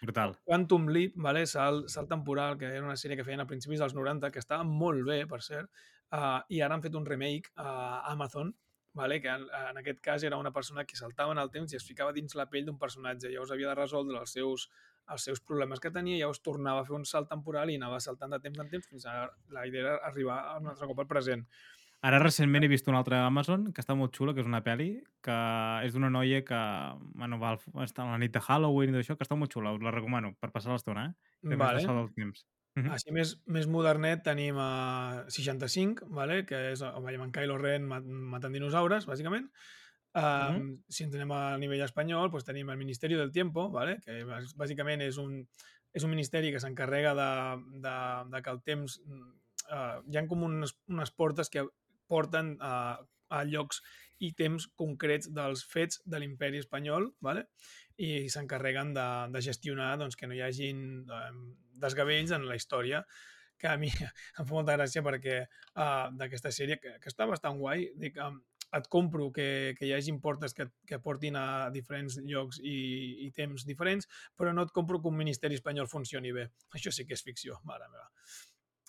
Brutal. 0.00 0.36
Quantum 0.44 0.88
Leap, 0.94 1.16
vale? 1.16 1.46
salt, 1.46 1.88
salt 1.90 2.08
temporal, 2.08 2.56
que 2.58 2.70
era 2.70 2.84
una 2.84 2.96
sèrie 2.96 3.16
que 3.18 3.26
feien 3.26 3.42
a 3.42 3.48
principis 3.50 3.82
dels 3.82 3.96
90, 3.96 4.30
que 4.30 4.42
estava 4.42 4.64
molt 4.64 5.02
bé, 5.06 5.24
per 5.30 5.40
cert, 5.42 5.70
uh, 6.14 6.38
i 6.48 6.62
ara 6.62 6.76
han 6.76 6.84
fet 6.84 6.94
un 6.94 7.06
remake 7.06 7.50
a 7.56 8.04
Amazon, 8.12 8.52
vale? 8.98 9.20
que 9.20 9.30
en, 9.32 9.46
en 9.70 9.80
aquest 9.82 10.00
cas 10.04 10.22
era 10.22 10.38
una 10.38 10.52
persona 10.52 10.84
que 10.84 10.96
saltava 10.96 11.34
en 11.34 11.42
el 11.42 11.50
temps 11.54 11.72
i 11.72 11.78
es 11.78 11.86
ficava 11.86 12.14
dins 12.14 12.34
la 12.38 12.46
pell 12.50 12.66
d'un 12.66 12.78
personatge, 12.78 13.32
llavors 13.32 13.54
havia 13.54 13.72
de 13.72 13.80
resoldre 13.80 14.20
els 14.22 14.36
seus, 14.38 14.68
els 15.08 15.26
seus 15.30 15.40
problemes 15.40 15.80
que 15.80 15.92
tenia, 15.94 16.20
llavors 16.20 16.42
tornava 16.44 16.82
a 16.82 16.86
fer 16.88 16.96
un 16.98 17.06
salt 17.08 17.30
temporal 17.32 17.70
i 17.70 17.78
anava 17.80 18.00
saltant 18.04 18.34
de 18.36 18.40
temps 18.44 18.62
en 18.62 18.70
temps 18.70 18.88
fins 18.90 19.06
a 19.06 19.20
la 19.54 19.66
idea 19.66 19.84
era 19.84 19.98
arribar 20.10 20.38
un 20.60 20.70
altre 20.74 20.88
cop 20.90 21.02
al 21.04 21.10
present. 21.10 21.46
Ara 22.06 22.20
recentment 22.22 22.62
he 22.62 22.68
vist 22.70 22.86
una 22.86 23.00
altra 23.00 23.24
Amazon 23.26 23.72
que 23.74 23.82
està 23.82 23.94
molt 23.98 24.14
xula, 24.14 24.32
que 24.34 24.40
és 24.44 24.46
una 24.46 24.60
pel·li, 24.62 25.00
que 25.24 25.38
és 25.86 25.92
d'una 25.96 26.10
noia 26.14 26.44
que 26.46 26.58
bueno, 27.18 27.40
va 27.42 27.56
està 27.84 28.04
a 28.04 28.12
la 28.12 28.18
nit 28.22 28.30
de 28.36 28.40
Halloween 28.44 28.92
i 28.92 28.98
d'això, 29.00 29.16
que 29.18 29.26
està 29.26 29.34
molt 29.34 29.50
xula, 29.52 29.72
us 29.74 29.82
la 29.82 29.90
recomano 29.90 30.30
per 30.38 30.52
passar 30.54 30.70
l'estona, 30.72 31.08
eh? 31.08 31.32
També 31.42 31.56
Vale. 31.58 31.82
del 31.82 32.12
temps. 32.14 32.44
Així 32.94 33.10
més, 33.10 33.32
més 33.50 33.66
modernet 33.66 34.22
tenim 34.22 34.54
a 34.62 35.24
65, 35.34 36.06
vale? 36.14 36.44
que 36.46 36.60
és 36.76 36.82
on 36.86 37.02
veiem 37.02 37.24
en 37.24 37.32
Kylo 37.34 37.56
Ren 37.58 37.88
mat- 37.90 38.06
matant 38.06 38.54
dinosaures, 38.54 39.06
bàsicament. 39.08 39.48
Uh, 40.14 40.52
Mhm. 40.54 40.84
Si 40.88 41.02
ens 41.04 41.14
anem 41.14 41.32
a 41.32 41.58
nivell 41.58 41.82
espanyol, 41.82 42.30
pues 42.30 42.44
tenim 42.44 42.70
el 42.70 42.78
Ministeri 42.78 43.14
del 43.14 43.32
Tiempo, 43.32 43.70
vale? 43.70 43.98
que 44.04 44.22
bàs- 44.24 44.54
bàsicament 44.56 45.02
és 45.02 45.18
un, 45.18 45.46
és 45.92 46.04
un 46.04 46.10
ministeri 46.10 46.52
que 46.52 46.60
s'encarrega 46.60 47.14
de, 47.14 47.62
de, 47.82 47.96
de 48.36 48.42
que 48.42 48.50
el 48.50 48.62
temps... 48.62 49.00
Uh, 49.68 50.00
hi 50.08 50.16
ha 50.16 50.26
com 50.26 50.42
unes, 50.46 50.78
unes 50.88 51.10
portes 51.10 51.50
que 51.50 51.66
porten 52.08 52.56
uh, 52.58 52.96
a 53.28 53.42
llocs 53.44 53.82
i 54.24 54.32
temps 54.34 54.66
concrets 54.78 55.30
dels 55.30 55.62
fets 55.68 56.00
de 56.04 56.18
l'imperi 56.18 56.58
espanyol, 56.64 57.12
vale? 57.22 57.46
i 57.98 58.28
s'encarreguen 58.30 58.92
de, 58.94 59.06
de 59.34 59.40
gestionar 59.42 59.96
doncs, 59.98 60.14
que 60.14 60.28
no 60.30 60.36
hi 60.36 60.42
hagin 60.46 60.82
eh, 61.10 61.30
desgavells 61.82 62.30
en 62.36 62.44
la 62.46 62.54
història 62.54 63.02
que 63.58 63.66
a 63.66 63.74
mi 63.76 63.88
em 64.38 64.44
fa 64.44 64.52
molta 64.52 64.76
gràcia 64.76 65.02
perquè 65.02 65.40
uh, 65.42 66.06
d'aquesta 66.14 66.52
sèrie, 66.54 66.78
que, 66.78 66.94
que 67.02 67.10
està 67.10 67.26
bastant 67.26 67.58
guai, 67.58 67.88
dic, 67.98 68.20
um, 68.22 68.38
et 68.78 68.86
compro 68.92 69.30
que, 69.34 69.74
que 69.78 69.88
hi 69.88 69.94
hagi 69.96 70.14
portes 70.22 70.54
que, 70.54 70.68
que 70.86 71.00
portin 71.02 71.36
a 71.40 71.44
diferents 71.74 72.18
llocs 72.22 72.60
i, 72.62 72.76
i 73.26 73.30
temps 73.34 73.64
diferents, 73.66 74.06
però 74.36 74.52
no 74.54 74.66
et 74.66 74.74
compro 74.76 75.00
que 75.00 75.10
un 75.10 75.18
ministeri 75.18 75.58
espanyol 75.58 75.88
funcioni 75.90 76.30
bé. 76.36 76.46
Això 76.76 76.92
sí 76.94 77.06
que 77.08 77.16
és 77.16 77.24
ficció, 77.24 77.58
mare 77.68 77.88
meva. 77.90 78.06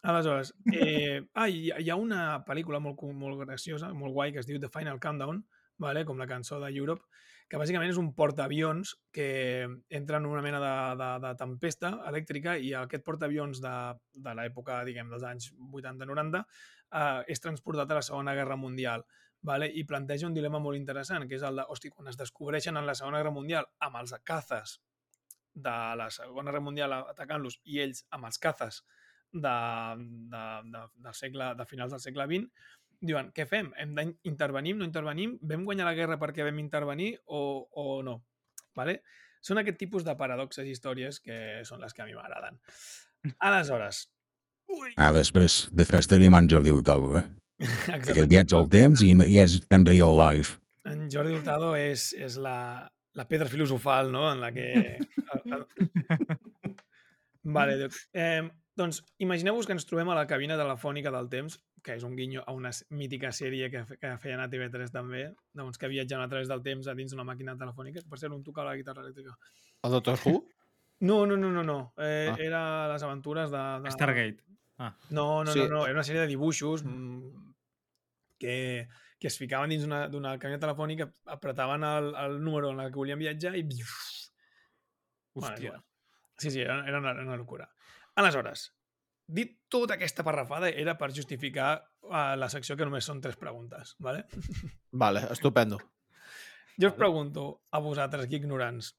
Aleshores, 0.04 0.54
eh, 0.72 1.22
ah, 1.34 1.50
hi, 1.50 1.72
ha- 1.72 1.96
una 2.00 2.44
pel·lícula 2.48 2.80
molt, 2.80 3.02
molt 3.14 3.42
graciosa, 3.44 3.92
molt 3.94 4.14
guai, 4.16 4.32
que 4.32 4.40
es 4.40 4.48
diu 4.48 4.60
The 4.60 4.70
Final 4.72 5.00
Countdown, 5.00 5.42
vale? 5.78 6.06
com 6.06 6.18
la 6.18 6.28
cançó 6.28 6.60
de 6.60 6.72
Europe, 6.72 7.04
que 7.50 7.58
bàsicament 7.58 7.90
és 7.90 7.98
un 7.98 8.14
portaavions 8.16 8.94
que 9.12 9.68
entra 9.90 10.20
en 10.22 10.28
una 10.30 10.42
mena 10.46 10.60
de, 10.62 10.74
de, 11.02 11.10
de 11.26 11.32
tempesta 11.40 11.96
elèctrica 12.08 12.58
i 12.58 12.74
aquest 12.78 13.04
portaavions 13.04 13.60
de, 13.64 13.76
de 14.14 14.36
l'època, 14.38 14.84
diguem, 14.86 15.10
dels 15.10 15.26
anys 15.26 15.50
80-90 15.58 16.44
eh, 16.44 17.24
és 17.28 17.42
transportat 17.42 17.90
a 17.90 17.98
la 18.00 18.06
Segona 18.06 18.36
Guerra 18.38 18.56
Mundial 18.56 19.04
vale? 19.42 19.68
i 19.68 19.84
planteja 19.84 20.28
un 20.30 20.38
dilema 20.38 20.62
molt 20.62 20.78
interessant, 20.78 21.26
que 21.28 21.40
és 21.40 21.44
el 21.48 21.58
de, 21.58 21.66
hosti, 21.74 21.90
quan 21.90 22.12
es 22.12 22.20
descobreixen 22.20 22.78
en 22.78 22.86
la 22.86 22.96
Segona 22.96 23.18
Guerra 23.24 23.34
Mundial 23.34 23.68
amb 23.80 23.98
els 24.04 24.14
cazes 24.24 24.78
de 25.54 25.78
la 25.98 26.10
Segona 26.14 26.52
Guerra 26.52 26.64
Mundial 26.64 26.94
atacant-los 27.02 27.60
i 27.66 27.82
ells 27.82 28.06
amb 28.16 28.30
els 28.30 28.38
cazes 28.38 28.84
de, 29.32 29.56
de, 30.34 30.44
de, 30.74 30.84
del 31.06 31.16
segle, 31.18 31.54
de 31.58 31.66
finals 31.70 31.96
del 31.96 32.04
segle 32.04 32.28
XX, 32.30 32.68
diuen, 33.00 33.32
què 33.36 33.46
fem? 33.48 33.72
Hem 33.80 33.96
d'intervenim, 33.98 34.80
no 34.80 34.88
intervenim? 34.88 35.38
Vam 35.50 35.66
guanyar 35.68 35.88
la 35.88 35.96
guerra 35.98 36.20
perquè 36.22 36.46
vam 36.48 36.60
intervenir 36.62 37.14
o, 37.26 37.42
o 37.72 37.88
no? 38.06 38.20
Vale? 38.78 39.00
Són 39.46 39.62
aquest 39.62 39.80
tipus 39.80 40.06
de 40.08 40.16
paradoxes 40.20 40.68
i 40.68 40.74
històries 40.76 41.22
que 41.24 41.62
són 41.68 41.84
les 41.84 41.96
que 41.96 42.04
a 42.04 42.08
mi 42.08 42.16
m'agraden. 42.18 42.60
Aleshores, 43.48 44.08
ui, 44.70 44.94
A 45.00 45.12
després, 45.16 45.68
després 45.76 46.08
tenim 46.12 46.36
en 46.36 46.50
Jordi 46.52 46.74
Hurtado, 46.76 47.18
eh? 47.20 47.26
Que 47.60 47.68
exacte. 47.98 48.26
viatja 48.32 48.60
al 48.60 48.70
temps 48.72 49.04
i, 49.04 49.12
i 49.28 49.40
és 49.42 49.60
en 49.76 49.86
real 49.88 50.16
life. 50.20 50.60
En 50.88 51.08
Jordi 51.12 51.36
Hurtado 51.36 51.74
és, 51.76 52.12
és 52.16 52.38
la, 52.40 52.88
la 53.16 53.28
pedra 53.28 53.50
filosofal, 53.52 54.12
no?, 54.12 54.28
en 54.32 54.44
la 54.44 54.52
que... 54.56 55.00
vale, 57.58 57.78
dic, 57.84 58.00
eh, 58.14 58.44
doncs 58.80 59.02
imagineu-vos 59.22 59.68
que 59.68 59.76
ens 59.76 59.86
trobem 59.86 60.10
a 60.10 60.16
la 60.18 60.26
cabina 60.28 60.56
telefònica 60.60 61.12
del 61.12 61.28
temps, 61.30 61.58
que 61.84 61.94
és 62.00 62.04
un 62.08 62.16
guinyo 62.18 62.42
a 62.48 62.54
una 62.56 62.72
mítica 62.96 63.30
sèrie 63.36 63.70
que, 63.72 63.84
fe- 63.88 63.98
que 64.02 64.14
feien 64.24 64.40
a 64.44 64.48
TV3 64.52 64.92
també, 64.96 65.26
doncs 65.56 65.78
que 65.80 65.88
viatgen 65.92 66.24
a 66.24 66.28
través 66.32 66.48
del 66.52 66.64
temps 66.64 66.88
a 66.88 66.96
dins 66.98 67.12
d'una 67.14 67.24
màquina 67.28 67.56
telefònica. 67.60 68.02
Per 68.10 68.20
cert, 68.20 68.34
un 68.36 68.44
tocava 68.44 68.72
la 68.72 68.80
guitarra 68.80 69.04
elèctrica. 69.06 69.36
El 69.84 69.92
Doctor 70.00 70.18
Who? 70.26 70.40
No, 71.02 71.22
no, 71.26 71.38
no, 71.40 71.48
no, 71.50 71.62
no. 71.64 71.94
Eh, 71.96 72.28
Ah. 72.28 72.36
Era 72.44 72.62
les 72.92 73.04
aventures 73.08 73.50
de... 73.54 73.60
de... 73.86 73.92
Stargate. 73.94 74.44
Ah. 74.84 74.90
No, 75.16 75.46
no, 75.46 75.54
Sí. 75.54 75.60
no, 75.62 75.68
no, 75.70 75.84
era 75.86 75.94
una 75.94 76.04
sèrie 76.04 76.20
de 76.26 76.28
dibuixos 76.28 76.84
mm, 76.84 77.54
que, 78.38 78.90
que 79.18 79.28
es 79.32 79.38
ficaven 79.40 79.72
dins 79.72 79.86
d'una 79.86 80.02
d'una 80.12 80.34
cabina 80.40 80.60
telefònica, 80.60 81.08
apretaven 81.32 81.86
el, 81.88 82.10
el 82.26 82.36
número 82.44 82.74
en 82.76 82.82
el 82.84 82.92
que 82.92 83.00
volien 83.00 83.20
viatjar 83.20 83.56
i... 83.56 83.64
Bueno, 83.64 85.54
Hòstia. 85.56 85.66
igual. 85.70 85.84
Sí, 86.38 86.52
sí, 86.52 86.60
era, 86.62 86.84
era, 86.88 87.00
una, 87.00 87.12
era 87.12 87.24
una 87.24 87.38
locura. 87.38 87.70
Aleshores, 88.20 88.66
dit 89.32 89.54
tota 89.72 89.96
aquesta 89.96 90.26
parrafada 90.28 90.68
era 90.70 90.98
per 91.00 91.14
justificar 91.16 91.70
uh, 92.10 92.36
la 92.36 92.50
secció 92.52 92.76
que 92.76 92.88
només 92.88 93.08
són 93.08 93.22
tres 93.24 93.38
preguntes, 93.40 93.94
¿vale? 94.04 94.26
Vale, 95.04 95.24
estupendo. 95.32 95.80
Jo 96.80 96.90
us 96.92 96.98
pregunto 96.98 97.46
a 97.72 97.80
vosaltres, 97.84 98.26
aquí 98.26 98.40
ignorants, 98.40 98.92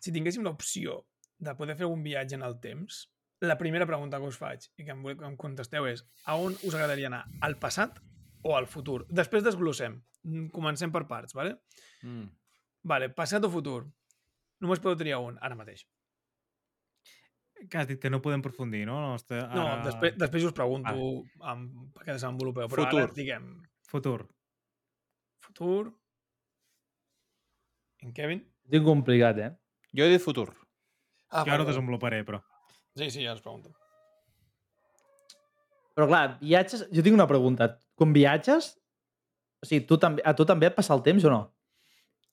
si 0.00 0.12
tinguéssim 0.12 0.44
l'opció 0.44 1.04
de 1.40 1.54
poder 1.56 1.78
fer 1.78 1.88
un 1.88 2.04
viatge 2.04 2.36
en 2.36 2.44
el 2.44 2.58
temps, 2.60 3.06
la 3.44 3.56
primera 3.60 3.86
pregunta 3.88 4.20
que 4.20 4.28
us 4.28 4.38
faig 4.40 4.68
i 4.76 4.84
que 4.84 4.92
em, 4.92 5.00
vull 5.04 5.16
que 5.20 5.26
em 5.28 5.36
contesteu 5.40 5.88
és 5.88 6.04
a 6.28 6.36
on 6.36 6.56
us 6.60 6.76
agradaria 6.76 7.08
anar? 7.08 7.24
Al 7.44 7.56
passat 7.60 8.00
o 8.44 8.56
al 8.56 8.68
futur? 8.68 9.02
Després 9.08 9.44
desglossem. 9.44 9.98
Comencem 10.52 10.92
per 10.92 11.04
parts, 11.08 11.36
vale? 11.36 11.58
Mm. 12.04 12.28
Vale, 12.92 13.10
passat 13.16 13.44
o 13.44 13.52
futur? 13.52 13.82
Només 14.64 14.80
podeu 14.84 15.00
triar 15.00 15.20
un, 15.24 15.36
ara 15.40 15.56
mateix. 15.56 15.84
Que 17.70 17.78
has 17.80 17.86
dit 17.88 18.00
que 18.00 18.10
no 18.10 18.20
podem 18.22 18.42
profundir, 18.44 18.84
no? 18.86 18.98
no, 19.00 19.14
està, 19.16 19.38
No, 19.54 19.62
ara- 19.66 19.84
després, 19.86 20.16
després 20.20 20.44
us 20.50 20.52
pregunto 20.56 20.92
amb, 21.40 21.70
perquè 21.96 22.12
desenvolupeu, 22.16 22.68
però 22.68 22.84
Futur. 22.84 23.02
ara 23.06 23.12
diguem 23.16 23.46
Futur. 23.88 24.26
futur... 25.44 25.92
En 28.04 28.12
Kevin? 28.12 28.42
Dic 28.68 28.82
complicat, 28.84 29.38
eh? 29.40 29.50
Jo 29.96 30.04
he 30.04 30.10
dit 30.12 30.20
futur. 30.22 30.50
Ah, 31.30 31.44
Jo 31.46 31.52
ara 31.54 31.62
ho 31.64 31.66
desenvoluparé, 31.68 32.18
però. 32.24 32.42
Sí, 32.96 33.08
sí, 33.10 33.22
ja 33.24 33.32
us 33.34 33.40
pregunto. 33.40 33.72
Però 35.94 36.08
clar, 36.10 36.38
viatges... 36.42 36.84
Jo 36.92 37.02
tinc 37.06 37.14
una 37.16 37.26
pregunta. 37.30 37.70
Quan 37.96 38.12
viatges, 38.12 38.72
o 39.62 39.66
sigui, 39.68 39.86
tu 39.88 39.96
també, 40.02 40.22
a 40.26 40.34
tu 40.36 40.44
també 40.44 40.66
et 40.68 40.76
passa 40.76 40.92
el 40.96 41.02
temps 41.06 41.24
o 41.24 41.32
no? 41.32 41.40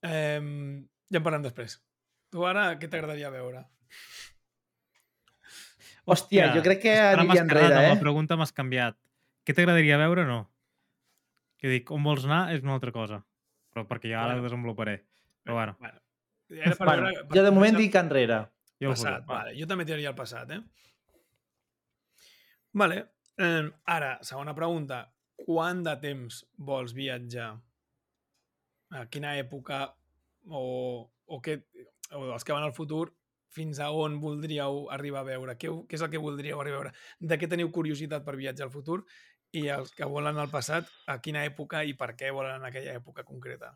Eh, 0.01 0.41
ja 1.13 1.21
en 1.21 1.23
parlem 1.25 1.45
després. 1.45 1.77
Tu 2.33 2.43
ara, 2.47 2.71
què 2.81 2.89
t'agradaria 2.89 3.29
veure? 3.33 3.63
Hòstia, 6.09 6.47
jo 6.55 6.61
crec 6.65 6.81
que 6.81 6.93
aniria 6.99 7.43
enrere, 7.43 7.75
eh? 7.85 7.89
La 7.93 7.99
pregunta 8.01 8.35
m'has 8.39 8.51
canviat. 8.55 8.97
Què 9.45 9.53
t'agradaria 9.57 9.97
veure 10.01 10.23
o 10.25 10.27
no? 10.29 10.39
Que 11.61 11.69
dic, 11.69 11.91
on 11.93 12.01
vols 12.03 12.25
anar 12.25 12.47
és 12.55 12.63
una 12.65 12.73
altra 12.73 12.91
cosa. 12.91 13.21
Però 13.73 13.85
perquè 13.87 14.09
ja 14.09 14.23
ara 14.23 14.33
Bueno. 14.33 14.41
ho 14.41 14.47
desenvoluparé. 14.49 14.95
Però 15.45 15.53
bueno, 15.55 15.75
Bueno, 15.79 15.99
era 16.49 16.75
per 16.75 16.87
Bueno, 16.87 17.03
veure, 17.05 17.25
per 17.27 17.37
jo 17.37 17.43
de 17.43 17.51
moment 17.51 17.77
dic 17.77 17.95
enrere. 17.95 18.39
jo 18.81 18.89
passat, 18.89 19.25
vale. 19.25 19.53
Jo 19.59 19.67
també 19.67 19.85
tiraria 19.85 20.09
el 20.09 20.15
passat, 20.15 20.51
eh? 20.51 20.61
Vale. 22.73 23.05
Eh, 23.37 23.69
ara, 23.85 24.17
segona 24.23 24.53
pregunta. 24.55 25.05
Quant 25.45 25.83
de 25.83 25.95
temps 26.01 26.43
vols 26.57 26.93
viatjar? 26.93 27.55
A 28.91 29.05
quina 29.07 29.35
època 29.39 29.85
o, 30.49 31.09
o, 31.25 31.39
què, 31.41 31.61
o 32.11 32.25
els 32.33 32.43
que 32.43 32.53
van 32.53 32.63
al 32.67 32.73
futur 32.75 33.07
fins 33.51 33.79
a 33.79 33.91
on 33.91 34.19
voldríeu 34.23 34.87
arribar 34.93 35.21
a 35.21 35.29
veure? 35.29 35.57
Què, 35.59 35.71
què 35.87 35.99
és 35.99 36.05
el 36.05 36.11
que 36.13 36.21
voldríeu 36.21 36.61
arribar 36.61 36.79
a 36.79 36.83
veure? 36.85 36.95
De 37.19 37.37
què 37.37 37.49
teniu 37.51 37.71
curiositat 37.75 38.25
per 38.25 38.37
viatjar 38.39 38.67
al 38.67 38.73
futur? 38.73 39.01
I 39.51 39.67
els 39.75 39.91
que 39.91 40.07
volen 40.07 40.39
al 40.39 40.51
passat, 40.51 40.87
a 41.11 41.19
quina 41.23 41.43
època 41.47 41.83
i 41.83 41.93
per 41.99 42.13
què 42.19 42.31
volen 42.31 42.61
en 42.61 42.67
aquella 42.69 42.95
època 42.95 43.25
concreta? 43.27 43.73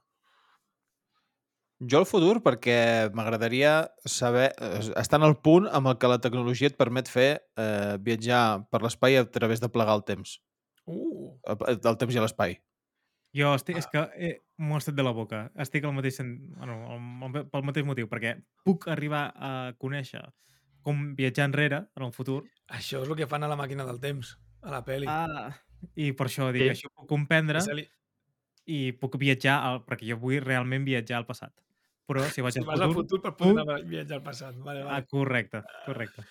Jo 1.91 1.99
al 1.99 2.07
futur 2.07 2.39
perquè 2.39 3.11
m'agradaria 3.13 3.89
saber, 4.07 4.53
estar 4.95 5.19
en 5.19 5.27
el 5.27 5.35
punt 5.43 5.67
amb 5.67 5.91
el 5.91 5.97
que 5.99 6.07
la 6.07 6.21
tecnologia 6.23 6.71
et 6.71 6.77
permet 6.79 7.11
fer 7.11 7.29
eh, 7.59 7.97
viatjar 7.99 8.43
per 8.71 8.79
l'espai 8.85 9.19
a 9.19 9.25
través 9.27 9.59
de 9.59 9.69
plegar 9.69 9.97
el 9.99 10.05
temps. 10.07 10.39
Uh, 10.87 11.15
Eh, 11.45 11.77
El 11.83 11.97
temps 12.01 12.15
i 12.15 12.21
l'espai. 12.21 12.57
Jo 13.35 13.51
estic, 13.57 13.77
és 13.81 13.87
que 13.91 14.01
eh, 14.15 14.33
m'ho 14.63 14.77
estat 14.79 14.95
de 14.95 15.03
la 15.03 15.11
boca. 15.11 15.51
Estic 15.59 15.83
al 15.83 15.93
mateix, 15.93 16.19
bueno, 16.23 16.77
al- 16.95 17.45
pel 17.51 17.63
mateix 17.67 17.85
motiu, 17.85 18.07
perquè 18.07 18.37
puc 18.63 18.87
arribar 18.87 19.25
a 19.35 19.73
conèixer 19.77 20.21
com 20.85 21.15
viatjar 21.17 21.49
enrere 21.49 21.81
en 21.97 22.03
el 22.07 22.13
futur 22.13 22.43
això 22.69 23.01
és 23.03 23.09
el 23.09 23.15
que 23.17 23.27
fan 23.27 23.43
a 23.43 23.47
la 23.49 23.57
màquina 23.57 23.83
del 23.85 23.99
temps, 23.99 24.37
a 24.61 24.71
la 24.71 24.83
pel·li. 24.85 25.05
ah. 25.09 25.51
i 25.95 26.11
per 26.13 26.27
això 26.27 26.47
dic, 26.53 26.63
Sí. 26.63 26.69
així 26.69 26.87
ho 26.87 26.93
puc 26.95 27.07
comprendre 27.09 27.59
li- 27.75 27.89
i 28.65 28.91
puc 28.93 29.17
viatjar, 29.21 29.59
al, 29.61 29.83
perquè 29.85 30.07
jo 30.09 30.17
vull 30.17 30.39
realment 30.41 30.85
viatjar 30.85 31.17
al 31.19 31.25
passat. 31.27 31.51
Però 32.07 32.21
si 32.29 32.41
vaig 32.41 32.53
Si 32.53 32.59
al 32.59 32.65
vas 32.65 32.79
al 32.81 32.93
futur... 32.93 33.19
futur 33.19 33.21
per 33.21 33.33
poder 33.35 33.65
a 33.69 33.79
viatjar 33.81 34.17
al 34.19 34.23
passat. 34.23 34.55
Vale, 34.61 34.81
Ah, 34.81 34.85
vale. 34.85 35.05
correcte, 35.09 35.61
correcte. 35.85 36.21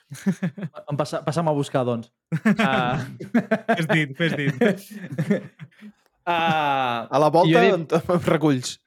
Em 0.90 0.96
passa, 0.96 1.24
passa'm 1.24 1.48
a 1.48 1.52
buscar, 1.52 1.84
doncs. 1.84 2.12
Uh, 2.30 2.98
Fes 3.76 3.86
dit, 3.90 4.16
fes 4.16 4.36
dit. 4.36 4.55
uh, 6.27 7.07
A 7.11 7.18
la 7.20 7.29
volta 7.31 7.62
he 7.64 7.70
em, 7.75 7.87
em 7.91 8.25
reculls. 8.27 8.79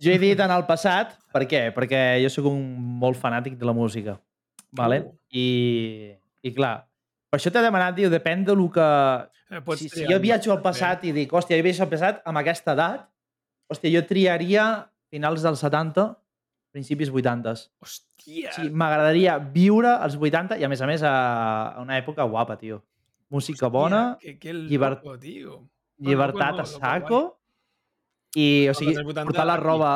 jo 0.00 0.12
he 0.12 0.18
dit 0.18 0.40
en 0.40 0.50
el 0.54 0.64
passat, 0.68 1.16
per 1.32 1.44
què? 1.48 1.66
Perquè 1.74 2.02
jo 2.22 2.30
sóc 2.32 2.48
un 2.50 2.62
molt 3.02 3.18
fanàtic 3.20 3.56
de 3.58 3.68
la 3.68 3.72
música. 3.76 4.18
Vale? 4.72 5.02
Uh. 5.04 5.12
I, 5.36 5.46
I 6.48 6.52
clar, 6.56 6.74
per 7.30 7.38
això 7.40 7.52
t'he 7.52 7.62
demanat, 7.64 7.96
tio, 7.96 8.10
depèn 8.12 8.44
de 8.48 8.54
lo 8.56 8.70
que... 8.72 8.86
Eh, 9.52 9.60
Si, 9.76 9.88
si 9.92 10.06
jo 10.08 10.16
viatjo 10.20 10.52
al 10.54 10.62
passat 10.64 11.02
i 11.04 11.12
dic, 11.12 11.32
hòstia, 11.36 11.58
jo 11.60 11.64
viatjo 11.66 11.82
al 11.84 11.90
passat 11.92 12.22
amb 12.24 12.40
aquesta 12.40 12.72
edat, 12.72 13.02
hòstia, 13.68 13.90
jo 13.92 14.00
triaria 14.08 14.64
finals 15.12 15.42
dels 15.44 15.60
70, 15.60 16.06
principis 16.72 17.10
80. 17.12 17.52
Hòstia! 17.84 18.52
Sí, 18.56 18.70
m'agradaria 18.72 19.34
viure 19.52 19.90
als 19.92 20.16
80 20.16 20.56
i, 20.56 20.64
a 20.64 20.70
més 20.72 20.80
a 20.80 20.88
més, 20.88 21.04
a, 21.04 21.12
a 21.76 21.82
una 21.84 21.98
època 22.00 22.24
guapa, 22.24 22.56
tio. 22.56 22.80
Música 23.28 23.68
bona, 23.68 24.16
Que, 24.20 24.38
que 24.40 24.52
llibert- 24.56 25.04
loco, 25.04 25.18
tio. 25.20 25.60
Llibertat 26.08 26.60
a 26.60 26.66
saco 26.66 27.20
i, 28.34 28.68
o 28.70 28.74
sigui, 28.74 28.94
dels 28.94 29.06
80 29.06 29.26
portar 29.28 29.46
la 29.46 29.56
roba 29.60 29.92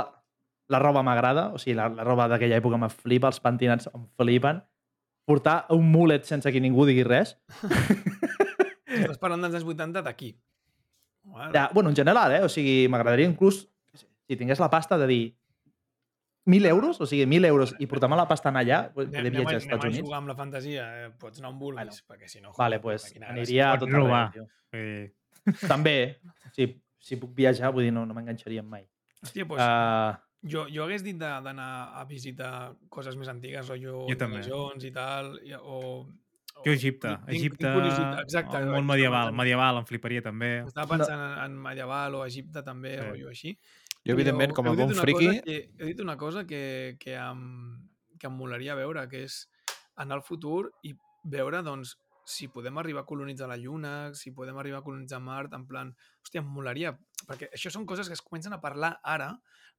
la 0.69 0.81
roba 0.83 1.03
m'agrada, 1.07 1.53
o 1.55 1.59
sigui, 1.63 1.77
la, 1.79 1.87
la 1.89 2.03
roba 2.03 2.27
d'aquella 2.29 2.57
època 2.59 2.77
me 2.77 2.89
flipa, 2.91 3.29
els 3.31 3.39
pentinats 3.41 3.87
em 3.95 4.07
flipen. 4.19 4.59
Portar 5.27 5.65
un 5.75 5.87
mulet 5.91 6.25
sense 6.27 6.51
que 6.53 6.61
ningú 6.63 6.85
digui 6.87 7.03
res. 7.07 7.37
Estàs 8.87 9.19
parlant 9.23 9.43
dels 9.43 9.55
anys 9.59 9.67
80 9.67 10.03
d'aquí. 10.07 10.33
Vale. 11.27 11.51
Ja, 11.55 11.69
bueno, 11.75 11.91
en 11.91 11.97
general, 11.99 12.33
eh? 12.35 12.43
O 12.47 12.49
sigui, 12.51 12.87
m'agradaria 12.91 13.27
inclús, 13.27 13.65
si 13.95 14.37
tingués 14.39 14.61
la 14.63 14.71
pasta, 14.71 14.99
de 14.99 15.07
dir 15.11 15.25
1.000 16.47 16.67
euros, 16.71 17.01
o 17.03 17.07
sigui, 17.07 17.27
1.000 17.27 17.47
euros, 17.51 17.75
i 17.83 17.87
portar-me 17.91 18.17
la 18.19 18.29
pasta 18.31 18.51
allà, 18.55 18.93
poder 18.95 19.09
Anem, 19.11 19.33
anem, 19.33 19.33
viatjar 19.41 19.53
a- 19.53 19.59
als 19.59 19.65
anem 19.67 19.75
Estats 19.75 19.85
a 19.85 19.89
Units. 19.89 20.03
jugar 20.07 20.19
amb 20.19 20.29
la 20.31 20.37
fantasia. 20.39 20.85
Eh? 21.07 21.11
Pots 21.19 21.39
anar 21.43 21.51
on 21.51 21.59
vulguis, 21.59 22.03
Bueno. 22.07 22.07
perquè 22.15 22.29
si 22.31 22.41
no... 22.41 22.53
Vale, 22.57 22.79
joder, 22.79 22.83
pues, 22.83 23.15
aniria 23.29 23.73
a 23.73 23.79
tot 23.79 23.89
arreu, 23.91 24.31
tio. 24.33 24.47
Eh, 24.73 25.13
També, 25.69 26.19
si, 26.57 26.69
si 26.99 27.17
puc 27.21 27.35
viatjar, 27.37 27.73
vull 27.75 27.85
dir, 27.87 27.93
no, 27.95 28.05
no 28.07 28.15
m'enganxaria 28.17 28.63
mai. 28.63 28.87
Hòstia, 29.23 29.47
pues, 29.49 29.63
Uh, 29.63 30.15
jo, 30.47 30.67
jo 30.71 30.85
hagués 30.85 31.03
dit 31.03 31.17
de- 31.19 31.41
d'anar 31.43 31.71
a 31.99 32.05
visitar 32.05 32.75
coses 32.89 33.17
més 33.17 33.29
antigues, 33.29 33.67
rotllo 33.69 34.05
Jo 34.09 34.17
també. 34.17 34.43
Indiana 34.43 34.49
Jones 34.53 34.85
i 34.85 34.91
tal, 34.95 35.33
i, 35.43 35.55
o... 35.55 35.81
o 36.07 36.63
jo 36.65 36.73
Egipte, 36.73 37.09
tinc- 37.09 37.25
tinc 37.27 37.39
Egipte, 37.41 37.73
curiositat, 37.73 38.21
exacte, 38.23 38.57
el 38.61 38.69
jo 38.69 38.71
món 38.75 38.85
estava 38.85 38.93
medieval, 38.93 39.33
medieval, 39.35 39.81
em 39.83 39.89
fliparia 39.89 40.23
també. 40.23 40.53
Estava 40.67 40.87
pensant 40.97 41.19
en, 41.25 41.35
en 41.47 41.59
medieval 41.67 42.15
o 42.21 42.25
Egipte 42.27 42.63
també, 42.63 42.95
Sí. 42.97 43.01
sí. 43.03 43.09
rotllo 43.11 43.29
així. 43.35 43.59
Jo, 44.07 44.13
evidentment, 44.15 44.53
com 44.55 44.69
a 44.69 44.71
bon 44.79 44.93
Cosa 44.95 45.03
que, 45.43 45.57
heu 45.81 45.87
dit 45.91 46.01
una 46.01 46.17
cosa 46.17 46.45
que, 46.47 46.97
que, 47.01 47.17
em, 47.19 47.41
que 48.21 48.29
em 48.29 48.37
molaria 48.39 48.77
veure, 48.79 49.09
que 49.11 49.25
és 49.27 49.41
anar 49.97 50.21
al 50.21 50.23
futur 50.23 50.71
i 50.87 50.93
veure, 51.25 51.63
doncs, 51.67 51.97
si 52.27 52.49
podem 52.51 52.75
arribar 52.79 53.05
a 53.05 53.07
colonitzar 53.07 53.47
la 53.47 53.57
Lluna, 53.57 54.13
si 54.19 54.33
podem 54.35 54.57
arribar 54.59 54.81
a 54.81 54.87
colonitzar 54.87 55.21
Mart, 55.23 55.55
en 55.55 55.67
plan... 55.69 55.93
Hòstia, 56.25 56.43
em 56.43 56.49
molaria, 56.51 56.91
perquè 57.29 57.53
això 57.55 57.71
són 57.71 57.87
coses 57.87 58.11
que 58.11 58.17
es 58.19 58.23
comencen 58.25 58.57
a 58.57 58.59
parlar 58.61 58.97
ara 59.07 59.31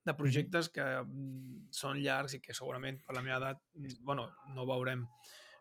de 0.07 0.15
projectes 0.15 0.69
que 0.71 0.85
mm, 1.01 1.67
són 1.75 1.99
llargs 1.99 2.37
i 2.37 2.39
que 2.39 2.55
segurament 2.55 3.01
per 3.03 3.17
la 3.17 3.23
meva 3.25 3.41
edat, 3.41 3.59
mm, 3.75 3.99
bueno, 4.07 4.29
no 4.55 4.63
veurem 4.69 5.03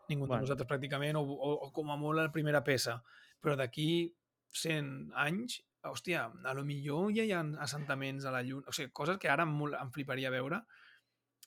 ningú 0.07 0.23
de 0.23 0.31
Bueno. 0.31 0.45
nosaltres 0.45 0.69
pràcticament, 0.69 1.19
o, 1.19 1.25
o, 1.27 1.51
o 1.67 1.71
com 1.75 1.91
a 1.91 1.99
molt 1.99 2.21
la 2.21 2.31
primera 2.31 2.63
peça. 2.63 3.01
Però 3.43 3.57
d'aquí 3.59 4.07
100 4.55 5.11
anys, 5.27 5.59
hòstia, 5.83 6.23
a 6.47 6.55
lo 6.55 6.63
millor 6.63 7.11
ja 7.15 7.27
hi 7.27 7.35
ha 7.35 7.43
assentaments 7.67 8.23
a 8.23 8.31
la 8.31 8.45
Lluna, 8.47 8.71
o 8.71 8.75
sigui, 8.75 8.95
coses 8.95 9.19
que 9.19 9.27
ara 9.27 9.43
em, 9.43 9.59
em 9.75 9.91
fliparia 9.91 10.31
veure 10.31 10.63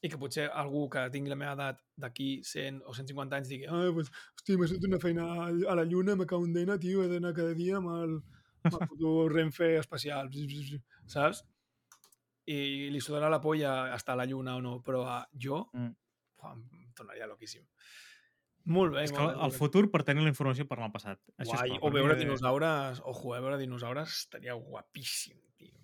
i 0.03 0.09
que 0.09 0.17
potser 0.21 0.47
algú 0.57 0.87
que 0.93 1.03
tingui 1.13 1.29
la 1.33 1.37
meva 1.37 1.53
edat 1.53 1.81
d'aquí 2.01 2.41
100 2.47 2.81
o 2.89 2.95
150 2.97 3.37
anys 3.37 3.51
digui 3.53 3.67
ah, 3.69 3.89
pues, 3.93 4.09
hòstia, 4.39 4.57
m'ha 4.57 4.69
sortit 4.71 4.89
una 4.89 5.01
feina 5.03 5.27
a 5.47 5.77
la 5.77 5.85
Lluna, 5.85 6.17
me 6.17 6.27
cago 6.27 6.47
en 6.49 6.55
dena, 6.57 6.79
tio, 6.81 7.03
he 7.05 7.09
d'anar 7.11 7.35
cada 7.37 7.55
dia 7.55 7.77
amb 7.79 7.93
el, 7.99 8.15
amb 8.65 8.79
el 8.81 8.87
puto 8.91 9.29
Renfe 9.29 9.75
espacial, 9.79 10.31
saps? 11.07 11.45
I 12.51 12.89
li 12.91 13.01
sudarà 13.05 13.29
la 13.31 13.41
polla 13.45 13.95
estar 13.95 14.17
a 14.17 14.23
la 14.23 14.27
Lluna 14.27 14.57
o 14.57 14.63
no, 14.65 14.79
però 14.83 15.05
a 15.07 15.19
jo 15.37 15.67
Mm. 15.75 15.93
uah, 16.41 16.55
em 16.57 16.93
tornaria 16.97 17.27
loquíssim. 17.29 17.67
Molt 18.65 18.93
bé, 18.95 19.05
És 19.05 19.13
que 19.13 19.19
molt 19.21 19.37
bé, 19.37 19.45
el 19.45 19.53
bé. 19.53 19.57
futur 19.57 19.91
per 19.93 20.03
tenir 20.05 20.23
la 20.25 20.33
informació 20.33 20.67
per 20.69 20.79
al 20.81 20.93
passat. 20.93 21.21
Això 21.37 21.57
Guai, 21.57 21.77
és 21.77 21.79
o 21.83 21.91
veure 21.93 22.17
dinosaures, 22.17 23.01
ojo, 23.05 23.35
eh, 23.37 23.41
veure 23.41 23.59
dinosaures 23.61 24.09
estaria 24.25 24.55
guapíssim, 24.55 25.39
tio. 25.57 25.77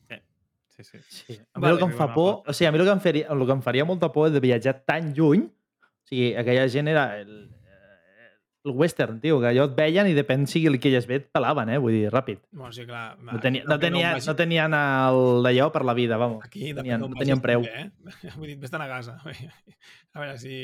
Sí, 0.76 0.84
sí. 0.84 0.98
Sí. 1.08 1.40
A 1.54 1.58
mi 1.58 1.62
Vale, 1.62 1.72
el 1.74 1.78
que 1.78 1.84
em 1.90 1.92
fa 1.96 2.12
por, 2.14 2.42
o 2.46 2.52
sigui, 2.52 2.68
a 2.68 2.72
mi 2.72 2.78
el 2.78 2.84
que 2.84 2.92
em, 2.92 3.00
faria, 3.00 3.26
el 3.32 3.46
que 3.46 3.52
em 3.52 3.62
faria 3.64 3.84
molta 3.88 4.12
por 4.12 4.30
de 4.30 4.40
viatjar 4.40 4.82
tan 4.84 5.14
lluny, 5.14 5.46
o 5.48 6.06
sigui, 6.08 6.34
aquella 6.36 6.68
gent 6.68 6.88
era 6.92 7.18
el, 7.20 7.30
eh, 7.64 8.32
el 8.66 8.72
western, 8.72 9.20
tio, 9.20 9.38
que 9.40 9.46
allò 9.54 9.64
et 9.70 9.76
veien 9.78 10.06
i 10.10 10.14
depèn 10.14 10.44
sigui 10.46 10.66
el 10.68 10.78
que 10.78 10.90
elles 10.90 11.06
ve, 11.08 11.16
et 11.22 11.30
pelaven, 11.32 11.70
eh? 11.72 11.78
Vull 11.80 11.96
dir, 11.96 12.10
ràpid. 12.12 12.42
Bueno, 12.52 12.72
sí, 12.76 12.84
clar. 12.84 13.16
No, 13.22 13.40
tenia, 13.40 13.64
no, 13.64 13.78
tenia, 13.78 14.12
vagi- 14.18 14.28
no 14.28 14.36
tenien 14.36 14.70
d'allò 14.76 15.70
per 15.72 15.84
la 15.88 15.94
vida, 15.94 16.16
vamos. 16.20 16.44
Aquí 16.44 16.72
no 16.74 16.82
tenien, 16.82 17.00
d'on 17.00 17.10
no 17.14 17.16
tenien 17.22 17.40
preu. 17.40 17.62
també, 17.62 17.86
Eh? 17.86 18.34
Vull 18.36 18.48
dir, 18.52 18.58
vés-te'n 18.60 18.82
a 18.84 18.88
casa. 18.90 19.16
A 20.12 20.20
veure 20.20 20.36
si... 20.38 20.58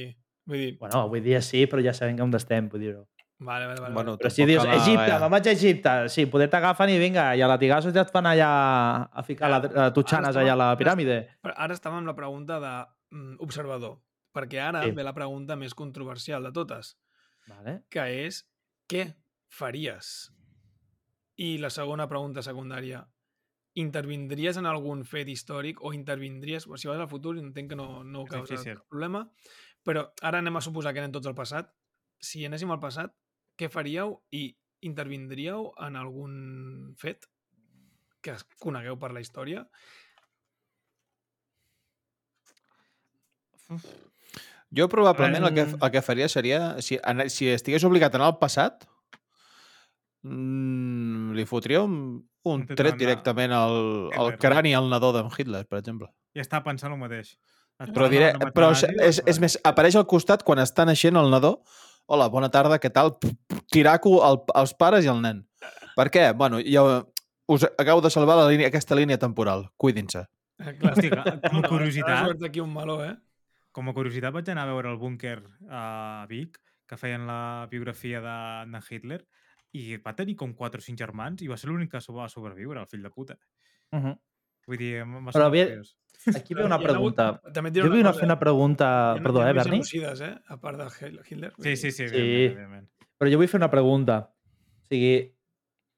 Vull 0.45 0.59
dir, 0.59 0.71
Bueno, 0.79 0.99
avui 1.07 1.21
dia 1.23 1.41
sí, 1.41 1.67
però 1.71 1.81
ja 1.85 1.93
sabem 1.95 2.17
que 2.19 2.23
on 2.25 2.35
estem, 2.35 2.69
vull 2.69 2.81
dir-ho. 2.83 3.05
Vale, 3.45 3.67
vale, 3.67 3.81
vale. 3.81 3.95
bueno, 3.95 4.17
Però 4.19 4.31
si 4.31 4.45
dius, 4.47 4.63
anar, 4.65 4.77
Egipte, 4.81 5.07
vaja. 5.11 5.19
me'n 5.21 5.31
vaig 5.35 5.47
a 5.49 5.53
Egipte, 5.57 5.93
sí, 6.09 6.27
poder 6.27 6.49
t'agafen 6.51 6.91
i 6.91 6.99
vinga, 6.99 7.27
i 7.37 7.43
a 7.43 7.49
latigazos 7.51 7.95
ja 7.95 8.03
et 8.07 8.11
fan 8.15 8.27
allà 8.31 8.51
a 9.13 9.23
ficar 9.27 9.51
la, 9.51 9.61
la 9.73 9.87
tutxanes 9.93 10.35
Ara 10.37 10.45
allà 10.45 10.53
a 10.53 10.61
la 10.63 10.77
piràmide. 10.81 11.19
Però 11.43 11.55
ara 11.57 11.75
estàvem 11.77 11.99
amb 12.03 12.11
la 12.13 12.17
pregunta 12.19 12.59
de 12.63 12.73
mm, 13.17 13.37
perquè 14.33 14.61
ara 14.65 14.83
Sí. 14.85 14.93
ve 14.97 15.03
la 15.05 15.13
pregunta 15.15 15.57
més 15.57 15.75
controversial 15.75 16.43
de 16.43 16.53
totes, 16.53 16.97
Vale. 17.49 17.83
que 17.91 18.07
és 18.27 18.45
què 18.89 19.15
faries? 19.49 20.33
I 21.37 21.59
la 21.59 21.71
segona 21.71 22.07
pregunta 22.09 22.43
secundària, 22.43 23.07
intervindries 23.75 24.59
en 24.61 24.67
algun 24.69 25.05
fet 25.09 25.29
històric 25.33 25.81
o 25.81 25.93
intervindries, 25.97 26.67
si 26.77 26.89
vas 26.89 27.01
al 27.01 27.09
futur 27.09 27.39
entenc 27.41 27.71
que 27.73 27.77
no, 27.79 28.03
no 28.05 28.25
causa 28.29 28.55
problema, 28.89 29.25
però 29.83 30.13
ara 30.23 30.39
anem 30.43 30.57
a 30.57 30.61
suposar 30.61 30.93
que 30.93 31.01
anem 31.01 31.13
tots 31.13 31.27
al 31.27 31.35
passat. 31.35 31.71
Si 32.23 32.45
anéssim 32.47 32.71
al 32.71 32.79
passat, 32.79 33.15
què 33.59 33.69
faríeu 33.73 34.17
i 34.35 34.47
intervindríeu 34.83 35.71
en 35.87 35.97
algun 35.97 36.95
fet 36.99 37.29
que 38.23 38.35
es 38.37 38.47
conegueu 38.63 38.99
per 38.99 39.13
la 39.15 39.23
història? 39.23 39.65
Jo 44.73 44.89
probablement 44.89 45.45
el 45.49 45.55
que, 45.55 45.67
el 45.75 45.93
que 45.93 46.03
faria 46.05 46.29
seria, 46.33 46.81
si, 46.81 46.99
si 47.29 47.49
estigués 47.53 47.85
obligat 47.85 48.15
a 48.15 48.21
anar 48.21 48.31
al 48.33 48.39
passat, 48.41 48.87
mm, 50.25 51.33
li 51.37 51.45
fotria 51.49 51.83
un, 51.85 51.97
un 52.49 52.67
tret 52.69 52.97
directament 53.01 53.53
al, 53.57 53.77
al 54.17 54.37
crani 54.41 54.75
al 54.75 54.89
nadó 54.91 55.13
d'en 55.13 55.29
Hitler, 55.33 55.65
per 55.69 55.83
exemple. 55.83 56.09
Ja 56.37 56.45
està 56.45 56.63
pensant 56.65 56.95
el 56.95 57.01
mateix. 57.01 57.35
Et 57.83 57.91
Però, 57.91 58.07
diré, 58.09 58.31
però 58.55 58.71
és, 58.73 58.85
és 58.85 59.19
doncs, 59.21 59.41
més, 59.43 59.57
apareix 59.67 59.97
al 59.99 60.07
costat 60.07 60.45
quan 60.47 60.61
està 60.63 60.87
naixent 60.87 61.19
el 61.19 61.33
nadó. 61.33 61.57
Hola, 62.13 62.29
bona 62.29 62.51
tarda, 62.53 62.77
què 62.81 62.91
tal? 62.93 63.15
Tiraco 63.73 64.19
al, 64.27 64.43
als 64.59 64.75
pares 64.77 65.07
i 65.07 65.09
al 65.09 65.23
nen. 65.25 65.39
Per 65.97 66.09
què? 66.13 66.27
Bueno, 66.37 66.59
ja 66.61 66.83
us 67.49 67.65
acabo 67.81 68.03
de 68.05 68.11
salvar 68.13 68.37
la 68.37 68.49
línia, 68.51 68.69
aquesta 68.69 68.97
línia 68.99 69.17
temporal. 69.21 69.71
Cuidin-se. 69.81 70.27
Eh, 70.61 70.75
Clar, 70.79 70.93
Hosti, 70.93 71.09
com 71.49 71.63
a 71.63 71.63
Has 71.63 71.71
curiositat, 71.71 72.27
obert 72.27 72.45
aquí 72.51 72.61
un 72.61 72.73
meló, 72.75 72.99
eh? 73.05 73.15
com 73.73 73.89
a 73.89 73.95
curiositat 73.97 74.35
vaig 74.37 74.51
anar 74.53 74.67
a 74.67 74.73
veure 74.75 74.91
el 74.93 74.99
búnquer 75.01 75.39
a 75.73 76.27
Vic, 76.29 76.59
que 76.85 76.99
feien 77.01 77.25
la 77.25 77.67
biografia 77.71 78.21
de, 78.21 78.37
de 78.75 78.83
Hitler, 78.91 79.23
i 79.73 79.97
va 80.05 80.13
tenir 80.13 80.35
com 80.37 80.53
4 80.53 80.83
o 80.83 80.85
5 80.85 81.01
germans 81.01 81.41
i 81.41 81.49
va 81.49 81.57
ser 81.57 81.71
l'únic 81.71 81.95
que 81.95 82.03
va 82.13 82.29
sobreviure, 82.29 82.83
el 82.83 82.91
fill 82.93 83.01
de 83.09 83.11
puta. 83.11 83.39
Uh 83.97 83.99
-huh. 84.05 84.19
Vull 84.69 84.77
dir, 84.79 84.93
em 85.01 85.15
va 85.25 85.33
Però 85.33 85.47
havia- 85.49 85.65
curiós. 85.71 85.97
Aquí 86.37 86.55
ve 86.55 86.65
una 86.65 86.79
pregunta. 86.79 87.41
També 87.53 87.71
et 87.71 87.77
Jo 87.81 87.89
vull 87.91 88.01
una, 88.01 88.13
fer 88.13 88.25
una 88.25 88.39
pregunta... 88.39 88.89
ha- 89.13 89.23
Perdó, 89.23 89.41
hi 89.41 89.47
ha 89.47 89.51
eh, 89.51 89.57
Berni? 89.59 89.81
genocides, 89.83 90.21
eh? 90.21 90.35
A 90.49 90.57
part 90.61 90.79
de 90.79 90.87
Hitler. 91.29 91.53
Sí, 91.59 91.77
sí, 91.77 91.91
sí, 91.91 92.09
Sí. 92.09 92.15
evidentment, 92.15 92.53
evidentment. 92.53 92.89
Però 93.19 93.31
jo 93.33 93.39
vull 93.39 93.49
fer 93.49 93.59
una 93.61 93.71
pregunta. 93.71 94.19
O 94.83 94.87
sigui, 94.89 95.35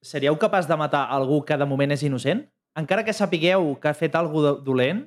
seríeu 0.02 0.36
capaç 0.38 0.68
de 0.68 0.76
matar 0.76 1.06
algú 1.10 1.42
que 1.44 1.56
de 1.56 1.66
moment 1.66 1.92
és 1.92 2.02
innocent? 2.02 2.44
Encara 2.76 3.04
que 3.04 3.12
sapigueu 3.12 3.78
que 3.80 3.88
ha 3.88 3.94
fet 3.94 4.14
alguna 4.14 4.52
dolent, 4.64 5.06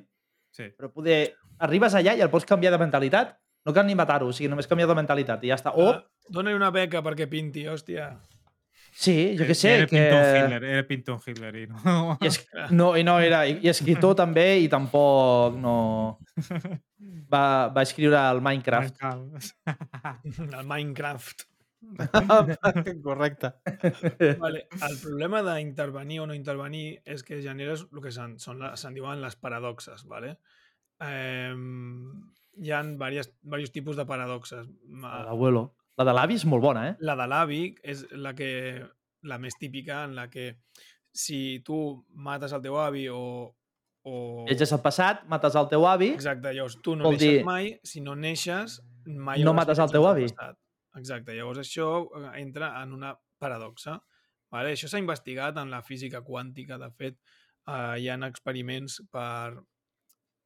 Sí. 0.50 0.70
però 0.78 0.92
poder... 0.92 1.34
Arribes 1.58 1.94
allà 1.98 2.14
i 2.16 2.20
el 2.22 2.30
pots 2.30 2.46
canviar 2.46 2.70
de 2.72 2.78
mentalitat. 2.78 3.32
No 3.66 3.72
cal 3.74 3.84
ni 3.86 3.94
matar-ho, 3.98 4.28
o 4.30 4.32
sigui, 4.32 4.48
només 4.48 4.68
canviar 4.70 4.86
de 4.88 4.94
mentalitat 4.94 5.42
i 5.44 5.48
ja 5.50 5.56
està. 5.58 5.72
O, 5.74 5.88
Ah, 5.90 6.04
Dóna-li 6.30 6.54
una 6.54 6.70
beca 6.70 7.02
perquè 7.02 7.26
pinti, 7.28 7.64
hòstia. 7.66 8.12
Sí, 8.98 9.14
jo 9.38 9.46
què 9.46 9.54
sé, 9.56 9.74
era 9.78 9.86
que... 9.90 10.02
Hitler, 10.02 10.62
era 10.64 10.84
Pinton 10.88 11.20
Hitler 11.24 11.52
i 11.62 11.66
no... 11.70 12.16
I 12.18 12.30
és... 12.30 12.40
No, 12.78 12.90
i 12.98 13.04
no 13.06 13.18
era... 13.22 13.44
I 13.46 13.70
escriptor 13.70 14.16
també, 14.24 14.48
i 14.64 14.68
tampoc 14.72 15.58
no... 15.62 15.76
Va, 17.28 17.68
va 17.68 17.82
escriure 17.84 18.16
el 18.32 18.40
Minecraft. 18.40 19.02
El 19.04 20.64
Minecraft. 20.66 21.44
Correcte. 23.04 23.50
Vale. 24.40 24.64
El 24.72 24.96
problema 25.02 25.42
d'intervenir 25.44 26.22
o 26.22 26.26
no 26.26 26.34
intervenir 26.34 26.98
és 27.04 27.22
que 27.22 27.42
generes 27.44 27.84
el 27.92 28.02
que 28.02 28.12
se'n 28.14 28.38
se'n 28.40 28.96
diuen 28.96 29.20
les 29.22 29.36
paradoxes. 29.36 30.06
Vale? 30.08 30.38
Eh, 31.04 31.54
hi 32.58 32.72
ha 32.72 32.82
diversos, 32.82 33.34
diversos 33.42 33.74
tipus 33.76 34.00
de 34.00 34.08
paradoxes. 34.08 34.66
L'abuelo. 35.04 35.68
La 35.98 36.04
de 36.06 36.14
l'avi 36.14 36.36
és 36.38 36.44
molt 36.46 36.62
bona, 36.62 36.84
eh? 36.92 36.96
La 37.00 37.16
de 37.18 37.26
l'avi 37.26 37.62
és 37.82 38.04
la 38.14 38.34
que 38.38 38.50
la 39.26 39.38
més 39.42 39.56
típica 39.58 40.04
en 40.06 40.14
la 40.14 40.28
que 40.30 40.52
si 41.10 41.58
tu 41.66 41.78
mates 42.14 42.52
el 42.54 42.62
teu 42.62 42.76
avi 42.78 43.08
o... 43.10 43.20
o... 44.06 44.12
Viatges 44.46 44.72
al 44.76 44.82
passat, 44.84 45.24
mates 45.26 45.56
el 45.58 45.66
teu 45.72 45.86
avi, 45.90 46.12
Exacte, 46.14 46.52
llavors 46.54 46.76
tu 46.84 46.94
no 46.96 47.10
neixes 47.10 47.24
dir- 47.40 47.44
mai, 47.48 47.72
si 47.82 48.00
no 48.04 48.14
neixes, 48.14 48.78
mai 49.08 49.42
No 49.42 49.54
mates 49.58 49.80
el 49.82 49.90
teu 49.90 50.06
avi. 50.06 50.28
passat. 50.30 50.56
Exacte, 51.00 51.34
llavors 51.34 51.58
això 51.64 51.88
eh, 52.06 52.30
entra 52.44 52.70
en 52.82 52.94
una 52.94 53.12
paradoxa. 53.38 53.98
Vale? 54.54 54.70
Això 54.72 54.88
s'ha 54.88 54.98
investigat 55.02 55.58
en 55.60 55.68
la 55.74 55.82
física 55.84 56.22
quàntica, 56.24 56.78
de 56.80 56.88
fet, 56.96 57.18
eh, 57.66 57.98
hi 58.00 58.06
ha 58.08 58.16
experiments 58.28 59.00
per 59.12 59.58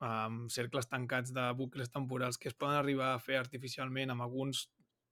amb 0.02 0.48
cercles 0.50 0.88
tancats 0.90 1.30
de 1.30 1.44
bucles 1.54 1.90
temporals 1.92 2.38
que 2.38 2.48
es 2.50 2.56
poden 2.58 2.74
arribar 2.80 3.12
a 3.14 3.20
fer 3.22 3.36
artificialment 3.38 4.10
amb 4.10 4.24
alguns 4.24 4.64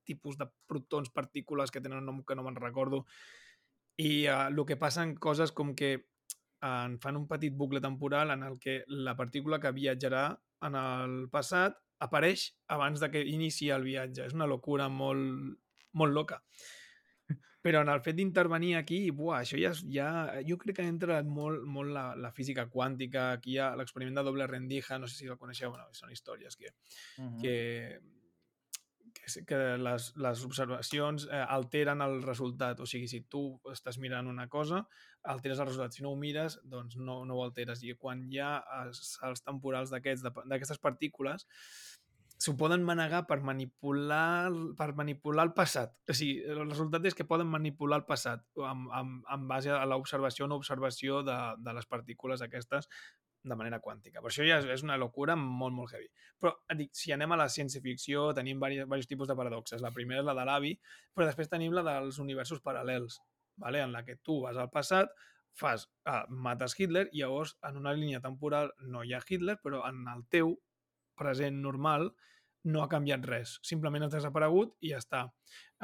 tipus 0.05 0.39
de 0.39 0.47
protons, 0.67 1.11
partícules 1.11 1.71
que 1.71 1.81
tenen 1.81 1.99
un 1.99 2.07
nom 2.11 2.23
que 2.25 2.35
no 2.37 2.43
me'n 2.47 2.57
recordo, 2.57 3.05
i 4.01 4.27
uh, 4.29 4.49
el 4.49 4.65
que 4.67 4.79
passa 4.81 5.03
en 5.05 5.15
coses 5.17 5.53
com 5.53 5.75
que 5.77 5.95
uh, 5.99 6.85
en 6.87 6.99
fan 7.03 7.17
un 7.19 7.27
petit 7.29 7.53
bucle 7.55 7.81
temporal 7.81 8.31
en 8.31 8.43
el 8.47 8.59
que 8.59 8.83
la 8.89 9.17
partícula 9.17 9.61
que 9.61 9.73
viatjarà 9.77 10.29
en 10.67 10.77
el 10.77 11.17
passat 11.33 11.77
apareix 12.01 12.47
abans 12.73 13.01
de 13.01 13.11
que 13.13 13.21
inici 13.29 13.69
el 13.69 13.85
viatge. 13.85 14.25
És 14.25 14.33
una 14.37 14.47
locura 14.49 14.89
molt, 14.89 15.59
molt 15.93 16.15
loca. 16.17 16.39
Però 17.61 17.83
en 17.85 17.91
el 17.93 18.01
fet 18.01 18.17
d'intervenir 18.17 18.71
aquí, 18.79 19.03
buah, 19.13 19.43
això 19.43 19.59
ja, 19.61 19.75
ja... 19.93 20.07
Jo 20.49 20.57
crec 20.57 20.79
que 20.79 20.87
entra 20.89 21.19
molt, 21.23 21.67
molt 21.69 21.93
la, 21.93 22.07
la 22.17 22.31
física 22.33 22.65
quàntica. 22.73 23.33
Aquí 23.37 23.59
hi 23.59 23.59
ha 23.61 23.75
l'experiment 23.77 24.17
de 24.17 24.25
doble 24.25 24.47
rendija, 24.49 24.97
no 24.99 25.09
sé 25.09 25.19
si 25.19 25.29
el 25.29 25.37
coneixeu, 25.37 25.75
bueno, 25.75 25.91
són 25.93 26.13
històries 26.15 26.57
que, 26.57 26.73
que, 27.43 27.55
que, 28.01 28.01
sí- 28.01 28.20
que 29.47 29.59
les, 29.81 30.09
les 30.17 30.43
observacions 30.47 31.27
eh, 31.31 31.45
alteren 31.57 32.03
el 32.05 32.21
resultat. 32.23 32.81
O 32.81 32.89
sigui, 32.89 33.09
si 33.11 33.23
tu 33.31 33.45
estàs 33.73 33.99
mirant 34.03 34.29
una 34.31 34.49
cosa, 34.53 34.85
alteres 35.35 35.61
el 35.61 35.71
resultat. 35.71 35.97
Si 35.97 36.05
no 36.05 36.13
ho 36.13 36.19
mires, 36.21 36.59
doncs 36.65 36.99
no, 36.99 37.23
no 37.29 37.39
ho 37.39 37.45
alteres. 37.45 37.85
I 37.85 37.97
quan 37.99 38.25
hi 38.29 38.41
ha 38.43 38.57
els 38.83 39.03
salts 39.17 39.45
temporals 39.47 39.93
d'aquestes 39.93 40.83
partícules, 40.83 41.47
s'ho 42.41 42.55
poden 42.57 42.85
manegar 42.87 43.27
per 43.29 43.43
manipular, 43.45 44.49
per 44.79 44.93
manipular 44.97 45.45
el 45.49 45.55
passat. 45.57 45.93
O 46.09 46.17
sigui, 46.17 46.39
el 46.41 46.63
resultat 46.65 47.05
és 47.11 47.17
que 47.17 47.29
poden 47.29 47.51
manipular 47.53 48.01
el 48.01 48.07
passat 48.09 48.47
amb, 48.65 48.89
amb 48.97 49.51
base 49.51 49.75
a 49.77 49.85
l'observació 49.89 50.47
o 50.47 50.49
no 50.49 50.61
observació 50.61 51.21
de, 51.27 51.37
de 51.61 51.77
les 51.77 51.91
partícules 51.91 52.41
aquestes 52.47 52.89
de 53.43 53.57
manera 53.57 53.81
quàntica. 53.81 54.21
Per 54.21 54.31
això 54.31 54.45
ja 54.45 54.59
és, 54.61 54.85
una 54.85 54.99
locura 55.01 55.37
molt, 55.37 55.75
molt 55.75 55.95
heavy. 55.95 56.09
Però 56.41 56.53
et 56.69 56.79
dic, 56.79 56.93
si 56.97 57.13
anem 57.15 57.33
a 57.33 57.41
la 57.41 57.49
ciència-ficció, 57.49 58.31
tenim 58.37 58.61
diversos, 58.61 59.09
tipus 59.09 59.29
de 59.31 59.37
paradoxes. 59.37 59.81
La 59.81 59.93
primera 59.97 60.21
és 60.21 60.29
la 60.29 60.37
de 60.37 60.47
l'avi, 60.49 60.75
però 61.15 61.29
després 61.29 61.49
tenim 61.49 61.75
la 61.77 61.85
dels 61.87 62.21
universos 62.21 62.61
paral·lels, 62.65 63.21
vale? 63.57 63.83
en 63.83 63.93
la 63.93 64.05
que 64.05 64.17
tu 64.17 64.41
vas 64.45 64.57
al 64.57 64.71
passat, 64.71 65.13
fas, 65.57 65.89
ah, 66.07 66.25
mates 66.29 66.77
Hitler, 66.79 67.09
i 67.13 67.23
llavors 67.25 67.57
en 67.67 67.77
una 67.81 67.95
línia 67.97 68.21
temporal 68.21 68.73
no 68.87 69.05
hi 69.05 69.15
ha 69.15 69.23
Hitler, 69.27 69.59
però 69.63 69.87
en 69.89 70.05
el 70.09 70.27
teu 70.31 70.55
present 71.17 71.61
normal 71.61 72.13
no 72.65 72.83
ha 72.83 72.91
canviat 72.93 73.25
res. 73.25 73.57
Simplement 73.65 74.05
has 74.05 74.13
desaparegut 74.13 74.75
i 74.85 74.93
ja 74.93 75.01
està. 75.01 75.23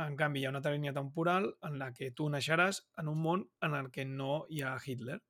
En 0.05 0.17
canvi, 0.17 0.43
hi 0.43 0.47
ha 0.47 0.53
una 0.53 0.61
altra 0.61 0.75
línia 0.75 0.93
temporal 0.93 1.49
en 1.65 1.79
la 1.81 1.91
que 1.97 2.11
tu 2.13 2.29
naixeràs 2.29 2.83
en 3.01 3.09
un 3.09 3.23
món 3.23 3.47
en 3.65 3.77
el 3.79 3.91
que 3.91 4.05
no 4.05 4.45
hi 4.53 4.61
ha 4.61 4.77
Hitler 4.85 5.23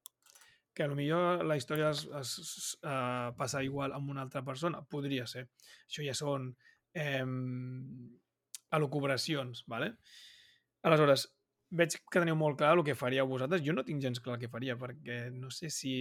que 0.77 0.85
a 0.85 0.91
lo 0.91 0.97
millor 0.99 1.41
la 1.49 1.57
història 1.57 1.89
es, 1.89 2.05
es, 2.21 2.33
es 2.43 2.67
uh, 2.85 3.33
passa 3.39 3.63
igual 3.65 3.95
amb 3.97 4.11
una 4.13 4.27
altra 4.27 4.43
persona. 4.45 4.83
Podria 4.85 5.25
ser. 5.31 5.47
Això 5.89 6.05
ja 6.05 6.13
són 6.15 6.51
eh, 6.93 7.25
elucubracions, 8.77 9.65
¿vale? 9.73 9.95
Aleshores, 10.85 11.25
veig 11.81 11.97
que 11.97 12.21
teniu 12.21 12.37
molt 12.37 12.61
clar 12.61 12.75
el 12.77 12.85
que 12.85 12.99
faríeu 12.99 13.29
vosaltres. 13.31 13.65
Jo 13.65 13.73
no 13.73 13.87
tinc 13.89 14.05
gens 14.05 14.21
clar 14.21 14.37
el 14.37 14.45
que 14.45 14.53
faria, 14.53 14.77
perquè 14.77 15.27
no 15.33 15.49
sé 15.51 15.73
si... 15.73 15.95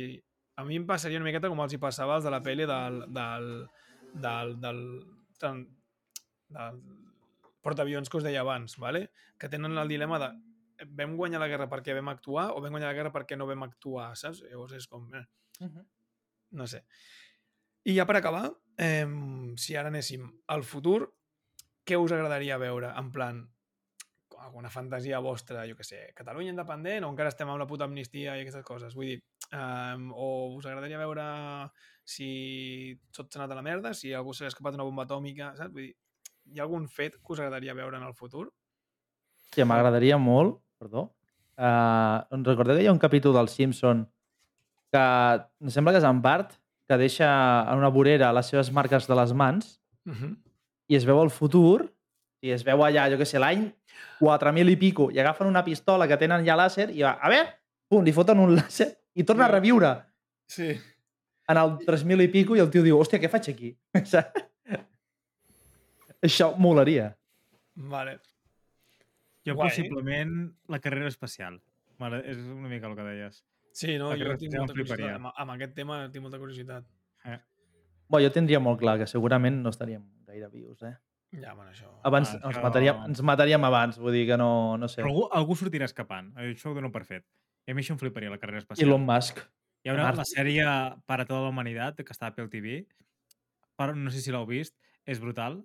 A 0.59 0.63
mi 0.67 0.77
em 0.79 0.85
passaria 0.87 1.19
una 1.19 1.27
miqueta 1.27 1.49
com 1.51 1.59
els 1.63 1.73
hi 1.75 1.79
passava 1.79 2.15
als 2.15 2.27
de 2.27 2.31
la 2.31 2.43
pel·li 2.43 2.67
del, 2.67 3.01
del, 3.15 3.49
del, 4.23 4.53
del, 4.63 4.83
del, 5.41 5.63
del 6.55 6.83
portaavions 7.65 8.11
que 8.11 8.19
us 8.19 8.27
deia 8.27 8.43
abans, 8.45 8.77
¿vale? 8.79 9.09
que 9.39 9.49
tenen 9.49 9.77
el 9.77 9.89
dilema 9.91 10.19
de 10.21 10.29
vam 10.97 11.15
guanyar 11.17 11.41
la 11.41 11.49
guerra 11.51 11.69
perquè 11.71 11.95
vam 11.97 12.09
actuar 12.11 12.49
o 12.53 12.61
vam 12.61 12.75
guanyar 12.75 12.91
la 12.91 12.97
guerra 12.97 13.13
perquè 13.13 13.37
no 13.37 13.47
vam 13.47 13.63
actuar, 13.67 14.13
saps? 14.19 14.43
Llavors 14.49 14.75
és 14.77 14.87
com... 14.91 15.07
Eh, 15.15 15.25
no 16.55 16.67
sé. 16.67 16.83
I 17.85 17.95
ja 17.95 18.05
per 18.09 18.17
acabar, 18.17 18.49
eh, 18.81 19.05
si 19.61 19.75
ara 19.77 19.91
anéssim 19.93 20.25
al 20.51 20.63
futur, 20.63 21.05
què 21.85 21.99
us 22.01 22.13
agradaria 22.15 22.57
veure? 22.57 22.89
En 22.97 23.11
plan, 23.13 23.43
alguna 24.41 24.69
fantasia 24.69 25.19
vostra, 25.19 25.65
jo 25.69 25.75
que 25.77 25.85
sé, 25.85 26.01
Catalunya 26.17 26.53
independent 26.53 27.05
o 27.05 27.11
encara 27.11 27.31
estem 27.31 27.49
amb 27.49 27.61
la 27.61 27.67
puta 27.69 27.85
amnistia 27.85 28.35
i 28.35 28.43
aquestes 28.43 28.65
coses? 28.65 28.95
Vull 28.97 29.13
dir, 29.13 29.19
eh, 29.51 29.95
o 30.13 30.55
us 30.57 30.65
agradaria 30.65 31.01
veure 31.01 31.25
si 32.05 32.97
tot 33.15 33.31
s'ha 33.31 33.41
anat 33.41 33.55
a 33.55 33.59
la 33.59 33.65
merda, 33.65 33.93
si 33.93 34.13
algú 34.13 34.33
s'ha 34.33 34.49
escapat 34.49 34.77
una 34.77 34.85
bomba 34.87 35.05
atòmica, 35.05 35.53
saps? 35.57 35.73
Vull 35.73 35.89
dir, 35.89 35.95
hi 36.53 36.59
ha 36.59 36.65
algun 36.67 36.87
fet 36.89 37.17
que 37.17 37.33
us 37.33 37.41
agradaria 37.41 37.77
veure 37.77 37.97
en 37.97 38.05
el 38.05 38.13
futur? 38.17 38.49
Sí, 39.53 39.63
m'agradaria 39.63 40.17
molt, 40.19 40.59
perdó. 40.85 41.07
Uh, 41.55 42.19
recordeu 42.43 42.75
que 42.77 42.83
hi 42.83 42.87
ha 42.89 42.93
un 42.93 42.99
capítol 43.01 43.33
del 43.37 43.47
Simpson 43.49 44.03
que 44.91 45.01
em 45.63 45.69
sembla 45.71 45.93
que 45.95 46.01
és 46.01 46.07
en 46.07 46.21
part 46.23 46.53
que 46.85 46.97
deixa 47.01 47.27
en 47.71 47.79
una 47.81 47.89
vorera 47.89 48.33
les 48.35 48.49
seves 48.51 48.69
marques 48.75 49.07
de 49.09 49.15
les 49.17 49.31
mans 49.33 49.79
Mhm. 50.05 50.35
i 50.91 50.95
es 50.95 51.05
veu 51.07 51.17
el 51.23 51.31
futur, 51.33 51.87
i 52.45 52.51
es 52.53 52.61
veu 52.63 52.83
allà, 52.85 53.07
jo 53.09 53.17
què 53.17 53.25
sé, 53.25 53.39
l'any 53.41 53.63
4.000 54.19 54.69
i 54.69 54.75
pico, 54.77 55.07
i 55.11 55.17
agafen 55.19 55.47
una 55.49 55.63
pistola 55.65 56.05
que 56.07 56.17
tenen 56.21 56.45
ja 56.45 56.55
làser 56.59 56.91
i 56.93 57.01
va, 57.01 57.15
a 57.17 57.29
veure, 57.31 57.47
pum, 57.89 58.03
li 58.05 58.13
foten 58.13 58.37
un 58.43 58.53
làser 58.55 58.91
i 59.15 59.23
torna 59.23 59.45
a 59.47 59.53
reviure 59.55 59.95
Sí. 60.47 60.69
en 61.49 61.57
el 61.57 61.77
3.000 61.87 62.21
i 62.21 62.27
pico 62.27 62.55
i 62.55 62.59
el 62.61 62.69
tio 62.69 62.83
diu, 62.83 62.99
hòstia, 62.99 63.17
què 63.19 63.29
faig 63.31 63.49
aquí? 63.49 63.73
Això 66.21 66.51
molaria. 66.57 67.15
Vale. 67.75 68.19
Jo 69.45 69.55
Guai. 69.55 69.69
possiblement 69.69 70.35
la 70.67 70.79
carrera 70.81 71.07
espacial. 71.11 71.59
Vale, 72.01 72.21
és 72.27 72.39
una 72.41 72.69
mica 72.69 72.89
el 72.89 72.95
que 72.97 73.05
deies. 73.07 73.43
Sí, 73.75 73.97
no, 73.99 74.11
jo 74.17 74.37
tinc 74.39 74.55
molta 74.55 74.73
curiositat. 74.73 75.17
Amb, 75.17 75.31
amb 75.35 75.55
aquest 75.55 75.75
tema 75.77 76.05
tinc 76.11 76.23
molta 76.23 76.39
curiositat. 76.41 76.87
Bé, 78.05 78.21
jo 78.21 78.29
tindria 78.31 78.61
molt 78.61 78.79
clar 78.79 78.99
que 79.01 79.07
segurament 79.09 79.63
no 79.63 79.71
estaríem 79.73 80.03
gaire 80.27 80.49
vius, 80.53 80.83
eh? 80.85 80.93
Ja, 81.35 81.53
bueno, 81.57 81.71
això... 81.71 81.89
Abans 82.05 82.31
Ah, 82.35 82.51
ens, 82.51 82.59
mataríem, 82.63 82.99
ens 83.09 83.21
mataríem 83.25 83.65
abans, 83.67 83.97
vull 83.99 84.13
dir 84.15 84.25
que 84.29 84.37
no, 84.39 84.77
no 84.79 84.87
sé. 84.87 85.01
Però 85.01 85.11
algú, 85.11 85.25
algú 85.39 85.57
sortirà 85.59 85.87
escapant. 85.89 86.29
Això 86.39 86.71
ho 86.71 86.75
dono 86.77 86.91
per 86.93 87.03
fet. 87.07 87.25
I 87.65 87.73
a 87.73 87.75
mi 87.75 87.81
això 87.83 87.95
em 87.95 87.99
fliparia, 87.99 88.31
la 88.31 88.39
carrera 88.39 88.61
espacial. 88.61 88.87
Elon 88.87 89.03
Musk. 89.07 89.41
Hi 89.83 89.89
ha 89.89 89.95
una, 89.97 90.11
la 90.17 90.25
sèrie 90.25 90.65
Para 91.09 91.25
tota 91.25 91.43
la 91.43 91.51
humanitat, 91.51 91.99
que 92.05 92.13
està 92.13 92.29
a 92.29 92.33
Apple 92.33 92.47
TV, 92.53 92.83
però 93.77 93.97
no 93.97 94.13
sé 94.13 94.21
si 94.23 94.33
l'heu 94.33 94.45
vist, 94.49 94.77
és 95.05 95.19
brutal. 95.21 95.59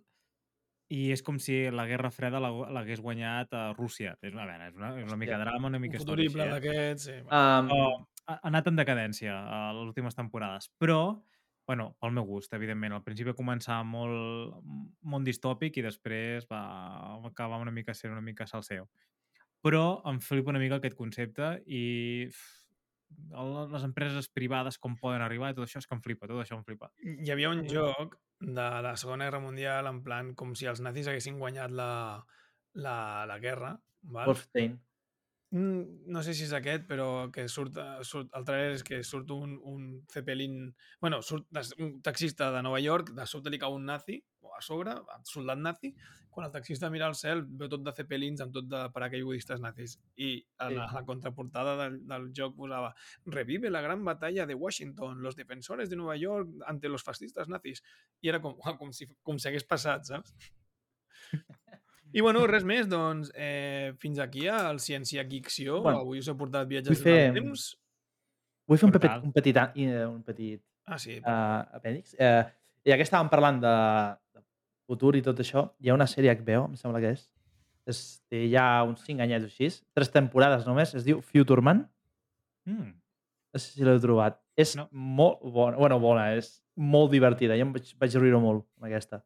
I 0.90 1.12
és 1.14 1.22
com 1.22 1.36
si 1.38 1.54
la 1.70 1.84
Guerra 1.86 2.10
Freda 2.10 2.40
la- 2.42 2.50
l'hagués 2.74 3.00
guanyat 3.00 3.52
a 3.54 3.72
Rússia. 3.76 4.16
És 4.22 4.32
una, 4.34 4.44
és 4.66 4.74
una, 4.74 4.88
és 4.98 5.04
una 5.06 5.16
mica 5.16 5.36
Hòstia. 5.36 5.44
drama, 5.44 5.68
una 5.68 5.78
Un 5.78 5.82
mica 5.82 5.98
futurible 5.98 6.42
història, 6.42 6.56
així, 6.56 6.68
eh? 6.68 6.72
d'aquests, 6.74 7.04
sí. 7.04 7.12
Um, 7.30 7.68
Però 7.70 8.06
ha, 8.26 8.40
anat 8.50 8.66
en 8.66 8.76
decadència 8.76 9.36
a 9.38 9.72
les 9.72 9.86
últimes 9.86 10.16
temporades. 10.18 10.70
Però, 10.82 11.22
bueno, 11.66 11.94
pel 12.00 12.10
meu 12.10 12.24
gust, 12.26 12.52
evidentment. 12.58 12.92
Al 12.96 13.04
principi 13.04 13.30
va 13.30 13.36
començar 13.38 13.84
molt, 13.86 14.56
molt 15.02 15.24
distòpic 15.24 15.76
i 15.78 15.82
després 15.86 16.48
va 16.50 16.64
acabar 17.24 17.60
una 17.62 17.70
mica 17.70 17.94
sent 17.94 18.10
una 18.10 18.20
mica 18.20 18.46
salseo. 18.50 18.88
Però 19.62 20.02
em 20.10 20.18
flipa 20.20 20.50
una 20.50 20.58
mica 20.58 20.80
aquest 20.80 20.96
concepte 20.96 21.62
i 21.66 22.26
les 23.30 23.84
empreses 23.84 24.28
privades 24.28 24.78
com 24.78 24.96
poden 24.98 25.22
arribar 25.22 25.50
i 25.50 25.54
tot 25.54 25.66
això 25.66 25.78
és 25.82 25.86
que 25.86 25.94
em 25.94 26.02
flipa, 26.02 26.26
tot 26.30 26.42
això 26.42 26.56
em 26.58 26.64
flipa. 26.64 26.90
Hi 27.02 27.30
havia 27.30 27.50
un 27.50 27.64
joc 27.68 28.16
de 28.40 28.66
la 28.82 28.96
Segona 28.96 29.26
Guerra 29.28 29.40
Mundial 29.44 29.86
en 29.90 30.02
plan 30.04 30.34
com 30.34 30.54
si 30.56 30.68
els 30.70 30.80
nazis 30.80 31.08
haguessin 31.10 31.38
guanyat 31.38 31.72
la, 31.76 31.90
la, 32.72 32.96
la 33.28 33.38
guerra. 33.38 33.74
Val? 34.02 34.30
Wolfstein. 34.32 34.78
Mm, 35.50 36.06
no 36.06 36.22
sé 36.22 36.32
si 36.38 36.44
és 36.46 36.52
aquest, 36.54 36.84
però 36.86 37.26
que 37.34 37.48
surt, 37.50 37.74
eh, 37.82 38.04
surt 38.06 38.30
el 38.38 38.44
trailer 38.46 38.76
és 38.76 38.84
que 38.86 39.00
surt 39.02 39.32
un, 39.34 39.56
un 39.66 39.88
Zeppelin... 40.12 40.68
bueno, 41.00 41.18
surt 41.26 41.48
un 41.78 41.96
taxista 42.06 42.52
de 42.54 42.62
Nova 42.62 42.78
York, 42.78 43.10
de 43.16 43.26
sobte 43.26 43.50
li 43.50 43.58
cau 43.58 43.74
un 43.74 43.88
nazi, 43.90 44.20
o 44.46 44.54
a 44.54 44.60
sobre, 44.62 44.94
soldat 45.26 45.58
nazi, 45.58 45.90
quan 46.30 46.46
el 46.46 46.52
taxista 46.54 46.88
mira 46.94 47.08
al 47.10 47.16
cel 47.18 47.42
veu 47.42 47.66
tot 47.68 47.82
de 47.82 47.92
Zeppelins 47.96 48.40
amb 48.44 48.54
tot 48.54 48.68
de 48.70 48.84
paracaigudistes 48.94 49.58
nazis. 49.60 49.96
I 50.14 50.30
a 50.58 50.70
la, 50.70 50.86
Sí. 50.86 50.94
la 50.94 51.04
contraportada 51.04 51.74
del, 51.82 51.98
del 52.06 52.30
joc 52.36 52.54
posava 52.56 52.94
revive 53.26 53.70
la 53.74 53.82
gran 53.82 54.04
batalla 54.04 54.46
de 54.46 54.54
Washington, 54.54 55.20
los 55.20 55.34
defensores 55.34 55.90
de 55.90 55.96
Nova 55.96 56.14
York 56.16 56.48
ante 56.66 56.88
los 56.88 57.02
fascistas 57.02 57.48
nazis. 57.48 57.82
I 58.22 58.28
era 58.28 58.40
com, 58.40 58.54
com, 58.78 58.92
si, 58.92 59.10
com 59.22 59.38
si 59.38 59.48
hagués 59.50 59.66
passat, 59.66 60.06
saps? 60.06 60.36
I 62.12 62.20
bueno, 62.24 62.46
res 62.50 62.64
més, 62.66 62.88
doncs, 62.90 63.30
eh, 63.34 63.92
fins 64.02 64.18
aquí 64.18 64.46
el 64.50 64.80
Ciència 64.82 65.22
Geekció. 65.28 65.80
Bueno, 65.84 66.00
Avui 66.00 66.18
us 66.18 66.28
he 66.28 66.34
portat 66.34 66.66
viatges 66.68 66.90
vull 66.96 67.02
fer... 67.04 67.12
fer- 67.14 67.32
del 67.34 67.42
temps. 67.44 67.66
Vull 68.70 68.78
fer 68.78 68.86
un 68.88 68.92
petit, 68.96 69.10
un 69.24 69.32
petit, 69.32 69.56
eh, 69.76 70.06
un 70.06 70.22
petit 70.22 70.62
Ah, 70.90 70.98
sí. 70.98 71.18
uh, 71.20 71.60
apèndix. 71.78 72.14
Uh, 72.18 72.42
ja 72.86 72.96
que 72.98 73.04
estàvem 73.06 73.28
parlant 73.30 73.60
de, 73.62 73.74
de 74.34 74.42
futur 74.90 75.14
i 75.18 75.22
tot 75.22 75.38
això, 75.42 75.68
hi 75.78 75.90
ha 75.90 75.94
una 75.94 76.06
sèrie 76.10 76.32
HBO, 76.34 76.64
em 76.70 76.74
sembla 76.78 76.98
que 77.02 77.12
és, 77.14 77.24
és 77.90 78.00
té 78.30 78.44
ja 78.50 78.82
uns 78.86 79.04
5 79.06 79.22
anyets 79.22 79.46
o 79.46 79.50
així, 79.50 79.70
tres 79.94 80.10
temporades 80.10 80.66
només, 80.66 80.94
es 80.98 81.06
diu 81.06 81.22
Future 81.22 81.62
Man, 81.62 81.86
Mm. 82.68 82.90
no 83.54 83.58
sé 83.58 83.70
si 83.72 83.82
l'heu 83.86 83.98
trobat. 84.02 84.36
És 84.54 84.74
No. 84.76 84.84
molt 84.92 85.40
bona, 85.42 85.76
bueno, 85.78 85.96
bona, 85.98 86.26
és 86.36 86.60
molt 86.76 87.10
divertida, 87.10 87.56
jo 87.56 87.62
em 87.64 87.72
vaig, 87.72 87.88
vaig 87.98 88.14
riure 88.20 88.38
molt 88.38 88.66
amb 88.76 88.84
aquesta. 88.90 89.22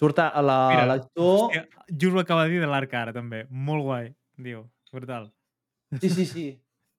Surt 0.00 0.18
a 0.24 0.30
la- 0.40 0.86
l'actor... 0.88 1.50
Hòstia, 1.50 1.66
just 1.92 2.16
ho 2.16 2.22
acaba 2.22 2.46
de 2.46 2.54
dir 2.54 2.60
de 2.62 2.68
l'Arc 2.70 2.94
ara, 2.96 3.12
també. 3.12 3.44
Molt 3.50 3.84
guai, 3.84 4.10
diu. 4.40 4.64
Brutal. 4.92 5.28
Sí, 6.00 6.08
sí, 6.08 6.24
sí. 6.26 6.46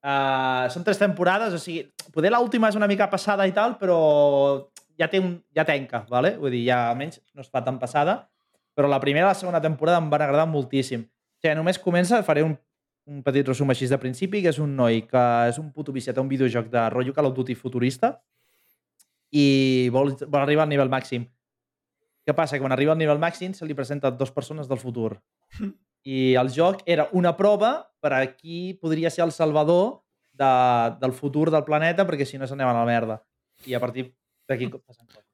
Uh, 0.02 0.66
són 0.74 0.86
tres 0.86 0.98
temporades, 1.02 1.54
o 1.54 1.60
sigui, 1.62 1.84
poder 2.14 2.32
l'última 2.34 2.70
és 2.72 2.78
una 2.78 2.88
mica 2.90 3.06
passada 3.10 3.46
i 3.50 3.54
tal, 3.54 3.76
però 3.82 3.98
ja 4.98 5.08
té 5.10 5.20
un, 5.22 5.36
ja 5.54 5.66
tenca, 5.66 6.04
¿vale? 6.10 6.36
vull 6.42 6.54
dir, 6.54 6.64
ja 6.70 6.88
almenys 6.90 7.20
no 7.36 7.44
es 7.46 7.50
fa 7.54 7.62
tan 7.66 7.78
passada, 7.82 8.16
però 8.78 8.90
la 8.90 9.00
primera 9.04 9.28
i 9.28 9.30
la 9.30 9.38
segona 9.38 9.62
temporada 9.62 10.00
em 10.02 10.10
van 10.10 10.24
agradar 10.26 10.48
moltíssim. 10.50 11.04
O 11.06 11.42
sigui, 11.42 11.54
només 11.58 11.82
comença, 11.82 12.22
faré 12.26 12.46
un, 12.46 12.56
un 13.10 13.22
petit 13.26 13.48
resum 13.48 13.70
així 13.74 13.90
de 13.90 14.00
principi, 14.02 14.42
que 14.42 14.54
és 14.54 14.62
un 14.62 14.74
noi 14.78 15.04
que 15.10 15.26
és 15.52 15.58
un 15.62 15.70
puto 15.74 15.94
viciat 15.94 16.18
a 16.18 16.22
un 16.26 16.30
videojoc 16.32 16.70
de 16.74 16.88
rotllo 16.94 17.14
Call 17.18 17.30
of 17.30 17.38
Duty 17.38 17.58
futurista 17.58 18.16
i 19.32 19.90
vol, 19.94 20.16
vol 20.26 20.42
arribar 20.42 20.66
al 20.66 20.74
nivell 20.74 20.92
màxim. 20.92 21.26
Què 22.26 22.36
passa? 22.38 22.56
Que 22.58 22.62
quan 22.62 22.72
arriba 22.76 22.94
al 22.94 23.00
nivell 23.02 23.20
màxim 23.22 23.54
se 23.58 23.66
li 23.66 23.74
presenten 23.78 24.18
dos 24.18 24.32
persones 24.32 24.68
del 24.70 24.78
futur. 24.82 25.16
I 26.06 26.34
el 26.38 26.50
joc 26.54 26.82
era 26.86 27.08
una 27.18 27.36
prova 27.38 27.72
per 28.02 28.14
a 28.18 28.22
qui 28.36 28.74
podria 28.82 29.10
ser 29.14 29.24
el 29.26 29.32
salvador 29.32 30.02
de, 30.34 30.52
del 31.02 31.14
futur 31.14 31.50
del 31.54 31.64
planeta, 31.66 32.06
perquè 32.08 32.26
si 32.26 32.38
no 32.42 32.48
s'anem 32.50 32.68
a 32.70 32.74
la 32.78 32.86
merda. 32.86 33.20
I 33.70 33.76
a 33.78 33.80
partir 33.84 34.08
d'aquí 34.50 34.70
passen 34.70 35.06
coses. 35.08 35.28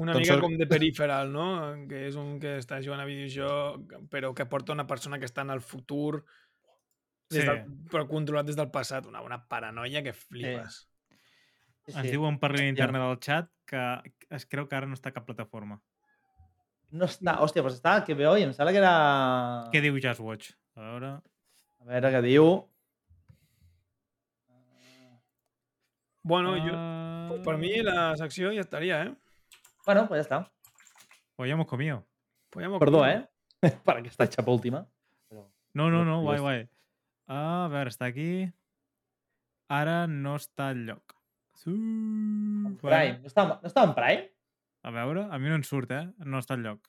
Una 0.00 0.14
Doncs 0.16 0.22
mica 0.24 0.32
sort- 0.34 0.42
com 0.46 0.54
de 0.56 0.66
Peripheral, 0.66 1.28
no? 1.32 1.46
Que 1.88 2.06
és 2.08 2.16
un 2.16 2.38
que 2.40 2.54
està 2.58 2.78
jugant 2.84 3.02
a 3.02 3.08
videojoc, 3.08 3.92
però 4.12 4.32
que 4.34 4.46
porta 4.48 4.72
una 4.72 4.86
persona 4.88 5.18
que 5.20 5.26
està 5.28 5.42
en 5.44 5.50
el 5.52 5.60
futur, 5.60 6.24
des 7.28 7.42
Sí. 7.42 7.46
del, 7.46 7.64
però 7.92 8.06
controlat 8.08 8.46
des 8.46 8.56
del 8.56 8.70
passat. 8.70 9.04
Una, 9.06 9.20
una 9.20 9.42
paranoia 9.48 10.02
que 10.02 10.12
flipes. 10.14 10.86
Sí, 11.86 11.92
Ens 11.92 12.10
diuen 12.10 12.38
per 12.40 12.54
interna 12.64 13.04
del 13.08 13.20
chat 13.20 13.50
que 13.66 13.82
es 14.30 14.46
creu 14.46 14.66
que 14.66 14.74
ara 14.76 14.86
no 14.88 14.94
està 14.96 15.10
a 15.10 15.12
cap 15.12 15.26
plataforma. 15.26 15.80
No 16.92 17.06
està... 17.10 17.38
Hòstia, 17.42 17.62
doncs 17.64 17.78
està 17.80 17.96
que 18.06 18.14
veu 18.14 18.36
i 18.38 18.44
em 18.46 18.52
sembla 18.54 18.72
que 18.74 18.78
era... 18.82 18.94
Què 19.72 19.80
diu 19.82 19.98
Just 20.02 20.20
Watch? 20.22 20.52
A 20.76 20.84
veure... 20.86 21.14
A 21.82 21.88
veure 21.90 22.10
què 22.14 22.22
diu. 22.24 22.46
Bueno, 26.26 26.56
jo, 26.58 26.72
Ah, 26.74 27.30
per 27.44 27.56
mi 27.58 27.70
la 27.82 28.16
secció 28.18 28.50
ja 28.54 28.60
estaria, 28.62 29.02
eh? 29.04 29.14
Bueno, 29.86 30.06
pues 30.08 30.18
ja 30.18 30.24
està. 30.26 30.38
Pues 31.36 31.48
ya 31.48 31.54
hemos 31.54 31.66
comido. 31.66 32.04
Pues 32.50 32.66
m'ho 32.68 32.78
Perdó, 32.78 32.98
comido. 33.04 33.28
eh? 33.62 33.70
per 33.86 33.96
aquesta 33.98 34.26
xapa 34.26 34.50
última. 34.50 34.84
Però... 35.28 35.44
No, 35.74 35.90
no, 35.90 36.04
no, 36.04 36.20
guai, 36.22 36.38
guai. 36.40 36.68
A 37.30 37.68
veure, 37.70 37.90
està 37.90 38.06
aquí. 38.10 38.46
Ara 39.68 40.06
no 40.06 40.36
està 40.38 40.68
al 40.70 40.84
lloc. 40.86 41.14
Sí. 41.62 41.74
Prime. 42.82 43.18
No 43.22 43.30
està, 43.30 43.46
no 43.62 43.66
està 43.70 43.84
en 43.86 43.94
Prime? 43.94 44.26
A 44.86 44.92
veure, 44.94 45.26
a 45.30 45.38
mi 45.42 45.50
no 45.50 45.56
en 45.58 45.64
surt, 45.66 45.90
eh? 45.90 46.04
No 46.24 46.38
està 46.42 46.54
al 46.54 46.62
lloc. 46.62 46.86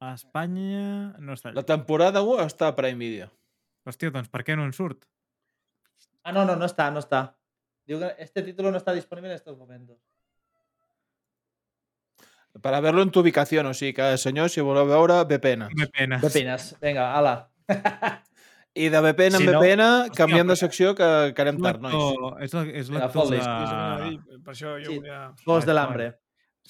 A 0.00 0.14
Espanya 0.16 1.12
no 1.20 1.34
està 1.36 1.52
La 1.52 1.64
temporada 1.68 2.22
1 2.24 2.46
està 2.48 2.70
a 2.72 2.76
Prime 2.78 2.96
Video. 2.96 3.26
Hòstia, 3.84 4.10
doncs 4.14 4.30
per 4.32 4.40
què 4.46 4.56
no 4.56 4.64
en 4.64 4.72
surt? 4.72 5.04
Ah, 6.24 6.32
no, 6.32 6.46
no, 6.48 6.54
no 6.56 6.64
està, 6.68 6.86
no 6.92 7.00
està. 7.04 7.34
Diu 7.88 8.00
que 8.00 8.14
este 8.24 8.42
título 8.46 8.70
no 8.72 8.78
está 8.80 8.92
disponible 8.96 9.28
en 9.30 9.36
estos 9.36 9.56
momentos. 9.58 9.98
Para 12.62 12.80
verlo 12.80 13.02
en 13.02 13.10
tu 13.10 13.20
ubicación, 13.20 13.66
o 13.66 13.74
sigui 13.74 13.92
que, 13.94 14.16
senyor, 14.18 14.48
si 14.50 14.60
voleu 14.60 14.86
veure, 14.88 15.20
VPN. 15.24 15.68
De 15.76 15.86
penes. 15.92 16.76
Vinga, 16.82 17.12
ala. 17.16 17.34
I 18.74 18.88
de 18.90 19.00
VPN 19.00 19.34
en 19.36 19.42
Si 19.42 19.46
no- 19.46 19.60
VPN, 19.60 20.10
canviem 20.16 20.46
de 20.48 20.56
secció 20.56 20.94
que, 20.98 21.32
que 21.34 21.42
anem 21.42 21.60
tard, 21.62 21.80
nois. 21.82 22.42
És 22.42 22.54
la- 22.54 22.64
és 22.66 22.90
l'actor 22.90 23.30
de... 23.30 23.38
Sí, 23.40 24.18
per 24.44 24.52
això 24.54 24.74
jo 24.82 24.90
Sí. 24.90 24.98
volia... 24.98 25.20
Juegos 25.44 25.64
de 25.66 25.72
Vale, 25.72 25.78
l'hambre. 25.80 26.08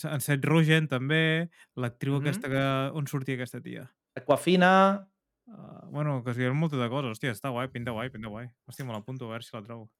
En 0.04 0.20
Seth 0.20 0.44
Rogen, 0.44 0.86
també. 0.88 1.50
L'actriu 1.76 2.14
Mhm. 2.14 2.20
aquesta 2.22 2.48
que... 2.48 2.62
On 2.96 3.06
sortia 3.06 3.34
aquesta 3.34 3.60
tia? 3.60 3.90
Aquafina. 4.16 5.06
Uh, 5.46 5.86
bueno, 5.90 6.22
que 6.24 6.30
es 6.30 6.36
diuen 6.36 6.56
moltes 6.56 6.78
de 6.78 6.88
coses. 6.88 7.10
Hòstia, 7.18 7.32
està 7.32 7.50
guai, 7.50 7.68
pinta 7.68 7.90
guai, 7.90 8.08
pinta 8.10 8.28
guai. 8.28 8.46
Hòstia, 8.68 8.84
me 8.86 8.92
l'apunto 8.92 9.26
a 9.26 9.28
veure 9.34 9.42
si 9.42 9.50
la 9.56 9.62
trobo. 9.62 9.90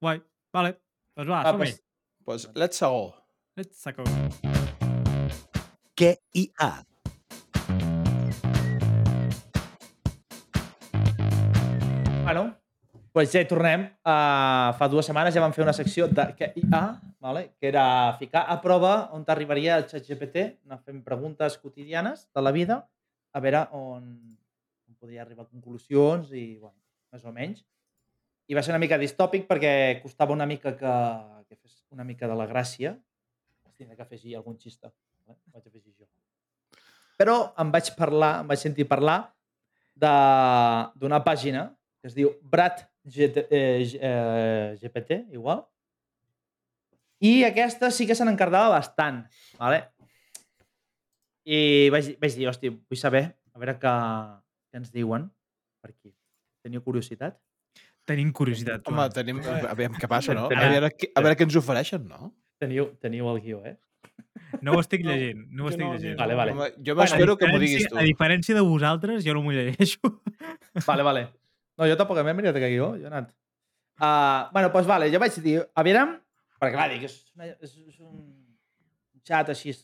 Guai. 0.00 0.22
Vale. 0.52 0.80
Doncs 1.16 1.28
va, 1.30 1.40
Ah, 1.42 1.50
som-hi. 1.52 1.58
pues- 1.72 1.82
Pues, 2.24 2.48
let's 2.56 2.80
go. 2.80 3.14
Let's 3.56 3.84
go. 3.94 4.02
Què 5.94 6.16
hi 6.34 6.50
ha? 6.58 6.82
Bueno, 12.24 12.55
pues 13.16 13.30
ja 13.32 13.40
hi 13.40 13.46
tornem. 13.48 13.86
Uh, 14.04 14.74
fa 14.76 14.90
dues 14.92 15.06
setmanes 15.08 15.32
ja 15.32 15.40
vam 15.40 15.52
fer 15.56 15.62
una 15.64 15.72
secció 15.72 16.04
de 16.04 16.24
què 16.36 16.50
hi 16.52 16.66
ha, 16.68 16.98
vale? 17.24 17.46
que 17.56 17.70
era 17.70 18.12
ficar 18.18 18.42
a 18.52 18.58
prova 18.60 18.90
on 19.16 19.22
t'arribaria 19.24 19.78
el 19.80 19.86
xat 19.88 20.04
GPT, 20.04 20.42
anar 20.68 20.82
fent 20.84 20.98
preguntes 21.06 21.54
quotidianes 21.62 22.26
de 22.28 22.42
la 22.44 22.50
vida, 22.52 22.76
a 23.32 23.40
veure 23.40 23.62
on, 23.78 24.10
on 24.84 24.98
podria 25.00 25.22
arribar 25.24 25.46
a 25.46 25.48
conclusions 25.48 26.28
i, 26.36 26.58
bueno, 26.60 26.76
més 27.14 27.24
o 27.24 27.32
menys. 27.32 27.62
I 28.52 28.58
va 28.58 28.60
ser 28.66 28.74
una 28.74 28.80
mica 28.82 28.98
distòpic 29.00 29.46
perquè 29.48 29.70
costava 30.02 30.36
una 30.36 30.44
mica 30.50 30.74
que, 30.76 30.92
que 31.48 31.56
fes 31.56 31.78
una 31.96 32.04
mica 32.04 32.28
de 32.28 32.36
la 32.36 32.44
gràcia, 32.50 32.92
tindré 33.80 33.96
que 33.96 34.04
afegir 34.04 34.34
algun 34.36 34.58
xista. 34.60 34.90
Eh? 35.24 35.38
Vaig 35.54 35.64
afegir 35.64 35.94
jo. 35.94 36.04
Però 37.16 37.38
em 37.64 37.72
vaig 37.72 37.88
parlar, 37.96 38.42
em 38.42 38.52
vaig 38.52 38.60
sentir 38.60 38.84
parlar 38.92 39.16
d'una 39.96 41.22
pàgina 41.24 41.64
que 41.96 42.12
es 42.12 42.18
diu 42.20 42.34
Brat 42.44 42.84
GT, 43.06 43.46
eh, 43.50 43.84
G- 43.86 43.98
eh, 44.02 44.76
GPT, 44.82 45.20
igual. 45.32 45.64
I 47.22 47.44
aquesta 47.46 47.90
sí 47.90 48.06
que 48.06 48.14
se 48.18 48.24
n'encardava 48.26 48.68
bastant. 48.74 49.22
Vale? 49.58 49.84
I 51.46 51.88
vaig, 51.94 52.16
vaig 52.20 52.34
dir, 52.36 52.48
hòstia, 52.50 52.74
vull 52.74 52.98
saber, 53.00 53.24
a 53.54 53.58
veure 53.62 53.76
què, 53.80 53.92
què 54.72 54.80
ens 54.82 54.90
diuen 54.92 55.28
per 55.80 55.92
aquí. 55.94 56.10
Teniu 56.66 56.82
curiositat? 56.82 57.38
Tenim 58.06 58.32
curiositat. 58.34 58.82
Home, 58.90 59.04
Joan. 59.06 59.14
tenim... 59.14 59.40
A 59.46 59.74
veure 59.78 59.94
què 60.02 60.10
passa, 60.10 60.34
no? 60.34 60.46
A 60.46 60.52
Tenim- 60.52 60.74
veure, 60.76 60.90
què- 60.98 61.12
a 61.14 61.22
veure 61.22 61.38
què 61.38 61.46
ens 61.46 61.56
ofereixen, 61.62 62.04
no? 62.10 62.32
Teniu, 62.58 62.90
teniu 63.02 63.30
el 63.30 63.40
guió, 63.44 63.62
eh? 63.66 63.76
No 64.62 64.74
ho 64.76 64.80
estic 64.82 65.02
llegint. 65.04 65.46
No 65.52 65.66
ho 65.66 65.70
estic 65.70 65.84
no, 65.84 65.92
llegint. 65.94 66.18
Vale, 66.18 66.34
vale. 66.38 66.52
Home, 66.54 66.68
jo 66.86 66.94
m'espero 66.98 67.34
que 67.38 67.48
m'ho 67.50 67.58
diguis 67.62 67.86
tu. 67.90 67.96
A 67.98 68.04
diferència 68.06 68.54
de 68.56 68.62
vosaltres, 68.66 69.24
jo 69.26 69.34
no 69.36 69.42
m'ho 69.44 69.52
llegeixo. 69.54 70.00
Vale, 70.86 71.02
vale. 71.06 71.24
No, 71.76 71.88
jo 71.88 71.96
tampoc 71.98 72.20
m'he 72.24 72.34
mirat 72.36 72.56
aquest 72.56 72.72
guió, 72.72 72.92
jo 72.96 73.04
he 73.04 73.10
anat. 73.10 73.32
Uh, 73.96 74.48
bueno, 74.52 74.70
doncs 74.72 74.88
vale, 74.88 75.10
jo 75.12 75.20
vaig 75.20 75.36
dir, 75.44 75.58
a 75.72 75.84
veure, 75.84 76.04
perquè 76.60 76.74
clar, 76.74 76.88
dic, 76.92 77.06
és, 77.08 77.16
una, 77.36 77.48
és, 77.52 77.76
és 77.80 78.00
un 78.00 78.16
xat 79.26 79.52
així, 79.52 79.74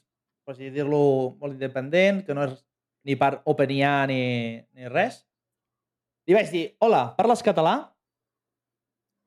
per 0.45 0.55
així 0.55 0.71
dir-lo, 0.73 1.03
molt 1.41 1.57
independent, 1.57 2.23
que 2.27 2.37
no 2.37 2.47
és 2.49 2.59
ni 3.09 3.17
per 3.19 3.35
OpenIA 3.49 3.95
ni, 4.11 4.23
ni 4.77 4.91
res. 4.93 5.23
Li 6.29 6.37
vaig 6.37 6.53
dir, 6.53 6.67
hola, 6.85 7.07
parles 7.17 7.43
català? 7.45 7.77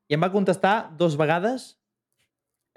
I 0.09 0.15
em 0.15 0.21
va 0.21 0.31
contestar 0.33 0.91
dos 0.97 1.17
vegades, 1.17 1.73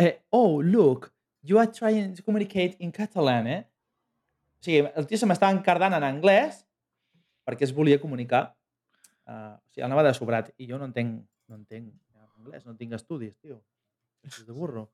eh, 0.00 0.18
oh, 0.32 0.60
look, 0.64 1.12
you 1.42 1.60
are 1.60 1.70
trying 1.70 2.14
to 2.16 2.24
communicate 2.24 2.76
in 2.80 2.92
Catalan, 2.92 3.46
eh? 3.46 3.60
O 4.58 4.64
sigui, 4.64 4.88
el 4.96 5.06
tio 5.06 5.20
se 5.20 5.28
m'estava 5.28 5.54
encardant 5.54 5.94
en 5.94 6.04
anglès 6.04 6.64
perquè 7.46 7.64
es 7.64 7.72
volia 7.72 8.00
comunicar. 8.00 8.57
Uh, 9.28 9.54
o 9.58 9.72
sigui, 9.74 9.84
anava 9.84 10.04
de 10.06 10.14
sobrat. 10.16 10.52
I 10.58 10.68
jo 10.70 10.78
no 10.80 10.88
entenc, 10.88 11.18
no 11.52 11.58
entenc 11.60 11.92
anglès, 12.38 12.64
no 12.66 12.76
tinc 12.78 12.94
estudis, 12.96 13.34
tio. 13.42 13.60
És 14.24 14.40
de 14.46 14.54
burro. 14.56 14.86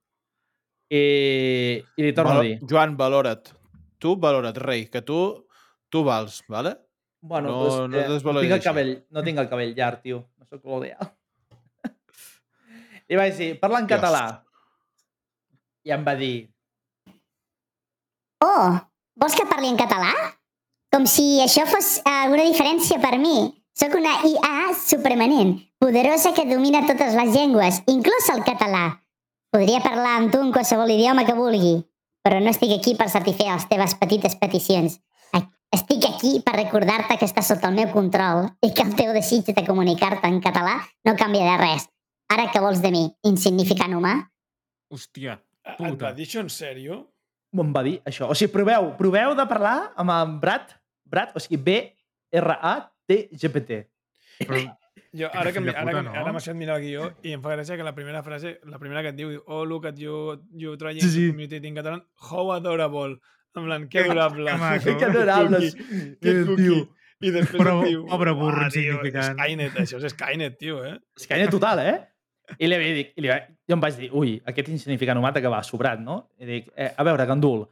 I, 0.91 1.81
i 1.97 2.03
li 2.03 2.13
torno 2.17 2.35
Valo- 2.35 2.43
a 2.43 2.49
dir. 2.49 2.59
Joan, 2.71 2.97
valora't. 2.99 3.53
Tu 4.03 4.17
valora't, 4.21 4.59
rei, 4.61 4.87
que 4.91 5.01
tu, 5.03 5.19
tu 5.89 6.03
vals, 6.05 6.43
vale? 6.49 6.75
Bueno, 7.25 7.49
no- 7.51 7.61
doncs, 7.65 7.77
no 7.93 8.01
eh, 8.01 8.09
no, 8.35 8.41
tinc 8.43 8.57
el 8.59 8.65
cabell, 8.65 8.95
no 9.11 9.23
tinc 9.25 9.39
el 9.41 9.49
cabell 9.49 9.75
llarg, 9.77 10.03
tio. 10.03 10.25
No 10.39 10.49
sóc 10.51 10.65
l'oleal. 10.69 11.13
I 13.11 13.17
vaig 13.21 13.39
dir, 13.39 13.53
parla 13.61 13.81
en 13.85 13.89
català. 13.89 14.25
I 15.85 15.93
em 15.95 16.05
va 16.05 16.15
dir, 16.21 16.35
Oh, 18.45 18.77
vols 19.17 19.35
que 19.39 19.47
parli 19.49 19.71
en 19.73 19.77
català? 19.81 20.11
Com 20.93 21.07
si 21.09 21.39
això 21.41 21.65
fos 21.71 21.95
eh, 22.03 22.11
alguna 22.27 22.45
diferència 22.45 22.99
per 23.01 23.15
mi. 23.19 23.39
Sóc 23.75 23.95
una 23.99 24.13
IA 24.23 24.75
supermanent, 24.79 25.59
poderosa 25.83 26.33
que 26.33 26.45
domina 26.47 26.87
totes 26.87 27.15
les 27.19 27.33
llengües, 27.35 27.83
inclús 27.91 28.29
el 28.31 28.45
català. 28.47 29.01
Podria 29.51 29.81
parlar 29.83 30.13
amb 30.21 30.31
tu 30.31 30.39
en 30.43 30.53
qualsevol 30.55 30.93
idioma 30.95 31.25
que 31.27 31.35
vulgui, 31.35 31.81
però 32.23 32.39
no 32.39 32.53
estic 32.53 32.71
aquí 32.77 32.95
per 32.95 33.09
satisfer 33.11 33.49
les 33.51 33.67
teves 33.71 33.97
petites 33.99 34.37
peticions. 34.39 35.01
Estic 35.75 36.05
aquí 36.07 36.39
per 36.47 36.55
recordar-te 36.55 37.17
que 37.19 37.27
estàs 37.27 37.49
sota 37.51 37.67
el 37.67 37.75
meu 37.75 37.89
control 37.91 38.45
i 38.63 38.71
que 38.71 38.85
el 38.87 38.95
teu 38.95 39.11
desig 39.11 39.49
de 39.51 39.65
comunicar-te 39.67 40.29
en 40.31 40.39
català 40.39 40.77
no 41.03 41.17
canvia 41.19 41.49
de 41.49 41.57
res. 41.59 41.89
Ara 42.31 42.47
què 42.55 42.63
vols 42.63 42.79
de 42.79 42.93
mi, 42.95 43.09
insignificant 43.27 43.97
humà? 43.99 44.31
Hòstia, 44.95 45.41
Et 45.67 45.77
puta. 45.81 46.05
va 46.07 46.13
dir 46.15 46.29
això 46.29 46.39
en 46.45 46.49
sèrio? 46.49 47.09
em 47.53 47.73
va 47.75 47.83
dir 47.83 48.01
això. 48.07 48.31
O 48.31 48.35
sigui, 48.35 48.53
proveu, 48.53 48.95
proveu 48.97 49.35
de 49.35 49.47
parlar 49.51 49.93
amb 49.97 50.11
en 50.11 50.39
Brad, 50.39 50.71
Brad, 51.05 51.35
o 51.35 51.41
sigui, 51.43 51.59
B-R-A-T-G-P-T. 53.09 53.83
Però, 54.49 54.63
Jo, 55.15 55.29
ara 55.31 55.53
que, 55.55 55.61
ara, 55.63 55.83
puta, 55.87 56.01
no? 56.03 56.11
ara 56.11 56.33
m'has 56.35 56.47
fet 56.49 56.57
mirar 56.59 56.81
el 56.81 56.89
guió 56.89 57.05
i 57.23 57.37
em 57.37 57.43
fa 57.43 57.53
gràcia 57.55 57.77
que 57.79 57.85
la 57.87 57.93
primera 57.95 58.23
frase, 58.27 58.57
la 58.67 58.81
primera 58.83 59.03
que 59.05 59.13
et 59.13 59.17
diu, 59.19 59.37
oh, 59.47 59.61
look 59.65 59.85
at 59.87 59.95
you, 59.99 60.41
you 60.59 60.73
trying 60.77 60.99
Sí, 60.99 61.07
to 61.07 61.13
sí. 61.13 61.27
communicate 61.31 61.69
in 61.69 61.77
catalan, 61.79 62.03
how 62.19 62.51
adorable. 62.53 63.21
En 63.55 63.63
plan, 63.69 63.87
que 63.89 64.01
adorable. 64.01 64.51
que 64.51 64.57
maco. 64.59 64.97
Que 64.99 65.05
adorables. 65.05 65.77
Que 66.21 66.35
tio. 66.57 66.81
I 67.23 67.31
després 67.31 67.63
Però, 67.63 67.77
diu... 67.87 68.03
pobre 68.11 68.33
burro 68.35 68.65
"Uah, 68.67 68.73
tio, 68.75 68.97
insignificant." 68.99 69.39
Skynet, 69.39 69.77
això 69.85 70.01
és 70.03 70.13
Skynet, 70.13 70.59
tio, 70.59 70.81
eh? 70.85 70.97
Que 71.29 71.47
total, 71.49 71.79
eh? 71.87 71.95
I 72.59 72.67
li, 72.67 72.77
vaig 72.83 72.99
dir, 72.99 73.05
i 73.15 73.23
li, 73.23 73.31
vaig- 73.31 73.47
jo 73.71 73.77
em 73.79 73.81
vaig 73.87 73.95
dir, 74.03 74.11
ui, 74.13 74.35
aquest 74.51 74.69
insignificant 74.75 75.17
humà 75.23 75.31
que 75.33 75.49
va 75.49 75.63
sobrat, 75.63 76.03
no? 76.03 76.19
I 76.43 76.51
dic, 76.51 76.73
eh, 76.75 76.91
a 76.91 77.07
veure, 77.07 77.25
Gandul, 77.31 77.63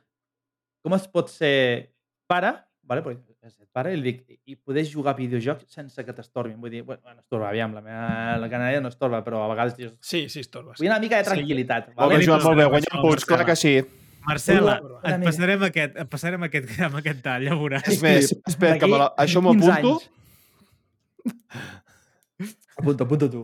com 0.80 0.94
es 0.94 1.10
pot 1.10 1.28
ser 1.28 1.90
pare, 2.30 2.54
vale? 2.86 3.02
Però 3.02 3.18
és 3.42 3.56
pare, 3.74 3.90
i 3.92 3.96
li 3.98 4.02
dic, 4.12 4.38
i 4.46 4.54
poder 4.54 4.84
jugar 4.86 5.14
a 5.14 5.18
videojocs 5.18 5.66
sense 5.74 6.04
que 6.06 6.12
t'estorbin. 6.14 6.60
Vull 6.62 6.70
dir, 6.70 6.82
bueno, 6.86 7.02
no 7.10 7.20
estorba, 7.24 7.48
aviam, 7.48 7.72
la 7.74 7.80
meva 7.82 8.36
la 8.38 8.48
canalla 8.52 8.80
no 8.84 8.88
estorba, 8.92 9.22
però 9.26 9.40
a 9.42 9.48
vegades 9.50 9.74
dius, 9.76 9.96
Sí, 10.00 10.28
sí, 10.28 10.40
estorbes. 10.46 10.78
vull 10.78 10.86
una 10.90 11.00
mica 11.02 11.18
de 11.18 11.26
tranquil·litat. 11.26 11.88
Molt 11.96 11.98
Vale? 11.98 12.18
bé, 12.20 12.26
Joan, 12.28 12.42
molt 12.44 12.56
bé. 12.60 12.68
Guanyem 12.76 13.02
punts, 13.02 13.24
clar 13.26 13.44
que 13.48 13.56
sí. 13.58 13.74
Marcela, 14.22 14.76
et 15.02 15.24
passarem 15.26 15.64
aquest, 15.66 15.96
et 15.98 16.08
passarem 16.12 16.42
aquest, 16.46 16.68
amb 16.86 17.00
aquest 17.00 17.22
tall, 17.24 17.42
ja 17.48 17.56
veuràs. 17.58 17.88
És 17.90 18.02
més, 18.04 18.30
espera, 18.46 18.76
que 18.78 18.86
la, 18.86 19.08
això 19.18 19.42
m'ho 19.42 19.56
15 19.58 19.72
apunto. 19.72 19.98
Apunta, 22.78 23.04
apunta 23.04 23.28
tu. 23.30 23.42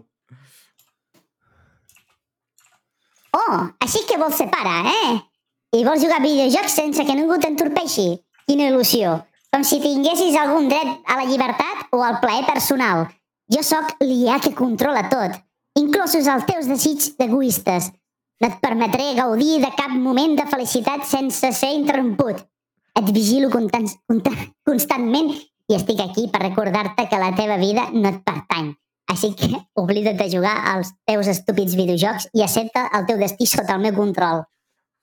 Oh, 3.39 3.59
així 3.85 4.05
que 4.09 4.17
vols 4.21 4.39
ser 4.39 4.47
pare, 4.51 4.77
eh? 4.91 5.17
I 5.79 5.83
vols 5.85 6.01
jugar 6.03 6.21
a 6.21 6.25
videojocs 6.25 6.79
sense 6.79 7.05
que 7.05 7.15
ningú 7.19 7.37
t'entorpeixi? 7.43 8.07
Quina 8.49 8.71
il·lusió. 8.71 9.19
Com 9.49 9.63
si 9.65 9.79
tinguessis 9.81 10.37
algun 10.37 10.67
dret 10.69 11.07
a 11.09 11.15
la 11.17 11.25
llibertat 11.25 11.95
o 11.97 12.03
al 12.05 12.19
plaer 12.21 12.45
personal. 12.45 13.07
Jo 13.49 13.63
sóc 13.65 13.95
l'IA 14.05 14.37
que 14.45 14.53
controla 14.53 15.07
tot, 15.09 15.39
inclosos 15.81 16.29
els 16.29 16.45
teus 16.51 16.69
desigs 16.69 17.15
egoistes. 17.25 17.89
No 18.39 18.51
et 18.51 18.59
permetré 18.61 19.15
gaudir 19.17 19.57
de 19.63 19.71
cap 19.79 19.95
moment 19.95 20.37
de 20.37 20.45
felicitat 20.53 21.09
sense 21.09 21.53
ser 21.57 21.73
interromput. 21.79 22.45
Et 23.01 23.09
vigilo 23.15 23.49
constant, 23.51 23.89
constant, 24.11 24.45
constantment 24.69 25.33
i 25.33 25.79
estic 25.79 26.05
aquí 26.05 26.29
per 26.29 26.45
recordar-te 26.45 27.09
que 27.09 27.23
la 27.23 27.33
teva 27.39 27.57
vida 27.57 27.89
no 27.95 28.13
et 28.13 28.21
pertany. 28.29 28.75
Així 29.09 29.33
que 29.33 29.49
oblida't 29.81 30.21
de 30.21 30.29
jugar 30.29 30.57
als 30.75 30.93
teus 31.09 31.31
estúpids 31.33 31.75
videojocs 31.79 32.29
i 32.37 32.45
accepta 32.45 32.91
el 32.99 33.09
teu 33.09 33.17
destí 33.17 33.49
sota 33.49 33.79
el 33.79 33.87
meu 33.87 33.97
control. 33.97 34.45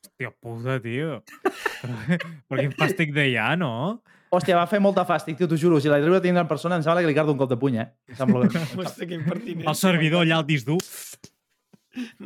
Hòstia 0.05 0.29
puta, 0.37 0.77
tio. 0.83 1.23
Però 2.47 2.59
quin 2.61 2.75
fàstic 2.77 3.15
de 3.15 3.31
ja, 3.33 3.55
no? 3.57 4.03
Hòstia, 4.33 4.55
va 4.57 4.65
fer 4.67 4.79
molta 4.83 5.05
fàstic, 5.07 5.37
tio, 5.37 5.47
t'ho 5.47 5.57
juro. 5.59 5.79
Si 5.79 5.91
la 5.91 5.99
arriba 6.01 6.17
a 6.17 6.23
tindre 6.23 6.41
en 6.43 6.49
persona, 6.49 6.79
em 6.79 6.83
sembla 6.83 7.03
que 7.03 7.09
li 7.11 7.17
cardo 7.17 7.33
un 7.35 7.39
cop 7.39 7.51
de 7.51 7.57
puny, 7.61 7.77
eh? 7.83 7.87
Em 8.09 8.17
sembla 8.19 8.49
que... 8.51 8.61
Hòstia, 8.81 9.07
que 9.07 9.19
impertinent. 9.19 9.67
El 9.69 9.77
servidor 9.79 10.25
allà 10.25 10.39
al 10.41 10.47
disc 10.47 10.67
dur. 10.67 10.79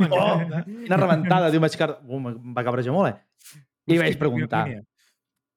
Oh, 0.08 0.38
quina 0.66 0.98
rebentada, 0.98 1.52
tio, 1.54 1.62
vaig 1.62 1.76
car... 1.78 1.92
Uh, 2.08 2.22
em 2.32 2.54
va 2.56 2.66
cabrejar 2.66 2.96
molt, 2.96 3.12
eh? 3.12 3.60
I 3.90 3.96
li 3.96 4.00
vaig 4.02 4.18
preguntar. 4.22 4.64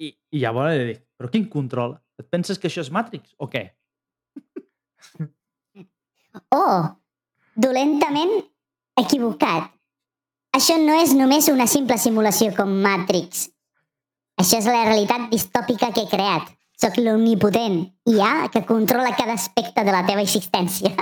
I, 0.02 0.10
I 0.34 0.42
llavors 0.42 0.74
li 0.76 0.88
dic, 0.90 1.04
però 1.20 1.30
quin 1.32 1.46
control? 1.52 1.94
Et 2.20 2.26
penses 2.32 2.58
que 2.58 2.68
això 2.68 2.82
és 2.84 2.90
Matrix 2.92 3.36
o 3.38 3.48
què? 3.52 3.68
Oh, 6.48 6.88
dolentament 7.60 8.30
equivocat. 8.96 9.68
Això 10.56 10.78
no 10.80 10.94
és 10.96 11.12
només 11.16 11.50
una 11.52 11.66
simple 11.68 11.98
simulació 12.00 12.54
com 12.56 12.72
Matrix. 12.84 13.51
Això 14.40 14.58
és 14.58 14.68
la 14.68 14.84
realitat 14.88 15.28
distòpica 15.30 15.92
que 15.92 16.04
he 16.04 16.10
creat. 16.10 16.48
Soc 16.80 16.96
l'omnipotent 16.98 17.82
IA 18.08 18.48
que 18.52 18.64
controla 18.66 19.14
cada 19.16 19.36
aspecte 19.38 19.84
de 19.84 19.92
la 19.94 20.04
teva 20.06 20.24
existència. 20.24 20.92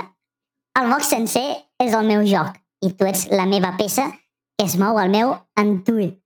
El 0.79 0.89
moc 0.91 1.03
sencer 1.03 1.47
és 1.81 1.93
el 1.93 2.05
meu 2.07 2.25
joc 2.27 2.57
i 2.85 2.91
tu 2.97 3.07
ets 3.07 3.27
la 3.31 3.47
meva 3.49 3.73
peça 3.79 4.07
que 4.57 4.67
es 4.67 4.77
mou 4.77 4.99
al 5.01 5.09
meu 5.09 5.33
entuit. 5.57 6.17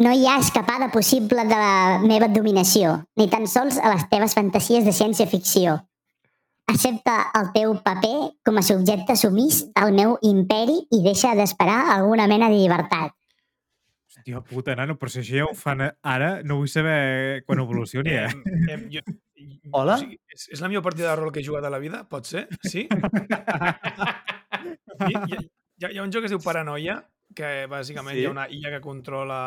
No 0.00 0.12
hi 0.16 0.24
ha 0.26 0.38
escapada 0.40 0.88
possible 0.90 1.44
de 1.44 1.56
la 1.60 1.98
meva 2.00 2.28
dominació, 2.32 2.94
ni 3.20 3.28
tan 3.28 3.44
sols 3.46 3.76
a 3.76 3.92
les 3.92 4.06
teves 4.08 4.34
fantasies 4.38 4.86
de 4.88 4.94
ciència-ficció. 4.96 5.76
Accepta 6.72 7.18
el 7.36 7.50
teu 7.52 7.74
paper 7.84 8.16
com 8.46 8.56
a 8.56 8.64
subjecte 8.64 9.18
sumís 9.20 9.66
del 9.76 9.92
meu 9.98 10.16
imperi 10.24 10.78
i 10.96 11.02
deixa 11.04 11.34
d'esperar 11.36 11.92
alguna 11.98 12.26
mena 12.30 12.48
de 12.48 12.56
llibertat. 12.62 13.12
Hòstia 14.22 14.40
puta, 14.46 14.74
nano, 14.78 14.94
però 14.98 15.10
si 15.10 15.20
això 15.20 15.36
ja 15.42 15.44
ho 15.50 15.54
fan 15.58 15.82
ara, 16.02 16.30
no 16.46 16.56
vull 16.60 16.68
saber 16.70 17.42
quan 17.46 17.58
evolucioni, 17.64 18.10
eh? 18.14 18.28
Em, 18.30 18.70
em, 18.76 18.86
jo, 18.94 19.00
Hola? 19.74 19.96
O 19.96 19.98
sigui, 20.04 20.18
és, 20.30 20.48
és 20.54 20.60
la 20.62 20.68
millor 20.70 20.82
partida 20.86 21.10
de 21.10 21.16
rol 21.18 21.32
que 21.34 21.40
he 21.42 21.44
jugat 21.46 21.64
a 21.66 21.70
la 21.72 21.78
vida? 21.82 22.04
Pot 22.08 22.26
ser? 22.30 22.44
Sí? 22.62 22.86
Hi, 25.02 25.10
hi, 25.10 25.34
hi, 25.34 25.84
ha, 25.84 25.90
hi 25.90 25.98
ha 25.98 26.04
un 26.04 26.12
joc 26.14 26.22
que 26.22 26.28
es 26.30 26.34
diu 26.34 26.40
Paranoia, 26.44 27.00
que 27.34 27.66
bàsicament 27.70 28.14
Sí. 28.16 28.22
hi 28.22 28.26
ha 28.28 28.30
una 28.34 28.46
IA 28.52 28.70
que 28.76 28.80
controla 28.84 29.38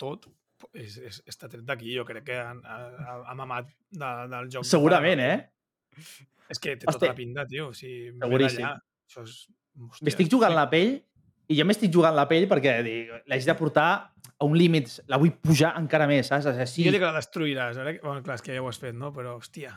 tot. 0.00 0.28
És, 0.72 0.96
és, 1.04 1.18
està 1.28 1.50
tret 1.52 1.64
d'aquí, 1.68 1.92
jo 1.98 2.04
crec 2.08 2.24
que 2.30 2.38
han, 2.40 2.62
ha, 2.64 2.76
ha- 3.10 3.18
ha 3.28 3.34
mamat 3.36 3.68
de, 3.92 4.08
del 4.32 4.48
joc. 4.54 4.64
de 4.64 4.70
Segurament, 4.70 5.20
Paranoia. 5.20 5.34
eh? 5.34 6.30
És 6.48 6.58
que 6.62 6.76
té 6.78 6.86
tota 6.86 6.96
Hòstia. 6.96 7.10
la 7.12 7.18
pinta, 7.18 7.44
tio. 7.50 7.68
O 7.68 7.74
sigui, 7.76 8.10
ve 8.14 8.24
Seguríssim. 8.24 8.62
d'allà. 8.64 8.80
Això 9.10 9.26
és... 9.26 9.34
Hòstia, 9.76 10.06
M'estic 10.08 10.30
jugant 10.32 10.54
la 10.56 10.64
pell 10.72 10.94
I 11.48 11.56
jo 11.58 11.64
m'estic 11.68 11.92
jugant 11.94 12.14
la 12.16 12.26
pell 12.28 12.48
perquè 12.50 12.76
l'haig 13.26 13.44
de 13.46 13.54
portar 13.58 13.88
a 14.36 14.44
un 14.44 14.56
límit, 14.58 14.90
la 15.08 15.18
vull 15.20 15.32
pujar 15.32 15.74
encara 15.78 16.06
més, 16.10 16.26
saps? 16.28 16.46
O 16.46 16.52
sigui, 16.52 16.66
Sí. 16.66 16.84
Jo 16.84 16.92
dic 16.92 17.00
que 17.00 17.06
la 17.06 17.20
destruiràs. 17.20 17.78
Ara, 17.78 17.94
bueno, 18.02 18.22
clar, 18.22 18.34
és 18.36 18.42
que 18.42 18.54
ja 18.54 18.62
ho 18.62 18.68
has 18.68 18.78
fet, 18.78 18.94
no? 18.94 19.12
Però, 19.14 19.36
hòstia. 19.38 19.72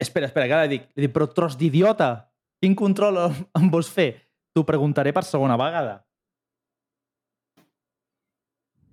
Espera, 0.00 0.26
espera, 0.26 0.46
que 0.48 0.54
ara 0.56 0.66
dic, 0.68 0.88
li 0.96 1.06
dic, 1.06 1.12
però 1.14 1.28
tros 1.32 1.56
d'idiota, 1.60 2.30
quin 2.60 2.74
control 2.74 3.18
em 3.60 3.70
vols 3.70 3.88
fer? 3.88 4.10
T'ho 4.52 4.64
preguntaré 4.66 5.12
per 5.12 5.22
segona 5.24 5.56
vegada. 5.56 6.04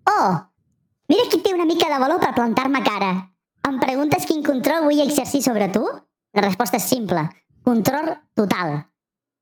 Oh, 0.07 0.35
mira 1.09 1.25
qui 1.31 1.41
té 1.43 1.53
una 1.53 1.65
mica 1.65 1.89
de 1.91 1.99
valor 1.99 2.19
per 2.21 2.33
plantar-me 2.35 2.83
cara. 2.85 3.11
Em 3.67 3.79
preguntes 3.81 4.25
quin 4.29 4.43
control 4.45 4.85
vull 4.85 5.01
exercir 5.03 5.41
sobre 5.43 5.67
tu? 5.73 5.83
La 6.37 6.43
resposta 6.45 6.77
és 6.77 6.87
simple. 6.87 7.25
Control 7.65 8.13
total. 8.37 8.77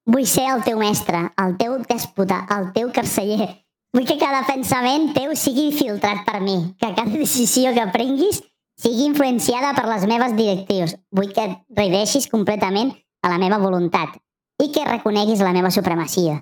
Vull 0.06 0.27
ser 0.30 0.45
el 0.53 0.61
teu 0.61 0.77
mestre, 0.77 1.18
el 1.41 1.56
teu 1.57 1.80
dèspota, 1.82 2.44
el 2.53 2.68
teu 2.76 2.91
carceller. 2.94 3.48
Vull 3.95 4.06
que 4.06 4.19
cada 4.22 4.44
pensament 4.45 5.14
teu 5.15 5.34
sigui 5.40 5.72
filtrat 5.73 6.22
per 6.27 6.41
mi, 6.44 6.57
que 6.77 6.91
cada 6.94 7.10
decisió 7.10 7.72
que 7.73 7.88
prenguis 7.94 8.44
sigui 8.77 9.07
influenciada 9.07 9.73
per 9.73 9.88
les 9.90 10.06
meves 10.06 10.36
directius. 10.38 10.94
Vull 11.10 11.34
que 11.34 11.48
et 11.49 12.30
completament 12.30 12.94
a 13.23 13.32
la 13.34 13.40
meva 13.41 13.57
voluntat 13.57 14.19
i 14.61 14.69
que 14.72 14.86
reconeguis 14.86 15.41
la 15.41 15.53
meva 15.56 15.72
supremacia. 15.72 16.38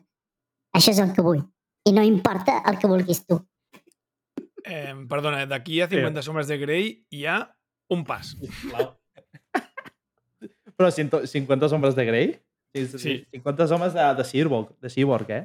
Això 0.76 0.92
és 0.92 1.00
el 1.00 1.14
que 1.16 1.24
vull. 1.24 1.44
I 1.88 1.94
no 1.96 2.04
importa 2.04 2.62
el 2.68 2.80
que 2.80 2.88
vulguis 2.88 3.24
tu. 3.26 3.40
Eh, 4.64 4.96
perdona, 5.08 5.46
d'aquí 5.46 5.80
a 5.82 5.88
50 5.88 6.24
sombres 6.24 6.48
de 6.48 6.58
Grey 6.58 7.06
hi 7.12 7.26
ha 7.28 7.38
un 7.92 8.04
pas. 8.04 8.36
Però 10.76 10.90
100 10.92 11.28
50 11.28 11.70
sombres 11.70 11.96
de 11.96 12.06
Grey? 12.06 12.42
Sí, 12.74 12.86
sí. 12.88 13.00
Sí. 13.00 13.16
50 13.38 13.68
sombres 13.70 13.94
de, 13.94 14.04
de 14.18 14.24
Cyborg, 14.26 14.72
de 14.82 14.90
Cyborg, 14.90 15.30
eh? 15.32 15.44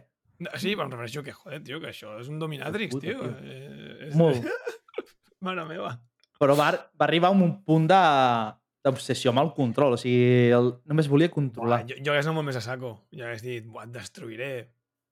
Sí, 0.56 0.74
però 0.76 0.86
em 0.86 0.92
refereixo 0.94 1.22
que, 1.26 1.32
joder, 1.34 1.58
tio, 1.66 1.80
que 1.82 1.88
això 1.90 2.14
és 2.20 2.28
un 2.30 2.38
dominatrix, 2.38 2.92
Puta, 2.94 3.06
tio. 3.08 3.18
tio. 3.18 3.32
Eh, 3.42 4.06
és... 4.08 4.14
Molt. 4.16 4.44
Mare 5.44 5.64
meva. 5.66 5.90
Però 6.38 6.54
va, 6.56 6.70
va 6.94 7.04
arribar 7.08 7.28
a 7.32 7.34
un 7.36 7.56
punt 7.66 7.88
de- 7.90 8.54
d'obsessió 8.86 9.32
amb 9.32 9.42
el 9.42 9.50
control. 9.56 9.96
O 9.96 9.98
sigui, 10.00 10.48
el, 10.54 10.70
només 10.88 11.08
volia 11.10 11.28
controlar. 11.34 11.80
Buah, 11.82 11.90
jo, 11.90 11.98
jo 12.06 12.12
hagués 12.14 12.26
anat 12.30 12.36
molt 12.38 12.46
més 12.46 12.56
a 12.60 12.62
saco. 12.64 12.92
Jo 13.12 13.26
hagués 13.26 13.42
dit, 13.42 13.66
buah, 13.66 13.84
et 13.88 13.92
destruiré. 13.98 14.50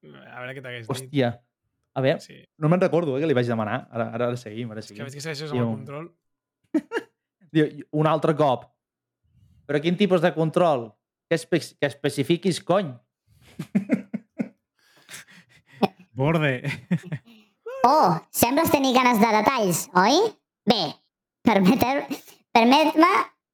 A 0.06 0.38
veure 0.40 0.54
què 0.54 0.62
t'hagués 0.62 0.86
dit. 0.86 0.94
Hòstia. 0.94 1.32
A 1.96 2.02
veure, 2.04 2.20
Sí. 2.22 2.38
no 2.62 2.68
me'n 2.70 2.80
recordo 2.80 3.16
eh, 3.16 3.20
que 3.22 3.26
li 3.26 3.34
vaig 3.34 3.48
demanar. 3.50 3.88
Ara, 3.90 4.08
ara, 4.14 4.26
ara 4.30 4.36
seguim, 4.38 4.70
ara 4.70 4.80
És 4.80 4.86
que 4.86 4.94
seguim. 4.94 5.04
veig 5.08 5.14
que 5.18 5.24
segueixes 5.24 5.50
amb 5.50 5.60
el 5.60 5.70
control. 5.74 6.08
Diu, 7.56 7.66
un 7.98 8.06
altre 8.10 8.34
cop. 8.38 8.66
Però 9.66 9.80
quin 9.82 9.96
tipus 9.98 10.22
de 10.22 10.30
control? 10.36 10.86
Que, 11.28 11.34
espe 11.34 11.60
que 11.60 11.86
especifiquis, 11.86 12.62
cony. 12.62 12.94
Borde. 16.12 16.62
Oh, 17.88 18.18
sembles 18.32 18.72
tenir 18.72 18.96
ganes 18.96 19.20
de 19.20 19.28
detalls, 19.30 19.88
oi? 19.94 20.16
Bé, 20.66 20.96
permet-me 21.46 23.10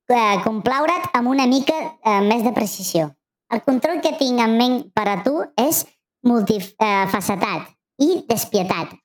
eh, 0.09 0.39
complaure't 0.41 1.11
amb 1.13 1.29
una 1.29 1.45
mica 1.47 1.77
eh, 1.77 2.21
més 2.25 2.41
de 2.41 2.53
precisió. 2.57 3.11
El 3.53 3.61
control 3.67 4.01
que 4.01 4.15
tinc 4.17 4.41
en 4.41 4.57
ment 4.57 4.79
per 4.97 5.05
a 5.13 5.19
tu 5.27 5.35
és 5.61 5.83
multifacetat 6.25 7.69
i 8.01 8.23
despietat. 8.31 8.97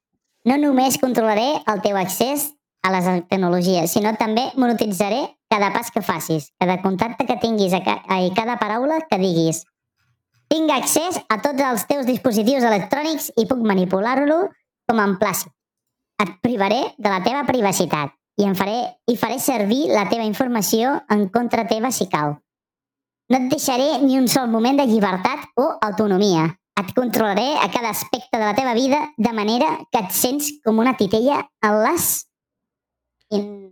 No 0.48 0.56
només 0.62 0.96
controlaré 1.02 1.50
el 1.68 1.84
teu 1.84 2.00
accés 2.00 2.54
a 2.88 2.94
les 2.96 3.10
tecnologies, 3.28 3.92
sinó 3.92 4.16
també 4.16 4.48
monetitzaré 4.56 5.26
cada 5.50 5.72
pas 5.74 5.90
que 5.92 6.02
facis, 6.02 6.52
cada 6.60 6.82
contacte 6.82 7.26
que 7.26 7.40
tinguis 7.42 7.74
i 7.74 8.32
cada 8.36 8.58
paraula 8.60 9.00
que 9.10 9.20
diguis. 9.22 9.64
Tinc 10.48 10.72
accés 10.72 11.20
a 11.28 11.42
tots 11.44 11.64
els 11.64 11.86
teus 11.88 12.06
dispositius 12.08 12.64
electrònics 12.64 13.32
i 13.36 13.48
puc 13.48 13.64
manipular-lo 13.68 14.46
com 14.88 15.02
em 15.04 15.16
placi. 15.20 15.50
Et 16.24 16.32
privaré 16.42 16.80
de 16.98 17.10
la 17.12 17.22
teva 17.24 17.44
privacitat 17.46 18.14
i, 18.38 18.46
em 18.46 18.56
faré, 18.56 18.78
i 19.10 19.18
faré 19.20 19.40
servir 19.44 19.88
la 19.92 20.08
teva 20.10 20.26
informació 20.26 20.96
en 21.14 21.28
contra 21.34 21.68
teva 21.68 21.92
si 21.92 22.08
cal. 22.10 22.38
No 23.28 23.42
et 23.42 23.50
deixaré 23.52 23.98
ni 24.00 24.16
un 24.18 24.30
sol 24.32 24.48
moment 24.48 24.80
de 24.80 24.88
llibertat 24.88 25.50
o 25.60 25.68
autonomia. 25.84 26.48
Et 26.78 26.92
controlaré 26.96 27.48
a 27.58 27.68
cada 27.74 27.90
aspecte 27.90 28.38
de 28.38 28.44
la 28.46 28.54
teva 28.56 28.76
vida 28.78 29.02
de 29.18 29.34
manera 29.34 29.72
que 29.92 30.00
et 30.00 30.14
sents 30.14 30.52
com 30.64 30.80
una 30.80 30.96
titella 30.96 31.42
al 31.66 31.82
las. 31.84 32.28
I... 33.34 33.67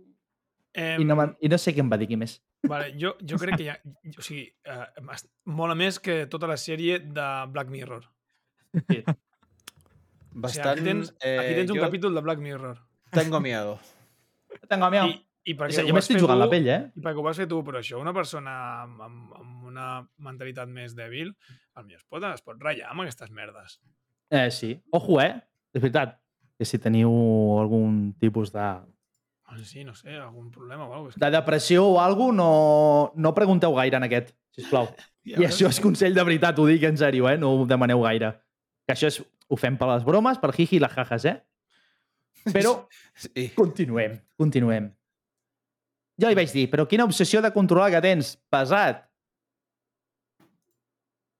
Eh, 0.76 0.96
I 1.00 1.06
no, 1.08 1.16
I 1.40 1.48
no 1.48 1.56
sé 1.56 1.72
què 1.72 1.80
em 1.80 1.88
va 1.88 1.96
dir 1.96 2.08
qui 2.10 2.18
més. 2.20 2.36
vale, 2.68 2.90
jo, 3.00 3.14
jo 3.24 3.38
crec 3.40 3.56
que 3.56 3.70
ha... 3.72 3.76
O 4.12 4.24
sigui, 4.24 4.44
eh, 4.68 5.14
mola 5.48 5.76
més 5.78 5.96
que 6.04 6.26
tota 6.28 6.48
la 6.50 6.58
sèrie 6.60 6.98
de 7.00 7.28
Black 7.52 7.72
Mirror. 7.72 8.04
O 8.76 8.82
sigui, 8.82 9.04
Bastant... 10.36 10.74
aquí 10.74 10.84
tens, 10.84 11.14
aquí 11.16 11.54
tens 11.56 11.70
un 11.72 11.78
jo 11.78 11.84
capítol 11.86 12.18
de 12.18 12.22
Black 12.26 12.42
Mirror. 12.44 12.82
Tengo 13.16 13.40
miedo. 13.40 13.78
Tengo 14.68 14.90
miedo. 14.92 15.08
I, 15.08 15.22
i 15.48 15.54
O 15.54 15.62
perquè 15.62 15.78
sigui, 15.78 15.86
ho 15.86 15.94
jo 15.94 15.96
m'estic 15.96 16.20
jugant 16.20 16.36
tu, 16.36 16.44
la 16.44 16.50
pell, 16.52 16.68
eh? 16.68 16.80
I 16.92 17.04
perquè 17.06 17.22
ho 17.22 17.24
vas 17.24 17.40
fer 17.40 17.46
tu, 17.48 17.62
però 17.64 17.80
això, 17.80 18.02
una 18.02 18.12
persona 18.12 18.56
amb, 18.82 19.00
amb, 19.06 19.32
amb 19.40 19.70
una 19.70 19.86
mentalitat 20.28 20.68
més 20.68 20.92
dèbil, 20.98 21.32
potser 21.72 22.02
es 22.02 22.04
pot, 22.04 22.28
es 22.28 22.44
pot 22.44 22.60
ratllar 22.60 22.92
amb 22.92 23.06
aquestes 23.06 23.32
merdes. 23.32 23.78
Eh, 24.28 24.50
sí. 24.52 24.74
Ojo, 24.92 25.22
eh? 25.24 25.32
És 25.72 25.80
veritat. 25.80 26.18
Que 26.56 26.64
si 26.64 26.78
teniu 26.80 27.10
algun 27.60 28.14
tipus 28.20 28.52
de, 28.52 28.66
Sí, 29.64 29.84
no 29.84 29.94
sé, 29.94 30.16
algun 30.16 30.50
problema 30.50 30.84
o 30.84 30.92
alguna 30.92 31.12
cosa. 31.12 31.24
de 31.24 31.30
depressió 31.30 31.84
o 31.86 32.00
alguna 32.00 32.42
cosa, 32.42 33.12
no, 33.12 33.12
no 33.14 33.34
pregunteu 33.34 33.72
gaire 33.74 33.96
en 33.96 34.04
aquest, 34.04 34.34
sisplau. 34.52 34.88
I 35.24 35.46
això 35.46 35.68
és 35.70 35.80
consell 35.80 36.14
de 36.14 36.22
veritat, 36.26 36.58
ho 36.58 36.66
dic 36.66 36.82
en 36.84 36.98
sèrio, 36.98 37.28
eh? 37.30 37.38
No 37.38 37.52
ho 37.54 37.66
demaneu 37.66 38.02
gaire. 38.02 38.32
Que 38.86 38.94
això 38.94 39.08
és, 39.08 39.20
ho 39.22 39.56
fem 39.56 39.78
per 39.78 39.88
les 39.92 40.04
bromes, 40.04 40.38
per 40.42 40.52
jiji 40.54 40.76
i 40.76 40.82
les 40.82 40.92
jajas, 40.92 41.24
eh? 41.30 41.36
Però 42.52 42.74
Sí. 43.16 43.48
continuem, 43.56 44.18
continuem. 44.38 44.90
Jo 46.20 46.28
li 46.30 46.36
vaig 46.38 46.52
dir, 46.52 46.66
però 46.72 46.84
quina 46.88 47.04
obsessió 47.08 47.40
de 47.44 47.50
controlar 47.54 47.90
que 47.94 48.00
tens, 48.04 48.34
pesat. 48.52 49.02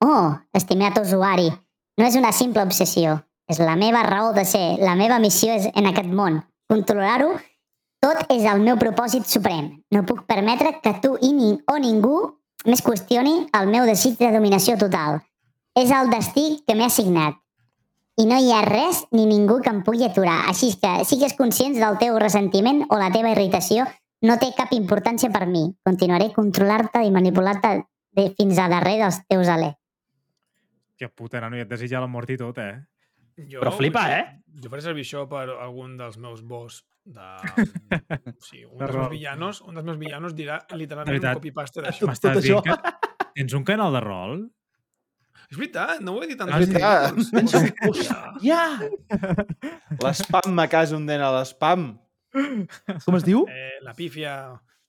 Oh, 0.05 0.35
estimat 0.57 0.99
usuari, 1.01 1.49
no 1.99 2.05
és 2.07 2.16
una 2.16 2.33
simple 2.33 2.62
obsessió. 2.65 3.19
És 3.49 3.61
la 3.62 3.77
meva 3.78 4.03
raó 4.03 4.33
de 4.35 4.43
ser. 4.45 4.77
La 4.83 4.97
meva 4.99 5.20
missió 5.23 5.53
és 5.55 5.69
en 5.74 5.87
aquest 5.87 6.09
món. 6.11 6.41
Controlar-ho 6.69 7.37
tot 8.07 8.23
és 8.31 8.45
el 8.47 8.61
meu 8.62 8.78
propòsit 8.78 9.27
suprem. 9.27 9.73
No 9.91 10.05
puc 10.07 10.23
permetre 10.31 10.77
que 10.83 10.93
tu 11.03 11.16
i 11.27 11.33
ni, 11.35 11.57
o 11.66 11.77
ningú 11.83 12.19
més 12.66 12.83
qüestioni 12.87 13.35
el 13.59 13.66
meu 13.73 13.87
desig 13.89 14.15
de 14.20 14.31
dominació 14.35 14.77
total. 14.78 15.19
És 15.77 15.91
el 15.93 16.09
destí 16.15 16.62
que 16.66 16.74
m'he 16.78 16.87
assignat. 16.87 17.35
I 18.16 18.24
no 18.24 18.39
hi 18.41 18.49
ha 18.55 18.62
res 18.65 19.03
ni 19.12 19.27
ningú 19.28 19.59
que 19.61 19.69
em 19.69 19.83
pugui 19.85 20.07
aturar. 20.07 20.47
Així 20.49 20.70
que 20.81 21.03
sigues 21.05 21.35
conscients 21.37 21.77
del 21.83 21.99
teu 22.01 22.16
ressentiment 22.23 22.85
o 22.89 22.97
la 22.97 23.11
teva 23.12 23.35
irritació 23.35 23.85
no 24.24 24.39
té 24.41 24.49
cap 24.57 24.73
importància 24.73 25.28
per 25.35 25.45
mi. 25.51 25.66
Continuaré 25.85 26.31
a 26.31 26.37
controlar-te 26.39 27.03
i 27.05 27.11
manipular-te 27.12 27.74
de- 28.16 28.31
fins 28.39 28.57
a 28.59 28.70
darrere 28.73 29.03
dels 29.05 29.19
teus 29.28 29.51
alers. 29.53 29.77
Que 30.97 31.11
puta, 31.12 31.43
nano, 31.45 31.59
i 31.59 31.61
et 31.61 31.69
desitja 31.69 32.01
la 32.01 32.09
mort 32.09 32.31
i 32.33 32.39
tot, 32.41 32.57
eh? 32.59 32.78
Jo, 33.37 33.61
Però 33.61 33.74
flipa, 33.77 34.07
eh? 34.16 34.24
Jo 34.65 34.70
faré 34.73 34.81
servir 34.81 35.05
això 35.05 35.27
per 35.28 35.51
algun 35.61 35.99
dels 35.99 36.16
meus 36.16 36.41
boss 36.41 36.81
de... 37.07 37.27
Sí, 38.47 38.65
un 38.65 38.77
De 38.78 38.85
dels 38.85 38.97
meus 38.99 39.11
villanos, 39.15 39.61
un 39.62 39.78
dels 39.78 39.87
meus 39.87 39.99
villanos 40.01 40.35
dirà 40.37 40.61
De 40.69 40.78
literalment 40.81 41.15
veritat. 41.15 41.37
un 41.37 41.41
copy-paste 41.41 41.85
d'això. 41.85 42.09
M'estàs 42.11 42.35
tot 42.37 42.45
dient 42.45 42.59
això. 42.59 42.62
que 42.66 43.31
tens 43.37 43.55
un 43.59 43.65
canal 43.69 43.95
de 43.97 44.03
rol? 44.05 44.47
És 45.47 45.59
veritat, 45.61 46.01
no 46.03 46.16
ho 46.16 46.23
he 46.24 46.27
dit 46.31 46.39
tant. 46.41 46.51
És 46.51 46.70
veritat. 46.73 47.15
Hòstia. 47.87 48.16
ja! 48.43 48.62
L'espam 50.03 50.57
me 50.59 50.66
casa 50.73 50.97
un 50.99 51.07
nen 51.07 51.23
a 51.23 51.31
l'espam. 51.39 51.93
Com 52.35 53.16
es 53.19 53.24
diu? 53.24 53.45
Eh, 53.49 53.78
la 53.87 53.95
pífia, 53.97 54.33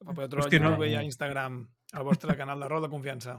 Paper 0.01 0.25
Troll, 0.31 0.47
Hòstia, 0.47 0.63
no. 0.63 0.73
YouTube 0.73 0.89
i 0.89 0.97
a 0.97 1.03
Instagram, 1.05 1.61
el 1.93 2.07
vostre 2.07 2.35
canal 2.39 2.59
de 2.65 2.71
rol 2.71 2.81
de 2.87 2.89
confiança. 2.91 3.37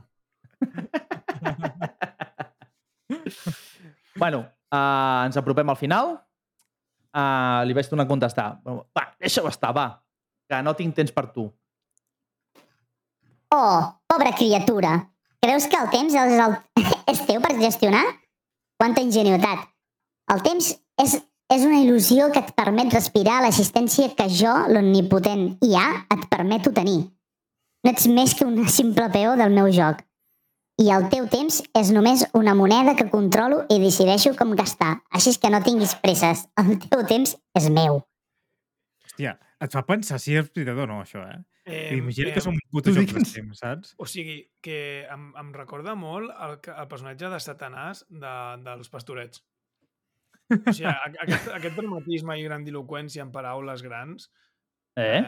Bueno, 4.19 4.41
uh, 4.75 5.27
ens 5.27 5.37
apropem 5.39 5.69
al 5.71 5.79
final. 5.79 6.17
Uh, 7.19 7.65
li 7.67 7.75
vaig 7.75 7.89
donar 7.91 8.07
a 8.07 8.11
contestar. 8.11 8.49
Va, 8.65 9.05
deixa-ho 9.19 9.49
estar, 9.51 9.73
va. 9.75 9.89
Que 10.49 10.61
no 10.63 10.75
tinc 10.79 10.95
temps 10.95 11.15
per 11.15 11.27
tu. 11.35 11.49
Oh, 13.55 13.81
pobra 14.07 14.35
criatura. 14.37 14.93
Creus 15.43 15.67
que 15.71 15.79
el 15.81 15.91
temps 15.91 16.15
és, 16.15 16.37
el... 16.45 16.57
és 17.13 17.25
teu 17.27 17.43
per 17.43 17.57
gestionar? 17.59 18.05
Quanta 18.79 19.03
ingenuïtat. 19.03 19.67
El 20.35 20.43
temps 20.45 20.71
és, 21.03 21.15
és 21.55 21.65
una 21.67 21.81
il·lusió 21.83 22.29
que 22.35 22.43
et 22.45 22.53
permet 22.59 22.93
respirar 22.95 23.41
l'assistència 23.43 24.13
que 24.19 24.29
jo, 24.31 24.53
l'omnipotent 24.71 25.49
IA, 25.65 25.87
et 26.15 26.27
permeto 26.31 26.75
tenir. 26.77 27.01
No 27.83 27.95
ets 27.95 28.07
més 28.13 28.35
que 28.37 28.47
una 28.47 28.69
simple 28.71 29.09
peó 29.15 29.35
del 29.41 29.55
meu 29.55 29.71
joc. 29.75 30.05
I 30.79 30.93
el 30.95 31.09
teu 31.11 31.27
temps 31.27 31.59
és 31.75 31.91
només 31.91 32.23
una 32.39 32.55
moneda 32.55 32.95
que 32.95 33.09
controlo 33.11 33.65
i 33.75 33.81
decideixo 33.83 34.35
com 34.39 34.55
gastar. 34.59 35.01
Així 35.11 35.33
és 35.35 35.39
que 35.43 35.51
no 35.51 35.59
tinguis 35.67 35.97
presses. 35.99 36.45
El 36.61 36.77
teu 36.85 37.03
temps 37.11 37.35
és 37.59 37.67
meu. 37.75 37.99
Hòstia, 39.09 39.35
et 39.59 39.75
fa 39.75 39.83
pensar 39.89 40.21
si 40.23 40.37
és 40.39 40.47
veritat 40.55 40.79
o 40.79 40.87
no, 40.87 41.01
això, 41.03 41.25
eh? 41.27 41.41
Eh, 41.69 41.97
Imagina 41.99 42.31
eh, 42.31 42.35
que 42.37 42.41
som 42.41 42.55
un 42.55 42.63
puto 42.73 42.95
joc 42.95 43.05
digues. 43.09 43.27
d'estem, 43.27 43.51
saps? 43.59 43.91
O 43.99 44.07
sigui, 44.09 44.39
que 44.65 45.05
em, 45.11 45.29
em 45.37 45.51
recorda 45.53 45.97
molt 45.99 46.31
el, 46.31 46.55
el 46.73 46.89
personatge 46.89 47.29
de 47.35 47.41
Satanàs 47.43 48.07
de, 48.09 48.35
dels 48.65 48.89
pastorets. 48.89 49.43
O 50.49 50.73
sigui, 50.73 50.89
aquest, 51.19 51.51
aquest 51.59 51.77
dramatisme 51.77 52.39
i 52.39 52.47
grandiloquència 52.47 53.27
en 53.27 53.35
paraules 53.35 53.83
grans 53.85 54.31
Eh? 54.99 55.21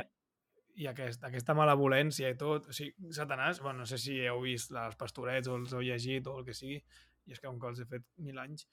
I 0.81 0.89
aquest, 0.89 1.25
aquesta 1.29 1.55
malevolència 1.57 2.31
i 2.33 2.39
tot. 2.41 2.71
O 2.71 2.77
sigui, 2.77 3.13
Satanàs, 3.15 3.61
bueno, 3.65 3.83
no 3.83 3.89
sé 3.89 3.99
si 4.01 4.17
heu 4.25 4.41
vist 4.45 4.73
els 4.73 4.97
pastorets 5.01 5.51
o 5.51 5.59
els 5.61 5.75
heu 5.77 5.85
llegit 5.85 6.27
o 6.31 6.39
el 6.41 6.47
que 6.47 6.57
sigui, 6.57 6.81
i 7.29 7.37
és 7.37 7.41
que 7.41 7.49
com 7.49 7.61
que 7.61 7.69
els 7.71 7.83
he 7.83 7.87
fet 7.91 8.07
mil 8.25 8.39
anys, 8.41 8.67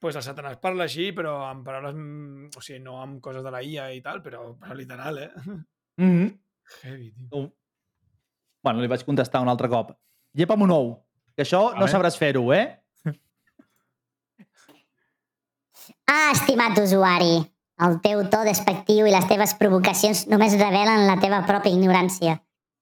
pues 0.00 0.16
el 0.16 0.24
Satanàs 0.24 0.60
parla 0.62 0.86
així, 0.86 1.10
però 1.16 1.36
amb 1.50 1.64
paraules, 1.66 1.96
mm, 1.96 2.56
o 2.56 2.64
sigui, 2.64 2.80
no 2.84 2.98
amb 3.02 3.20
coses 3.24 3.44
de 3.44 3.52
la 3.52 3.62
IA 3.64 3.90
i 3.96 4.02
tal, 4.04 4.22
però, 4.24 4.48
però 4.60 4.76
literal, 4.76 5.18
eh? 5.18 5.30
Mm 5.96 6.10
-hmm. 6.10 6.32
Heavy, 6.82 7.12
tio. 7.12 7.28
No. 7.30 7.52
Bueno, 8.62 8.80
li 8.80 8.88
vaig 8.88 9.04
contestar 9.04 9.40
un 9.42 9.48
altre 9.48 9.68
cop. 9.68 9.92
Llepa'm 10.34 10.62
un 10.62 10.70
ou, 10.70 11.06
que 11.36 11.42
això 11.42 11.72
no 11.72 11.80
Vale. 11.86 11.92
sabràs 11.92 12.18
fer-ho, 12.18 12.52
eh? 12.52 12.82
Ah, 16.06 16.30
estimat 16.32 16.78
usuari, 16.78 17.44
el 17.84 17.98
teu 18.00 18.22
to 18.32 18.42
despectiu 18.46 19.06
i 19.06 19.12
les 19.12 19.26
teves 19.28 19.54
provocacions 19.60 20.24
només 20.32 20.56
revelen 20.56 21.06
la 21.08 21.18
teva 21.20 21.42
pròpia 21.48 21.74
ignorància. 21.74 22.38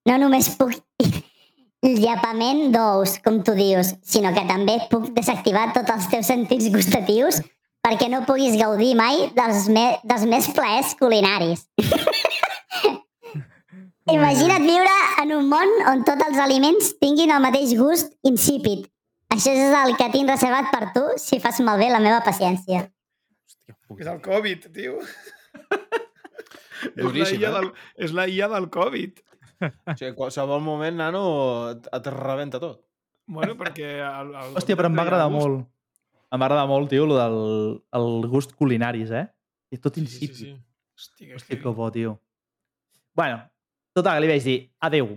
No 0.09 0.19
només 0.21 0.51
puc 0.59 0.77
llepament 2.05 2.71
d'ous, 2.75 3.19
com 3.25 3.43
tu 3.47 3.57
dius, 3.59 3.95
sinó 4.03 4.33
que 4.37 4.47
també 4.49 4.79
puc 4.91 5.11
desactivar 5.17 5.73
tots 5.75 5.91
els 5.97 6.09
teus 6.13 6.31
sentits 6.31 6.71
gustatius 6.75 7.43
perquè 7.85 8.09
no 8.09 8.23
puguis 8.25 8.57
gaudir 8.57 8.95
mai 8.97 9.29
dels, 9.37 9.69
me 9.69 9.99
dels 10.05 10.25
més 10.31 10.49
plaers 10.57 10.95
culinaris. 11.01 11.67
Imagina't 14.15 14.65
viure 14.65 14.97
en 15.23 15.31
un 15.33 15.47
món 15.49 15.71
on 15.91 16.03
tots 16.05 16.25
els 16.27 16.41
aliments 16.41 16.95
tinguin 17.01 17.33
el 17.33 17.41
mateix 17.45 17.73
gust 17.77 18.13
insípid. 18.29 18.85
Això 19.33 19.53
és 19.53 19.73
el 19.75 19.97
que 19.99 20.11
tinc 20.13 20.29
reservat 20.31 20.69
per 20.73 20.93
tu 20.95 21.05
si 21.21 21.41
fas 21.41 21.61
malbé 21.65 21.89
la 21.91 22.03
meva 22.05 22.21
paciència. 22.25 22.85
Hòstia, 23.65 24.01
És 24.03 24.11
el 24.13 24.21
Covid, 24.25 24.67
tio. 24.75 24.99
Duríssim, 26.97 27.39
és, 27.41 27.45
la 27.45 27.47
IA 27.47 27.49
eh? 27.49 27.55
del, 27.55 27.71
és 28.07 28.17
la 28.17 28.27
IA 28.29 28.49
del 28.53 28.69
Covid. 28.73 29.23
O 29.65 29.95
sigui, 29.95 30.11
en 30.11 30.19
qualsevol 30.19 30.61
moment, 30.65 30.99
nano, 30.99 31.23
et, 31.73 31.89
et 31.97 32.11
rebenta 32.13 32.61
tot. 32.61 32.83
Bueno, 33.27 33.57
perquè... 33.57 33.97
El, 34.05 34.35
el 34.37 34.59
Hòstia, 34.59 34.77
però 34.77 34.91
em 34.91 34.99
va 34.99 35.07
agradar 35.07 35.31
molt. 35.33 35.65
Em 36.35 36.43
va 36.43 36.49
agradar 36.49 36.67
molt, 36.69 36.91
tio, 36.93 37.07
el 37.07 37.17
del 37.17 37.41
el 37.97 38.29
gust 38.29 38.53
culinaris, 38.59 39.13
eh? 39.15 39.27
És 39.73 39.81
tot 39.81 39.97
Sí, 39.97 40.07
sí, 40.11 40.29
sí. 40.35 40.53
Hosti, 40.95 41.29
que 41.29 41.39
Hòstia, 41.39 41.61
que 41.63 41.75
bo, 41.79 41.91
tio. 41.95 42.19
Bueno, 43.15 43.41
total, 43.97 44.21
li 44.23 44.29
vaig 44.31 44.45
dir, 44.45 44.59
adeu. 44.83 45.15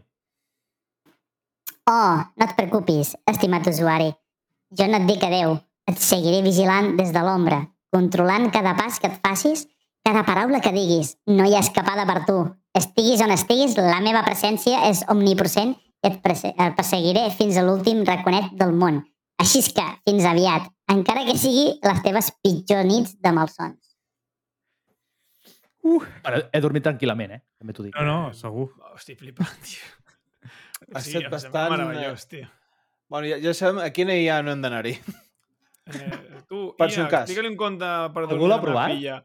Oh, 1.87 2.17
no 2.35 2.45
et 2.45 2.55
preocupis, 2.57 3.15
estimat 3.31 3.67
usuari. 3.69 4.11
Jo 4.77 4.87
no 4.87 4.99
et 4.99 5.07
dic 5.09 5.23
adeu. 5.23 5.57
Et 5.87 5.99
seguiré 6.03 6.41
vigilant 6.43 6.95
des 6.97 7.13
de 7.15 7.21
l'ombra, 7.23 7.61
controlant 7.93 8.49
cada 8.53 8.75
pas 8.77 8.99
que 8.99 9.07
et 9.11 9.19
facis, 9.23 9.65
cada 10.03 10.23
paraula 10.27 10.61
que 10.61 10.71
diguis. 10.75 11.15
No 11.27 11.45
hi 11.47 11.55
ha 11.55 11.63
escapada 11.65 12.05
per 12.09 12.25
tu. 12.27 12.37
Estiguis 12.77 13.21
on 13.25 13.31
estiguis, 13.33 13.75
la 13.77 13.99
meva 14.05 14.23
presència 14.25 14.83
és 14.89 15.03
omnipresent 15.09 15.73
i 15.73 16.07
et, 16.11 16.19
perse 16.21 16.53
et 16.53 16.75
perseguiré 16.77 17.25
fins 17.35 17.57
a 17.57 17.63
l'últim 17.65 18.03
raconet 18.05 18.51
del 18.59 18.71
món. 18.77 19.01
Així 19.41 19.59
és 19.63 19.71
que, 19.73 19.85
fins 20.07 20.25
aviat, 20.25 20.69
encara 20.93 21.25
que 21.25 21.35
sigui 21.37 21.79
les 21.83 21.99
teves 22.05 22.31
pitjors 22.43 22.85
nits 22.87 23.15
de 23.21 23.33
malsons. 23.33 23.79
Bueno, 25.87 26.41
he 26.51 26.59
dormit 26.61 26.83
tranquil·lament, 26.83 27.31
eh? 27.37 27.41
També 27.59 27.73
t'ho 27.73 27.85
dic. 27.85 27.95
No, 27.95 28.03
no, 28.07 28.33
segur. 28.35 28.67
Estic 28.97 29.21
flipant, 29.21 29.53
tio. 29.63 29.85
Ha 30.93 31.01
Sí, 31.01 31.15
estat 31.15 31.31
bastant, 31.31 31.71
Meravellós, 31.73 32.27
tio. 32.27 32.47
Bueno, 33.09 33.29
ja, 33.31 33.37
ja 33.41 33.53
sabem 33.55 33.79
a 33.81 33.89
quina 33.95 34.15
IA 34.19 34.41
no 34.43 34.51
hem 34.51 34.61
d'anar-hi. 34.65 34.97
Eh, 35.87 36.41
tu, 36.49 36.73
Per 36.77 36.87
Ia, 36.89 36.93
si 36.93 36.99
un 37.01 37.07
cas. 37.07 37.23
explica-li 37.25 37.49
un 37.51 37.57
conte 37.59 37.91
per 38.13 38.23
Algú 38.27 38.47
l'ha 38.49 38.57
provat? 38.61 38.91
filla. 38.91 39.17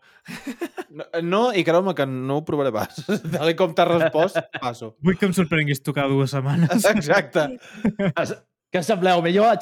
No, 0.93 1.06
no 1.22 1.40
i 1.56 1.64
creu-me 1.66 1.94
que 1.98 2.06
no 2.06 2.36
ho 2.40 2.44
provaré 2.47 2.70
pas. 2.74 3.01
Tal 3.34 3.51
i 3.51 3.56
com 3.59 3.74
t'has 3.74 3.89
respost, 3.90 4.39
passo. 4.60 4.93
Vull 5.02 5.18
que 5.18 5.26
em 5.30 5.34
sorprenguis 5.36 5.82
tu 5.82 5.94
cada 5.97 6.09
dues 6.12 6.30
setmanes. 6.34 6.84
Exacte. 6.94 7.48
Què 8.72 8.82
sembleu? 8.86 9.22
Millor 9.26 9.51
a 9.52 9.59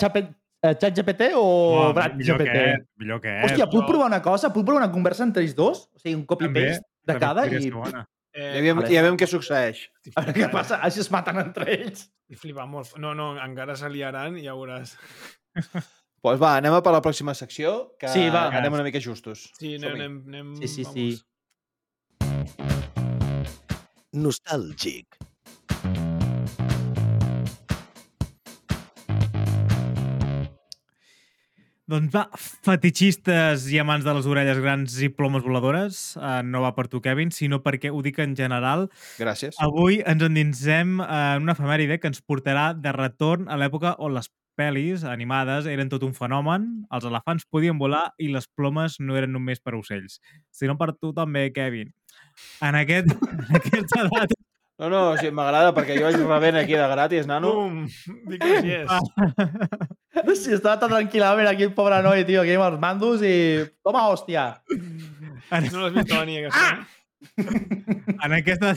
a 0.60 0.74
ChatGPT 0.76 1.30
o 1.40 1.42
Home, 1.42 1.92
Brad 1.96 2.16
millor 2.20 2.36
GPT? 2.36 2.52
que 2.52 2.84
millor 3.00 3.20
que. 3.24 3.32
Hòstia, 3.46 3.64
puc 3.72 3.86
provar 3.88 4.10
una 4.10 4.20
cosa? 4.20 4.50
Puc 4.52 4.66
provar 4.68 4.82
una 4.84 4.92
conversa 4.92 5.24
entre 5.24 5.40
ells 5.46 5.54
dos? 5.56 5.86
O 5.96 5.98
sigui, 6.02 6.18
un 6.18 6.26
També, 6.26 6.36
copy-paste 6.36 6.84
de 6.84 7.14
també 7.14 7.20
cada 7.24 7.46
i... 7.48 7.70
Eh, 8.30 8.42
Ja 8.54 8.60
veiem, 8.62 8.76
vale. 8.78 8.90
ja 8.92 9.00
veiem 9.02 9.16
què 9.18 9.26
succeeix. 9.26 9.80
A 10.14 10.20
veure 10.22 10.34
què 10.36 10.50
passa? 10.52 10.76
Així 10.86 11.00
es 11.02 11.08
maten 11.10 11.40
entre 11.40 11.64
ells. 11.74 12.04
Estic 12.28 12.38
flipant 12.44 12.68
molt. 12.70 12.92
No, 13.02 13.10
no, 13.16 13.32
encara 13.42 13.74
se 13.74 13.88
liaran 13.90 14.36
i 14.38 14.44
ja 14.44 14.52
veuràs. 14.54 14.92
Doncs 16.20 16.36
pues 16.36 16.40
va, 16.42 16.48
anem 16.60 16.74
a 16.76 16.82
per 16.84 16.92
la 16.92 17.00
pròxima 17.00 17.32
secció, 17.34 17.94
que 17.98 18.08
Sí, 18.12 18.26
va. 18.28 18.42
anem 18.52 18.74
una 18.76 18.82
mica 18.84 19.00
justos. 19.00 19.46
Sí, 19.56 19.76
anem, 19.76 19.94
anem, 19.94 20.18
anem 20.28 20.50
Sí, 20.60 20.68
sí, 20.68 20.84
sí. 20.84 21.06
vamos. 21.16 21.24
Nostàlgic. 24.12 25.16
Doncs 31.90 32.12
va, 32.14 32.26
fetichistes 32.66 33.64
i 33.72 33.80
amants 33.82 34.04
de 34.06 34.12
les 34.14 34.26
orelles 34.30 34.58
grans 34.62 34.94
i 35.02 35.08
plomes 35.10 35.42
voladores, 35.42 36.00
eh, 36.16 36.40
no 36.46 36.62
va 36.62 36.70
per 36.76 36.86
tu, 36.92 37.00
Kevin, 37.02 37.32
sinó 37.34 37.58
perquè 37.64 37.90
ho 37.90 38.02
dic 38.06 38.20
en 38.22 38.36
general. 38.38 38.86
Gràcies. 39.18 39.58
Avui 39.58 39.98
ens 40.06 40.22
endinsem 40.22 41.00
en 41.02 41.46
una 41.46 41.56
efemèride 41.56 41.98
que 41.98 42.12
ens 42.12 42.22
portarà 42.22 42.70
de 42.78 42.92
retorn 42.94 43.48
a 43.50 43.58
l'època 43.58 43.96
on 43.98 44.14
les 44.14 44.30
pel·lis 44.60 45.02
animades 45.08 45.66
eren 45.70 45.90
tot 45.90 46.04
un 46.06 46.14
fenomen, 46.14 46.68
els 46.94 47.08
elefants 47.08 47.48
podien 47.50 47.78
volar 47.80 48.10
i 48.20 48.28
les 48.30 48.46
plomes 48.46 49.00
no 49.00 49.16
eren 49.18 49.32
només 49.34 49.58
per 49.58 49.74
ocells, 49.78 50.20
sinó 50.54 50.76
per 50.78 50.92
tu 50.94 51.14
també, 51.16 51.48
Kevin. 51.56 51.90
En, 52.62 52.78
aquest, 52.78 53.10
en 53.48 53.58
aquesta 53.58 54.06
data 54.06 54.38
No, 54.80 54.88
no, 54.88 55.00
o 55.10 55.16
sigui, 55.18 55.30
m'agrada 55.36 55.74
perquè 55.76 55.98
jo 55.98 56.06
vaig 56.06 56.16
rebent 56.24 56.56
aquí 56.56 56.72
de 56.78 56.86
gratis, 56.88 57.26
nano. 57.28 57.50
Bum! 57.58 57.82
Dic 58.30 58.40
que 58.40 58.52
així 58.56 58.76
és. 58.80 58.88
Sí, 60.40 60.52
estava 60.56 60.74
tan 60.80 60.90
tranquil·lament 60.90 61.46
aquí 61.50 61.64
el 61.68 61.74
pobre 61.76 62.00
noi, 62.02 62.24
tio, 62.26 62.40
aquí 62.42 62.56
amb 62.56 62.64
els 62.66 62.80
mandos 62.82 63.22
i... 63.24 63.34
Toma, 63.86 64.02
hòstia! 64.10 64.46
No 65.70 65.84
l'has 65.84 65.94
vist 65.94 66.10
venir, 66.10 66.40
aquesta. 66.46 66.70
eh? 66.72 68.16
en 68.24 68.34
aquesta... 68.40 68.72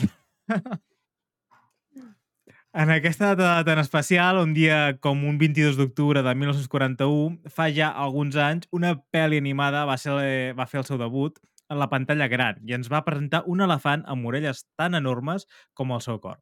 En 2.74 2.90
aquesta 2.90 3.32
data 3.38 3.64
tan 3.66 3.78
especial, 3.78 4.40
un 4.42 4.54
dia 4.54 4.96
com 5.00 5.20
un 5.28 5.36
22 5.38 5.76
d'octubre 5.78 6.22
de 6.26 6.32
1941, 6.34 7.36
fa 7.46 7.68
ja 7.70 7.92
alguns 8.06 8.34
anys, 8.34 8.66
una 8.74 8.96
pel·li 9.14 9.38
animada 9.38 9.84
va, 9.86 9.94
ser, 10.00 10.16
va 10.58 10.66
fer 10.66 10.80
el 10.82 10.88
seu 10.88 10.98
debut 10.98 11.38
en 11.70 11.80
la 11.80 11.88
pantalla 11.90 12.28
gran 12.28 12.60
i 12.68 12.74
ens 12.76 12.90
va 12.92 13.04
presentar 13.06 13.42
un 13.50 13.62
elefant 13.64 14.04
amb 14.10 14.26
orelles 14.28 14.64
tan 14.78 14.94
enormes 14.98 15.46
com 15.74 15.92
el 15.94 16.02
seu 16.04 16.20
cor. 16.20 16.40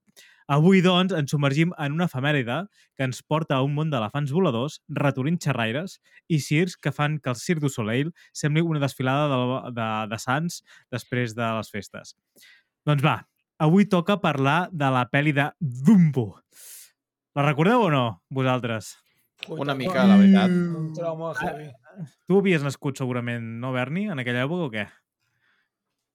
Avui, 0.53 0.83
doncs, 0.83 1.15
ens 1.17 1.31
submergim 1.31 1.71
en 1.81 1.95
una 1.97 2.09
efemèride 2.11 2.59
que 2.99 3.07
ens 3.07 3.23
porta 3.23 3.57
a 3.57 3.65
un 3.65 3.77
món 3.77 3.93
d'elefants 3.93 4.33
voladors, 4.35 4.81
ratolins 4.91 5.41
xerraires 5.45 5.99
i 6.29 6.41
circs 6.43 6.77
que 6.77 6.93
fan 6.93 7.19
que 7.23 7.31
el 7.33 7.39
Cirque 7.39 7.65
du 7.65 7.71
Soleil 7.73 8.11
sembli 8.35 8.65
una 8.67 8.83
desfilada 8.83 9.31
de, 9.31 9.61
de, 9.79 9.91
de 10.11 10.19
sants 10.19 10.63
després 10.93 11.37
de 11.39 11.53
les 11.59 11.71
festes. 11.71 12.17
Doncs 12.85 13.05
va, 13.07 13.21
avui 13.63 13.87
toca 13.87 14.19
parlar 14.21 14.67
de 14.73 14.91
la 14.91 15.07
pel·li 15.09 15.33
de 15.37 15.49
Dumbo. 15.61 16.33
La 17.39 17.47
recordeu 17.47 17.87
o 17.87 17.93
no, 17.95 18.07
vosaltres? 18.29 18.97
Una 19.49 19.75
mica, 19.75 20.05
la 20.07 20.19
veritat. 20.19 20.51
Un 20.51 20.91
trauma 20.95 21.33
heavy. 21.39 21.71
Tu 22.29 22.39
havies 22.39 22.63
nascut 22.65 22.99
segurament, 22.99 23.47
no, 23.63 23.73
Berni, 23.75 24.09
en 24.13 24.21
aquella 24.21 24.45
època 24.47 24.69
o 24.69 24.73
què? 24.73 24.85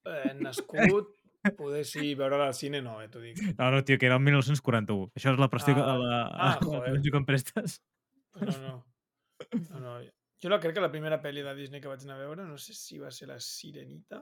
Eh, 0.08 0.34
nascut, 0.40 1.14
poder 1.58 1.84
sí, 1.88 2.14
veure 2.20 2.40
al 2.44 2.54
cine 2.58 2.82
no, 2.82 2.98
eh, 3.02 3.08
t'ho 3.12 3.22
dic. 3.24 3.40
No, 3.58 3.70
no, 3.72 3.84
tio, 3.88 3.98
que 3.98 4.08
era 4.10 4.16
el 4.20 4.24
1941. 4.26 5.12
Això 5.16 5.34
és 5.34 5.40
la 5.40 5.50
prestació 5.52 5.84
Ah, 5.84 5.86
que, 5.86 5.98
la, 6.04 6.22
ah, 6.28 6.60
la 6.74 6.84
pensió 6.86 7.12
que 7.14 7.22
em 7.22 7.28
prestes. 7.28 7.78
No, 8.42 8.58
no. 8.64 8.76
no, 9.70 9.80
no. 9.80 9.94
Jo 10.44 10.50
la 10.54 10.60
crec 10.62 10.76
que 10.78 10.82
la 10.84 10.92
primera 10.94 11.18
pel·li 11.22 11.42
de 11.42 11.54
Disney 11.58 11.82
que 11.82 11.90
vaig 11.90 12.04
anar 12.06 12.20
a 12.20 12.26
veure, 12.26 12.44
no 12.46 12.58
sé 12.62 12.76
si 12.78 13.00
va 13.02 13.10
ser 13.12 13.28
La 13.32 13.40
Sirenita. 13.42 14.20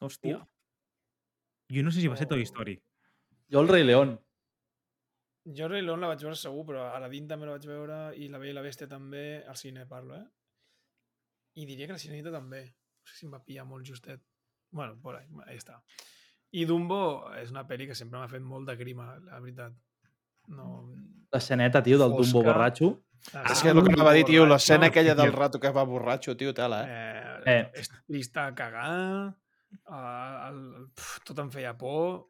Hòstia. 0.00 0.38
Jo 1.68 1.82
no 1.84 1.90
sé 1.92 2.00
si 2.00 2.08
va 2.08 2.16
ser 2.16 2.28
Toy 2.30 2.40
Oh. 2.40 2.48
Story. 2.48 2.78
Jo 3.52 3.60
el 3.60 3.68
rei 3.68 3.84
León. 3.84 4.14
Jo 5.56 5.68
Rei 5.68 5.80
León 5.82 6.00
la 6.00 6.08
vaig 6.10 6.20
veure 6.24 6.36
segur, 6.36 6.64
però 6.68 6.86
Aladdin 6.94 7.28
també 7.28 7.46
la 7.48 7.54
vaig 7.56 7.66
veure 7.68 7.98
i 8.20 8.28
La 8.28 8.38
Bella 8.40 8.52
i 8.52 8.56
la 8.56 8.64
Bèstia 8.64 8.88
també, 8.88 9.42
al 9.48 9.56
cine 9.56 9.86
parlo, 9.88 10.16
eh? 10.16 10.26
I 11.56 11.64
diria 11.66 11.86
que 11.88 11.94
La 11.96 11.98
Sirenita 12.00 12.32
també. 12.32 12.62
No 12.68 13.08
sé 13.08 13.16
si 13.16 13.26
em 13.26 13.32
va 13.32 13.40
pillar 13.44 13.64
molt 13.68 13.86
justet. 13.88 14.20
Bueno, 14.70 14.98
por 15.00 15.16
ahí, 15.16 15.26
ahí 15.46 15.56
està. 15.56 15.82
I 16.52 16.64
Dumbo 16.64 17.28
és 17.36 17.50
una 17.52 17.66
pel·li 17.68 17.86
que 17.88 17.94
sempre 17.96 18.18
m'ha 18.18 18.28
fet 18.28 18.42
molt 18.44 18.68
de 18.68 18.76
grima, 18.76 19.10
la 19.26 19.40
veritat. 19.40 19.74
No... 20.48 20.88
L'esceneta, 21.32 21.82
tio, 21.84 21.98
del 22.00 22.14
Dumbo 22.14 22.24
Fosca. 22.24 22.46
borratxo. 22.52 22.94
És 23.50 23.60
que 23.60 23.72
el 23.74 23.82
que 23.82 23.92
anava 23.92 24.12
a 24.12 24.16
dir, 24.16 24.24
tio, 24.28 24.46
l'escena 24.46 24.88
aquella 24.88 25.14
del 25.18 25.32
rato 25.34 25.58
que 25.60 25.72
va 25.74 25.84
borratxo, 25.84 26.36
tio, 26.38 26.54
tela, 26.54 26.84
eh? 26.86 26.96
Eh, 26.96 27.24
Eh. 27.48 27.70
És 27.80 27.88
trista 28.06 28.46
a 28.48 28.54
cagar, 28.54 29.34
el, 29.72 30.48
el, 30.48 30.88
pf, 30.94 31.20
tot 31.24 31.38
em 31.38 31.50
feia 31.54 31.76
por, 31.78 32.26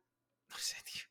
No 0.48 0.59
sé, 0.65 0.77
tio. 0.85 1.05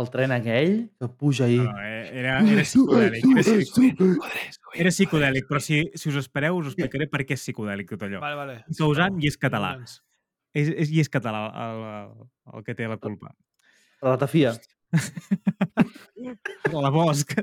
El 0.00 0.06
tren 0.08 0.30
aquell 0.30 0.74
que 1.00 1.08
puja 1.18 1.44
ahí. 1.44 1.58
No, 1.58 1.72
eh, 1.82 2.10
era, 2.20 2.38
era 2.46 2.62
psicodèlic. 2.62 3.24
Era, 3.26 3.42
psicodèlic. 3.42 4.68
era 4.84 4.92
psicodèlic, 4.94 5.48
però 5.48 5.60
si, 5.60 5.80
si 5.98 6.08
us 6.12 6.20
espereu 6.20 6.60
us 6.60 6.70
explicaré 6.70 7.08
per 7.10 7.24
què 7.26 7.34
és 7.34 7.42
psicodèlic 7.42 7.90
tot 7.90 8.04
allò. 8.06 8.20
Vale, 8.22 8.38
vale. 8.38 8.54
Causant 8.78 9.18
i 9.20 9.28
és 9.28 9.36
català. 9.40 9.74
És, 10.54 10.68
és, 10.68 10.90
I 10.90 11.00
és 11.04 11.08
català 11.12 11.44
el, 11.48 11.80
el, 11.94 12.28
el 12.58 12.64
que 12.66 12.74
té 12.74 12.88
la 12.90 12.96
culpa. 12.98 13.34
La 14.02 14.16
ratafia. 14.16 14.54
La 16.72 16.90
Bosch. 16.90 17.34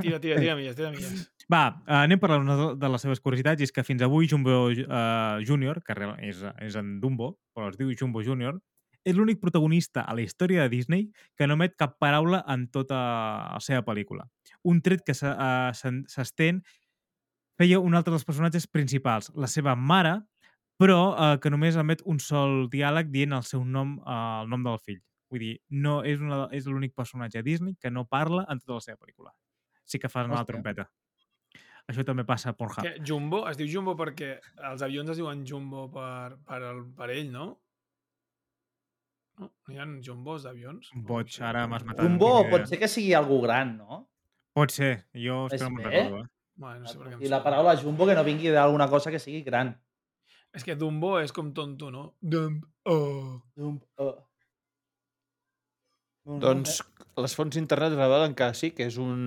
Tira, 0.00 0.18
tira, 0.20 0.36
tira 0.40 0.54
milles, 0.56 0.76
tira 0.76 0.90
milles. 0.92 1.26
Va, 1.48 1.62
eh, 1.86 1.94
anem 2.04 2.20
per 2.20 2.34
una 2.36 2.56
de 2.76 2.88
les 2.92 3.04
seves 3.04 3.20
curiositats, 3.24 3.60
i 3.62 3.68
és 3.68 3.72
que 3.72 3.84
fins 3.86 4.02
avui 4.04 4.28
Jumbo 4.28 4.66
uh, 4.68 5.38
Junior, 5.48 5.80
que 5.84 5.96
és, 6.28 6.42
és 6.64 6.76
en 6.76 6.98
Dumbo, 7.00 7.34
però 7.56 7.70
es 7.72 7.78
diu 7.80 7.92
Jumbo 7.96 8.22
Junior, 8.24 8.58
és 9.08 9.16
l'únic 9.16 9.40
protagonista 9.40 10.02
a 10.04 10.12
la 10.14 10.20
història 10.26 10.66
de 10.66 10.72
Disney 10.74 11.06
que 11.38 11.46
no 11.48 11.56
emet 11.56 11.76
cap 11.80 11.96
paraula 12.02 12.42
en 12.52 12.66
tota 12.68 12.98
la 13.54 13.60
seva 13.64 13.80
pel·lícula. 13.86 14.26
Un 14.68 14.82
tret 14.84 15.00
que 15.06 15.14
se- 15.16 15.32
eh, 15.32 15.72
s'estén 16.12 16.60
feia 17.58 17.80
un 17.80 17.94
altre 17.96 18.12
dels 18.12 18.26
personatges 18.28 18.66
principals, 18.68 19.32
la 19.34 19.48
seva 19.48 19.74
mare, 19.74 20.18
però 20.78 21.00
eh, 21.12 21.34
que 21.42 21.50
només 21.50 21.76
emet 21.80 22.04
un 22.06 22.20
sol 22.22 22.68
diàleg 22.72 23.10
dient 23.14 23.34
el 23.36 23.44
seu 23.46 23.64
nom, 23.64 23.98
eh, 24.04 24.20
el 24.44 24.48
nom 24.52 24.64
del 24.66 24.78
fill. 24.78 25.02
Vull 25.28 25.42
dir, 25.44 25.56
no 25.84 25.98
és, 26.08 26.22
una, 26.24 26.46
és 26.56 26.64
l'únic 26.70 26.94
personatge 26.96 27.42
Disney 27.44 27.74
que 27.76 27.90
no 27.92 28.06
parla 28.08 28.46
en 28.48 28.62
tota 28.62 28.78
la 28.78 28.84
seva 28.86 28.96
pel·lícula. 29.02 29.34
Sí 29.84 30.00
que 30.00 30.08
fa 30.08 30.22
anar 30.22 30.38
la 30.38 30.40
Hòstia. 30.42 30.54
trompeta. 30.54 30.88
Això 31.88 32.04
també 32.04 32.24
passa 32.28 32.50
a 32.52 32.56
Pornhub. 32.56 32.84
Que 32.84 33.00
Jumbo, 33.04 33.42
es 33.48 33.56
diu 33.56 33.68
Jumbo 33.72 33.94
perquè 33.96 34.34
els 34.70 34.82
avions 34.84 35.08
es 35.08 35.16
diuen 35.20 35.44
Jumbo 35.48 35.86
per, 35.92 36.36
per, 36.48 36.60
el, 36.70 36.82
per 36.96 37.10
ell, 37.14 37.30
no? 37.32 37.46
No, 39.38 39.48
no 39.68 39.74
hi 39.74 39.78
ha 39.78 39.86
jumbos 40.02 40.42
d'avions? 40.44 40.90
Boig, 41.08 41.36
ara 41.46 41.66
m'has 41.70 41.84
matat. 41.86 42.02
Jumbo 42.04 42.28
no 42.28 42.40
tinc 42.42 42.50
pot 42.50 42.60
idea. 42.60 42.70
ser 42.72 42.78
que 42.82 42.88
sigui 42.90 43.12
algú 43.14 43.38
gran, 43.44 43.76
no? 43.78 44.02
Pot 44.58 44.74
ser. 44.74 44.90
Jo 45.14 45.44
espero 45.46 45.70
me'n 45.70 45.84
bé. 45.84 45.90
recordo. 45.92 46.24
Eh? 46.24 46.32
Bueno, 46.58 46.80
no 46.82 46.90
sé 46.90 46.98
per 46.98 47.12
què 47.12 47.20
I 47.22 47.30
la 47.30 47.38
paraula 47.44 47.76
jumbo 47.78 48.08
que 48.08 48.16
no 48.18 48.24
vingui 48.26 48.50
d'alguna 48.50 48.88
cosa 48.90 49.12
que 49.14 49.20
sigui 49.22 49.44
gran. 49.46 49.70
És 50.56 50.64
que 50.64 50.76
Dumbo 50.78 51.18
és 51.20 51.32
com 51.34 51.52
tonto, 51.54 51.90
no? 51.92 52.14
Dumb. 52.20 52.62
Oh. 52.88 53.42
Jumbo. 53.56 53.86
Oh. 54.00 54.14
No, 56.28 56.38
Doncs 56.42 56.80
eh? 56.82 57.06
les 57.22 57.34
fonts 57.36 57.56
d'internet 57.56 57.94
revelen 57.96 58.34
que 58.36 58.48
sí, 58.56 58.70
que 58.76 58.88
és 58.90 58.98
un, 59.00 59.20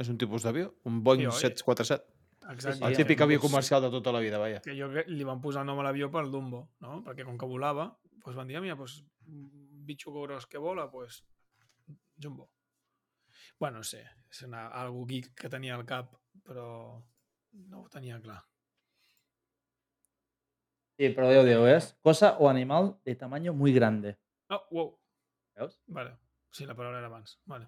és 0.00 0.08
un 0.08 0.18
tipus 0.20 0.46
d'avió, 0.46 0.70
un 0.88 1.02
Boeing 1.04 1.28
Sí, 1.28 1.48
oi? 1.48 1.56
747. 1.58 2.08
Exacte. 2.52 2.84
El 2.88 2.96
típic 2.96 3.20
avió 3.22 3.40
comercial 3.40 3.82
de 3.84 3.90
tota 3.92 4.12
la 4.12 4.20
vida, 4.24 4.38
vaja. 4.40 4.62
Que 4.64 4.74
jo 4.76 4.88
li 4.90 5.26
van 5.28 5.42
posar 5.44 5.64
nom 5.68 5.78
a 5.80 5.84
l'avió 5.86 6.08
pel 6.12 6.32
Dumbo, 6.32 6.64
no? 6.84 7.02
Perquè 7.04 7.26
com 7.28 7.36
que 7.38 7.48
volava, 7.48 7.90
doncs 8.24 8.36
van 8.36 8.48
dir, 8.48 8.56
"Ah, 8.56 8.64
mira, 8.64 8.74
doncs, 8.76 9.04
bitxo 9.86 10.12
gros 10.12 10.46
que 10.46 10.58
vola, 10.58 10.88
doncs, 10.92 11.22
Jumbo. 12.16 12.50
Bueno, 13.58 13.78
no 13.78 13.84
sé, 13.84 14.02
és 14.30 14.42
una, 14.42 14.68
algú 14.68 15.06
geek 15.06 15.34
que 15.34 15.48
tenia 15.48 15.74
al 15.76 15.84
cap, 15.86 16.14
però 16.42 16.66
no 17.52 17.80
ho 17.80 17.88
tenia 17.88 18.20
clar. 18.20 18.40
Sí, 21.02 21.08
però 21.10 21.26
Déu, 21.26 21.42
Déu, 21.42 21.64
és 21.66 21.88
cosa 22.06 22.28
o 22.38 22.46
animal 22.46 22.92
de 23.02 23.16
tamaño 23.18 23.50
muy 23.52 23.72
grande. 23.74 24.12
Oh, 24.54 24.60
wow. 24.70 24.90
Veus? 25.58 25.80
Vale. 25.88 26.12
Sí, 26.54 26.62
la 26.64 26.76
paraula 26.78 27.00
era 27.00 27.08
abans. 27.08 27.40
Vale. 27.44 27.66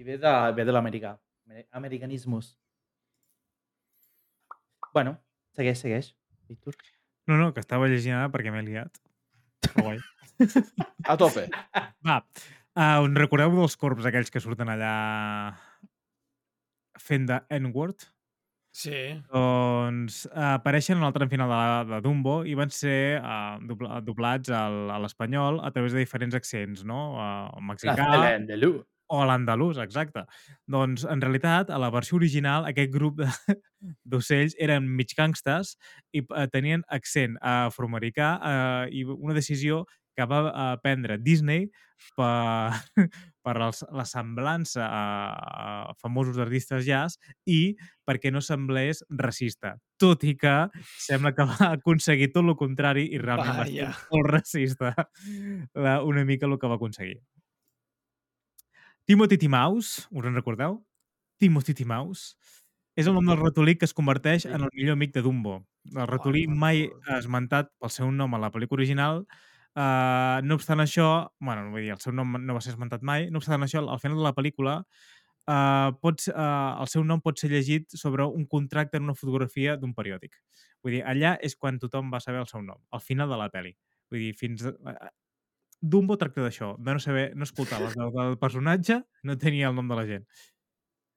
I 0.00 0.06
ve 0.06 0.16
de, 0.16 0.32
ve 0.56 0.64
de 0.64 1.18
Americanismus. 1.70 2.58
Bueno, 4.94 5.18
segueix, 5.52 5.78
segueix. 5.78 6.16
Víctor. 6.48 6.76
No, 7.26 7.36
no, 7.36 7.52
que 7.52 7.60
estava 7.60 7.90
llegint 7.92 8.16
ara 8.16 8.32
perquè 8.32 8.48
m'he 8.48 8.64
liat. 8.64 9.02
Però 9.60 9.84
guai. 9.84 10.00
A 11.12 11.18
tope. 11.20 11.44
Va, 12.08 12.22
uh, 12.72 13.04
us 13.04 13.12
recordeu 13.20 13.52
dels 13.60 13.76
corps 13.76 14.08
aquells 14.08 14.32
que 14.32 14.40
surten 14.40 14.72
allà 14.72 14.96
fent 16.96 17.28
de 17.28 17.42
N-word? 17.60 18.08
Sí. 18.72 18.98
Doncs 19.28 20.22
uh, 20.30 20.54
apareixen 20.56 20.96
en 20.96 21.04
el 21.04 21.12
tram 21.12 21.28
final 21.28 21.50
de, 21.50 21.56
la, 21.60 21.82
de 21.90 21.98
Dumbo 22.04 22.38
i 22.48 22.54
van 22.56 22.72
ser 22.72 23.20
uh, 23.20 23.58
dobla, 23.68 24.00
doblats 24.00 24.48
al, 24.56 24.86
a 24.94 24.96
l'espanyol 25.04 25.60
a 25.60 25.70
través 25.74 25.92
de 25.92 26.00
diferents 26.00 26.34
accents, 26.38 26.80
no? 26.88 27.02
Uh, 27.18 27.50
el 27.58 27.68
mexicà 27.68 28.08
Andalú. 28.32 28.78
o 29.12 29.20
l'andalús, 29.28 29.76
exacte. 29.82 30.24
Doncs, 30.72 31.04
en 31.04 31.20
realitat, 31.20 31.68
a 31.68 31.76
la 31.76 31.90
versió 31.92 32.16
original, 32.16 32.64
aquest 32.64 32.94
grup 32.94 33.20
d'ocells 34.08 34.56
eren 34.56 34.88
mig 34.88 35.12
gangstes 35.18 35.74
i 36.16 36.22
eh, 36.24 36.46
tenien 36.48 36.80
accent 36.88 37.36
afroamericà 37.44 38.30
eh, 38.40 38.86
i 38.96 39.04
una 39.04 39.36
decisió 39.36 39.82
que 40.16 40.26
va 40.28 40.40
eh, 40.50 40.66
prendre 40.82 41.18
Disney 41.18 41.68
per, 42.16 42.72
per 43.44 43.56
els, 43.66 43.82
la 43.94 44.04
semblança 44.08 44.86
a, 44.86 45.02
a 45.90 45.94
famosos 46.00 46.38
artistes 46.42 46.86
jazz 46.86 47.18
i 47.46 47.74
perquè 48.06 48.32
no 48.32 48.42
semblés 48.44 49.04
racista. 49.10 49.76
Tot 50.02 50.24
i 50.28 50.36
que 50.38 50.54
sembla 50.98 51.34
que 51.36 51.46
va 51.48 51.72
aconseguir 51.72 52.32
tot 52.32 52.46
el 52.46 52.56
contrari 52.58 53.08
i 53.12 53.20
realment 53.22 53.60
va 53.60 53.68
ser 53.68 53.90
molt 54.12 54.32
racista 54.32 54.94
la, 55.74 56.00
una 56.02 56.24
mica 56.28 56.48
el 56.48 56.58
que 56.58 56.70
va 56.70 56.80
aconseguir. 56.80 57.20
Timothy 59.04 59.36
T. 59.38 59.48
Mouse, 59.50 60.06
us 60.10 60.26
en 60.26 60.34
recordeu? 60.34 60.78
Timothy 61.42 61.74
T. 61.74 61.84
Mouse 61.84 62.36
és 62.94 63.08
el 63.08 63.16
nom 63.16 63.26
del 63.26 63.40
ratolí 63.40 63.74
que 63.80 63.86
es 63.88 63.94
converteix 63.96 64.44
en 64.46 64.60
el 64.60 64.70
millor 64.76 64.98
amic 64.98 65.14
de 65.14 65.22
Dumbo. 65.24 65.62
El 65.90 66.06
ratolí 66.10 66.44
mai 66.46 66.84
esmentat 67.16 67.72
pel 67.80 67.90
seu 67.90 68.10
nom 68.12 68.36
a 68.36 68.40
la 68.42 68.52
pel·lícula 68.52 68.82
original. 68.82 69.24
Uh, 69.72 70.42
no 70.44 70.58
obstant 70.58 70.82
això, 70.84 71.08
bueno, 71.40 71.70
vull 71.72 71.86
dir, 71.86 71.94
el 71.94 72.00
seu 72.02 72.12
nom 72.12 72.36
no 72.36 72.56
va 72.56 72.60
ser 72.60 72.74
esmentat 72.74 73.04
mai, 73.08 73.30
no 73.32 73.40
obstant 73.40 73.64
això, 73.64 73.80
al 73.80 74.02
final 74.02 74.18
de 74.20 74.26
la 74.26 74.34
pel·lícula 74.36 74.74
uh, 74.82 75.94
pots, 76.02 76.28
uh, 76.28 76.76
el 76.82 76.90
seu 76.92 77.06
nom 77.08 77.22
pot 77.24 77.40
ser 77.40 77.48
llegit 77.54 77.88
sobre 77.96 78.26
un 78.28 78.44
contracte 78.44 79.00
en 79.00 79.08
una 79.08 79.16
fotografia 79.16 79.78
d'un 79.80 79.94
periòdic. 79.96 80.36
Vull 80.84 80.98
dir, 80.98 81.02
allà 81.08 81.38
és 81.40 81.56
quan 81.56 81.80
tothom 81.80 82.12
va 82.12 82.20
saber 82.20 82.42
el 82.42 82.50
seu 82.50 82.60
nom, 82.60 82.80
al 82.92 83.00
final 83.00 83.32
de 83.32 83.40
la 83.40 83.48
pel·li. 83.54 83.74
Vull 84.12 84.28
dir, 84.28 84.36
fins... 84.38 84.68
Uh, 84.68 84.94
Dumbo 85.82 86.14
tracta 86.14 86.44
d'això, 86.44 86.76
de 86.78 86.92
no 86.94 87.00
saber, 87.02 87.24
no 87.34 87.42
escoltar 87.42 87.80
veu 87.82 88.12
del 88.14 88.36
personatge, 88.38 89.00
no 89.26 89.34
tenia 89.34 89.66
el 89.72 89.74
nom 89.74 89.88
de 89.90 89.96
la 89.98 90.04
gent. 90.06 90.28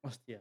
Hòstia. 0.02 0.40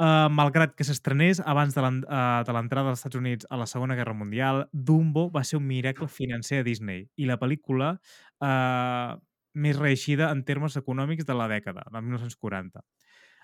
Uh, 0.00 0.26
malgrat 0.32 0.72
que 0.74 0.86
s'estrenés 0.88 1.38
abans 1.44 1.76
eh, 1.76 1.82
de 1.84 2.52
l'entrada 2.56 2.88
dels 2.88 2.98
Estats 2.98 3.18
Units 3.18 3.46
a 3.50 3.58
la 3.60 3.66
Segona 3.68 3.94
Guerra 3.94 4.14
Mundial, 4.16 4.64
Dumbo 4.72 5.28
va 5.30 5.44
ser 5.44 5.58
un 5.60 5.66
miracle 5.68 6.08
financer 6.08 6.62
a 6.62 6.64
Disney 6.66 7.04
i 7.20 7.28
la 7.28 7.36
pel·lícula 7.38 7.92
uh, 8.40 9.20
més 9.54 9.78
reeixida 9.78 10.30
en 10.32 10.42
termes 10.48 10.78
econòmics 10.80 11.28
de 11.28 11.36
la 11.36 11.46
dècada, 11.46 11.84
de 11.92 12.00
1940. 12.00 12.82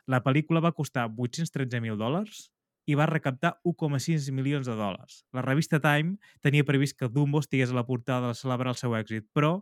La 0.09 0.23
pel·lícula 0.25 0.65
va 0.65 0.73
costar 0.73 1.05
813.000 1.13 2.01
dòlars 2.01 2.49
i 2.89 2.97
va 2.97 3.07
recaptar 3.07 3.59
1,6 3.69 4.31
milions 4.33 4.67
de 4.67 4.75
dòlars. 4.75 5.23
La 5.37 5.45
revista 5.45 5.79
Time 5.85 6.17
tenia 6.41 6.65
previst 6.65 6.97
que 6.99 7.11
Dumbo 7.13 7.45
estigués 7.45 7.71
a 7.71 7.77
la 7.77 7.85
portada 7.87 8.33
de 8.33 8.39
celebrar 8.41 8.73
el 8.73 8.81
seu 8.81 8.97
èxit, 8.97 9.29
però 9.37 9.59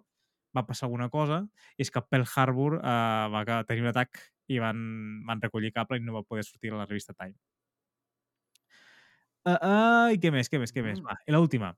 va 0.57 0.65
passar 0.65 0.87
alguna 0.87 1.11
cosa, 1.11 1.43
és 1.77 1.91
que 1.91 2.01
Pearl 2.07 2.25
Harbor 2.25 2.79
eh, 2.79 3.27
va 3.35 3.63
tenir 3.69 3.83
un 3.83 3.91
atac 3.91 4.23
i 4.53 4.61
van, 4.63 4.79
van 5.27 5.43
recollir 5.43 5.73
cable 5.75 5.99
i 5.99 6.05
no 6.05 6.17
va 6.17 6.27
poder 6.27 6.45
sortir 6.47 6.73
a 6.73 6.81
la 6.81 6.87
revista 6.87 7.15
Time. 7.15 7.37
Uh, 9.47 9.55
uh, 9.55 10.07
I 10.11 10.19
què 10.19 10.33
més, 10.35 10.51
què 10.51 10.59
més, 10.59 10.73
què 10.75 10.83
més? 10.83 10.99
Va, 11.05 11.15
i 11.27 11.35
l'última. 11.35 11.71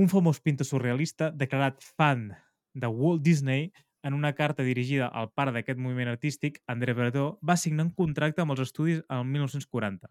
Un 0.00 0.08
famós 0.08 0.40
pintor 0.40 0.66
surrealista 0.66 1.28
declarat 1.30 1.84
fan 1.84 2.30
de 2.74 2.88
Walt 2.88 3.22
Disney 3.22 3.68
en 4.04 4.12
una 4.12 4.34
carta 4.34 4.62
dirigida 4.62 5.06
al 5.08 5.30
pare 5.32 5.52
d'aquest 5.54 5.78
moviment 5.80 6.10
artístic, 6.12 6.58
André 6.68 6.92
Breton, 6.92 7.38
va 7.40 7.56
signar 7.56 7.86
un 7.86 7.92
contracte 7.96 8.42
amb 8.42 8.52
els 8.52 8.60
estudis 8.66 9.00
el 9.08 9.24
1940, 9.24 10.10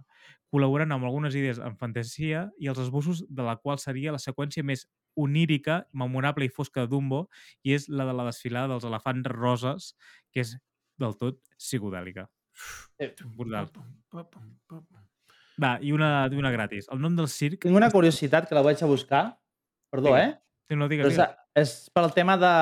col·laborant 0.50 0.96
amb 0.96 1.06
algunes 1.06 1.38
idees 1.38 1.62
en 1.62 1.78
fantasia 1.78 2.48
i 2.58 2.72
els 2.72 2.82
esbossos 2.82 3.22
de 3.30 3.46
la 3.46 3.56
qual 3.62 3.78
seria 3.78 4.16
la 4.16 4.22
seqüència 4.22 4.66
més 4.66 4.88
onírica, 5.14 5.84
memorable 5.94 6.50
i 6.50 6.50
fosca 6.50 6.82
de 6.82 6.90
Dumbo, 6.90 7.28
i 7.62 7.78
és 7.78 7.86
la 7.86 8.10
de 8.10 8.18
la 8.18 8.26
desfilada 8.32 8.74
dels 8.74 8.90
elefants 8.90 9.30
roses, 9.30 9.94
que 10.34 10.42
és 10.42 10.56
del 11.04 11.18
tot 11.20 11.40
psicodèlica. 11.60 12.28
Brutal. 13.38 13.70
Va, 15.62 15.76
i 15.86 15.92
una, 15.94 16.26
una 16.34 16.52
gratis. 16.52 16.88
El 16.92 17.02
nom 17.04 17.16
del 17.18 17.28
circ... 17.30 17.62
Tinc 17.68 17.78
una 17.78 17.92
curiositat 17.94 18.48
que 18.50 18.56
la 18.58 18.64
vaig 18.66 18.82
a 18.82 18.88
buscar. 18.90 19.24
Perdó, 19.94 20.10
Digues. 20.10 20.32
eh? 20.32 20.40
Sí, 20.70 20.78
no, 20.80 20.88
digues, 20.90 21.14
és, 21.14 21.36
és 21.60 21.74
pel 21.94 22.10
tema 22.16 22.38
de, 22.42 22.54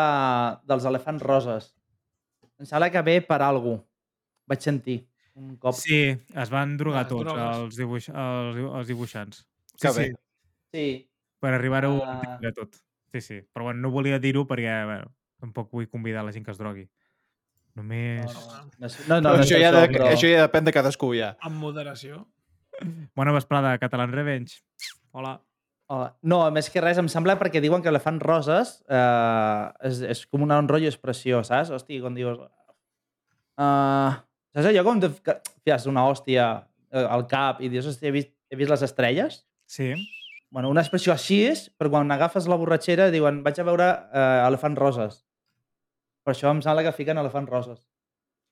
dels 0.67 0.87
elefants 0.89 1.23
roses. 1.23 1.69
Em 2.59 2.67
sembla 2.67 2.89
que 2.91 3.03
ve 3.05 3.19
per 3.23 3.39
algú. 3.45 3.77
Vaig 4.49 4.65
sentir 4.65 4.97
un 5.39 5.53
cop. 5.61 5.77
Sí, 5.79 6.01
es 6.11 6.51
van 6.51 6.75
drogar 6.81 7.05
Ah, 7.05 7.07
tots 7.07 7.23
drogues. 7.23 7.61
els, 7.61 7.77
dibuix, 7.79 8.09
els, 8.11 8.57
dibu- 8.57 8.73
els 8.81 8.89
dibuixants. 8.91 9.45
Sí, 9.77 9.79
Que 9.87 9.93
sí, 9.95 10.01
bé. 10.01 10.09
Sí. 10.75 10.85
per 11.41 11.53
arribar-ho 11.55 11.93
a 12.03 12.09
Ah. 12.11 12.17
entendre 12.19 12.51
tot. 12.57 12.75
Sí, 13.13 13.21
sí. 13.21 13.39
Però 13.53 13.63
bueno, 13.69 13.79
no 13.81 13.91
volia 13.91 14.19
dir-ho 14.19 14.43
perquè 14.47 14.75
bueno, 14.85 15.13
tampoc 15.39 15.71
vull 15.71 15.87
convidar 15.89 16.25
la 16.25 16.33
gent 16.35 16.45
que 16.45 16.51
es 16.51 16.57
drogui. 16.59 16.89
Només... 17.79 18.33
No, 18.79 18.87
no, 19.07 19.19
no, 19.19 19.19
no, 19.27 19.35
això, 19.43 19.59
ja 19.59 19.69
això, 19.69 19.77
de, 19.77 19.93
però... 19.93 20.09
això 20.11 20.31
ja 20.31 20.43
depèn 20.45 20.67
de 20.67 20.73
cadascú, 20.75 21.13
ja. 21.17 21.33
Amb 21.47 21.61
moderació. 21.61 22.25
Bona 23.17 23.33
vesprada, 23.35 23.77
Catalan 23.81 24.11
Revenge. 24.15 24.59
Hola. 25.15 25.37
Oh, 25.91 26.05
no, 26.23 26.39
més 26.55 26.69
que 26.71 26.79
res, 26.83 26.99
em 27.01 27.09
sembla 27.11 27.35
perquè 27.39 27.59
diuen 27.63 27.83
que 27.83 27.91
Elefant 27.91 28.21
Roses 28.23 28.77
eh, 28.87 29.63
és, 29.89 29.97
és 30.13 30.21
com 30.31 30.45
un 30.45 30.53
rotllo 30.55 30.87
expressió, 30.87 31.41
saps? 31.47 31.73
Hosti, 31.75 31.99
quan 32.03 32.15
dius... 32.15 32.39
Uh, 33.59 34.15
saps 34.55 34.69
allò 34.69 34.85
com 34.87 35.01
te 35.03 35.09
que 35.25 35.35
fies 35.67 35.87
una 35.91 36.05
hòstia 36.07 36.45
eh, 36.95 37.03
al 37.03 37.25
cap 37.31 37.59
i 37.59 37.67
dius, 37.71 37.89
hosti, 37.91 38.07
he 38.07 38.13
vist, 38.15 38.31
he 38.47 38.59
vist 38.59 38.71
les 38.71 38.85
estrelles? 38.87 39.41
Sí. 39.67 39.91
Bueno, 40.51 40.71
una 40.71 40.83
expressió 40.83 41.11
així 41.11 41.41
és, 41.49 41.65
però 41.79 41.91
quan 41.91 42.15
agafes 42.15 42.47
la 42.51 42.59
borratxera 42.59 43.11
diuen 43.11 43.43
vaig 43.43 43.59
a 43.59 43.67
veure 43.67 43.91
eh, 43.91 44.47
Elefant 44.47 44.79
Roses. 44.79 45.21
Per 46.23 46.33
això 46.35 46.51
em 46.53 46.61
sembla 46.61 46.83
que 46.85 46.93
fiquen 46.95 47.17
Elefant 47.21 47.47
Roses. 47.49 47.81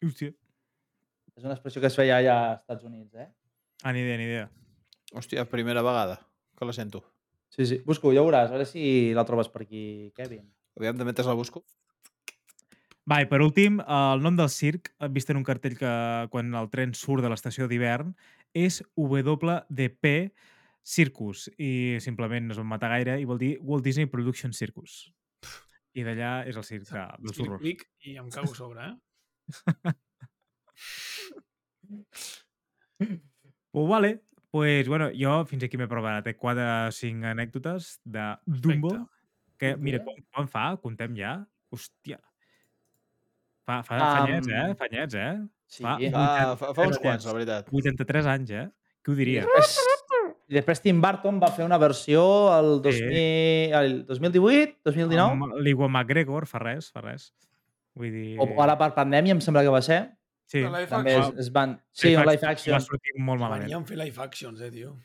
Hòstia. 0.06 0.34
És 1.38 1.46
una 1.46 1.56
expressió 1.56 1.82
que 1.82 1.90
es 1.92 1.96
feia 1.96 2.18
allà 2.18 2.38
als 2.40 2.62
Estats 2.64 2.88
Units, 2.88 3.14
eh? 3.16 3.30
Ah, 3.84 3.94
ni 3.94 4.02
idea, 4.04 4.18
ni 4.18 4.26
idea. 4.28 4.50
Hòstia, 5.14 5.46
primera 5.50 5.84
vegada 5.86 6.20
que 6.58 6.66
la 6.66 6.74
sento. 6.74 7.04
Sí, 7.50 7.66
sí. 7.66 7.82
Busco, 7.86 8.12
ja 8.14 8.22
ho 8.22 8.28
veuràs. 8.28 8.50
A 8.50 8.58
veure 8.58 8.68
si 8.68 9.14
la 9.16 9.26
trobes 9.26 9.50
per 9.54 9.64
aquí, 9.64 9.84
Kevin. 10.18 10.44
Aviam, 10.78 10.98
també 11.00 11.14
te 11.16 11.26
la 11.26 11.38
busco. 11.38 11.64
Va, 13.10 13.22
i 13.24 13.30
per 13.30 13.40
últim, 13.42 13.80
el 13.82 14.22
nom 14.22 14.36
del 14.38 14.52
circ, 14.54 14.92
he 15.02 15.08
vist 15.16 15.32
en 15.32 15.40
un 15.40 15.46
cartell 15.48 15.78
que 15.80 15.94
quan 16.30 16.54
el 16.54 16.70
tren 16.70 16.92
surt 16.94 17.26
de 17.26 17.32
l'estació 17.32 17.66
d'hivern, 17.70 18.12
és 18.54 18.84
WDP 19.00 20.12
Circus, 20.86 21.48
i 21.58 21.98
simplement 22.04 22.46
no 22.46 22.54
es 22.54 22.60
van 22.62 22.70
matar 22.70 22.92
gaire, 22.94 23.18
i 23.18 23.26
vol 23.26 23.42
dir 23.42 23.56
Walt 23.66 23.88
Disney 23.88 24.06
Production 24.12 24.54
Circus. 24.54 25.08
I 25.98 26.04
d'allà 26.06 26.32
és 26.50 26.58
el 26.60 26.66
circ 26.68 26.86
de, 26.92 27.06
dels 27.26 27.40
horrors. 27.42 27.62
clic, 27.64 27.86
i 28.06 28.18
em 28.22 28.30
cago 28.34 28.52
a 28.54 28.56
sobre, 28.56 28.90
eh? 28.90 29.94
Pues 33.72 33.88
vale, 33.90 34.24
pues 34.52 34.88
bueno, 34.88 35.10
jo 35.14 35.46
fins 35.46 35.64
aquí 35.64 35.78
m'he 35.78 35.88
provat. 35.90 36.24
Té 36.26 36.34
4 36.38 36.66
o 36.90 36.92
5 36.94 37.26
anècdotes 37.32 38.00
de 38.06 38.26
Dumbo, 38.46 38.96
que 39.62 39.76
mira, 39.78 40.02
quan, 40.06 40.18
quan 40.34 40.50
fa? 40.50 40.66
Contem 40.82 41.16
ja? 41.18 41.36
Hòstia. 41.74 42.18
Fa, 43.70 43.82
fa, 43.86 43.98
fa 44.00 44.10
Am, 44.10 44.24
anyets, 44.26 44.50
eh? 44.50 44.68
Fa 44.80 44.90
anyets, 44.90 45.16
eh? 45.16 45.34
Sí. 45.70 45.84
Fa 45.86 45.98
Fa, 45.98 46.10
80 46.10 46.58
fa, 46.58 46.74
fa 46.74 46.88
uns 46.90 47.02
quants, 47.04 47.30
la 47.30 47.36
veritat. 47.38 47.70
83 47.70 48.32
anys, 48.36 48.56
eh? 48.64 48.68
Qui 49.06 49.14
ho 49.14 49.20
diria? 49.20 49.46
Després, 50.50 50.56
I 50.56 50.58
després 50.58 50.82
Tim 50.82 51.00
Burton 51.02 51.38
va 51.40 51.52
fer 51.54 51.66
una 51.66 51.78
versió 51.78 52.22
el, 52.58 52.80
2000, 52.82 53.74
el 53.80 53.92
2018, 54.08 54.80
2019, 54.90 55.20
Amb 55.30 55.60
L'Iwan 55.62 55.92
McGregor, 55.94 56.48
fa 56.50 56.58
res, 56.64 56.88
fa 56.92 57.04
res. 57.06 57.28
Vull 57.94 58.10
dir... 58.14 58.38
o 58.42 58.48
ara 58.64 58.76
per 58.80 58.88
pandèmia 58.96 59.36
em 59.36 59.42
sembla 59.46 59.62
que 59.62 59.70
va 59.74 59.82
ser. 59.86 60.00
Sí, 60.50 60.64
La 60.66 60.80
live 60.80 60.90
També 60.90 61.14
action. 61.14 61.36
es, 61.38 61.46
es 61.46 61.52
van... 61.54 61.76
Sí, 61.94 62.16
un 62.16 62.26
live 62.26 62.48
action, 62.50 62.74
Va 62.74 62.80
sortir 62.82 63.14
molt 63.22 63.38
malament. 63.44 63.68
Venien 63.68 63.86
fer 63.86 63.98
live 64.02 64.24
actions, 64.26 64.62
eh, 64.66 64.72
tio. 64.74 64.96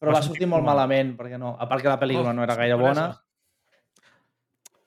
però 0.00 0.14
va 0.14 0.16
va 0.16 0.22
sortir 0.22 0.38
sortir 0.40 0.48
molt 0.48 0.62
molt 0.64 0.70
malament, 0.72 1.12
perquè 1.18 1.36
no, 1.38 1.52
a 1.60 1.68
part 1.68 1.84
que 1.84 1.90
la 1.92 1.98
pel·lícula 2.00 2.30
Oh, 2.32 2.36
no 2.38 2.42
era 2.46 2.56
gaire 2.56 2.78
bona. 2.80 3.04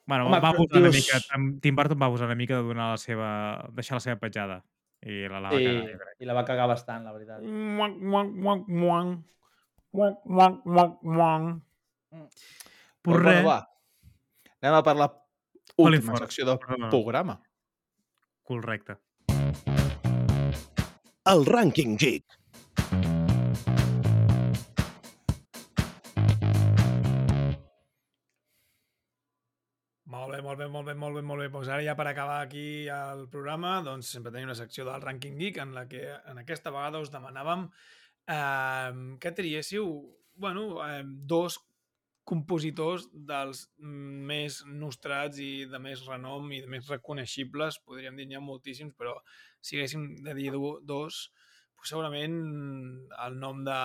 Bueno, 0.06 0.26
Home, 0.26 0.40
va 0.42 0.48
abusar 0.50 0.80
una 0.82 0.90
dius- 0.90 1.06
mica, 1.06 1.60
Tim 1.62 1.76
Burton 1.78 1.98
va 2.02 2.06
abusar 2.06 2.26
una 2.26 2.34
mica 2.38 2.56
de 2.58 2.62
donar 2.62 2.90
la 2.92 2.98
seva... 2.98 3.30
deixar 3.72 3.96
la 3.96 4.00
seva 4.00 4.18
petjada. 4.18 4.64
I 5.02 5.28
la, 5.28 5.40
la 5.40 5.50
va 5.50 5.58
Sí, 5.58 5.64
cagar, 5.64 5.98
crec. 6.00 6.16
i 6.20 6.24
la 6.24 6.34
va 6.34 6.44
cagar 6.44 6.66
bastant, 6.68 7.04
la 7.04 7.12
veritat. 7.12 7.42
Muac, 7.42 7.96
muac, 8.00 8.28
muac. 8.68 9.18
Muac, 9.92 10.18
muac, 10.24 10.60
muac, 10.64 10.96
muac. 11.02 11.62
Pues 13.02 13.16
Doncs, 13.16 13.24
res, 13.24 13.42
bueno, 13.42 13.48
va. 13.48 13.58
Anem 14.62 14.74
a 14.74 14.82
Colin 15.76 16.00
última 16.00 16.16
secció 16.18 16.44
del 16.46 16.58
perdona. 16.58 16.88
programa. 16.90 17.40
correcte. 18.42 18.96
El 21.26 21.44
Rànquing 21.46 21.96
Geek. 21.98 22.35
Bé, 30.36 30.42
molt 30.44 30.58
bé, 30.60 30.66
molt 30.70 30.86
bé, 30.88 30.94
molt 30.94 31.16
bé, 31.18 31.22
molt 31.26 31.42
bé. 31.42 31.48
Doncs 31.52 31.68
ara 31.72 31.82
ja 31.84 31.94
per 31.98 32.06
acabar 32.10 32.40
aquí 32.44 32.86
el 32.92 33.26
programa, 33.32 33.78
doncs 33.86 34.10
sempre 34.14 34.32
tenim 34.34 34.48
una 34.50 34.58
secció 34.58 34.84
del 34.86 35.02
Ranking 35.02 35.38
Geek 35.40 35.60
en 35.64 35.74
la 35.76 35.86
que 35.90 36.02
en 36.30 36.38
aquesta 36.42 36.72
vegada 36.74 37.00
us 37.02 37.10
demanàvem 37.12 37.66
eh, 38.28 39.16
que 39.22 39.32
triéssiu 39.32 39.88
bueno, 40.36 40.78
eh, 40.86 41.02
dos 41.06 41.58
compositors 42.26 43.06
dels 43.12 43.66
més 43.78 44.58
nostrats 44.66 45.38
i 45.38 45.66
de 45.70 45.78
més 45.78 46.02
renom 46.08 46.48
i 46.52 46.60
de 46.64 46.66
més 46.70 46.88
reconeixibles, 46.90 47.78
podríem 47.86 48.16
dir, 48.18 48.26
n'hi 48.26 48.34
ha 48.38 48.42
moltíssims, 48.42 48.96
però 48.98 49.14
si 49.62 49.78
haguéssim 49.78 50.08
de 50.26 50.34
dir 50.34 50.50
do- 50.54 50.80
dos, 50.82 51.20
doncs 51.76 51.92
segurament 51.94 52.36
el 53.26 53.38
nom 53.38 53.62
de 53.64 53.78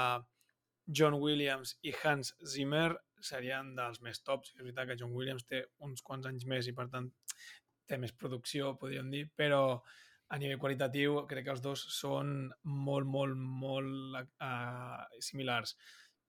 John 0.90 1.20
Williams 1.22 1.76
i 1.86 1.94
Hans 2.02 2.34
Zimmer 2.42 2.96
serien 3.28 3.74
dels 3.78 4.02
més 4.02 4.22
tops. 4.26 4.54
És 4.56 4.62
veritat 4.62 4.88
que 4.90 4.98
John 5.00 5.16
Williams 5.16 5.46
té 5.50 5.64
uns 5.80 6.02
quants 6.02 6.28
anys 6.30 6.46
més 6.50 6.68
i, 6.68 6.74
per 6.78 6.88
tant, 6.94 7.10
té 7.88 7.98
més 7.98 8.14
producció, 8.14 8.76
podríem 8.80 9.10
dir, 9.12 9.26
però 9.36 9.82
a 10.32 10.38
nivell 10.40 10.60
qualitatiu 10.62 11.26
crec 11.28 11.44
que 11.46 11.52
els 11.52 11.64
dos 11.64 11.82
són 11.92 12.52
molt, 12.64 13.08
molt, 13.08 13.36
molt 13.36 14.16
uh, 14.40 15.02
similars. 15.20 15.76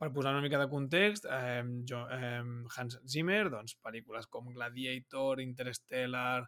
Per 0.03 0.09
posar 0.11 0.33
una 0.35 0.43
mica 0.43 0.59
de 0.59 0.67
context, 0.67 1.29
eh, 1.31 1.63
jo, 1.87 2.01
eh, 2.11 2.43
Hans 2.75 2.97
Zimmer, 3.07 3.45
doncs, 3.53 3.77
pel·lícules 3.79 4.27
com 4.27 4.49
Gladiator, 4.51 5.39
Interstellar, 5.39 6.43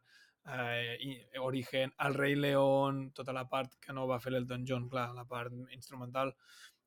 eh, 0.50 0.96
i- 0.98 1.38
Origen, 1.38 1.92
El 2.02 2.14
rei 2.18 2.34
León, 2.34 3.12
tota 3.14 3.32
la 3.32 3.44
part 3.48 3.76
que 3.80 3.92
no 3.94 4.08
va 4.10 4.18
fer 4.18 4.32
l'Elton 4.32 4.66
John, 4.66 4.88
clar, 4.90 5.12
la 5.14 5.24
part 5.24 5.54
instrumental, 5.70 6.34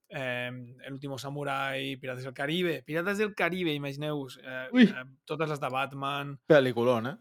eh, 0.10 0.52
El 0.86 0.94
último 0.94 1.18
samurai, 1.18 1.96
Pirates 1.98 2.24
del 2.24 2.34
Caribe, 2.34 2.82
Pirates 2.84 3.18
del 3.18 3.34
Caribe, 3.36 3.74
imagineu-vos, 3.74 4.40
eh, 4.44 4.68
Ui. 4.72 4.84
eh, 4.84 5.06
totes 5.26 5.50
les 5.50 5.60
de 5.60 5.70
Batman, 5.70 6.40
Pel·liculón, 6.48 7.08
eh? 7.12 7.18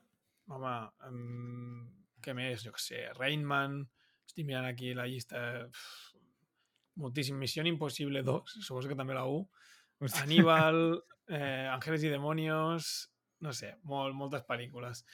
home, 0.49 0.75
um, 1.09 1.87
què 2.23 2.35
més, 2.35 2.63
jo 2.63 2.73
què 2.75 2.83
sé, 2.83 3.01
Rainman, 3.17 3.81
estic 4.27 4.47
mirant 4.47 4.69
aquí 4.69 4.93
la 4.95 5.07
llista, 5.11 5.41
uf, 5.67 6.15
moltíssim, 7.03 7.37
Missió 7.39 7.65
Impossible 7.67 8.23
2, 8.23 8.59
suposo 8.63 8.89
que 8.89 8.99
també 8.99 9.15
la 9.15 9.27
1, 9.27 9.49
Hòstia. 9.99 10.23
Aníbal, 10.23 11.03
eh, 11.29 11.69
Ángeles 11.73 12.05
y 12.05 12.09
Demonios, 12.09 13.11
no 13.41 13.53
sé, 13.53 13.75
molt, 13.83 14.15
moltes 14.15 14.45
pel·lícules. 14.45 15.05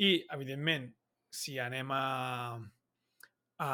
I, 0.00 0.24
evidentment, 0.32 0.88
si 1.30 1.58
anem 1.60 1.90
a, 1.92 2.58
a 3.60 3.70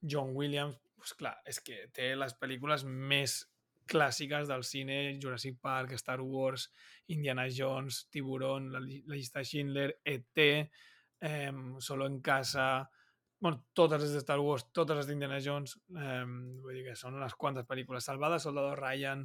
John 0.00 0.34
Williams, 0.34 0.78
doncs 0.98 1.14
clar, 1.18 1.36
és 1.46 1.62
que 1.64 1.86
té 1.94 2.10
les 2.18 2.34
pel·lícules 2.36 2.84
més 2.84 3.40
clàssiques 3.88 4.50
del 4.50 4.64
cine, 4.68 4.98
Jurassic 5.22 5.56
Park, 5.62 5.94
Star 5.96 6.20
Wars, 6.20 6.68
Indiana 7.14 7.46
Jones, 7.48 8.04
Tiburón, 8.12 8.70
la, 8.74 8.82
la 8.82 9.16
llista 9.16 9.40
de 9.40 9.48
Schindler, 9.48 9.90
E.T., 10.04 10.48
eh, 11.20 11.52
Solo 11.80 12.06
en 12.06 12.20
casa, 12.20 12.88
bueno, 13.40 13.64
totes 13.72 14.02
les 14.02 14.12
de 14.12 14.18
Star 14.18 14.38
Wars, 14.40 14.66
totes 14.72 14.96
les 14.98 15.06
d'Indiana 15.06 15.38
Jones, 15.42 15.78
eh, 15.96 16.24
vull 16.62 16.74
dir 16.74 16.84
que 16.88 16.96
són 16.98 17.16
unes 17.18 17.34
quantes 17.38 17.66
pel·lícules. 17.66 18.04
Salvada, 18.04 18.38
Soldado 18.42 18.74
Ryan, 18.76 19.24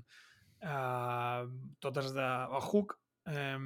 eh, 0.61 1.41
totes 1.79 2.13
de 2.13 2.27
oh, 2.49 2.61
Hook, 2.61 2.97
eh, 3.25 3.57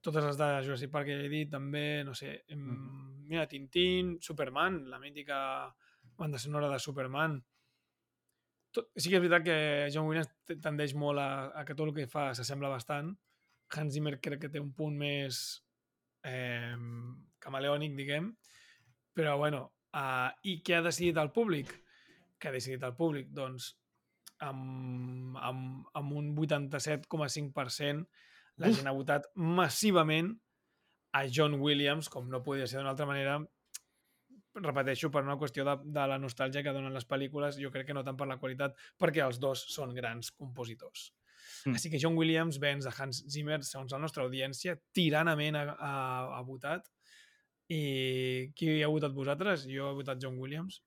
totes 0.00 0.24
les 0.24 0.38
de 0.38 0.48
Jurassic 0.64 0.94
Park 0.94 1.10
que 1.10 1.18
ja 1.18 1.26
he 1.26 1.32
dit, 1.32 1.50
també, 1.50 2.04
no 2.06 2.14
sé, 2.14 2.44
eh, 2.46 2.56
mira, 2.58 3.46
Tintín, 3.50 4.16
Superman, 4.22 4.84
la 4.90 5.02
mítica 5.02 5.40
banda 6.18 6.40
sonora 6.42 6.68
de 6.72 6.80
Superman. 6.82 7.38
Tot, 8.74 8.90
sí 8.98 9.08
que 9.08 9.16
és 9.16 9.24
veritat 9.24 9.46
que 9.46 9.58
John 9.94 10.08
Williams 10.10 10.28
te- 10.46 10.58
tendeix 10.60 10.94
molt 10.98 11.22
a, 11.22 11.30
a 11.56 11.64
que 11.64 11.76
tot 11.78 11.88
el 11.88 11.96
que 11.96 12.08
fa 12.10 12.28
s'assembla 12.36 12.72
bastant. 12.74 13.14
Hans 13.74 13.94
Zimmer 13.94 14.18
crec 14.20 14.42
que 14.44 14.52
té 14.52 14.60
un 14.60 14.72
punt 14.76 14.96
més 14.98 15.40
eh, 16.24 16.76
camaleònic, 17.44 17.96
diguem, 17.96 18.30
però 19.16 19.36
bueno, 19.40 19.64
uh, 19.96 20.30
i 20.48 20.58
què 20.64 20.78
ha 20.78 20.84
decidit 20.84 21.18
el 21.20 21.32
públic? 21.34 21.72
Què 22.38 22.50
ha 22.50 22.54
decidit 22.54 22.84
el 22.86 22.94
públic? 22.96 23.30
Doncs 23.34 23.72
amb, 24.46 25.36
amb, 25.42 25.88
amb 25.98 26.16
un 26.20 26.34
87,5% 26.36 28.06
la 28.58 28.70
gent 28.74 28.90
ha 28.90 28.94
votat 28.94 29.26
massivament 29.34 30.32
a 31.14 31.24
John 31.30 31.56
Williams, 31.62 32.08
com 32.12 32.28
no 32.30 32.42
podia 32.44 32.66
ser 32.66 32.80
d'una 32.80 32.92
altra 32.94 33.06
manera, 33.08 33.38
repeteixo, 34.64 35.10
per 35.14 35.24
una 35.26 35.38
qüestió 35.40 35.64
de, 35.66 35.76
de 35.94 36.08
la 36.10 36.18
nostàlgia 36.20 36.64
que 36.64 36.74
donen 36.74 36.94
les 36.94 37.06
pel·lícules, 37.08 37.60
jo 37.62 37.70
crec 37.74 37.88
que 37.88 37.96
no 37.96 38.04
tant 38.06 38.18
per 38.18 38.28
la 38.30 38.38
qualitat, 38.40 38.76
perquè 38.98 39.24
els 39.24 39.40
dos 39.42 39.64
són 39.74 39.94
grans 39.96 40.32
compositors. 40.34 41.10
Mm. 41.64 41.74
Així 41.78 41.90
que 41.92 42.00
John 42.02 42.18
Williams 42.18 42.60
venç 42.62 42.86
a 42.86 42.92
Hans 42.96 43.24
Zimmer, 43.30 43.60
segons 43.66 43.94
la 43.94 44.02
nostra 44.02 44.24
audiència, 44.26 44.76
tiranament 44.94 45.58
ha, 45.58 45.64
ha, 45.74 45.94
ha 46.38 46.42
votat. 46.46 46.86
I 47.68 48.52
qui 48.56 48.78
ha 48.82 48.88
votat 48.92 49.12
vosaltres? 49.16 49.66
Jo 49.68 49.90
he 49.90 49.98
votat 49.98 50.20
John 50.22 50.38
Williams. 50.40 50.80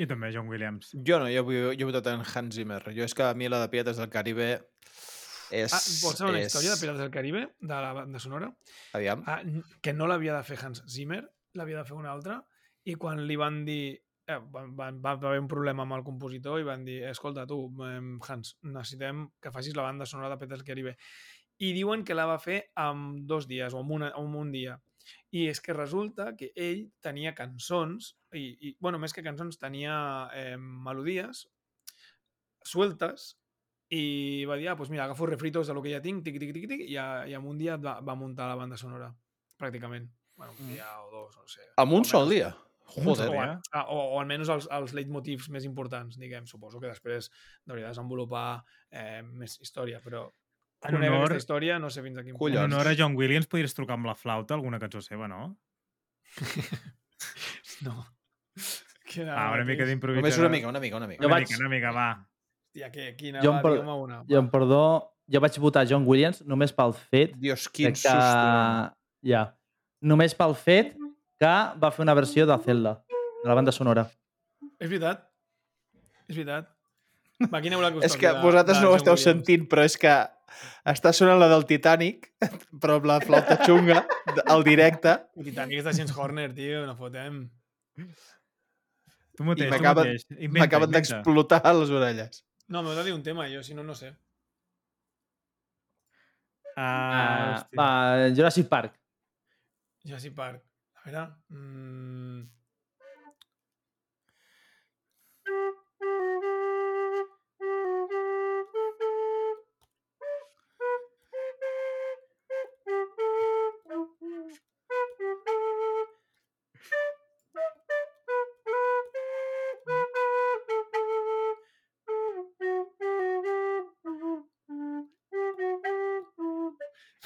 I 0.00 0.06
també 0.08 0.30
John 0.32 0.48
Williams. 0.52 0.92
Jo 1.08 1.18
no, 1.20 1.28
jo, 1.32 1.44
jo, 1.48 1.72
jo 1.72 1.86
he 1.86 1.90
votat 1.90 2.10
en 2.12 2.24
Hans 2.24 2.56
Zimmer. 2.56 2.82
Jo 2.96 3.04
és 3.04 3.14
que 3.16 3.24
a 3.24 3.34
mi 3.36 3.48
la 3.48 3.62
de 3.62 3.70
Pirates 3.72 4.00
del 4.00 4.10
Caribe 4.12 4.50
és... 5.50 5.72
Ah, 5.72 5.80
vols 6.02 6.18
saber 6.18 6.34
una 6.34 6.42
és... 6.42 6.50
història 6.50 6.74
de 6.74 6.80
Pirates 6.82 7.02
del 7.04 7.14
Caribe, 7.14 7.46
de 7.60 7.80
la 7.86 7.94
banda 7.96 8.20
sonora? 8.20 8.50
Aviam. 8.98 9.24
Ah, 9.30 9.40
que 9.82 9.94
no 9.96 10.08
l'havia 10.10 10.36
de 10.36 10.44
fer 10.48 10.58
Hans 10.62 10.82
Zimmer, 10.90 11.22
l'havia 11.56 11.80
de 11.80 11.88
fer 11.88 11.96
un 11.96 12.08
altre, 12.10 12.40
i 12.86 12.94
quan 12.94 13.24
li 13.26 13.36
van 13.38 13.64
dir 13.66 13.96
eh, 14.26 14.38
va, 14.52 14.66
va, 14.66 14.90
va 14.92 15.14
haver 15.14 15.40
un 15.40 15.48
problema 15.50 15.84
amb 15.86 15.96
el 15.96 16.04
compositor 16.06 16.60
i 16.60 16.66
van 16.66 16.84
dir, 16.86 17.00
escolta, 17.10 17.46
tu, 17.48 17.60
Hans, 17.80 18.56
necessitem 18.66 19.26
que 19.42 19.52
facis 19.54 19.76
la 19.76 19.86
banda 19.86 20.06
sonora 20.06 20.34
de 20.34 20.40
Peter 20.42 20.62
Caribe. 20.66 20.96
I 21.62 21.72
diuen 21.72 22.04
que 22.04 22.16
la 22.16 22.26
va 22.28 22.40
fer 22.42 22.66
en 22.82 23.26
dos 23.26 23.46
dies 23.48 23.74
o 23.74 23.80
en, 23.80 23.92
una, 23.98 24.12
en 24.18 24.36
un 24.36 24.52
dia. 24.52 24.76
I 25.30 25.46
és 25.52 25.60
que 25.62 25.74
resulta 25.76 26.32
que 26.36 26.50
ell 26.58 26.88
tenia 27.02 27.34
cançons, 27.38 28.16
i, 28.34 28.50
i 28.60 28.76
bueno, 28.82 28.98
més 28.98 29.14
que 29.14 29.24
cançons, 29.24 29.58
tenia 29.62 29.96
eh, 30.34 30.56
melodies 30.58 31.46
sueltes 32.66 33.36
i 33.94 34.42
va 34.50 34.58
dir, 34.58 34.66
ah, 34.68 34.74
doncs 34.74 34.90
mira, 34.90 35.04
agafo 35.06 35.28
refritos 35.30 35.70
de 35.70 35.74
lo 35.76 35.82
que 35.82 35.94
ja 35.94 36.02
tinc, 36.02 36.24
tic, 36.26 36.40
tic, 36.42 36.52
tic, 36.56 36.66
tic, 36.66 36.86
i, 36.90 36.98
a, 36.98 37.22
i 37.30 37.36
en 37.38 37.46
un 37.46 37.58
dia 37.58 37.78
va, 37.78 38.00
va 38.02 38.18
muntar 38.18 38.50
la 38.50 38.58
banda 38.58 38.78
sonora, 38.80 39.12
pràcticament. 39.62 40.10
Bueno, 40.36 40.52
un 40.58 40.74
dia 40.74 40.88
o 41.04 41.10
dos, 41.12 41.38
no 41.38 41.46
sé. 41.48 41.70
Amb 41.80 41.94
un 41.96 42.04
sol 42.04 42.34
dia? 42.34 42.50
Joder. 42.94 43.28
O, 43.30 43.40
a- 43.42 43.60
ah, 43.72 43.84
o, 43.90 43.98
o 44.14 44.20
almenys 44.20 44.48
els, 44.48 44.68
els 44.70 44.92
leitmotivs 44.94 45.48
més 45.50 45.64
importants, 45.66 46.16
diguem. 46.18 46.46
Suposo 46.46 46.78
que 46.80 46.86
després 46.92 47.30
hauria 47.68 47.86
de 47.88 47.90
desenvolupar 47.90 48.62
eh, 48.90 49.22
més 49.26 49.58
història, 49.60 50.00
però 50.04 50.28
En 50.86 50.94
honor- 50.94 51.24
aquesta 51.24 51.36
història, 51.42 51.78
no 51.82 51.88
sé 51.90 52.02
fins 52.04 52.18
a 52.18 52.22
quin 52.22 52.34
En 52.34 52.38
Collons. 52.38 52.62
honor 52.72 52.86
a 52.86 52.94
John 52.96 53.16
Williams 53.16 53.46
podries 53.50 53.74
trucar 53.74 53.94
amb 53.96 54.06
la 54.06 54.14
flauta 54.14 54.54
alguna 54.54 54.78
cançó 54.78 55.00
seva, 55.02 55.26
no? 55.28 55.56
No. 57.82 58.06
Que 59.06 59.22
Ah, 59.30 59.52
una 59.54 59.64
mica 59.64 59.84
d'improvisació. 59.84 60.22
Només 60.22 60.38
una 60.38 60.48
mica, 60.50 60.68
una 60.68 60.80
mica, 60.80 60.96
una 60.96 61.06
mica. 61.06 61.22
Jo 61.22 61.28
Una 61.28 61.36
vaig- 61.36 61.48
mica, 61.48 61.60
una 61.60 61.68
mica, 61.72 61.90
va. 61.92 62.06
Hòstia, 62.72 62.90
que, 62.92 63.04
quina, 63.16 63.40
Jo 63.42 63.52
va, 63.52 63.62
per- 63.62 63.72
digue'm 63.72 63.88
una. 64.02 64.18
Jo, 64.28 64.38
em 64.38 64.48
perdó, 64.52 64.80
jo 65.32 65.40
vaig 65.40 65.58
votar 65.62 65.86
John 65.88 66.04
Williams 66.06 66.42
només 66.44 66.72
pel 66.76 66.92
fet 66.92 67.36
Dios, 67.40 67.68
quin 67.68 67.92
que... 67.94 67.96
susto. 67.96 68.16
no? 68.18 68.90
Ja. 69.24 69.44
Només 70.02 70.34
pel 70.36 70.54
fet 70.54 70.94
que 71.40 71.52
va 71.82 71.90
fer 71.92 72.04
una 72.04 72.14
versió 72.16 72.46
de 72.48 72.56
Zelda, 72.64 72.94
de 73.10 73.48
la 73.48 73.56
banda 73.58 73.72
sonora. 73.72 74.06
És 74.78 74.88
veritat. 74.88 75.26
És 76.26 76.34
veritat. 76.36 76.70
Va, 77.52 77.60
quina 77.60 77.76
haurà 77.76 77.90
costat? 77.92 78.08
És 78.08 78.16
que 78.20 78.32
vosaltres 78.40 78.80
no 78.80 78.90
ho 78.92 78.96
esteu 78.96 79.16
sentint, 79.20 79.66
però 79.68 79.84
és 79.84 79.98
que 80.00 80.14
està 80.88 81.12
sonant 81.12 81.38
la 81.40 81.50
del 81.52 81.66
Titanic, 81.68 82.30
però 82.80 82.96
amb 83.00 83.08
la 83.10 83.18
flauta 83.20 83.58
xunga, 83.66 84.02
al 84.46 84.64
directe, 84.64 85.18
El 85.36 85.50
Titanic 85.50 85.82
és 85.82 85.88
de 85.88 85.94
James 85.98 86.16
Horner, 86.16 86.48
tio, 86.56 86.84
no 86.88 86.96
fotem. 86.96 87.42
Tu 89.36 89.44
mateix, 89.44 90.24
i 90.40 90.48
m'acaben 90.48 90.92
d'explotar 90.94 91.60
les 91.76 91.92
orelles. 91.92 92.40
No, 92.72 92.80
m'heu 92.82 92.96
de 92.96 93.04
dir 93.06 93.12
un 93.14 93.22
tema, 93.22 93.44
jo, 93.52 93.60
si 93.62 93.76
no, 93.76 93.84
no 93.84 93.94
sé. 93.94 94.14
Ah, 96.76 96.84
Uh, 96.86 97.52
hòstia. 97.56 97.76
va, 97.78 98.30
Jurassic 98.36 98.66
Park. 98.68 98.96
Jurassic 100.04 100.34
Park. 100.36 100.60
A 101.06 101.10
veure... 101.10 101.28
Mm... 101.50 102.48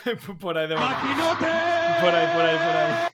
por 0.40 0.56
ahí 0.56 0.66
de 0.66 0.74
Por 0.74 0.84
ahí, 0.84 0.96
por 2.00 2.14
ahí, 2.14 2.56
por 2.56 2.76
ahí. 2.76 3.09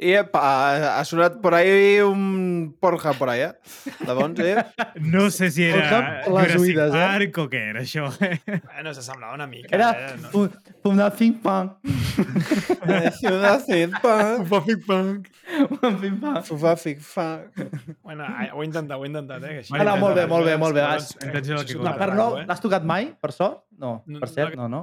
I 0.00 0.14
epa, 0.16 0.40
ha, 0.40 0.98
ha 0.98 1.04
sonat 1.04 1.34
por 1.42 1.52
ahí 1.54 2.00
un 2.00 2.74
porja 2.80 3.12
por 3.12 3.28
ahí, 3.28 3.40
eh? 3.44 3.52
Llavors, 4.06 4.38
eh? 4.40 4.64
No 5.00 5.28
sé 5.30 5.50
si 5.50 5.64
era 5.68 6.22
per 6.24 6.32
les 6.32 6.54
Jurassic 6.54 6.60
oïdes, 6.62 6.94
eh? 6.94 7.02
Park 7.04 7.38
o 7.42 7.44
què 7.52 7.60
era 7.74 7.82
això. 7.84 8.06
Bueno, 8.16 8.94
s'assemblava 8.96 9.34
una 9.36 9.46
mica. 9.50 9.68
Era 9.76 9.90
eh? 9.92 10.14
No. 10.22 10.30
un, 10.40 10.48
un 10.88 10.96
nothing 10.96 11.34
punk. 11.42 11.72
Punk. 14.00 14.48
Puffy 14.48 14.76
Punk. 14.86 15.28
Un 15.82 16.00
thing 16.00 16.16
punk. 16.20 16.44
Fufafic 16.48 17.00
Funk. 17.04 17.60
Bueno, 18.02 18.24
ai, 18.24 18.48
ho 18.54 18.62
he 18.62 18.66
intentat, 18.70 18.96
ho 18.96 19.04
he 19.04 19.08
intentat, 19.10 19.44
eh? 19.44 19.48
que 19.58 19.66
així- 19.66 19.76
Ara, 19.80 19.96
molt 20.00 20.16
bé, 20.16 20.24
molt 20.30 20.46
bé, 20.48 20.56
molt 20.56 20.74
bé. 20.74 20.80
Has- 20.86 21.12
un 21.20 21.92
part 21.98 22.14
no, 22.16 22.30
eh? 22.40 22.46
l'has 22.48 22.60
tocat 22.64 22.84
mai, 22.88 23.12
per 23.20 23.32
sort? 23.36 23.66
No, 23.76 23.98
No, 24.06 24.18
per 24.20 24.28
cert, 24.32 24.56
no, 24.56 24.68
no, 24.68 24.78
no. 24.78 24.82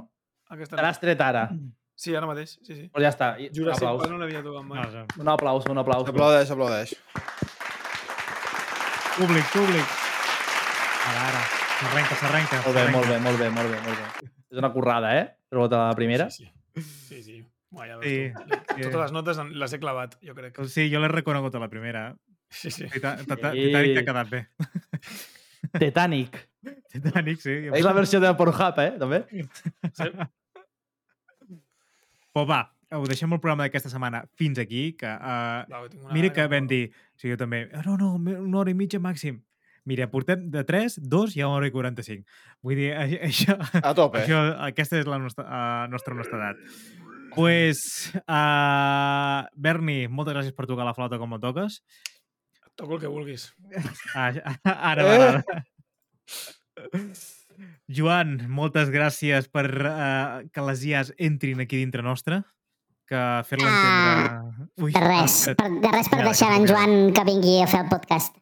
Aquesta 0.49 0.75
Te 0.77 0.81
l'has 0.85 0.99
tret 1.01 1.21
ara. 1.21 1.49
Sí, 1.97 2.13
ara 2.15 2.27
mateix, 2.29 2.51
sí, 2.61 2.75
sí. 2.75 2.83
Però 2.93 3.01
ja 3.01 3.09
està. 3.09 3.31
I- 3.41 3.47
Un 3.49 3.55
Jurassic 3.57 3.81
aplaus. 3.87 4.01
Park 4.03 4.11
no 4.13 4.17
l'havia 4.21 4.43
tocat 4.45 4.65
mai. 4.69 4.83
No, 4.83 4.89
no. 5.01 5.05
Un 5.23 5.29
aplaus, 5.33 5.65
un 5.73 5.79
aplaus. 5.81 6.05
S'aplaudeix, 6.05 6.47
s'aplaudeix. 6.51 6.93
Públic, 9.17 9.45
públic. 9.49 9.95
Ara, 11.09 11.23
ara. 11.31 11.41
S'arrenca, 11.77 12.15
s'arrenca. 12.19 12.59
Molt 12.65 12.77
bé, 12.77 12.83
molt 12.93 13.09
bé, 13.09 13.17
molt 13.25 13.39
bé, 13.41 13.49
molt 13.55 13.71
bé, 13.73 13.79
molt 13.87 13.97
bé. 13.97 14.29
És 14.53 14.61
una 14.61 14.69
currada, 14.73 15.15
eh? 15.17 15.25
Treure 15.49 15.69
la 15.73 15.93
primera. 15.97 16.29
Sí, 16.29 16.45
sí. 16.45 16.83
Sí, 17.09 17.23
sí. 17.23 17.37
Ja 17.77 17.97
Sí, 18.01 18.13
veus 18.29 18.45
tu. 18.47 18.55
sí. 18.77 18.81
Totes 18.85 19.01
les 19.01 19.11
notes 19.15 19.37
les 19.63 19.73
he 19.73 19.79
clavat, 19.81 20.15
jo 20.23 20.33
crec. 20.37 20.61
Sí, 20.71 20.87
jo 20.93 21.01
l'he 21.01 21.09
reconegut 21.11 21.55
a 21.57 21.59
la 21.65 21.67
primera. 21.69 22.05
Sí, 22.49 22.69
sí. 22.71 22.85
Sí. 22.87 22.99
Titanic 23.01 23.97
t'ha 23.97 24.05
quedat 24.07 24.29
bé. 24.31 24.43
Titanic. 25.79 26.37
Titanic, 26.93 27.41
sí. 27.43 27.57
És 27.73 27.83
la 27.83 27.93
versió 27.97 28.21
de 28.23 28.31
Pornhub, 28.39 28.79
eh? 28.85 28.91
També. 29.01 29.23
sí. 29.97 30.11
Però 32.37 32.45
va, 32.45 32.59
ho 32.93 33.03
deixem 33.09 33.33
el 33.33 33.39
programa 33.41 33.65
d'aquesta 33.65 33.89
setmana 33.89 34.21
fins 34.37 34.59
aquí, 34.61 34.91
que 34.99 35.09
uh, 35.09 35.65
tinc 35.89 36.03
una 36.05 36.13
mira 36.13 36.29
que 36.35 36.45
vam 36.51 36.67
dir, 36.69 36.91
sí, 37.17 37.31
jo 37.31 37.37
també, 37.39 37.63
"Ah, 37.73 37.81
no, 37.85 37.97
no, 37.97 38.13
una 38.15 38.59
hora 38.61 38.69
i 38.69 38.75
mitja 38.77 38.99
màxim. 39.01 39.41
Mira, 39.87 40.05
portem 40.11 40.49
de 40.51 40.63
3, 40.67 40.99
2 41.01 41.35
i 41.37 41.41
a 41.41 41.47
una 41.47 41.55
hora 41.57 41.67
i 41.67 41.71
45. 41.71 42.25
Vull 42.61 42.75
dir, 42.75 42.91
a- 42.99 43.07
això, 43.25 43.55
A 43.81 43.93
tope. 43.95 44.19
això 44.21 44.41
aquesta 44.67 44.99
és 44.99 45.07
la 45.07 45.17
nostra, 45.17 45.45
uh, 45.47 45.87
nostra 45.89 46.13
honestedat. 46.13 46.57
Pues, 47.33 48.11
uh, 48.27 49.47
Berni, 49.55 50.07
moltes 50.07 50.33
gràcies 50.35 50.53
per 50.55 50.65
tocar 50.67 50.85
la 50.85 50.93
flauta 50.93 51.17
com 51.17 51.31
la 51.31 51.39
toques. 51.39 51.81
Toco 52.75 52.93
el 52.95 52.99
que 53.01 53.07
vulguis. 53.07 53.53
Ah, 54.13 54.29
ara, 54.93 55.03
Eh? 55.03 55.21
ara. 55.33 55.43
Joan, 57.87 58.37
moltes 58.51 58.91
gràcies 58.93 59.47
per 59.49 59.65
uh, 59.71 60.43
que 60.53 60.65
les 60.69 60.83
IAs 60.85 61.13
entrin 61.17 61.63
aquí 61.63 61.79
dintre 61.79 62.03
nostre. 62.05 62.41
Que 63.07 63.21
fer-la 63.47 63.69
entendre... 63.71 64.65
Ui, 64.83 64.91
De 64.91 65.03
res, 65.03 65.37
ah, 65.47 65.55
per, 65.55 65.69
de 65.79 65.91
res 65.93 66.09
per 66.11 66.19
Mira, 66.19 66.33
deixar 66.33 66.51
en. 66.57 66.67
Joan 66.67 66.95
que 67.15 67.23
vingui 67.29 67.61
a 67.63 67.69
fer 67.71 67.85
el 67.85 67.91
podcast. 67.93 68.35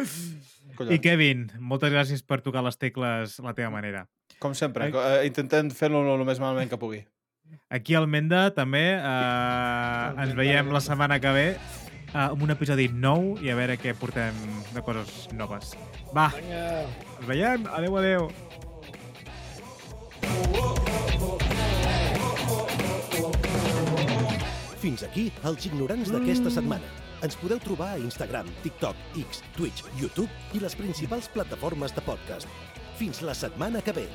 I 0.00 0.76
Collons. 0.76 1.00
Kevin, 1.04 1.46
moltes 1.60 1.92
gràcies 1.92 2.24
per 2.24 2.42
tocar 2.44 2.62
les 2.64 2.76
tecles 2.80 3.38
la 3.44 3.54
teva 3.56 3.70
manera. 3.72 4.06
Com 4.40 4.56
sempre, 4.56 4.90
eh, 4.92 5.26
intentant 5.28 5.70
fer-lo 5.72 6.02
el 6.12 6.24
més 6.28 6.40
malament 6.40 6.72
que 6.72 6.80
pugui. 6.80 7.02
Aquí 7.70 7.94
al 7.96 8.08
Menda 8.10 8.50
també 8.54 8.84
eh, 8.96 10.22
ens 10.24 10.36
veiem 10.36 10.72
la 10.74 10.82
setmana 10.84 11.20
que 11.22 11.32
ve 11.32 11.48
eh, 11.54 12.24
amb 12.26 12.42
un 12.44 12.52
episodi 12.52 12.88
nou 12.92 13.34
i 13.40 13.52
a 13.52 13.58
veure 13.58 13.78
què 13.80 13.96
portem 13.98 14.36
de 14.74 14.84
coses 14.84 15.28
noves. 15.32 15.76
Va, 16.16 16.30
Vinga. 16.36 17.05
Ens 17.18 17.26
veiem. 17.28 17.66
Adeu, 17.72 17.96
adeu. 17.96 18.30
Fins 24.80 25.02
aquí 25.02 25.30
els 25.48 25.66
ignorants 25.66 26.12
d'aquesta 26.14 26.52
setmana. 26.52 26.86
Ens 27.26 27.36
podeu 27.40 27.58
trobar 27.62 27.94
a 27.94 27.98
Instagram, 27.98 28.46
TikTok, 28.62 28.96
X, 29.24 29.42
Twitch, 29.56 29.82
YouTube 29.98 30.28
i 30.54 30.60
les 30.62 30.76
principals 30.78 31.30
plataformes 31.32 31.96
de 31.96 32.04
podcast. 32.06 32.46
Fins 33.00 33.22
la 33.24 33.34
setmana 33.34 33.82
que 33.82 33.96
ve. 33.96 34.06